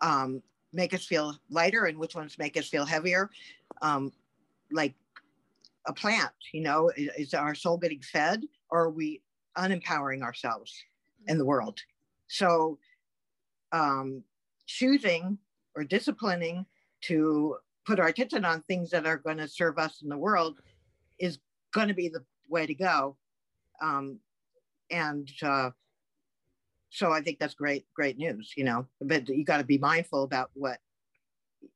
um, 0.00 0.42
make 0.72 0.94
us 0.94 1.04
feel 1.04 1.36
lighter 1.50 1.86
and 1.86 1.98
which 1.98 2.14
ones 2.14 2.38
make 2.38 2.56
us 2.56 2.68
feel 2.68 2.84
heavier. 2.84 3.30
Um, 3.82 4.12
like 4.70 4.94
a 5.86 5.92
plant, 5.92 6.32
you 6.52 6.60
know, 6.60 6.90
is, 6.96 7.10
is 7.16 7.34
our 7.34 7.54
soul 7.54 7.78
getting 7.78 8.02
fed 8.02 8.44
or 8.70 8.84
are 8.84 8.90
we 8.90 9.22
unempowering 9.56 10.22
ourselves 10.22 10.72
in 11.26 11.38
the 11.38 11.44
world? 11.44 11.80
So, 12.28 12.78
um, 13.72 14.22
choosing 14.66 15.38
or 15.74 15.84
disciplining 15.84 16.66
to 17.02 17.56
put 17.88 17.98
our 17.98 18.08
attention 18.08 18.44
on 18.44 18.60
things 18.62 18.90
that 18.90 19.06
are 19.06 19.16
going 19.16 19.38
to 19.38 19.48
serve 19.48 19.78
us 19.78 20.02
in 20.02 20.10
the 20.10 20.16
world 20.16 20.58
is 21.18 21.38
going 21.72 21.88
to 21.88 21.94
be 21.94 22.08
the 22.08 22.22
way 22.46 22.66
to 22.66 22.74
go. 22.74 23.16
Um, 23.80 24.18
and 24.90 25.26
uh, 25.42 25.70
so 26.90 27.10
I 27.10 27.22
think 27.22 27.38
that's 27.38 27.54
great, 27.54 27.86
great 27.96 28.18
news, 28.18 28.52
you 28.58 28.64
know, 28.64 28.86
but 29.00 29.26
you 29.30 29.42
got 29.42 29.56
to 29.56 29.64
be 29.64 29.78
mindful 29.78 30.22
about 30.22 30.50
what, 30.52 30.78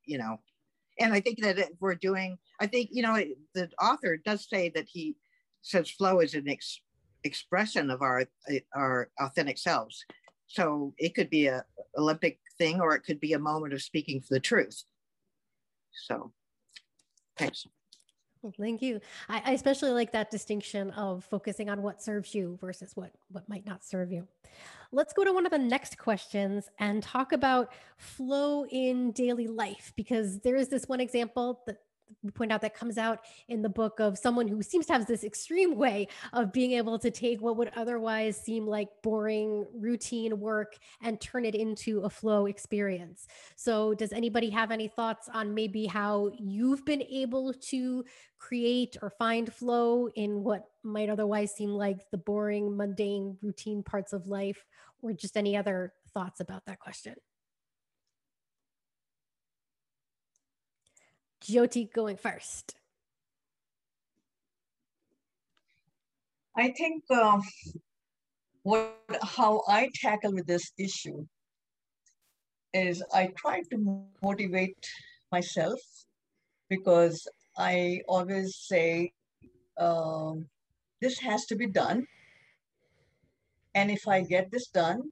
you 0.05 0.18
know, 0.18 0.39
and 0.98 1.14
I 1.14 1.20
think 1.20 1.40
that 1.40 1.59
if 1.59 1.70
we're 1.80 1.94
doing, 1.94 2.36
I 2.60 2.66
think, 2.66 2.90
you 2.93 3.02
know, 3.02 3.18
the 3.55 3.70
author 3.80 4.18
does 4.18 4.47
say 4.47 4.70
that 4.74 4.86
he 4.86 5.16
says 5.62 5.90
flow 5.90 6.20
is 6.20 6.34
an 6.34 6.47
ex- 6.47 6.82
expression 7.24 7.90
of 7.90 8.02
our, 8.02 8.24
our 8.74 9.09
authentic 9.18 9.56
selves. 9.56 10.05
So 10.47 10.93
it 10.98 11.14
could 11.14 11.30
be 11.30 11.47
a 11.47 11.64
Olympic 11.97 12.39
thing, 12.59 12.82
or 12.82 12.94
it 12.94 13.01
could 13.01 13.20
be 13.20 13.32
a 13.32 13.39
moment 13.39 13.72
of 13.72 13.80
speaking 13.80 14.20
for 14.20 14.34
the 14.34 14.40
truth. 14.40 14.84
So 15.93 16.32
thanks. 17.36 17.66
Thank 18.59 18.82
you. 18.82 19.01
I, 19.28 19.43
I, 19.44 19.52
especially 19.52 19.93
like 19.93 20.10
that 20.12 20.31
distinction 20.31 20.90
of 20.93 21.24
focusing 21.24 21.70
on 21.70 21.81
what 21.81 22.02
serves 22.02 22.35
you 22.35 22.59
versus 22.60 22.90
what 22.97 23.12
what 23.31 23.48
might 23.48 23.64
not 23.64 23.85
serve 23.85 24.10
you. 24.10 24.27
Let's 24.90 25.12
go 25.12 25.24
to 25.24 25.32
one 25.32 25.47
of 25.47 25.52
the 25.52 25.59
next 25.59 25.97
questions 25.97 26.69
and 26.81 27.02
talk 27.02 27.32
about 27.32 27.73
flow 27.98 28.66
in 28.66 29.12
daily 29.12 29.47
life 29.47 29.93
because 29.97 30.40
there 30.40 30.56
is 30.56 30.69
this 30.69 30.89
one 30.89 31.01
example 31.01 31.60
that 31.66 31.78
point 32.34 32.52
out 32.52 32.60
that 32.60 32.74
comes 32.74 32.98
out 32.98 33.20
in 33.48 33.62
the 33.62 33.68
book 33.68 34.01
of 34.01 34.18
someone 34.18 34.48
who 34.48 34.62
seems 34.62 34.86
to 34.86 34.93
have 34.93 35.06
this 35.06 35.24
extreme 35.24 35.76
way 35.76 36.09
of 36.32 36.52
being 36.52 36.72
able 36.72 36.98
to 36.98 37.10
take 37.10 37.40
what 37.40 37.56
would 37.56 37.70
otherwise 37.76 38.36
seem 38.36 38.66
like 38.66 38.89
boring 39.02 39.66
routine 39.74 40.39
work 40.40 40.76
and 41.02 41.20
turn 41.20 41.44
it 41.44 41.55
into 41.55 42.01
a 42.01 42.10
flow 42.10 42.47
experience. 42.47 43.26
So, 43.56 43.94
does 43.94 44.12
anybody 44.12 44.51
have 44.51 44.70
any 44.70 44.89
thoughts 44.89 45.28
on 45.32 45.55
maybe 45.55 45.86
how 45.86 46.30
you've 46.39 46.84
been 46.84 47.02
able 47.02 47.52
to 47.55 48.05
create 48.39 48.97
or 49.01 49.10
find 49.10 49.52
flow 49.52 50.09
in 50.14 50.43
what 50.43 50.64
might 50.82 51.09
otherwise 51.09 51.52
seem 51.52 51.70
like 51.70 52.10
the 52.10 52.18
boring, 52.18 52.76
mundane, 52.76 53.39
routine 53.40 53.82
parts 53.82 54.12
of 54.12 54.26
life, 54.26 54.64
or 55.01 55.12
just 55.12 55.36
any 55.36 55.56
other 55.56 55.93
thoughts 56.12 56.40
about 56.40 56.64
that 56.66 56.80
question? 56.80 57.14
Jyoti 61.43 61.93
going 61.93 62.16
first. 62.16 62.74
I 66.56 66.70
think 66.70 67.02
uh, 67.10 67.40
what 68.62 68.94
how 69.23 69.62
I 69.66 69.90
tackle 69.94 70.32
with 70.32 70.47
this 70.47 70.70
issue 70.78 71.27
is 72.74 73.02
I 73.12 73.31
try 73.36 73.62
to 73.70 74.05
motivate 74.23 74.86
myself 75.31 75.81
because 76.69 77.27
I 77.56 78.01
always 78.06 78.56
say 78.56 79.12
um, 79.78 80.47
this 81.01 81.19
has 81.20 81.47
to 81.47 81.56
be 81.56 81.66
done, 81.66 82.06
and 83.74 83.90
if 83.90 84.06
I 84.06 84.20
get 84.23 84.51
this 84.51 84.69
done, 84.69 85.10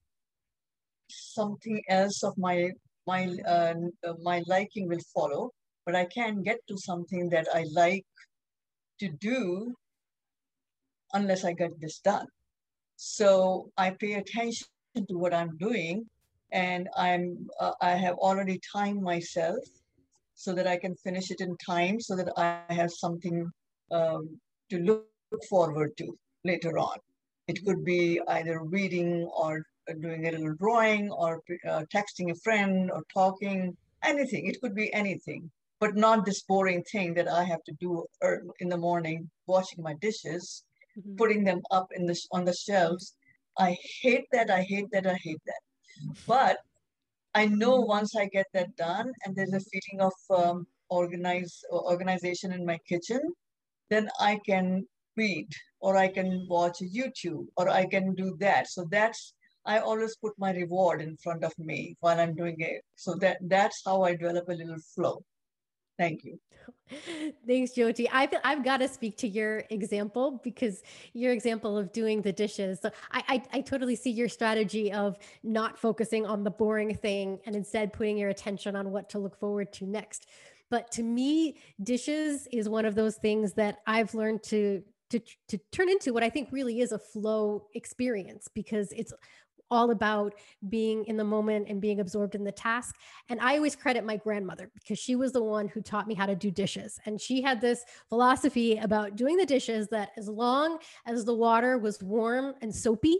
something 1.08 1.82
else 1.88 2.22
of 2.22 2.36
my 2.36 2.70
my 3.06 3.34
uh, 3.48 3.74
my 4.22 4.42
liking 4.46 4.88
will 4.88 5.04
follow 5.14 5.50
but 5.90 5.98
I 5.98 6.04
can't 6.04 6.44
get 6.44 6.60
to 6.68 6.78
something 6.78 7.28
that 7.30 7.48
I 7.52 7.64
like 7.72 8.06
to 9.00 9.08
do 9.08 9.74
unless 11.12 11.44
I 11.44 11.52
get 11.52 11.80
this 11.80 11.98
done. 11.98 12.28
So 12.94 13.72
I 13.76 13.90
pay 13.90 14.12
attention 14.12 14.68
to 15.08 15.18
what 15.22 15.34
I'm 15.34 15.56
doing, 15.56 16.06
and 16.52 16.88
I'm 16.96 17.48
uh, 17.58 17.72
I 17.80 17.94
have 18.04 18.14
already 18.18 18.60
timed 18.72 19.02
myself 19.02 19.64
so 20.34 20.52
that 20.54 20.68
I 20.68 20.76
can 20.76 20.94
finish 20.94 21.32
it 21.32 21.40
in 21.40 21.56
time, 21.56 21.98
so 21.98 22.14
that 22.14 22.30
I 22.36 22.72
have 22.72 22.92
something 22.92 23.50
um, 23.90 24.38
to 24.70 24.78
look 24.78 25.42
forward 25.48 25.90
to 25.98 26.16
later 26.44 26.78
on. 26.78 26.98
It 27.48 27.64
could 27.66 27.84
be 27.84 28.20
either 28.28 28.62
reading 28.62 29.28
or 29.36 29.64
doing 30.00 30.28
a 30.28 30.30
little 30.30 30.54
drawing 30.54 31.10
or 31.10 31.40
uh, 31.68 31.82
texting 31.92 32.30
a 32.30 32.40
friend 32.44 32.92
or 32.92 33.02
talking, 33.12 33.76
anything. 34.04 34.46
It 34.46 34.60
could 34.60 34.76
be 34.76 34.94
anything 34.94 35.50
but 35.80 35.96
not 35.96 36.24
this 36.24 36.42
boring 36.42 36.84
thing 36.84 37.14
that 37.14 37.28
I 37.28 37.42
have 37.44 37.64
to 37.64 37.72
do 37.80 38.04
in 38.60 38.68
the 38.68 38.76
morning, 38.76 39.30
washing 39.46 39.82
my 39.82 39.94
dishes, 39.94 40.64
mm-hmm. 40.98 41.16
putting 41.16 41.42
them 41.42 41.62
up 41.70 41.88
in 41.96 42.06
the 42.06 42.16
on 42.32 42.44
the 42.44 42.54
shelves. 42.54 43.14
I 43.58 43.76
hate 44.02 44.26
that. 44.32 44.50
I 44.50 44.62
hate 44.62 44.90
that. 44.92 45.06
I 45.06 45.14
hate 45.14 45.40
that. 45.46 45.62
But 46.26 46.58
I 47.34 47.46
know 47.46 47.76
once 47.76 48.14
I 48.14 48.26
get 48.26 48.46
that 48.54 48.76
done, 48.76 49.10
and 49.24 49.34
there's 49.34 49.54
a 49.54 49.60
feeling 49.60 50.00
of 50.00 50.12
um, 50.30 50.66
organize 50.90 51.62
organization 51.72 52.52
in 52.52 52.66
my 52.66 52.78
kitchen, 52.88 53.20
then 53.88 54.08
I 54.20 54.38
can 54.46 54.86
read 55.16 55.48
or 55.80 55.96
I 55.96 56.08
can 56.08 56.46
watch 56.48 56.78
YouTube 56.80 57.46
or 57.56 57.68
I 57.68 57.86
can 57.86 58.14
do 58.14 58.36
that. 58.40 58.68
So 58.68 58.86
that's 58.90 59.32
I 59.66 59.78
always 59.78 60.16
put 60.16 60.32
my 60.38 60.52
reward 60.52 61.02
in 61.02 61.16
front 61.18 61.44
of 61.44 61.52
me 61.58 61.96
while 62.00 62.18
I'm 62.18 62.34
doing 62.34 62.56
it. 62.58 62.82
So 62.96 63.14
that 63.16 63.38
that's 63.42 63.82
how 63.84 64.02
I 64.02 64.14
develop 64.14 64.48
a 64.48 64.52
little 64.52 64.80
flow. 64.94 65.22
Thank 66.00 66.24
you. 66.24 66.38
Thanks, 67.46 67.72
Jyoti. 67.72 68.06
I've, 68.10 68.30
I've 68.42 68.64
got 68.64 68.78
to 68.78 68.88
speak 68.88 69.18
to 69.18 69.28
your 69.28 69.64
example 69.68 70.40
because 70.42 70.82
your 71.12 71.32
example 71.32 71.76
of 71.76 71.92
doing 71.92 72.22
the 72.22 72.32
dishes. 72.32 72.80
So 72.80 72.90
I, 73.12 73.22
I, 73.28 73.42
I 73.58 73.60
totally 73.60 73.96
see 73.96 74.10
your 74.10 74.28
strategy 74.28 74.90
of 74.92 75.18
not 75.42 75.78
focusing 75.78 76.24
on 76.24 76.42
the 76.42 76.50
boring 76.50 76.94
thing 76.94 77.38
and 77.44 77.54
instead 77.54 77.92
putting 77.92 78.16
your 78.16 78.30
attention 78.30 78.76
on 78.76 78.90
what 78.90 79.10
to 79.10 79.18
look 79.18 79.38
forward 79.38 79.72
to 79.74 79.86
next. 79.86 80.26
But 80.70 80.90
to 80.92 81.02
me, 81.02 81.58
dishes 81.82 82.48
is 82.50 82.68
one 82.68 82.86
of 82.86 82.94
those 82.94 83.16
things 83.16 83.52
that 83.54 83.80
I've 83.86 84.14
learned 84.14 84.42
to 84.44 84.82
to, 85.10 85.20
to 85.48 85.58
turn 85.72 85.88
into 85.88 86.12
what 86.12 86.22
I 86.22 86.30
think 86.30 86.50
really 86.52 86.80
is 86.80 86.92
a 86.92 86.98
flow 86.98 87.66
experience 87.74 88.48
because 88.54 88.92
it's 88.92 89.12
all 89.70 89.90
about 89.90 90.34
being 90.68 91.04
in 91.04 91.16
the 91.16 91.24
moment 91.24 91.68
and 91.68 91.80
being 91.80 92.00
absorbed 92.00 92.34
in 92.34 92.44
the 92.44 92.52
task. 92.52 92.96
And 93.28 93.40
I 93.40 93.56
always 93.56 93.76
credit 93.76 94.04
my 94.04 94.16
grandmother 94.16 94.70
because 94.74 94.98
she 94.98 95.16
was 95.16 95.32
the 95.32 95.42
one 95.42 95.68
who 95.68 95.80
taught 95.80 96.08
me 96.08 96.14
how 96.14 96.26
to 96.26 96.34
do 96.34 96.50
dishes. 96.50 96.98
And 97.06 97.20
she 97.20 97.40
had 97.40 97.60
this 97.60 97.84
philosophy 98.08 98.78
about 98.78 99.16
doing 99.16 99.36
the 99.36 99.46
dishes 99.46 99.88
that 99.88 100.10
as 100.16 100.28
long 100.28 100.78
as 101.06 101.24
the 101.24 101.34
water 101.34 101.78
was 101.78 102.02
warm 102.02 102.54
and 102.60 102.74
soapy, 102.74 103.18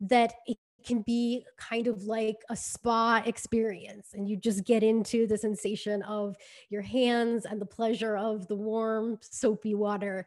that 0.00 0.34
it 0.46 0.58
can 0.84 1.02
be 1.02 1.44
kind 1.56 1.86
of 1.86 2.04
like 2.04 2.42
a 2.50 2.56
spa 2.56 3.22
experience 3.26 4.14
and 4.14 4.28
you 4.28 4.36
just 4.36 4.64
get 4.64 4.82
into 4.82 5.26
the 5.26 5.36
sensation 5.36 6.02
of 6.02 6.36
your 6.70 6.82
hands 6.82 7.44
and 7.44 7.60
the 7.60 7.66
pleasure 7.66 8.16
of 8.16 8.46
the 8.46 8.54
warm 8.54 9.18
soapy 9.20 9.74
water 9.74 10.26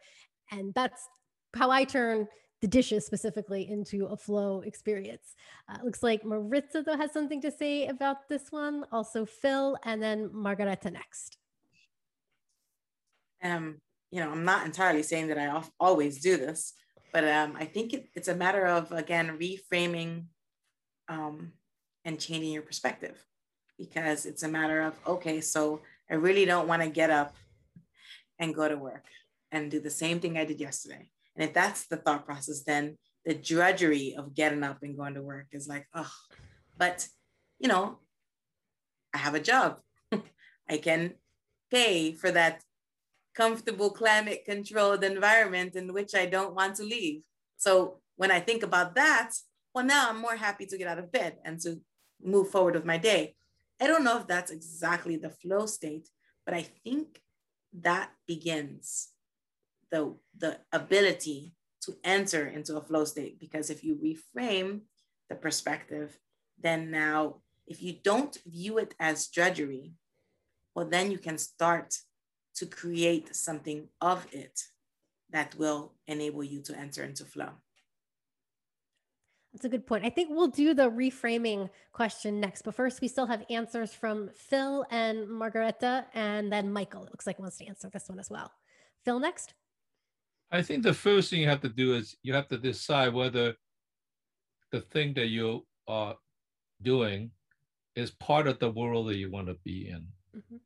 and 0.52 0.74
that's 0.74 1.08
how 1.56 1.72
i 1.72 1.84
turn 1.84 2.28
the 2.62 2.68
dishes 2.68 3.06
specifically 3.06 3.70
into 3.70 4.06
a 4.06 4.16
flow 4.16 4.62
experience. 4.62 5.36
Uh, 5.68 5.78
looks 5.84 6.04
like 6.04 6.24
Maritza 6.24 6.84
though 6.84 6.98
has 6.98 7.12
something 7.12 7.42
to 7.42 7.52
say 7.52 7.88
about 7.88 8.30
this 8.30 8.52
one. 8.52 8.86
Also 8.92 9.26
Phil, 9.26 9.78
and 9.84 10.02
then 10.02 10.30
Margareta 10.32 10.92
next. 10.92 11.38
Um, 13.44 13.82
you 14.12 14.20
know, 14.20 14.30
I'm 14.30 14.46
not 14.46 14.66
entirely 14.66 15.02
saying 15.02 15.28
that 15.28 15.40
I 15.40 15.62
always 15.80 16.22
do 16.22 16.38
this, 16.38 16.74
but 17.12 17.24
um, 17.28 17.56
I 17.58 17.66
think 17.66 17.94
it, 17.94 18.10
it's 18.14 18.28
a 18.28 18.36
matter 18.36 18.68
of 18.68 18.92
again 18.92 19.40
reframing 19.40 20.26
um, 21.10 21.54
and 22.06 22.20
changing 22.20 22.52
your 22.52 22.62
perspective, 22.62 23.26
because 23.78 24.26
it's 24.26 24.44
a 24.44 24.48
matter 24.48 24.82
of 24.82 24.94
okay, 25.08 25.42
so 25.42 25.82
I 26.10 26.16
really 26.16 26.46
don't 26.46 26.68
want 26.68 26.84
to 26.84 26.90
get 26.90 27.10
up 27.10 27.36
and 28.38 28.54
go 28.54 28.68
to 28.68 28.78
work 28.78 29.06
and 29.52 29.72
do 29.72 29.80
the 29.80 29.90
same 29.90 30.20
thing 30.20 30.38
I 30.38 30.46
did 30.46 30.60
yesterday. 30.60 31.10
And 31.36 31.48
if 31.48 31.54
that's 31.54 31.88
the 31.88 31.98
thought 31.98 32.26
process, 32.26 32.64
then 32.64 32.98
the 33.26 33.34
drudgery 33.34 34.16
of 34.18 34.36
getting 34.36 34.64
up 34.64 34.80
and 34.82 34.98
going 34.98 35.14
to 35.14 35.22
work 35.22 35.48
is 35.52 35.68
like, 35.68 35.88
oh, 35.94 36.12
but 36.78 37.08
you 37.60 37.68
know, 37.68 38.00
I 39.14 39.20
have 39.20 39.36
a 39.36 39.40
job. 39.40 39.80
I 40.70 40.78
can 40.78 41.14
pay 41.70 42.14
for 42.14 42.32
that 42.32 42.64
comfortable 43.36 43.92
climate 43.92 44.44
controlled 44.46 45.04
environment 45.04 45.76
in 45.76 45.94
which 45.94 46.16
I 46.16 46.26
don't 46.26 46.56
want 46.56 46.76
to 46.76 46.84
leave. 46.84 47.22
So 47.58 48.00
when 48.16 48.32
I 48.32 48.40
think 48.40 48.64
about 48.64 48.96
that, 48.96 49.32
well, 49.74 49.86
now 49.86 50.10
I'm 50.10 50.20
more 50.20 50.36
happy 50.36 50.66
to 50.66 50.78
get 50.78 50.88
out 50.88 51.00
of 51.00 51.12
bed 51.12 51.38
and 51.46 51.60
to 51.62 51.80
move 52.22 52.50
forward 52.50 52.76
with 52.76 52.86
my 52.86 52.98
day. 52.98 53.36
I 53.80 53.88
don't 53.88 54.04
know 54.04 54.18
if 54.18 54.28
that's 54.28 54.52
exactly 54.52 55.16
the 55.16 55.30
flow 55.30 55.66
state, 55.66 56.10
but 56.46 56.54
I 56.54 56.64
think 56.84 57.22
that 57.74 58.12
begins 58.28 59.11
the, 59.92 60.16
the 60.38 60.60
ability 60.72 61.54
to 61.84 61.96
enter 62.04 62.48
into 62.48 62.78
a 62.78 62.82
flow 62.82 63.06
state. 63.06 63.40
Because 63.40 63.70
if 63.70 63.84
you 63.84 63.96
reframe 63.96 64.82
the 65.30 65.36
perspective, 65.36 66.18
then 66.60 66.92
now, 66.92 67.38
if 67.68 67.82
you 67.82 67.96
don't 68.04 68.38
view 68.46 68.78
it 68.78 68.96
as 69.00 69.28
drudgery, 69.28 69.94
well, 70.76 70.88
then 70.88 71.12
you 71.12 71.18
can 71.18 71.38
start 71.38 71.96
to 72.56 72.66
create 72.66 73.36
something 73.36 73.88
of 74.00 74.28
it 74.32 74.62
that 75.32 75.56
will 75.56 75.94
enable 76.08 76.44
you 76.44 76.62
to 76.62 76.78
enter 76.78 77.04
into 77.04 77.26
flow. 77.26 77.50
That's 79.54 79.66
a 79.66 79.70
good 79.70 79.86
point. 79.86 80.06
I 80.06 80.10
think 80.10 80.30
we'll 80.32 80.48
do 80.48 80.74
the 80.74 80.90
reframing 80.90 81.70
question 81.92 82.40
next, 82.40 82.62
but 82.62 82.76
first 82.76 83.02
we 83.02 83.10
still 83.10 83.26
have 83.26 83.44
answers 83.50 83.94
from 83.94 84.30
Phil 84.34 84.86
and 84.90 85.28
Margareta, 85.28 86.06
and 86.14 86.52
then 86.52 86.72
Michael. 86.72 87.04
It 87.04 87.12
looks 87.12 87.28
like 87.28 87.38
wants 87.38 87.58
to 87.58 87.68
answer 87.68 87.90
this 87.90 88.08
one 88.08 88.20
as 88.20 88.30
well. 88.30 88.52
Phil 89.04 89.20
next. 89.20 89.54
I 90.52 90.62
think 90.62 90.84
the 90.84 90.94
first 90.94 91.30
thing 91.30 91.40
you 91.40 91.48
have 91.48 91.62
to 91.62 91.70
do 91.70 91.96
is 91.96 92.18
you 92.24 92.34
have 92.34 92.48
to 92.50 92.58
decide 92.58 93.14
whether 93.14 93.56
the 94.72 94.82
thing 94.82 95.14
that 95.14 95.28
you 95.28 95.66
are 95.88 96.16
doing 96.82 97.32
is 97.96 98.12
part 98.12 98.48
of 98.48 98.60
the 98.60 98.70
world 98.70 99.08
that 99.08 99.18
you 99.18 99.32
want 99.32 99.48
to 99.48 99.58
be 99.64 99.88
in. 99.88 100.06
Mm-hmm. 100.36 100.58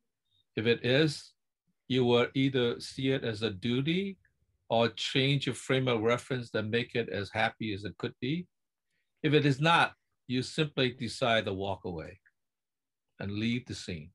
If 0.56 0.66
it 0.66 0.84
is, 0.84 1.32
you 1.88 2.04
will 2.04 2.26
either 2.34 2.80
see 2.80 3.10
it 3.10 3.22
as 3.22 3.42
a 3.42 3.50
duty 3.50 4.18
or 4.68 4.88
change 4.88 5.46
your 5.46 5.54
frame 5.54 5.86
of 5.86 6.00
reference 6.00 6.50
that 6.50 6.64
make 6.64 6.94
it 6.94 7.08
as 7.08 7.30
happy 7.32 7.72
as 7.72 7.84
it 7.84 7.96
could 7.98 8.14
be. 8.20 8.46
If 9.22 9.34
it 9.34 9.46
is 9.46 9.60
not, 9.60 9.92
you 10.26 10.42
simply 10.42 10.90
decide 10.90 11.44
to 11.44 11.52
walk 11.52 11.84
away 11.84 12.18
and 13.20 13.32
leave 13.32 13.66
the 13.66 13.74
scene 13.74 14.10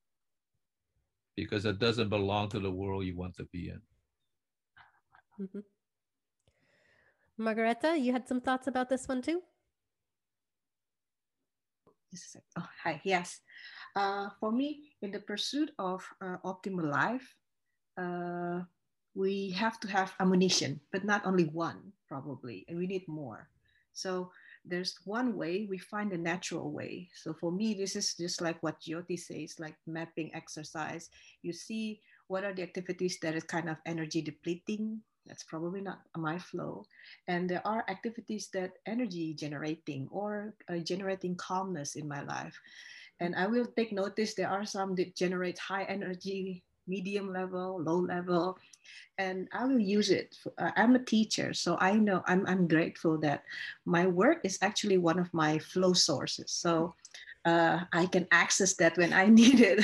because 1.38 1.66
it 1.66 1.80
doesn't 1.80 2.10
belong 2.10 2.50
to 2.50 2.60
the 2.60 2.72
world 2.72 3.06
you 3.06 3.16
want 3.16 3.38
to 3.38 3.46
be 3.54 3.70
in. 3.70 3.82
Mm-hmm. 5.42 5.66
Margareta, 7.38 7.98
you 7.98 8.12
had 8.14 8.28
some 8.28 8.42
thoughts 8.42 8.68
about 8.68 8.90
this 8.90 9.08
one 9.08 9.22
too? 9.22 9.42
Oh, 12.60 12.68
hi, 12.84 13.02
yes. 13.04 13.40
Uh, 13.96 14.30
for 14.40 14.52
me, 14.52 14.94
in 15.02 15.12
the 15.12 15.20
pursuit 15.20 15.72
of 15.80 16.06
uh, 16.22 16.38
optimal 16.46 16.92
life, 16.92 17.36
uh, 17.98 18.62
we 19.16 19.50
have 19.52 19.80
to 19.80 19.88
have 19.88 20.14
ammunition, 20.20 20.80
but 20.92 21.04
not 21.04 21.26
only 21.26 21.46
one, 21.46 21.92
probably, 22.08 22.66
and 22.68 22.78
we 22.78 22.86
need 22.86 23.08
more. 23.08 23.50
So 23.94 24.32
there's 24.64 25.00
one 25.06 25.36
way, 25.36 25.66
we 25.70 25.78
find 25.78 26.14
a 26.14 26.18
natural 26.18 26.72
way. 26.72 27.10
So 27.16 27.34
for 27.34 27.52
me, 27.52 27.74
this 27.74 27.96
is 27.96 28.14
just 28.14 28.42
like 28.42 28.62
what 28.62 28.80
Jyoti 28.80 29.18
says, 29.18 29.60
like 29.60 29.76
mapping 29.88 30.36
exercise. 30.36 31.10
You 31.42 31.52
see 31.52 32.02
what 32.28 32.44
are 32.44 32.54
the 32.54 32.64
activities 32.64 33.18
that 33.22 33.36
is 33.36 33.44
kind 33.44 33.70
of 33.70 33.78
energy 33.86 34.22
depleting 34.22 35.02
that's 35.26 35.44
probably 35.44 35.82
not 35.82 36.02
my 36.18 36.38
flow. 36.40 36.86
And 37.28 37.50
there 37.50 37.66
are 37.66 37.86
activities 37.90 38.50
that 38.54 38.74
energy 38.86 39.34
generating 39.34 40.08
or 40.12 40.54
uh, 40.70 40.78
generating 40.78 41.36
calmness 41.36 41.96
in 41.96 42.08
my 42.08 42.24
life. 42.24 42.60
And 43.20 43.36
I 43.36 43.48
will 43.48 43.68
take 43.78 43.92
notice 43.94 44.34
there 44.34 44.50
are 44.50 44.66
some 44.66 44.96
that 44.96 45.16
generate 45.16 45.60
high 45.60 45.84
energy, 45.84 46.64
medium 46.88 47.32
level, 47.32 47.82
low 47.82 48.00
level, 48.00 48.58
and 49.18 49.48
I 49.54 49.66
will 49.66 49.80
use 49.80 50.10
it. 50.10 50.36
Uh, 50.58 50.72
I'm 50.76 50.96
a 50.96 51.06
teacher, 51.06 51.54
so 51.54 51.78
I 51.80 51.94
know 51.94 52.24
I'm, 52.26 52.46
I'm 52.48 52.68
grateful 52.68 53.20
that 53.20 53.44
my 53.86 54.08
work 54.08 54.40
is 54.44 54.58
actually 54.62 54.98
one 54.98 55.20
of 55.20 55.34
my 55.34 55.60
flow 55.60 55.94
sources. 55.94 56.52
So 56.52 56.96
uh, 57.46 57.80
I 57.94 58.06
can 58.06 58.28
access 58.32 58.76
that 58.76 58.98
when 58.98 59.14
I 59.14 59.26
need 59.42 59.60
it. 59.60 59.84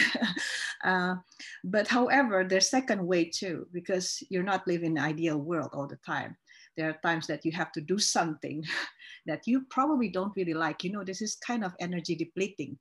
uh, 0.84 1.16
but 1.64 1.88
however, 1.88 2.46
there's 2.48 2.70
second 2.70 3.06
way 3.06 3.26
too, 3.26 3.68
because 3.72 4.22
you're 4.30 4.44
not 4.44 4.68
living 4.68 5.00
ideal 5.00 5.38
world 5.38 5.72
all 5.74 5.88
the 5.88 6.00
time. 6.06 6.38
There 6.76 6.90
are 6.90 7.00
times 7.02 7.26
that 7.28 7.44
you 7.44 7.52
have 7.54 7.72
to 7.74 7.82
do 7.82 7.98
something 7.98 8.64
that 9.26 9.42
you 9.48 9.66
probably 9.70 10.10
don't 10.10 10.36
really 10.36 10.54
like. 10.54 10.84
You 10.84 10.92
know, 10.92 11.04
this 11.04 11.22
is 11.22 11.36
kind 11.36 11.64
of 11.64 11.74
energy 11.80 12.16
depleting. 12.16 12.78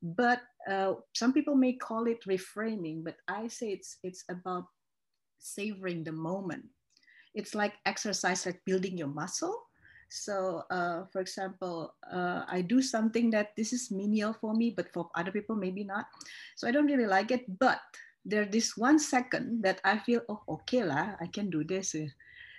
But 0.00 0.42
uh, 0.70 0.94
some 1.14 1.32
people 1.32 1.54
may 1.54 1.74
call 1.74 2.06
it 2.06 2.24
reframing, 2.26 3.04
but 3.04 3.16
I 3.28 3.48
say 3.48 3.70
it's 3.70 3.98
it's 4.02 4.24
about 4.30 4.66
savoring 5.38 6.04
the 6.04 6.12
moment. 6.12 6.66
It's 7.34 7.54
like 7.54 7.74
exercise, 7.86 8.46
like 8.46 8.60
building 8.64 8.98
your 8.98 9.08
muscle 9.08 9.56
so, 10.12 10.68
uh, 10.68 11.08
for 11.08 11.24
example, 11.24 11.94
uh, 12.04 12.44
I 12.46 12.60
do 12.60 12.82
something 12.82 13.30
that 13.30 13.56
this 13.56 13.72
is 13.72 13.90
menial 13.90 14.36
for 14.36 14.52
me, 14.52 14.68
but 14.68 14.92
for 14.92 15.08
other 15.16 15.32
people, 15.32 15.56
maybe 15.56 15.84
not. 15.84 16.04
So 16.54 16.68
I 16.68 16.70
don't 16.70 16.84
really 16.84 17.08
like 17.08 17.30
it. 17.30 17.48
But 17.58 17.80
there's 18.22 18.52
this 18.52 18.76
one 18.76 18.98
second 18.98 19.64
that 19.64 19.80
I 19.84 19.96
feel, 19.96 20.20
oh, 20.28 20.44
okay, 20.60 20.84
lah, 20.84 21.16
I 21.18 21.32
can 21.32 21.48
do 21.48 21.64
this. 21.64 21.96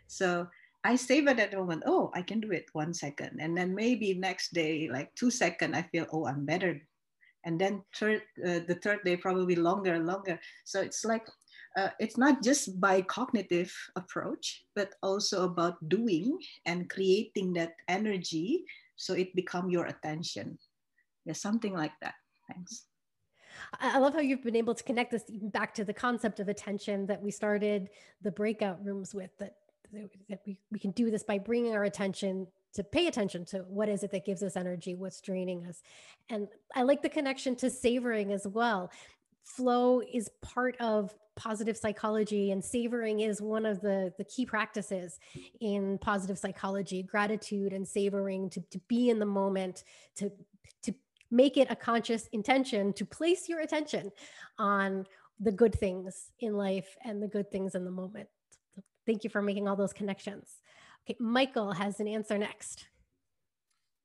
So 0.08 0.50
I 0.84 0.96
save 0.96 1.28
at 1.28 1.38
the 1.38 1.58
moment. 1.58 1.84
Oh, 1.86 2.10
I 2.16 2.24
can 2.24 2.42
do 2.42 2.52
it 2.52 2.74
one 2.74 2.92
second. 2.92 3.38
And 3.40 3.56
then 3.56 3.76
maybe 3.76 4.16
next 4.16 4.54
day, 4.54 4.90
like 4.92 5.14
two 5.14 5.30
second, 5.30 5.76
I 5.76 5.84
feel, 5.84 6.08
oh, 6.12 6.26
I'm 6.26 6.46
better. 6.46 6.82
And 7.46 7.62
then 7.62 7.84
third, 7.94 8.24
uh, 8.42 8.66
the 8.66 8.80
third 8.82 9.06
day, 9.06 9.16
probably 9.16 9.56
longer 9.56 9.94
and 9.94 10.08
longer. 10.08 10.40
So 10.66 10.82
it's 10.82 11.06
like 11.06 11.30
uh, 11.78 11.90
it's 12.00 12.18
not 12.18 12.44
just 12.44 12.80
by 12.80 13.02
cognitive 13.02 13.74
approach, 13.96 14.64
but 14.76 14.94
also 15.02 15.46
about 15.46 15.78
doing 15.90 16.38
and 16.66 16.90
creating 16.90 17.54
that 17.54 17.74
energy 17.88 18.66
so 18.96 19.14
it 19.14 19.36
become 19.36 19.70
your 19.70 19.86
attention. 19.86 20.58
Yeah, 21.26 21.34
something 21.34 21.74
like 21.74 21.94
that. 22.02 22.16
Thanks. 22.48 22.86
I 23.80 24.00
love 24.00 24.14
how 24.14 24.20
you've 24.20 24.44
been 24.44 24.56
able 24.56 24.76
to 24.76 24.84
connect 24.84 25.12
this 25.12 25.24
even 25.30 25.50
back 25.50 25.74
to 25.76 25.86
the 25.86 25.94
concept 25.94 26.40
of 26.40 26.48
attention 26.48 27.06
that 27.08 27.22
we 27.22 27.32
started 27.32 27.90
the 28.22 28.32
breakout 28.32 28.84
rooms 28.84 29.14
with 29.14 29.30
that, 29.40 29.56
that 30.30 30.42
we, 30.46 30.58
we 30.72 30.80
can 30.80 30.92
do 30.92 31.12
this 31.12 31.24
by 31.24 31.38
bringing 31.38 31.74
our 31.74 31.84
attention 31.84 32.48
to 32.74 32.84
pay 32.84 33.08
attention 33.08 33.46
to 33.46 33.60
what 33.68 33.88
is 33.88 34.04
it 34.04 34.12
that 34.12 34.26
gives 34.26 34.42
us 34.42 34.58
energy, 34.58 34.96
what's 34.96 35.22
draining 35.22 35.66
us. 35.68 35.84
And 36.30 36.48
I 36.76 36.82
like 36.82 37.04
the 37.04 37.10
connection 37.10 37.56
to 37.58 37.70
savoring 37.70 38.32
as 38.32 38.48
well. 38.48 38.92
Flow 39.44 40.02
is 40.02 40.30
part 40.42 40.76
of 40.80 41.14
positive 41.36 41.76
psychology 41.76 42.52
and 42.52 42.64
savoring 42.64 43.22
is 43.22 43.42
one 43.42 43.66
of 43.66 43.82
the 43.82 44.14
the 44.18 44.24
key 44.24 44.46
practices 44.46 45.20
in 45.60 45.98
positive 46.00 46.38
psychology. 46.38 47.04
Gratitude 47.04 47.74
and 47.74 47.88
savoring 47.88 48.50
to, 48.52 48.62
to 48.72 48.80
be 48.88 49.10
in 49.10 49.20
the 49.20 49.26
moment 49.26 49.84
to 50.16 50.32
to 50.84 50.94
make 51.32 51.58
it 51.58 51.68
a 51.70 51.76
conscious 51.76 52.28
intention 52.28 52.94
to 52.94 53.06
place 53.06 53.50
your 53.50 53.62
attention 53.62 54.12
on 54.60 55.06
the 55.40 55.52
good 55.52 55.74
things 55.74 56.32
in 56.40 56.56
life 56.56 56.96
and 57.04 57.22
the 57.22 57.28
good 57.28 57.52
things 57.52 57.76
in 57.76 57.84
the 57.84 57.92
moment. 57.92 58.30
So 58.76 58.84
thank 59.06 59.24
you 59.24 59.30
for 59.30 59.42
making 59.42 59.68
all 59.68 59.76
those 59.76 59.94
connections. 59.94 60.60
Okay 61.06 61.18
michael 61.20 61.74
has 61.74 62.00
an 62.00 62.08
answer 62.08 62.38
next. 62.38 62.88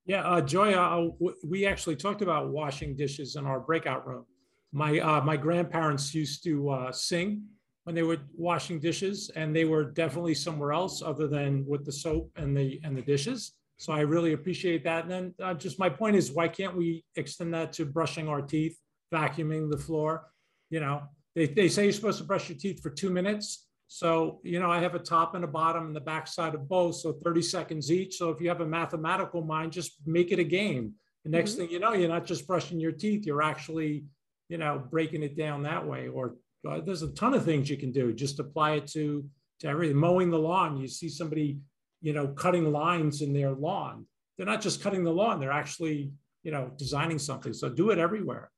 Yeah, 0.07 0.23
uh, 0.23 0.41
Joya, 0.41 0.81
uh, 0.81 1.31
we 1.45 1.67
actually 1.67 1.95
talked 1.95 2.23
about 2.23 2.49
washing 2.49 2.97
dishes 2.97 3.37
in 3.37 3.45
our 3.45 3.61
breakout 3.61 4.07
room. 4.07 4.25
My 4.73 4.99
uh, 4.99 5.21
my 5.23 5.37
grandparents 5.37 6.15
used 6.15 6.45
to 6.45 6.69
uh, 6.71 6.93
sing 6.93 7.43
when 7.85 7.95
they 7.95 8.03
were 8.03 8.19
washing 8.37 8.79
dishes, 8.81 9.31
and 9.35 9.55
they 9.57 9.65
were 9.65 9.85
definitely 9.85 10.35
somewhere 10.35 10.73
else 10.73 11.03
other 11.03 11.27
than 11.27 11.65
with 11.67 11.85
the 11.87 11.93
soap 11.93 12.31
and 12.37 12.57
the 12.57 12.81
and 12.85 12.97
the 12.97 13.03
dishes. 13.03 13.53
So 13.79 13.93
I 13.93 14.01
really 14.01 14.33
appreciate 14.33 14.85
that. 14.85 15.05
And 15.05 15.11
then 15.11 15.35
uh, 15.43 15.55
just 15.55 15.79
my 15.79 15.89
point 15.89 16.17
is, 16.17 16.33
why 16.33 16.49
can't 16.49 16.77
we 16.77 17.05
extend 17.17 17.55
that 17.55 17.73
to 17.75 17.87
brushing 17.87 18.29
our 18.29 18.43
teeth, 18.43 18.77
vacuuming 19.15 19.71
the 19.71 19.79
floor? 19.79 20.27
You 20.69 20.81
know, 20.81 21.03
they, 21.37 21.47
they 21.47 21.69
say 21.69 21.85
you're 21.85 21.93
supposed 21.93 22.19
to 22.19 22.25
brush 22.25 22.49
your 22.49 22.59
teeth 22.59 22.83
for 22.83 22.91
two 22.91 23.09
minutes. 23.09 23.69
So, 23.87 24.41
you 24.43 24.59
know, 24.61 24.71
I 24.71 24.81
have 24.81 24.97
a 24.97 24.99
top 24.99 25.35
and 25.37 25.45
a 25.45 25.49
bottom 25.49 25.87
and 25.87 25.97
the 25.97 26.01
back 26.01 26.27
side 26.27 26.55
of 26.55 26.69
both. 26.69 26.97
So 26.97 27.13
30 27.13 27.41
seconds 27.41 27.91
each. 27.93 28.17
So 28.17 28.31
if 28.31 28.41
you 28.41 28.49
have 28.49 28.61
a 28.61 28.67
mathematical 28.67 29.43
mind, 29.43 29.73
just 29.73 29.93
make 30.05 30.33
it 30.33 30.41
a 30.41 30.45
game. 30.45 30.95
The 31.25 31.31
next 31.31 31.53
Mhm. 31.53 31.57
thing 31.57 31.71
you 31.71 31.79
know, 31.79 31.93
you're 31.93 32.09
not 32.09 32.27
just 32.27 32.47
brushing 32.47 32.81
your 32.81 32.93
teeth, 32.93 33.25
you're 33.25 33.43
actually, 33.43 34.05
you 34.49 34.59
know, 34.59 34.83
breaking 34.91 35.23
it 35.23 35.37
down 35.37 35.63
that 35.63 35.87
way. 35.87 36.09
Or 36.09 36.37
uh, 36.69 36.81
there's 36.81 37.03
a 37.03 37.13
ton 37.13 37.35
of 37.35 37.45
things 37.45 37.71
you 37.71 37.77
can 37.77 37.93
do. 37.93 38.13
Just 38.13 38.41
apply 38.41 38.73
it 38.73 38.87
to, 38.89 39.25
to 39.61 39.69
everything. 39.69 39.97
Mowing 39.97 40.31
the 40.31 40.39
lawn, 40.39 40.77
you 40.77 40.89
see 40.89 41.09
somebody, 41.09 41.59
you 42.01 42.13
know, 42.13 42.29
cutting 42.29 42.73
lines 42.73 43.23
in 43.23 43.33
their 43.33 43.53
lawn. 43.53 44.07
They're 44.37 44.47
not 44.47 44.61
just 44.61 44.83
cutting 44.83 45.05
the 45.05 45.13
lawn, 45.13 45.41
they're 45.41 45.51
actually, 45.51 46.13
you 46.45 46.53
know, 46.53 46.71
designing 46.77 47.19
something. 47.19 47.53
So 47.53 47.69
do 47.69 47.91
it 47.91 47.99
everywhere, 47.99 48.51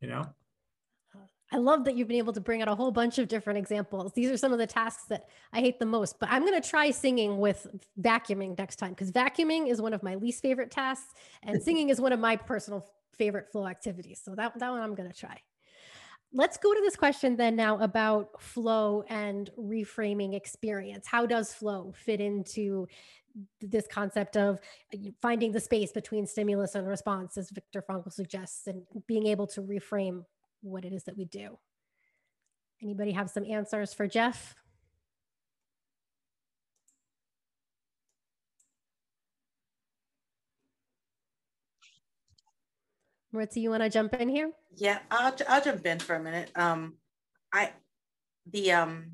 you 0.00 0.08
know? 0.08 0.24
I 1.52 1.58
love 1.58 1.84
that 1.84 1.96
you've 1.96 2.08
been 2.08 2.16
able 2.16 2.32
to 2.32 2.40
bring 2.40 2.62
out 2.62 2.68
a 2.68 2.74
whole 2.74 2.90
bunch 2.90 3.18
of 3.18 3.28
different 3.28 3.60
examples. 3.60 4.12
These 4.12 4.28
are 4.28 4.36
some 4.36 4.52
of 4.52 4.58
the 4.58 4.66
tasks 4.66 5.04
that 5.08 5.28
I 5.52 5.60
hate 5.60 5.78
the 5.78 5.86
most, 5.86 6.18
but 6.18 6.28
I'm 6.32 6.42
going 6.44 6.60
to 6.60 6.68
try 6.68 6.90
singing 6.90 7.38
with 7.38 7.68
vacuuming 8.00 8.58
next 8.58 8.76
time 8.76 8.90
because 8.90 9.12
vacuuming 9.12 9.70
is 9.70 9.80
one 9.80 9.92
of 9.92 10.02
my 10.02 10.16
least 10.16 10.42
favorite 10.42 10.72
tasks 10.72 11.14
and 11.44 11.62
singing 11.62 11.90
is 11.90 12.00
one 12.00 12.12
of 12.12 12.18
my 12.18 12.34
personal 12.34 12.84
favorite 13.14 13.50
flow 13.50 13.66
activities. 13.66 14.20
So 14.24 14.34
that, 14.34 14.58
that 14.58 14.70
one 14.70 14.80
I'm 14.80 14.94
going 14.94 15.10
to 15.10 15.16
try. 15.16 15.40
Let's 16.32 16.56
go 16.56 16.74
to 16.74 16.80
this 16.80 16.96
question 16.96 17.36
then 17.36 17.54
now 17.54 17.78
about 17.78 18.42
flow 18.42 19.04
and 19.08 19.50
reframing 19.56 20.34
experience. 20.34 21.06
How 21.06 21.26
does 21.26 21.54
flow 21.54 21.92
fit 21.96 22.20
into 22.20 22.88
this 23.60 23.86
concept 23.86 24.36
of 24.36 24.60
uh, 24.92 24.98
finding 25.20 25.52
the 25.52 25.60
space 25.60 25.92
between 25.92 26.26
stimulus 26.26 26.74
and 26.74 26.86
response, 26.86 27.36
as 27.36 27.50
Viktor 27.50 27.82
Frankl 27.82 28.12
suggests, 28.12 28.66
and 28.66 28.82
being 29.06 29.26
able 29.26 29.46
to 29.48 29.62
reframe 29.62 30.24
what 30.62 30.84
it 30.84 30.92
is 30.92 31.04
that 31.04 31.16
we 31.16 31.24
do. 31.24 31.58
Anybody 32.82 33.12
have 33.12 33.30
some 33.30 33.44
answers 33.44 33.94
for 33.94 34.06
Jeff? 34.06 34.54
Maritza, 43.34 43.58
you 43.58 43.70
want 43.70 43.82
to 43.82 43.90
jump 43.90 44.14
in 44.14 44.28
here? 44.28 44.52
Yeah, 44.76 45.00
I'll, 45.10 45.34
I'll 45.48 45.60
jump 45.60 45.84
in 45.84 45.98
for 45.98 46.14
a 46.14 46.22
minute. 46.22 46.52
Um, 46.54 46.94
I, 47.52 47.72
the, 48.50 48.70
um, 48.70 49.06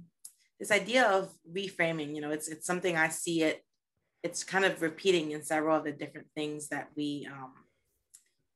this 0.58 0.70
idea 0.70 1.04
of 1.06 1.32
reframing, 1.50 2.14
you 2.14 2.20
know, 2.20 2.30
it's, 2.30 2.46
it's 2.46 2.66
something 2.66 2.98
I 2.98 3.08
see 3.08 3.42
it, 3.42 3.64
it's 4.22 4.44
kind 4.44 4.66
of 4.66 4.82
repeating 4.82 5.30
in 5.30 5.42
several 5.42 5.74
of 5.74 5.84
the 5.84 5.92
different 5.92 6.26
things 6.34 6.68
that 6.68 6.90
we, 6.94 7.26
um, 7.32 7.52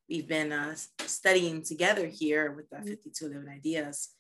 we've 0.06 0.28
been 0.28 0.52
uh, 0.52 0.74
studying 1.06 1.62
together 1.62 2.06
here 2.08 2.52
with 2.52 2.68
the 2.68 2.86
52 2.86 3.24
Living 3.28 3.48
Ideas. 3.48 4.10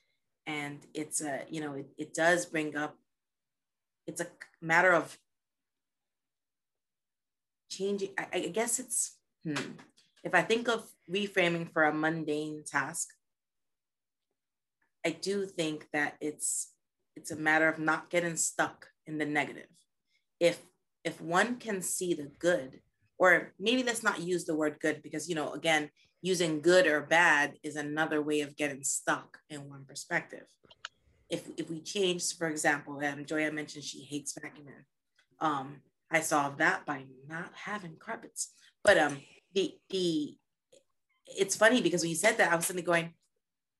And 0.46 0.80
it's 0.94 1.20
a, 1.20 1.42
you 1.50 1.60
know, 1.60 1.74
it, 1.74 1.88
it 1.98 2.14
does 2.14 2.46
bring 2.46 2.74
up, 2.74 2.96
it's 4.06 4.22
a 4.22 4.26
matter 4.62 4.94
of 4.94 5.18
changing, 7.70 8.10
I, 8.16 8.28
I 8.32 8.38
guess 8.48 8.78
it's, 8.78 9.18
hmm, 9.44 9.72
if 10.22 10.34
I 10.34 10.40
think 10.40 10.68
of 10.68 10.88
reframing 11.10 11.72
for 11.72 11.84
a 11.84 11.94
mundane 11.94 12.62
task, 12.66 13.08
I 15.04 15.10
do 15.10 15.46
think 15.46 15.88
that 15.92 16.14
it's 16.20 16.72
it's 17.16 17.30
a 17.30 17.36
matter 17.36 17.68
of 17.68 17.78
not 17.78 18.10
getting 18.10 18.36
stuck 18.36 18.88
in 19.06 19.18
the 19.18 19.26
negative. 19.26 19.68
If 20.40 20.62
if 21.04 21.20
one 21.20 21.56
can 21.56 21.82
see 21.82 22.14
the 22.14 22.30
good, 22.38 22.80
or 23.18 23.52
maybe 23.58 23.82
let's 23.82 24.02
not 24.02 24.20
use 24.20 24.44
the 24.44 24.56
word 24.56 24.78
good 24.80 25.02
because 25.02 25.28
you 25.28 25.34
know 25.34 25.52
again 25.52 25.90
using 26.22 26.62
good 26.62 26.86
or 26.86 27.02
bad 27.02 27.52
is 27.62 27.76
another 27.76 28.22
way 28.22 28.40
of 28.40 28.56
getting 28.56 28.82
stuck 28.82 29.38
in 29.50 29.68
one 29.68 29.84
perspective. 29.84 30.46
If 31.28 31.48
if 31.58 31.68
we 31.68 31.80
change, 31.80 32.34
for 32.36 32.48
example, 32.48 32.98
um, 33.04 33.26
Joya 33.26 33.52
mentioned 33.52 33.84
she 33.84 34.02
hates 34.02 34.32
vacuuming. 34.32 34.84
Um, 35.40 35.82
I 36.10 36.20
solved 36.20 36.58
that 36.58 36.86
by 36.86 37.04
not 37.28 37.50
having 37.54 37.96
carpets. 37.98 38.54
But 38.82 38.98
um, 38.98 39.18
the 39.52 39.74
the 39.90 40.36
it's 41.26 41.56
funny 41.56 41.80
because 41.80 42.02
when 42.02 42.10
you 42.10 42.16
said 42.16 42.38
that, 42.38 42.52
I 42.52 42.56
was 42.56 42.66
suddenly 42.66 42.84
going, 42.84 43.14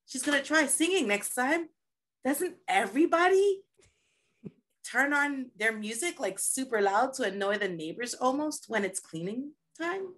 she's 0.06 0.22
gonna 0.22 0.42
try 0.42 0.66
singing 0.66 1.08
next 1.08 1.34
time. 1.34 1.68
Doesn't 2.24 2.56
everybody 2.68 3.62
turn 4.84 5.12
on 5.12 5.50
their 5.56 5.72
music 5.72 6.20
like 6.20 6.38
super 6.38 6.80
loud 6.80 7.14
to 7.14 7.24
annoy 7.24 7.58
the 7.58 7.68
neighbors 7.68 8.14
almost 8.14 8.66
when 8.68 8.84
it's 8.84 9.00
cleaning 9.00 9.52
time? 9.78 10.14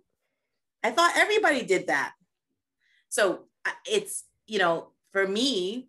I 0.82 0.90
thought 0.90 1.16
everybody 1.16 1.62
did 1.64 1.88
that. 1.88 2.12
So 3.08 3.46
it's, 3.86 4.24
you 4.46 4.58
know, 4.58 4.92
for 5.12 5.26
me, 5.26 5.88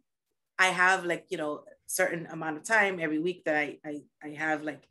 I 0.57 0.67
have 0.67 1.05
like, 1.05 1.25
you 1.29 1.37
know, 1.37 1.63
certain 1.85 2.27
amount 2.27 2.57
of 2.57 2.63
time 2.63 2.99
every 2.99 3.19
week 3.19 3.43
that 3.45 3.55
I, 3.55 3.77
I, 3.85 4.01
I 4.23 4.29
have 4.29 4.63
like, 4.63 4.87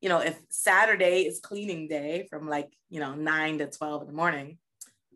you 0.00 0.08
know, 0.08 0.20
if 0.20 0.38
Saturday 0.48 1.22
is 1.22 1.40
cleaning 1.40 1.88
day 1.88 2.26
from 2.30 2.48
like, 2.48 2.72
you 2.88 3.00
know, 3.00 3.14
nine 3.14 3.58
to 3.58 3.66
12 3.66 4.02
in 4.02 4.08
the 4.08 4.14
morning, 4.14 4.58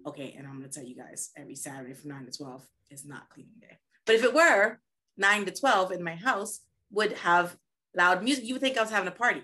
okay, 0.06 0.34
and 0.36 0.46
I'm 0.46 0.58
gonna 0.58 0.68
tell 0.68 0.84
you 0.84 0.96
guys, 0.96 1.30
every 1.36 1.54
Saturday 1.54 1.94
from 1.94 2.10
nine 2.10 2.26
to 2.26 2.36
12 2.36 2.66
is 2.90 3.04
not 3.04 3.30
cleaning 3.30 3.54
day. 3.60 3.78
But 4.06 4.16
if 4.16 4.24
it 4.24 4.34
were 4.34 4.78
nine 5.16 5.44
to 5.46 5.52
12 5.52 5.92
in 5.92 6.02
my 6.02 6.14
house, 6.14 6.60
would 6.90 7.12
have 7.18 7.56
loud 7.96 8.22
music, 8.22 8.44
you 8.44 8.54
would 8.54 8.60
think 8.60 8.76
I 8.76 8.82
was 8.82 8.90
having 8.90 9.08
a 9.08 9.12
party 9.12 9.42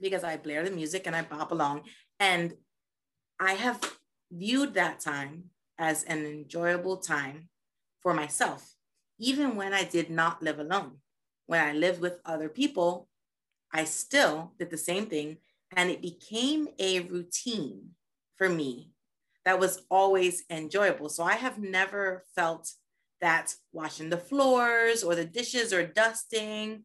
because 0.00 0.24
I 0.24 0.36
blare 0.36 0.64
the 0.64 0.70
music 0.70 1.06
and 1.06 1.14
I 1.14 1.22
bop 1.22 1.52
along. 1.52 1.82
And 2.18 2.54
I 3.38 3.52
have 3.52 3.80
viewed 4.30 4.74
that 4.74 5.00
time 5.00 5.44
as 5.78 6.04
an 6.04 6.24
enjoyable 6.24 6.98
time 6.98 7.48
for 8.00 8.14
myself, 8.14 8.74
even 9.18 9.56
when 9.56 9.72
I 9.72 9.84
did 9.84 10.10
not 10.10 10.42
live 10.42 10.58
alone. 10.58 10.98
When 11.46 11.62
I 11.62 11.72
lived 11.72 12.00
with 12.00 12.20
other 12.24 12.48
people, 12.48 13.08
I 13.72 13.84
still 13.84 14.52
did 14.58 14.70
the 14.70 14.78
same 14.78 15.06
thing. 15.06 15.38
And 15.74 15.90
it 15.90 16.02
became 16.02 16.68
a 16.78 17.00
routine 17.00 17.90
for 18.36 18.48
me 18.48 18.91
that 19.44 19.58
was 19.58 19.82
always 19.90 20.44
enjoyable. 20.50 21.08
So 21.08 21.24
I 21.24 21.34
have 21.34 21.58
never 21.58 22.24
felt 22.34 22.70
that 23.20 23.54
washing 23.72 24.10
the 24.10 24.16
floors 24.16 25.02
or 25.02 25.14
the 25.14 25.24
dishes 25.24 25.72
or 25.72 25.86
dusting 25.86 26.84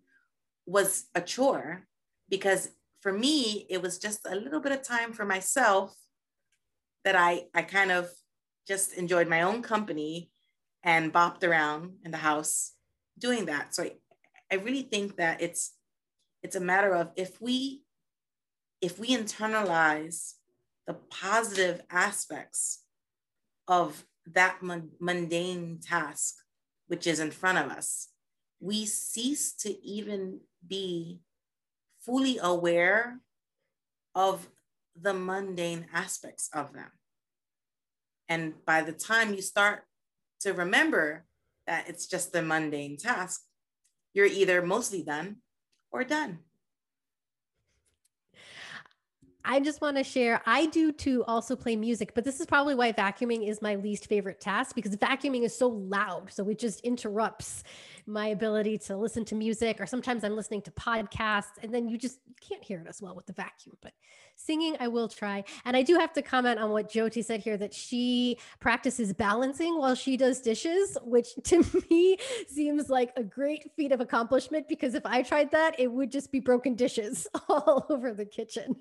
was 0.66 1.06
a 1.16 1.22
chore 1.22 1.88
because 2.30 2.70
for 3.02 3.14
me, 3.14 3.66
it 3.70 3.82
was 3.82 3.98
just 3.98 4.26
a 4.26 4.36
little 4.36 4.60
bit 4.60 4.72
of 4.72 4.82
time 4.82 5.14
for 5.14 5.26
myself 5.26 5.96
that 7.06 7.16
I, 7.16 7.46
I 7.54 7.62
kind 7.62 7.92
of 7.92 8.10
just 8.68 8.94
enjoyed 8.94 9.30
my 9.30 9.44
own 9.44 9.62
company 9.62 10.30
and 10.84 11.14
bopped 11.14 11.44
around 11.44 11.94
in 12.04 12.12
the 12.12 12.18
house 12.18 12.74
doing 13.18 13.46
that. 13.46 13.74
So 13.74 13.84
I, 13.84 13.94
I 14.52 14.56
really 14.56 14.84
think 14.84 15.18
that 15.18 15.42
it's 15.42 15.74
it's 16.44 16.56
a 16.56 16.62
matter 16.62 16.94
of 16.94 17.12
if 17.16 17.42
we 17.42 17.82
if 18.82 19.00
we 19.00 19.10
internalize 19.10 20.34
the 20.88 20.94
positive 20.94 21.82
aspects 21.92 22.84
of 23.68 24.06
that 24.26 24.64
mun- 24.64 24.92
mundane 25.00 25.80
task 25.82 26.36
which 26.88 27.06
is 27.06 27.20
in 27.20 27.32
front 27.32 27.58
of 27.58 27.70
us, 27.70 28.08
we 28.60 28.86
cease 28.86 29.54
to 29.54 29.86
even 29.86 30.40
be 30.66 31.20
fully 32.02 32.40
aware 32.42 33.20
of 34.16 34.48
the 35.00 35.14
mundane 35.14 35.86
aspects 35.94 36.50
of 36.54 36.74
them. 36.74 36.90
And 38.28 38.54
by 38.66 38.82
the 38.82 38.94
time 38.94 39.34
you 39.34 39.42
start 39.42 39.84
to 40.42 40.54
remember 40.54 41.26
that 41.68 41.88
it's 41.88 42.08
just 42.08 42.36
a 42.36 42.42
mundane 42.42 42.98
task, 42.98 43.42
you're 44.14 44.26
either 44.26 44.62
mostly 44.62 45.04
done 45.04 45.38
or 45.92 46.04
done. 46.04 46.40
I 49.50 49.62
just 49.62 49.80
want 49.80 49.96
to 49.96 50.04
share. 50.04 50.42
I 50.46 50.66
do 50.66 50.92
too 50.92 51.24
also 51.26 51.56
play 51.56 51.78
music, 51.78 52.12
but 52.14 52.26
this 52.26 52.42
is 52.42 52.46
probably 52.46 52.76
why 52.76 52.92
vacuuming 52.92 53.48
is 53.48 53.62
my 53.62 53.76
least 53.76 54.08
favorite 54.08 54.42
task 54.42 54.76
because 54.76 54.94
vacuuming 54.98 55.44
is 55.44 55.58
so 55.58 55.70
loud. 55.70 56.34
So 56.34 56.50
it 56.50 56.60
just 56.60 56.82
interrupts 56.82 57.64
my 58.06 58.28
ability 58.28 58.78
to 58.80 58.98
listen 58.98 59.24
to 59.26 59.36
music, 59.36 59.80
or 59.80 59.86
sometimes 59.86 60.26
I'm 60.26 60.36
listening 60.36 60.64
to 60.64 60.72
podcasts 60.72 61.64
and 61.64 61.74
then 61.74 61.88
you 61.88 61.98
just 61.98 62.20
can't 62.42 62.62
hear 62.62 62.82
it 62.82 62.88
as 62.90 63.02
well 63.02 63.16
with 63.16 63.26
the 63.26 63.32
vacuum. 63.32 63.78
But 63.82 63.94
singing, 64.36 64.76
I 64.82 64.90
will 64.90 65.08
try. 65.08 65.46
And 65.64 65.78
I 65.78 65.82
do 65.82 65.96
have 65.96 66.12
to 66.14 66.22
comment 66.22 66.60
on 66.60 66.72
what 66.72 66.92
Jyoti 66.92 67.24
said 67.24 67.40
here 67.40 67.56
that 67.56 67.74
she 67.74 68.40
practices 68.60 69.14
balancing 69.14 69.78
while 69.78 69.96
she 69.96 70.18
does 70.18 70.42
dishes, 70.42 70.98
which 71.04 71.30
to 71.46 71.64
me 71.90 72.18
seems 72.50 72.90
like 72.90 73.14
a 73.16 73.24
great 73.24 73.72
feat 73.78 73.94
of 73.94 74.02
accomplishment 74.02 74.68
because 74.68 74.94
if 74.94 75.06
I 75.06 75.24
tried 75.24 75.52
that, 75.52 75.80
it 75.80 75.90
would 75.90 76.12
just 76.12 76.34
be 76.34 76.42
broken 76.42 76.76
dishes 76.76 77.28
all 77.48 77.86
over 77.90 78.14
the 78.14 78.26
kitchen. 78.26 78.76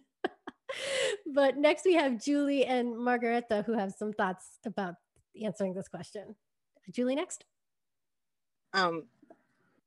But 1.26 1.56
next 1.56 1.84
we 1.84 1.94
have 1.94 2.22
Julie 2.22 2.64
and 2.64 2.96
Margareta 2.96 3.62
who 3.66 3.72
have 3.72 3.92
some 3.92 4.12
thoughts 4.12 4.58
about 4.64 4.94
answering 5.42 5.74
this 5.74 5.88
question. 5.88 6.34
Julie, 6.90 7.14
next. 7.14 7.44
Um, 8.72 9.04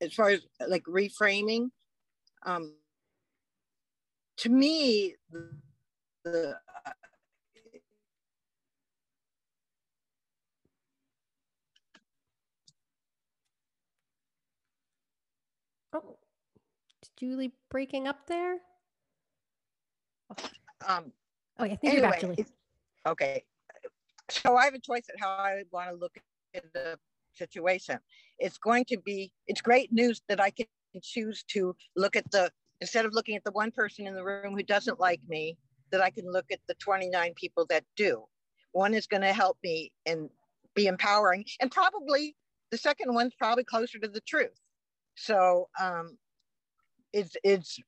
as 0.01 0.13
far 0.13 0.29
as 0.29 0.41
like 0.67 0.83
reframing, 0.83 1.69
um, 2.43 2.73
to 4.37 4.49
me, 4.49 5.15
the, 5.31 5.51
the 6.23 6.55
Oh, 15.91 16.17
Julie 17.17 17.51
breaking 17.69 18.07
up 18.07 18.27
there? 18.27 18.59
Um, 20.87 21.11
oh, 21.59 21.65
yeah, 21.65 21.75
think 21.75 22.03
anyway. 22.03 22.45
Okay. 23.05 23.43
So 24.29 24.55
I 24.55 24.65
have 24.65 24.73
a 24.73 24.79
choice 24.79 25.05
at 25.09 25.19
how 25.19 25.29
I 25.29 25.63
want 25.71 25.89
to 25.89 25.95
look 25.95 26.17
at 26.53 26.63
the 26.73 26.97
situation. 27.33 27.99
It's 28.37 28.57
going 28.57 28.85
to 28.85 28.97
be, 28.99 29.31
it's 29.47 29.61
great 29.61 29.91
news 29.91 30.21
that 30.29 30.39
I 30.39 30.51
can 30.51 30.67
choose 31.01 31.43
to 31.49 31.75
look 31.95 32.15
at 32.15 32.29
the, 32.31 32.51
instead 32.81 33.05
of 33.05 33.13
looking 33.13 33.35
at 33.35 33.43
the 33.43 33.51
one 33.51 33.71
person 33.71 34.07
in 34.07 34.15
the 34.15 34.23
room 34.23 34.55
who 34.55 34.63
doesn't 34.63 34.99
like 34.99 35.21
me, 35.27 35.57
that 35.91 36.01
I 36.01 36.11
can 36.11 36.31
look 36.31 36.45
at 36.51 36.59
the 36.67 36.75
29 36.75 37.33
people 37.35 37.65
that 37.69 37.83
do. 37.95 38.23
One 38.71 38.93
is 38.93 39.07
going 39.07 39.21
to 39.21 39.33
help 39.33 39.57
me 39.63 39.91
and 40.05 40.29
be 40.75 40.85
empowering. 40.85 41.45
And 41.59 41.71
probably 41.71 42.35
the 42.71 42.77
second 42.77 43.13
one's 43.13 43.33
probably 43.35 43.63
closer 43.63 43.97
to 43.99 44.07
the 44.07 44.21
truth. 44.21 44.59
So 45.15 45.67
um, 45.79 46.17
it's 47.11 47.35
it's 47.43 47.79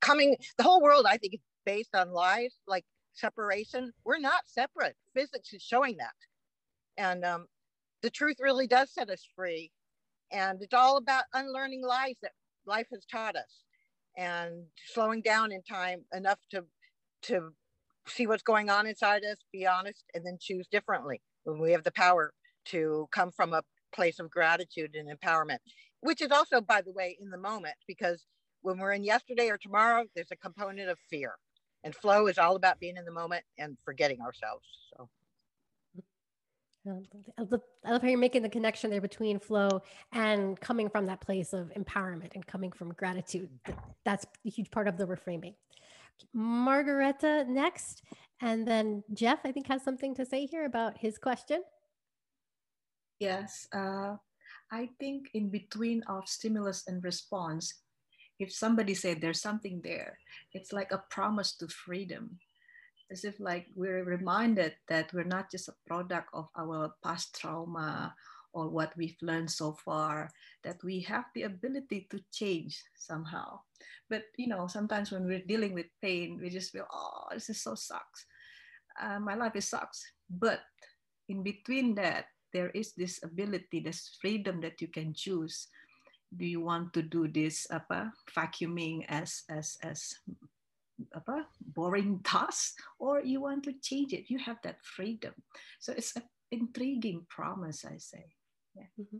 coming. 0.00 0.36
The 0.56 0.64
whole 0.64 0.80
world, 0.82 1.06
I 1.06 1.18
think, 1.18 1.34
is 1.34 1.40
based 1.64 1.94
on 1.94 2.12
lies, 2.12 2.54
like 2.66 2.84
separation. 3.12 3.92
We're 4.04 4.18
not 4.18 4.42
separate. 4.46 4.96
Physics 5.14 5.52
is 5.52 5.62
showing 5.62 5.96
that, 5.98 6.14
and 6.96 7.24
um, 7.24 7.46
the 8.02 8.10
truth 8.10 8.36
really 8.40 8.66
does 8.66 8.92
set 8.92 9.10
us 9.10 9.26
free. 9.36 9.70
And 10.32 10.62
it's 10.62 10.74
all 10.74 10.96
about 10.96 11.24
unlearning 11.34 11.82
lies 11.82 12.14
that 12.22 12.32
life 12.66 12.86
has 12.92 13.04
taught 13.06 13.36
us, 13.36 13.64
and 14.16 14.64
slowing 14.92 15.22
down 15.22 15.52
in 15.52 15.62
time 15.62 16.04
enough 16.14 16.38
to 16.52 16.64
to 17.22 17.50
see 18.06 18.26
what's 18.26 18.42
going 18.42 18.70
on 18.70 18.86
inside 18.86 19.24
us, 19.24 19.38
be 19.52 19.66
honest, 19.66 20.04
and 20.14 20.24
then 20.24 20.38
choose 20.40 20.66
differently 20.70 21.20
when 21.44 21.58
we 21.60 21.72
have 21.72 21.84
the 21.84 21.92
power 21.92 22.32
to 22.66 23.08
come 23.12 23.30
from 23.30 23.52
a 23.52 23.62
place 23.92 24.18
of 24.18 24.30
gratitude 24.30 24.94
and 24.94 25.08
empowerment 25.10 25.58
which 26.00 26.22
is 26.22 26.30
also, 26.30 26.60
by 26.60 26.80
the 26.80 26.92
way, 26.92 27.16
in 27.20 27.30
the 27.30 27.38
moment, 27.38 27.74
because 27.86 28.24
when 28.62 28.78
we're 28.78 28.92
in 28.92 29.04
yesterday 29.04 29.48
or 29.48 29.58
tomorrow, 29.58 30.04
there's 30.14 30.30
a 30.30 30.36
component 30.36 30.88
of 30.88 30.98
fear. 31.10 31.34
And 31.84 31.94
flow 31.94 32.26
is 32.26 32.38
all 32.38 32.56
about 32.56 32.78
being 32.78 32.96
in 32.96 33.04
the 33.04 33.12
moment 33.12 33.44
and 33.58 33.76
forgetting 33.84 34.20
ourselves. 34.20 34.66
So. 34.96 35.08
I 36.86 37.42
love, 37.42 37.60
I 37.84 37.90
love 37.92 38.02
how 38.02 38.08
you're 38.08 38.18
making 38.18 38.42
the 38.42 38.48
connection 38.48 38.90
there 38.90 39.02
between 39.02 39.38
flow 39.38 39.82
and 40.12 40.58
coming 40.60 40.88
from 40.88 41.06
that 41.06 41.20
place 41.20 41.52
of 41.52 41.70
empowerment 41.74 42.34
and 42.34 42.46
coming 42.46 42.72
from 42.72 42.92
gratitude. 42.94 43.50
That's 44.04 44.26
a 44.46 44.50
huge 44.50 44.70
part 44.70 44.88
of 44.88 44.96
the 44.96 45.06
reframing. 45.06 45.54
Margareta 46.32 47.44
next. 47.48 48.02
And 48.40 48.66
then 48.66 49.04
Jeff, 49.12 49.40
I 49.44 49.52
think, 49.52 49.66
has 49.68 49.82
something 49.82 50.14
to 50.14 50.24
say 50.24 50.46
here 50.46 50.64
about 50.64 50.96
his 50.96 51.18
question. 51.18 51.62
Yes. 53.18 53.68
Uh, 53.74 54.16
I 54.72 54.88
think 54.98 55.28
in 55.34 55.50
between 55.50 56.02
of 56.04 56.26
stimulus 56.28 56.84
and 56.86 57.04
response, 57.04 57.74
if 58.40 58.50
somebody 58.52 58.94
said 58.94 59.20
there's 59.20 59.40
something 59.40 59.80
there, 59.84 60.18
it's 60.52 60.72
like 60.72 60.90
a 60.90 61.04
promise 61.10 61.52
to 61.58 61.68
freedom. 61.68 62.40
As 63.12 63.24
if 63.24 63.38
like 63.38 63.66
we're 63.76 64.04
reminded 64.04 64.74
that 64.88 65.12
we're 65.12 65.28
not 65.28 65.50
just 65.50 65.68
a 65.68 65.76
product 65.86 66.30
of 66.32 66.48
our 66.56 66.94
past 67.04 67.36
trauma 67.38 68.14
or 68.52 68.68
what 68.68 68.96
we've 68.96 69.20
learned 69.20 69.50
so 69.50 69.76
far, 69.84 70.30
that 70.64 70.82
we 70.82 71.00
have 71.00 71.26
the 71.34 71.42
ability 71.42 72.08
to 72.10 72.18
change 72.32 72.82
somehow. 72.96 73.60
But 74.08 74.24
you 74.38 74.48
know, 74.48 74.66
sometimes 74.66 75.12
when 75.12 75.26
we're 75.26 75.46
dealing 75.46 75.74
with 75.74 75.86
pain, 76.00 76.38
we 76.40 76.50
just 76.50 76.72
feel, 76.72 76.86
oh, 76.90 77.28
this 77.32 77.50
is 77.50 77.62
so 77.62 77.74
sucks. 77.74 78.26
Uh, 79.00 79.20
my 79.20 79.34
life 79.34 79.54
is 79.54 79.68
sucks. 79.68 80.02
But 80.30 80.60
in 81.28 81.42
between 81.42 81.94
that, 81.96 82.26
there 82.52 82.70
is 82.70 82.92
this 82.94 83.22
ability, 83.22 83.80
this 83.80 84.16
freedom 84.20 84.60
that 84.62 84.80
you 84.80 84.88
can 84.88 85.14
choose. 85.14 85.68
Do 86.30 86.46
you 86.46 86.60
want 86.60 86.92
to 86.94 87.02
do 87.02 87.26
this 87.26 87.66
apa, 87.70 88.14
vacuuming 88.30 89.04
as 89.10 89.42
as 89.50 89.76
as 89.82 90.14
apa, 91.14 91.46
boring 91.74 92.22
task, 92.24 92.78
or 92.98 93.20
you 93.20 93.42
want 93.42 93.64
to 93.66 93.74
change 93.82 94.12
it? 94.12 94.30
You 94.30 94.38
have 94.38 94.62
that 94.62 94.78
freedom. 94.82 95.34
So 95.80 95.92
it's 95.92 96.14
an 96.14 96.22
intriguing 96.50 97.26
promise, 97.28 97.84
I 97.84 97.98
say. 97.98 98.24
Yeah. 98.76 98.90
Mm-hmm. 99.00 99.18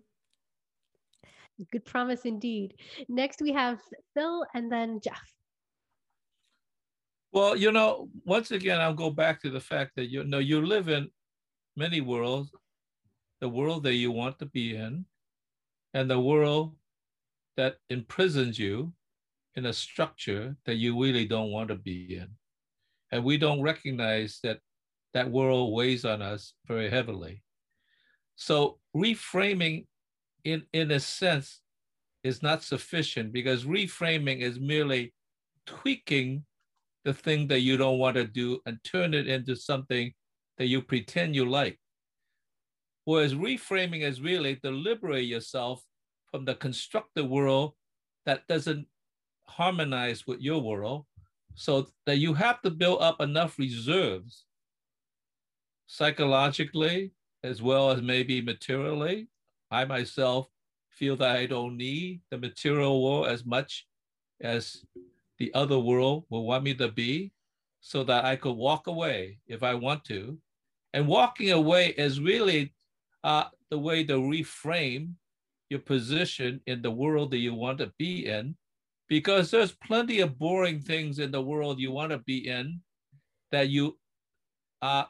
Good 1.72 1.84
promise 1.84 2.24
indeed. 2.24 2.72
Next, 3.08 3.42
we 3.42 3.52
have 3.52 3.82
Phil 4.14 4.46
and 4.54 4.72
then 4.72 5.00
Jeff. 5.04 5.28
Well, 7.32 7.54
you 7.54 7.70
know, 7.70 8.08
once 8.24 8.50
again, 8.50 8.80
I'll 8.80 8.96
go 8.96 9.10
back 9.10 9.42
to 9.42 9.50
the 9.50 9.60
fact 9.60 9.92
that 9.96 10.08
you 10.08 10.24
know 10.24 10.38
you 10.38 10.64
live 10.64 10.88
in 10.88 11.10
many 11.76 12.00
worlds 12.00 12.50
the 13.40 13.48
world 13.48 13.82
that 13.84 13.94
you 13.94 14.10
want 14.10 14.38
to 14.38 14.46
be 14.46 14.76
in 14.76 15.04
and 15.94 16.10
the 16.10 16.20
world 16.20 16.76
that 17.60 17.76
imprisons 17.90 18.58
you 18.58 18.90
in 19.54 19.66
a 19.66 19.72
structure 19.74 20.56
that 20.64 20.76
you 20.76 20.98
really 20.98 21.26
don't 21.26 21.50
want 21.50 21.68
to 21.68 21.74
be 21.74 22.16
in. 22.16 22.28
And 23.12 23.22
we 23.22 23.36
don't 23.36 23.60
recognize 23.60 24.38
that 24.42 24.60
that 25.12 25.30
world 25.30 25.74
weighs 25.74 26.06
on 26.06 26.22
us 26.22 26.54
very 26.66 26.88
heavily. 26.88 27.42
So 28.36 28.78
reframing 28.96 29.84
in, 30.44 30.62
in 30.72 30.90
a 30.90 31.00
sense 31.00 31.60
is 32.24 32.42
not 32.42 32.62
sufficient 32.62 33.30
because 33.30 33.66
reframing 33.66 34.40
is 34.40 34.58
merely 34.58 35.12
tweaking 35.66 36.46
the 37.04 37.12
thing 37.12 37.46
that 37.48 37.60
you 37.60 37.76
don't 37.76 37.98
want 37.98 38.16
to 38.16 38.24
do 38.24 38.58
and 38.64 38.82
turn 38.84 39.12
it 39.12 39.28
into 39.28 39.54
something 39.54 40.14
that 40.56 40.68
you 40.68 40.80
pretend 40.80 41.36
you 41.36 41.44
like. 41.44 41.78
Whereas 43.04 43.34
reframing 43.34 44.00
is 44.00 44.22
really 44.22 44.56
to 44.56 44.70
liberate 44.70 45.28
yourself 45.28 45.84
from 46.30 46.44
the 46.44 46.54
constructed 46.54 47.24
world 47.24 47.74
that 48.26 48.46
doesn't 48.48 48.86
harmonize 49.46 50.26
with 50.26 50.40
your 50.40 50.60
world 50.60 51.04
so 51.54 51.88
that 52.06 52.18
you 52.18 52.32
have 52.34 52.62
to 52.62 52.70
build 52.70 53.02
up 53.02 53.20
enough 53.20 53.58
reserves 53.58 54.44
psychologically 55.86 57.10
as 57.42 57.60
well 57.60 57.90
as 57.90 58.00
maybe 58.00 58.40
materially. 58.40 59.26
I 59.70 59.84
myself 59.84 60.48
feel 60.88 61.16
that 61.16 61.36
I 61.36 61.46
don't 61.46 61.76
need 61.76 62.20
the 62.30 62.38
material 62.38 63.02
world 63.02 63.26
as 63.26 63.44
much 63.44 63.86
as 64.40 64.84
the 65.38 65.52
other 65.54 65.78
world 65.78 66.24
will 66.28 66.44
want 66.44 66.64
me 66.64 66.74
to 66.74 66.88
be 66.88 67.32
so 67.80 68.04
that 68.04 68.24
I 68.24 68.36
could 68.36 68.56
walk 68.56 68.86
away 68.86 69.38
if 69.46 69.62
I 69.62 69.74
want 69.74 70.04
to. 70.06 70.38
And 70.92 71.06
walking 71.06 71.50
away 71.50 71.88
is 71.96 72.20
really 72.20 72.74
uh, 73.24 73.44
the 73.70 73.78
way 73.78 74.04
to 74.04 74.14
reframe 74.14 75.14
your 75.70 75.80
position 75.80 76.60
in 76.66 76.82
the 76.82 76.90
world 76.90 77.30
that 77.30 77.38
you 77.38 77.54
want 77.54 77.78
to 77.78 77.92
be 77.96 78.26
in, 78.26 78.54
because 79.08 79.50
there's 79.50 79.72
plenty 79.72 80.20
of 80.20 80.38
boring 80.38 80.80
things 80.80 81.18
in 81.18 81.30
the 81.30 81.40
world 81.40 81.80
you 81.80 81.92
want 81.92 82.10
to 82.12 82.18
be 82.18 82.48
in 82.48 82.80
that 83.50 83.68
you 83.68 83.98
uh, 84.82 85.04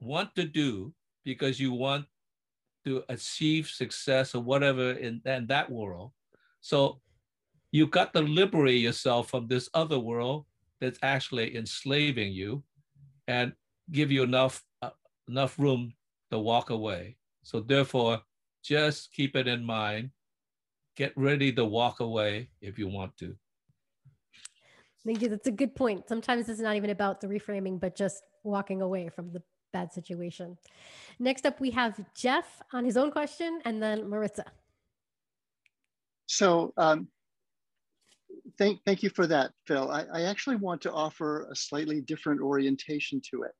want 0.00 0.34
to 0.34 0.44
do 0.44 0.92
because 1.24 1.58
you 1.58 1.72
want 1.72 2.04
to 2.84 3.02
achieve 3.08 3.66
success 3.68 4.34
or 4.34 4.42
whatever 4.42 4.92
in, 4.92 5.20
in 5.24 5.46
that 5.46 5.70
world. 5.70 6.12
So 6.60 7.00
you've 7.72 7.90
got 7.90 8.12
to 8.14 8.20
liberate 8.20 8.80
yourself 8.80 9.30
from 9.30 9.46
this 9.46 9.68
other 9.74 9.98
world 9.98 10.44
that's 10.80 10.98
actually 11.02 11.56
enslaving 11.56 12.32
you 12.32 12.62
and 13.26 13.52
give 13.90 14.12
you 14.12 14.22
enough 14.22 14.62
uh, 14.82 14.90
enough 15.28 15.58
room 15.58 15.92
to 16.30 16.38
walk 16.38 16.70
away. 16.70 17.16
So 17.42 17.60
therefore, 17.60 18.20
just 18.64 19.12
keep 19.12 19.36
it 19.36 19.46
in 19.46 19.64
mind. 19.64 20.10
Get 20.96 21.12
ready 21.16 21.52
to 21.52 21.64
walk 21.64 22.00
away 22.00 22.50
if 22.60 22.78
you 22.78 22.88
want 22.88 23.16
to. 23.18 23.36
Thank 25.04 25.20
you. 25.20 25.28
That's 25.28 25.46
a 25.46 25.52
good 25.52 25.74
point. 25.74 26.08
Sometimes 26.08 26.48
it's 26.48 26.60
not 26.60 26.76
even 26.76 26.90
about 26.90 27.20
the 27.20 27.26
reframing, 27.26 27.78
but 27.78 27.94
just 27.94 28.22
walking 28.42 28.80
away 28.80 29.10
from 29.10 29.32
the 29.32 29.42
bad 29.72 29.92
situation. 29.92 30.56
Next 31.18 31.44
up, 31.44 31.60
we 31.60 31.70
have 31.72 32.00
Jeff 32.14 32.62
on 32.72 32.84
his 32.84 32.96
own 32.96 33.10
question 33.10 33.60
and 33.64 33.82
then 33.82 34.08
Maritza. 34.08 34.44
So 36.26 36.72
um, 36.78 37.08
thank, 38.56 38.80
thank 38.86 39.02
you 39.02 39.10
for 39.10 39.26
that, 39.26 39.50
Phil. 39.66 39.90
I, 39.90 40.04
I, 40.12 40.22
actually 40.22 40.56
want 40.56 40.80
to 40.82 40.92
offer 40.92 41.48
a 41.50 41.54
slightly 41.54 42.00
different 42.00 42.40
orientation 42.40 43.20
to 43.30 43.42
it. 43.42 43.52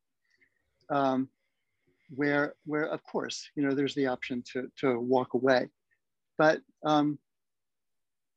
Um, 0.88 1.28
where 2.16 2.54
where 2.66 2.86
of 2.86 3.02
course 3.04 3.48
you 3.56 3.62
know 3.62 3.74
there's 3.74 3.94
the 3.94 4.06
option 4.06 4.42
to 4.52 4.68
to 4.76 4.98
walk 5.00 5.34
away 5.34 5.68
but 6.38 6.60
um 6.84 7.18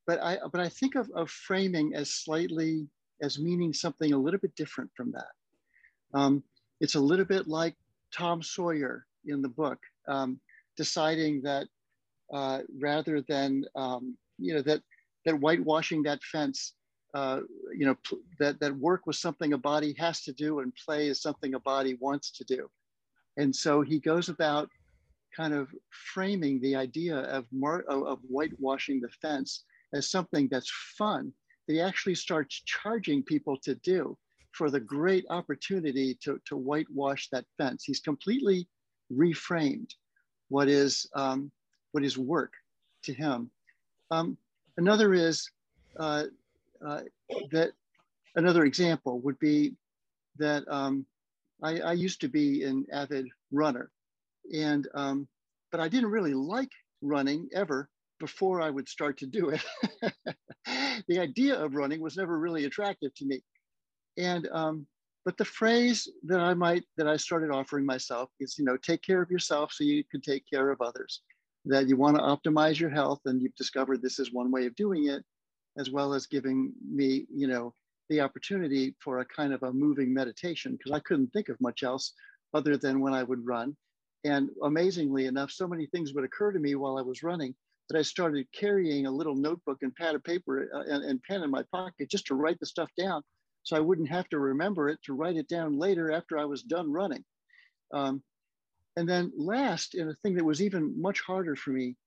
but 0.05 0.21
i 0.21 0.37
but 0.51 0.61
i 0.61 0.69
think 0.69 0.95
of, 0.95 1.09
of 1.15 1.29
framing 1.29 1.93
as 1.95 2.11
slightly 2.11 2.87
as 3.21 3.39
meaning 3.39 3.73
something 3.73 4.13
a 4.13 4.17
little 4.17 4.39
bit 4.39 4.55
different 4.55 4.89
from 4.95 5.11
that. 5.11 6.17
Um, 6.17 6.43
it's 6.79 6.95
a 6.95 6.99
little 6.99 7.25
bit 7.25 7.47
like 7.47 7.75
Tom 8.13 8.41
Sawyer 8.41 9.05
in 9.25 9.41
the 9.41 9.49
book, 9.49 9.79
um, 10.07 10.39
deciding 10.77 11.41
that 11.43 11.67
uh, 12.33 12.59
rather 12.79 13.21
than, 13.27 13.63
um, 13.75 14.15
you 14.37 14.53
know, 14.53 14.61
that, 14.61 14.81
that 15.25 15.35
whitewashing 15.35 16.03
that 16.03 16.23
fence, 16.23 16.73
uh, 17.13 17.39
you 17.75 17.85
know, 17.85 17.95
that, 18.39 18.59
that 18.59 18.75
work 18.77 19.07
was 19.07 19.19
something 19.19 19.53
a 19.53 19.57
body 19.57 19.95
has 19.97 20.21
to 20.23 20.33
do 20.33 20.59
and 20.59 20.73
play 20.85 21.07
is 21.07 21.21
something 21.21 21.55
a 21.55 21.59
body 21.59 21.97
wants 21.99 22.31
to 22.31 22.43
do. 22.43 22.69
And 23.37 23.55
so 23.55 23.81
he 23.81 23.99
goes 23.99 24.29
about 24.29 24.69
kind 25.35 25.53
of 25.53 25.69
framing 25.91 26.59
the 26.61 26.75
idea 26.75 27.17
of, 27.17 27.45
of 27.87 28.19
whitewashing 28.27 28.99
the 28.99 29.09
fence 29.21 29.63
as 29.93 30.09
something 30.09 30.47
that's 30.49 30.71
fun 30.97 31.31
that 31.67 31.73
he 31.73 31.81
actually 31.81 32.15
starts 32.15 32.63
charging 32.65 33.23
people 33.23 33.57
to 33.63 33.75
do 33.75 34.17
for 34.51 34.71
the 34.71 34.79
great 34.79 35.25
opportunity 35.29 36.17
to, 36.23 36.39
to 36.45 36.57
whitewash 36.57 37.29
that 37.31 37.45
fence. 37.57 37.83
He's 37.83 37.99
completely 37.99 38.67
reframed 39.13 39.91
what 40.49 40.67
is, 40.67 41.07
um, 41.13 41.51
what 41.91 42.03
is 42.03 42.17
work 42.17 42.53
to 43.03 43.13
him. 43.13 43.51
Um, 44.09 44.37
another 44.77 45.13
is 45.13 45.47
uh, 45.99 46.23
uh, 46.83 47.01
that 47.51 47.71
another 48.35 48.65
example 48.65 49.19
would 49.19 49.37
be 49.39 49.75
that 50.37 50.63
um, 50.67 51.05
I, 51.63 51.79
I, 51.79 51.93
used 51.93 52.21
to 52.21 52.27
be 52.27 52.63
an 52.63 52.85
avid 52.91 53.27
runner, 53.51 53.89
and 54.53 54.87
um, 54.93 55.27
but 55.71 55.81
I 55.81 55.87
didn't 55.87 56.11
really 56.11 56.33
like 56.33 56.71
running 57.01 57.49
ever 57.53 57.89
before 58.19 58.61
I 58.61 58.69
would 58.69 58.87
start 58.89 59.17
to 59.19 59.25
do 59.25 59.49
it. 59.49 59.63
the 61.07 61.19
idea 61.19 61.55
of 61.55 61.75
running 61.75 62.01
was 62.01 62.17
never 62.17 62.39
really 62.39 62.65
attractive 62.65 63.13
to 63.15 63.25
me. 63.25 63.41
And, 64.17 64.47
um, 64.51 64.87
but 65.25 65.37
the 65.37 65.45
phrase 65.45 66.07
that 66.23 66.39
I 66.39 66.53
might, 66.53 66.83
that 66.97 67.07
I 67.07 67.17
started 67.17 67.51
offering 67.51 67.85
myself 67.85 68.29
is, 68.39 68.55
you 68.57 68.65
know, 68.65 68.77
take 68.77 69.01
care 69.01 69.21
of 69.21 69.29
yourself 69.29 69.71
so 69.73 69.83
you 69.83 70.03
can 70.09 70.21
take 70.21 70.43
care 70.51 70.71
of 70.71 70.81
others. 70.81 71.21
That 71.65 71.87
you 71.89 71.97
want 71.97 72.15
to 72.17 72.23
optimize 72.23 72.79
your 72.79 72.89
health 72.89 73.19
and 73.25 73.41
you've 73.41 73.55
discovered 73.55 74.01
this 74.01 74.19
is 74.19 74.31
one 74.31 74.51
way 74.51 74.65
of 74.65 74.75
doing 74.75 75.07
it, 75.07 75.23
as 75.77 75.91
well 75.91 76.13
as 76.13 76.25
giving 76.27 76.71
me, 76.89 77.25
you 77.33 77.47
know, 77.47 77.73
the 78.09 78.21
opportunity 78.21 78.95
for 78.99 79.19
a 79.19 79.25
kind 79.25 79.53
of 79.53 79.63
a 79.63 79.73
moving 79.73 80.13
meditation 80.13 80.73
because 80.73 80.91
I 80.91 80.99
couldn't 80.99 81.31
think 81.33 81.49
of 81.49 81.59
much 81.61 81.83
else 81.83 82.13
other 82.53 82.77
than 82.77 82.99
when 82.99 83.13
I 83.13 83.23
would 83.23 83.45
run. 83.45 83.75
And 84.23 84.49
amazingly 84.63 85.25
enough, 85.25 85.51
so 85.51 85.67
many 85.67 85.85
things 85.87 86.13
would 86.13 86.23
occur 86.23 86.51
to 86.51 86.59
me 86.59 86.75
while 86.75 86.97
I 86.97 87.01
was 87.01 87.23
running 87.23 87.55
that 87.89 87.97
I 87.97 88.01
started 88.01 88.47
carrying 88.53 89.05
a 89.05 89.11
little 89.11 89.35
notebook 89.35 89.77
and 89.81 89.95
pad 89.95 90.15
of 90.15 90.23
paper 90.23 90.69
uh, 90.73 90.93
and, 90.93 91.03
and 91.03 91.23
pen 91.23 91.43
in 91.43 91.51
my 91.51 91.63
pocket 91.71 92.09
just 92.09 92.27
to 92.27 92.35
write 92.35 92.59
the 92.59 92.65
stuff 92.65 92.89
down 92.97 93.21
so 93.63 93.75
I 93.75 93.81
wouldn't 93.81 94.09
have 94.09 94.29
to 94.29 94.39
remember 94.39 94.87
it 94.87 94.99
to 95.03 95.13
write 95.13 95.35
it 95.35 95.49
down 95.49 95.77
later 95.77 96.09
after 96.11 96.37
I 96.37 96.45
was 96.45 96.63
done 96.63 96.91
running. 96.91 97.25
Um, 97.93 98.23
and 98.95 99.07
then 99.07 99.31
last, 99.37 99.93
in 99.93 100.09
a 100.09 100.15
thing 100.15 100.35
that 100.35 100.45
was 100.45 100.61
even 100.61 100.99
much 100.99 101.21
harder 101.21 101.55
for 101.55 101.71
me, 101.71 101.97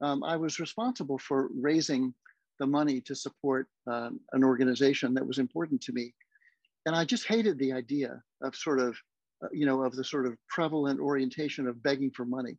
um, 0.00 0.22
I 0.22 0.36
was 0.36 0.60
responsible 0.60 1.18
for 1.18 1.50
raising 1.60 2.14
the 2.58 2.66
money 2.66 3.00
to 3.02 3.14
support 3.14 3.68
um, 3.86 4.20
an 4.32 4.44
organization 4.44 5.14
that 5.14 5.26
was 5.26 5.38
important 5.38 5.80
to 5.82 5.92
me. 5.92 6.14
And 6.86 6.94
I 6.94 7.04
just 7.04 7.26
hated 7.26 7.58
the 7.58 7.72
idea 7.72 8.22
of 8.42 8.54
sort 8.56 8.80
of, 8.80 8.96
uh, 9.42 9.48
you 9.52 9.66
know, 9.66 9.82
of 9.82 9.94
the 9.94 10.04
sort 10.04 10.26
of 10.26 10.36
prevalent 10.48 11.00
orientation 11.00 11.66
of 11.66 11.82
begging 11.82 12.10
for 12.10 12.24
money. 12.24 12.58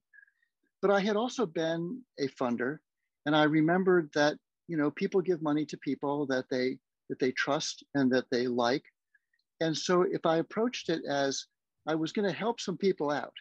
But 0.81 0.91
I 0.91 0.99
had 0.99 1.15
also 1.15 1.45
been 1.45 2.01
a 2.19 2.27
funder, 2.27 2.77
and 3.25 3.35
I 3.35 3.43
remembered 3.43 4.09
that 4.13 4.37
you 4.67 4.77
know 4.77 4.91
people 4.91 5.19
give 5.21 5.41
money 5.41 5.65
to 5.65 5.77
people 5.77 6.25
that 6.27 6.45
they 6.49 6.77
that 7.09 7.19
they 7.19 7.31
trust 7.31 7.83
and 7.95 8.11
that 8.11 8.25
they 8.31 8.47
like. 8.47 8.83
And 9.61 9.75
so 9.75 10.03
if 10.03 10.25
I 10.25 10.37
approached 10.37 10.89
it 10.89 11.01
as 11.05 11.45
I 11.87 11.95
was 11.95 12.11
going 12.11 12.27
to 12.27 12.35
help 12.35 12.61
some 12.61 12.77
people 12.77 13.11
out 13.11 13.33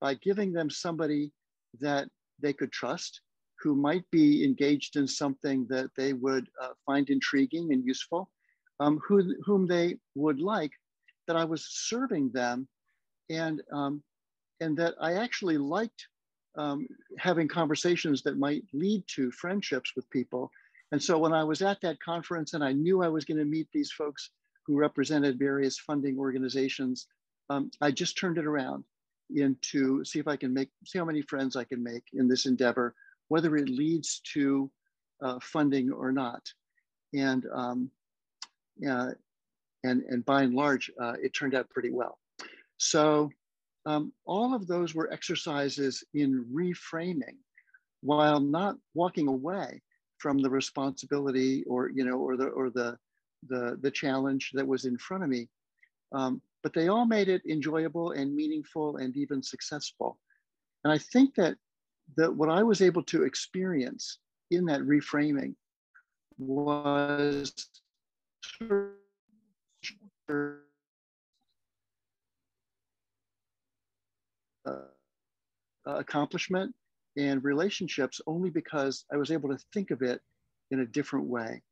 by 0.00 0.14
giving 0.14 0.52
them 0.52 0.68
somebody 0.68 1.32
that 1.80 2.08
they 2.40 2.52
could 2.52 2.72
trust, 2.72 3.20
who 3.62 3.74
might 3.74 4.04
be 4.10 4.44
engaged 4.44 4.96
in 4.96 5.06
something 5.06 5.66
that 5.68 5.90
they 5.96 6.12
would 6.12 6.48
uh, 6.60 6.70
find 6.84 7.08
intriguing 7.10 7.72
and 7.72 7.84
useful, 7.84 8.28
um, 8.80 9.00
who, 9.06 9.34
whom 9.44 9.66
they 9.66 9.96
would 10.14 10.40
like, 10.40 10.72
that 11.26 11.36
I 11.36 11.44
was 11.44 11.66
serving 11.68 12.30
them 12.32 12.66
and, 13.30 13.62
um, 13.72 14.02
and 14.60 14.76
that 14.78 14.94
I 15.00 15.14
actually 15.14 15.58
liked 15.58 16.08
um, 16.56 16.86
having 17.18 17.48
conversations 17.48 18.22
that 18.22 18.38
might 18.38 18.64
lead 18.72 19.04
to 19.14 19.30
friendships 19.30 19.92
with 19.96 20.10
people. 20.10 20.50
And 20.90 21.02
so 21.02 21.18
when 21.18 21.32
I 21.32 21.44
was 21.44 21.62
at 21.62 21.80
that 21.80 22.00
conference 22.00 22.52
and 22.52 22.62
I 22.62 22.72
knew 22.72 23.02
I 23.02 23.08
was 23.08 23.24
going 23.24 23.38
to 23.38 23.44
meet 23.44 23.68
these 23.72 23.92
folks 23.92 24.30
who 24.66 24.76
represented 24.76 25.38
various 25.38 25.78
funding 25.78 26.18
organizations, 26.18 27.06
um, 27.48 27.70
I 27.80 27.90
just 27.90 28.18
turned 28.18 28.38
it 28.38 28.46
around 28.46 28.84
into 29.34 30.04
see 30.04 30.18
if 30.18 30.28
I 30.28 30.36
can 30.36 30.52
make, 30.52 30.68
see 30.84 30.98
how 30.98 31.04
many 31.04 31.22
friends 31.22 31.56
I 31.56 31.64
can 31.64 31.82
make 31.82 32.04
in 32.12 32.28
this 32.28 32.44
endeavor, 32.46 32.94
whether 33.32 33.52
it 33.56 33.70
leads 33.82 34.20
to 34.34 34.70
uh, 35.24 35.38
funding 35.54 35.86
or 35.90 36.12
not. 36.12 36.42
And, 37.28 37.42
um, 37.62 37.90
and, 39.88 39.98
and 40.10 40.20
by 40.32 40.42
and 40.46 40.54
large, 40.54 40.90
uh, 41.02 41.14
it 41.24 41.32
turned 41.32 41.54
out 41.54 41.70
pretty 41.74 41.92
well. 42.00 42.14
So 42.76 43.30
um, 43.90 44.12
all 44.32 44.50
of 44.54 44.66
those 44.66 44.90
were 44.94 45.10
exercises 45.10 45.94
in 46.22 46.30
reframing 46.60 47.38
while 48.02 48.40
not 48.58 48.74
walking 48.94 49.28
away 49.28 49.68
from 50.18 50.36
the 50.42 50.50
responsibility 50.50 51.64
or, 51.72 51.80
you 51.96 52.04
know, 52.04 52.18
or 52.26 52.36
the, 52.36 52.48
or 52.58 52.66
the, 52.70 52.98
the, 53.48 53.62
the 53.84 53.90
challenge 54.02 54.44
that 54.56 54.68
was 54.72 54.84
in 54.84 54.96
front 54.98 55.22
of 55.24 55.30
me. 55.36 55.48
Um, 56.18 56.42
but 56.62 56.74
they 56.74 56.88
all 56.88 57.06
made 57.06 57.28
it 57.34 57.42
enjoyable 57.56 58.08
and 58.18 58.36
meaningful 58.40 58.88
and 59.02 59.16
even 59.16 59.42
successful. 59.42 60.10
And 60.84 60.92
I 60.96 60.98
think 60.98 61.28
that, 61.40 61.54
that 62.16 62.34
what 62.34 62.48
I 62.48 62.62
was 62.62 62.82
able 62.82 63.02
to 63.04 63.24
experience 63.24 64.18
in 64.50 64.64
that 64.66 64.80
reframing 64.82 65.54
was 66.38 67.52
uh, 74.68 74.82
accomplishment 75.86 76.74
and 77.16 77.42
relationships 77.44 78.20
only 78.26 78.50
because 78.50 79.04
I 79.12 79.16
was 79.16 79.30
able 79.30 79.50
to 79.50 79.58
think 79.72 79.90
of 79.90 80.02
it 80.02 80.20
in 80.70 80.80
a 80.80 80.86
different 80.86 81.26
way. 81.26 81.62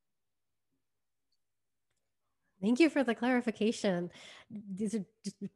Thank 2.61 2.79
you 2.79 2.91
for 2.91 3.03
the 3.03 3.15
clarification. 3.15 4.11
These 4.75 4.95
are 4.95 5.05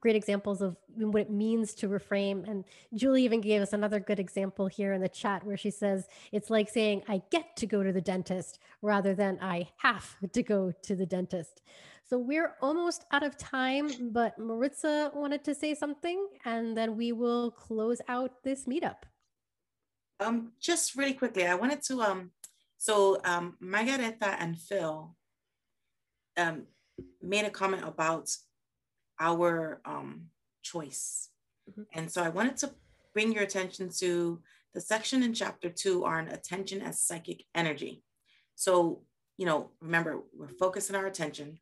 great 0.00 0.16
examples 0.16 0.62
of 0.62 0.76
what 0.96 1.22
it 1.22 1.30
means 1.30 1.74
to 1.74 1.88
reframe. 1.88 2.48
And 2.48 2.64
Julie 2.94 3.24
even 3.24 3.42
gave 3.42 3.60
us 3.60 3.74
another 3.74 4.00
good 4.00 4.18
example 4.18 4.68
here 4.68 4.94
in 4.94 5.02
the 5.02 5.08
chat 5.08 5.44
where 5.44 5.58
she 5.58 5.70
says 5.70 6.06
it's 6.32 6.48
like 6.48 6.70
saying, 6.70 7.02
I 7.06 7.20
get 7.30 7.56
to 7.56 7.66
go 7.66 7.82
to 7.82 7.92
the 7.92 8.00
dentist 8.00 8.58
rather 8.80 9.14
than 9.14 9.38
I 9.42 9.68
have 9.78 10.16
to 10.32 10.42
go 10.42 10.72
to 10.82 10.96
the 10.96 11.04
dentist. 11.04 11.60
So 12.08 12.16
we're 12.16 12.54
almost 12.62 13.04
out 13.12 13.22
of 13.22 13.36
time, 13.36 13.90
but 14.12 14.38
Maritza 14.38 15.10
wanted 15.14 15.44
to 15.44 15.54
say 15.54 15.74
something 15.74 16.26
and 16.46 16.76
then 16.76 16.96
we 16.96 17.12
will 17.12 17.50
close 17.50 18.00
out 18.08 18.42
this 18.44 18.64
meetup. 18.64 19.04
Um, 20.20 20.52
just 20.58 20.96
really 20.96 21.14
quickly, 21.14 21.46
I 21.46 21.54
wanted 21.54 21.82
to, 21.82 22.00
um, 22.02 22.30
so 22.78 23.20
um, 23.24 23.56
Margareta 23.60 24.36
and 24.40 24.58
Phil 24.58 25.14
um, 26.36 26.66
made 27.22 27.44
a 27.44 27.50
comment 27.50 27.82
about 27.86 28.30
our 29.20 29.80
um, 29.84 30.26
choice. 30.62 31.30
Mm-hmm. 31.70 31.82
And 31.94 32.10
so 32.10 32.22
I 32.22 32.28
wanted 32.28 32.56
to 32.58 32.74
bring 33.12 33.32
your 33.32 33.44
attention 33.44 33.88
to 33.98 34.40
the 34.74 34.80
section 34.80 35.22
in 35.22 35.34
chapter 35.34 35.68
two 35.70 36.04
on 36.04 36.28
attention 36.28 36.82
as 36.82 37.00
psychic 37.00 37.44
energy. 37.54 38.02
So, 38.56 39.02
you 39.36 39.46
know, 39.46 39.70
remember, 39.80 40.20
we're 40.36 40.48
focusing 40.48 40.96
our 40.96 41.06
attention 41.06 41.58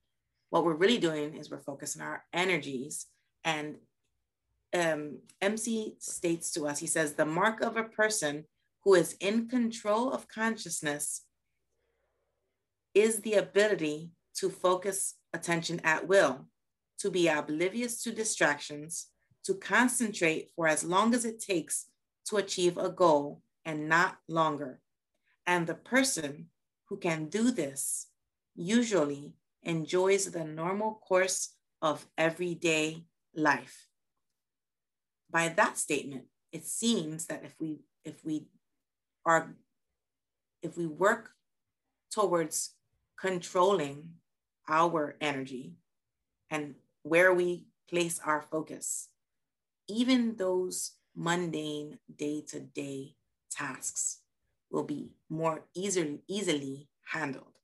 what 0.53 0.67
we're 0.67 0.75
really 0.75 0.99
doing 0.99 1.35
is 1.35 1.51
we're 1.51 1.63
focusing 1.63 2.03
our 2.03 2.25
energies. 2.31 3.07
And 3.43 3.77
um, 4.79 5.21
MC 5.41 5.95
states 5.99 6.53
to 6.53 6.67
us, 6.67 6.79
he 6.79 6.87
says, 6.87 7.15
the 7.15 7.25
mark 7.25 7.63
of 7.63 7.79
a 7.79 7.85
person 7.85 8.45
who 8.85 8.93
is 8.93 9.17
in 9.19 9.49
control 9.49 10.13
of 10.13 10.29
consciousness 10.29 11.23
is 12.95 13.21
the 13.21 13.33
ability 13.33 14.11
to 14.41 14.51
focus 14.51 15.15
attention 15.33 15.81
at 15.85 16.07
will, 16.07 16.47
to 16.99 17.11
be 17.11 17.29
oblivious 17.29 18.03
to 18.03 18.13
distractions, 18.13 19.09
to 19.45 19.55
concentrate 19.55 20.51
for 20.55 20.69
as 20.69 20.85
long 20.85 21.15
as 21.15 21.25
it 21.25 21.41
takes 21.41 21.87
to 22.27 22.37
achieve 22.37 22.79
a 22.79 22.89
goal 22.89 23.43
and 23.65 23.89
not 23.89 24.19
longer. 24.29 24.81
And 25.47 25.67
the 25.67 25.75
person 25.75 26.47
who 26.89 26.97
can 26.97 27.29
do 27.29 27.51
this 27.51 28.07
usually 28.55 29.33
enjoys 29.63 30.31
the 30.31 30.45
normal 30.45 31.01
course 31.07 31.55
of 31.81 32.07
everyday 32.17 33.05
life. 33.35 33.89
By 35.31 35.49
that 35.49 35.79
statement, 35.79 36.25
it 36.53 36.67
seems 36.67 37.27
that 37.27 37.45
if 37.45 37.55
we 37.59 37.81
if 38.05 38.25
we 38.25 38.47
are 39.25 39.55
if 40.61 40.77
we 40.77 40.87
work 40.87 41.31
towards 42.11 42.75
controlling 43.19 44.11
our 44.73 45.17
energy 45.21 45.75
and 46.51 46.75
where 47.03 47.33
we 47.33 47.67
place 47.89 48.19
our 48.25 48.41
focus, 48.41 49.09
even 49.87 50.37
those 50.37 50.93
mundane 51.15 51.99
day 52.17 52.43
to 52.49 52.59
day 52.59 53.15
tasks 53.51 54.21
will 54.71 54.85
be 54.85 55.13
more 55.29 55.63
easily, 55.75 56.23
easily 56.27 56.89
handled. 57.05 57.59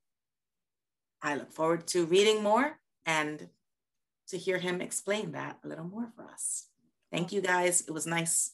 I 1.23 1.35
look 1.35 1.51
forward 1.51 1.87
to 1.89 2.05
reading 2.05 2.43
more 2.43 2.79
and 3.07 3.49
to 4.29 4.37
hear 4.37 4.59
him 4.59 4.83
explain 4.83 5.33
that 5.33 5.59
a 5.65 5.69
little 5.69 5.87
more 5.87 6.09
for 6.15 6.25
us. 6.25 6.67
Thank 7.11 7.33
you 7.33 7.41
guys. 7.41 7.81
It 7.81 7.93
was 7.93 8.07
nice 8.07 8.53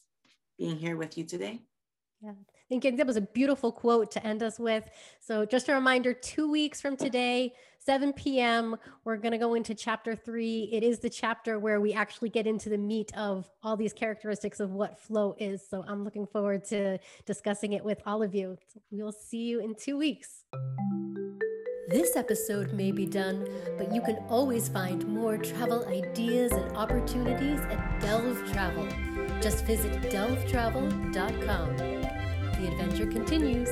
being 0.57 0.77
here 0.77 0.95
with 0.95 1.17
you 1.17 1.25
today. 1.25 1.59
Yeah, 2.21 2.31
I 2.65 2.79
think 2.79 2.97
that 2.97 3.05
was 3.05 3.15
a 3.15 3.21
beautiful 3.21 3.71
quote 3.71 4.09
to 4.11 4.25
end 4.25 4.41
us 4.41 4.59
with. 4.59 4.89
So, 5.19 5.45
just 5.45 5.69
a 5.69 5.73
reminder 5.73 6.13
two 6.13 6.49
weeks 6.49 6.81
from 6.81 6.97
today, 6.97 7.53
7 7.77 8.11
p.m., 8.13 8.75
we're 9.03 9.17
going 9.17 9.33
to 9.33 9.37
go 9.37 9.53
into 9.53 9.75
chapter 9.75 10.15
three. 10.15 10.69
It 10.71 10.81
is 10.81 10.97
the 10.97 11.09
chapter 11.09 11.59
where 11.59 11.79
we 11.79 11.93
actually 11.93 12.29
get 12.29 12.47
into 12.47 12.69
the 12.69 12.77
meat 12.77 13.15
of 13.15 13.47
all 13.61 13.77
these 13.77 13.93
characteristics 13.93 14.59
of 14.59 14.71
what 14.71 14.99
flow 14.99 15.35
is. 15.37 15.67
So, 15.67 15.85
I'm 15.87 16.03
looking 16.03 16.25
forward 16.25 16.65
to 16.65 16.97
discussing 17.25 17.73
it 17.73 17.85
with 17.85 18.01
all 18.05 18.23
of 18.23 18.33
you. 18.33 18.57
we'll 18.89 19.11
see 19.11 19.43
you 19.43 19.59
in 19.59 19.75
two 19.75 19.97
weeks. 19.97 20.45
This 21.87 22.15
episode 22.15 22.73
may 22.73 22.91
be 22.91 23.05
done, 23.05 23.47
but 23.77 23.93
you 23.93 24.01
can 24.01 24.17
always 24.27 24.69
find 24.69 25.07
more 25.07 25.37
travel 25.37 25.85
ideas 25.85 26.51
and 26.51 26.75
opportunities 26.75 27.59
at 27.59 28.01
Delve 28.01 28.51
Travel. 28.51 28.87
Just 29.39 29.65
visit 29.65 30.01
delvetravel.com. 30.01 32.04
The 32.57 32.67
adventure 32.67 33.05
continues. 33.05 33.69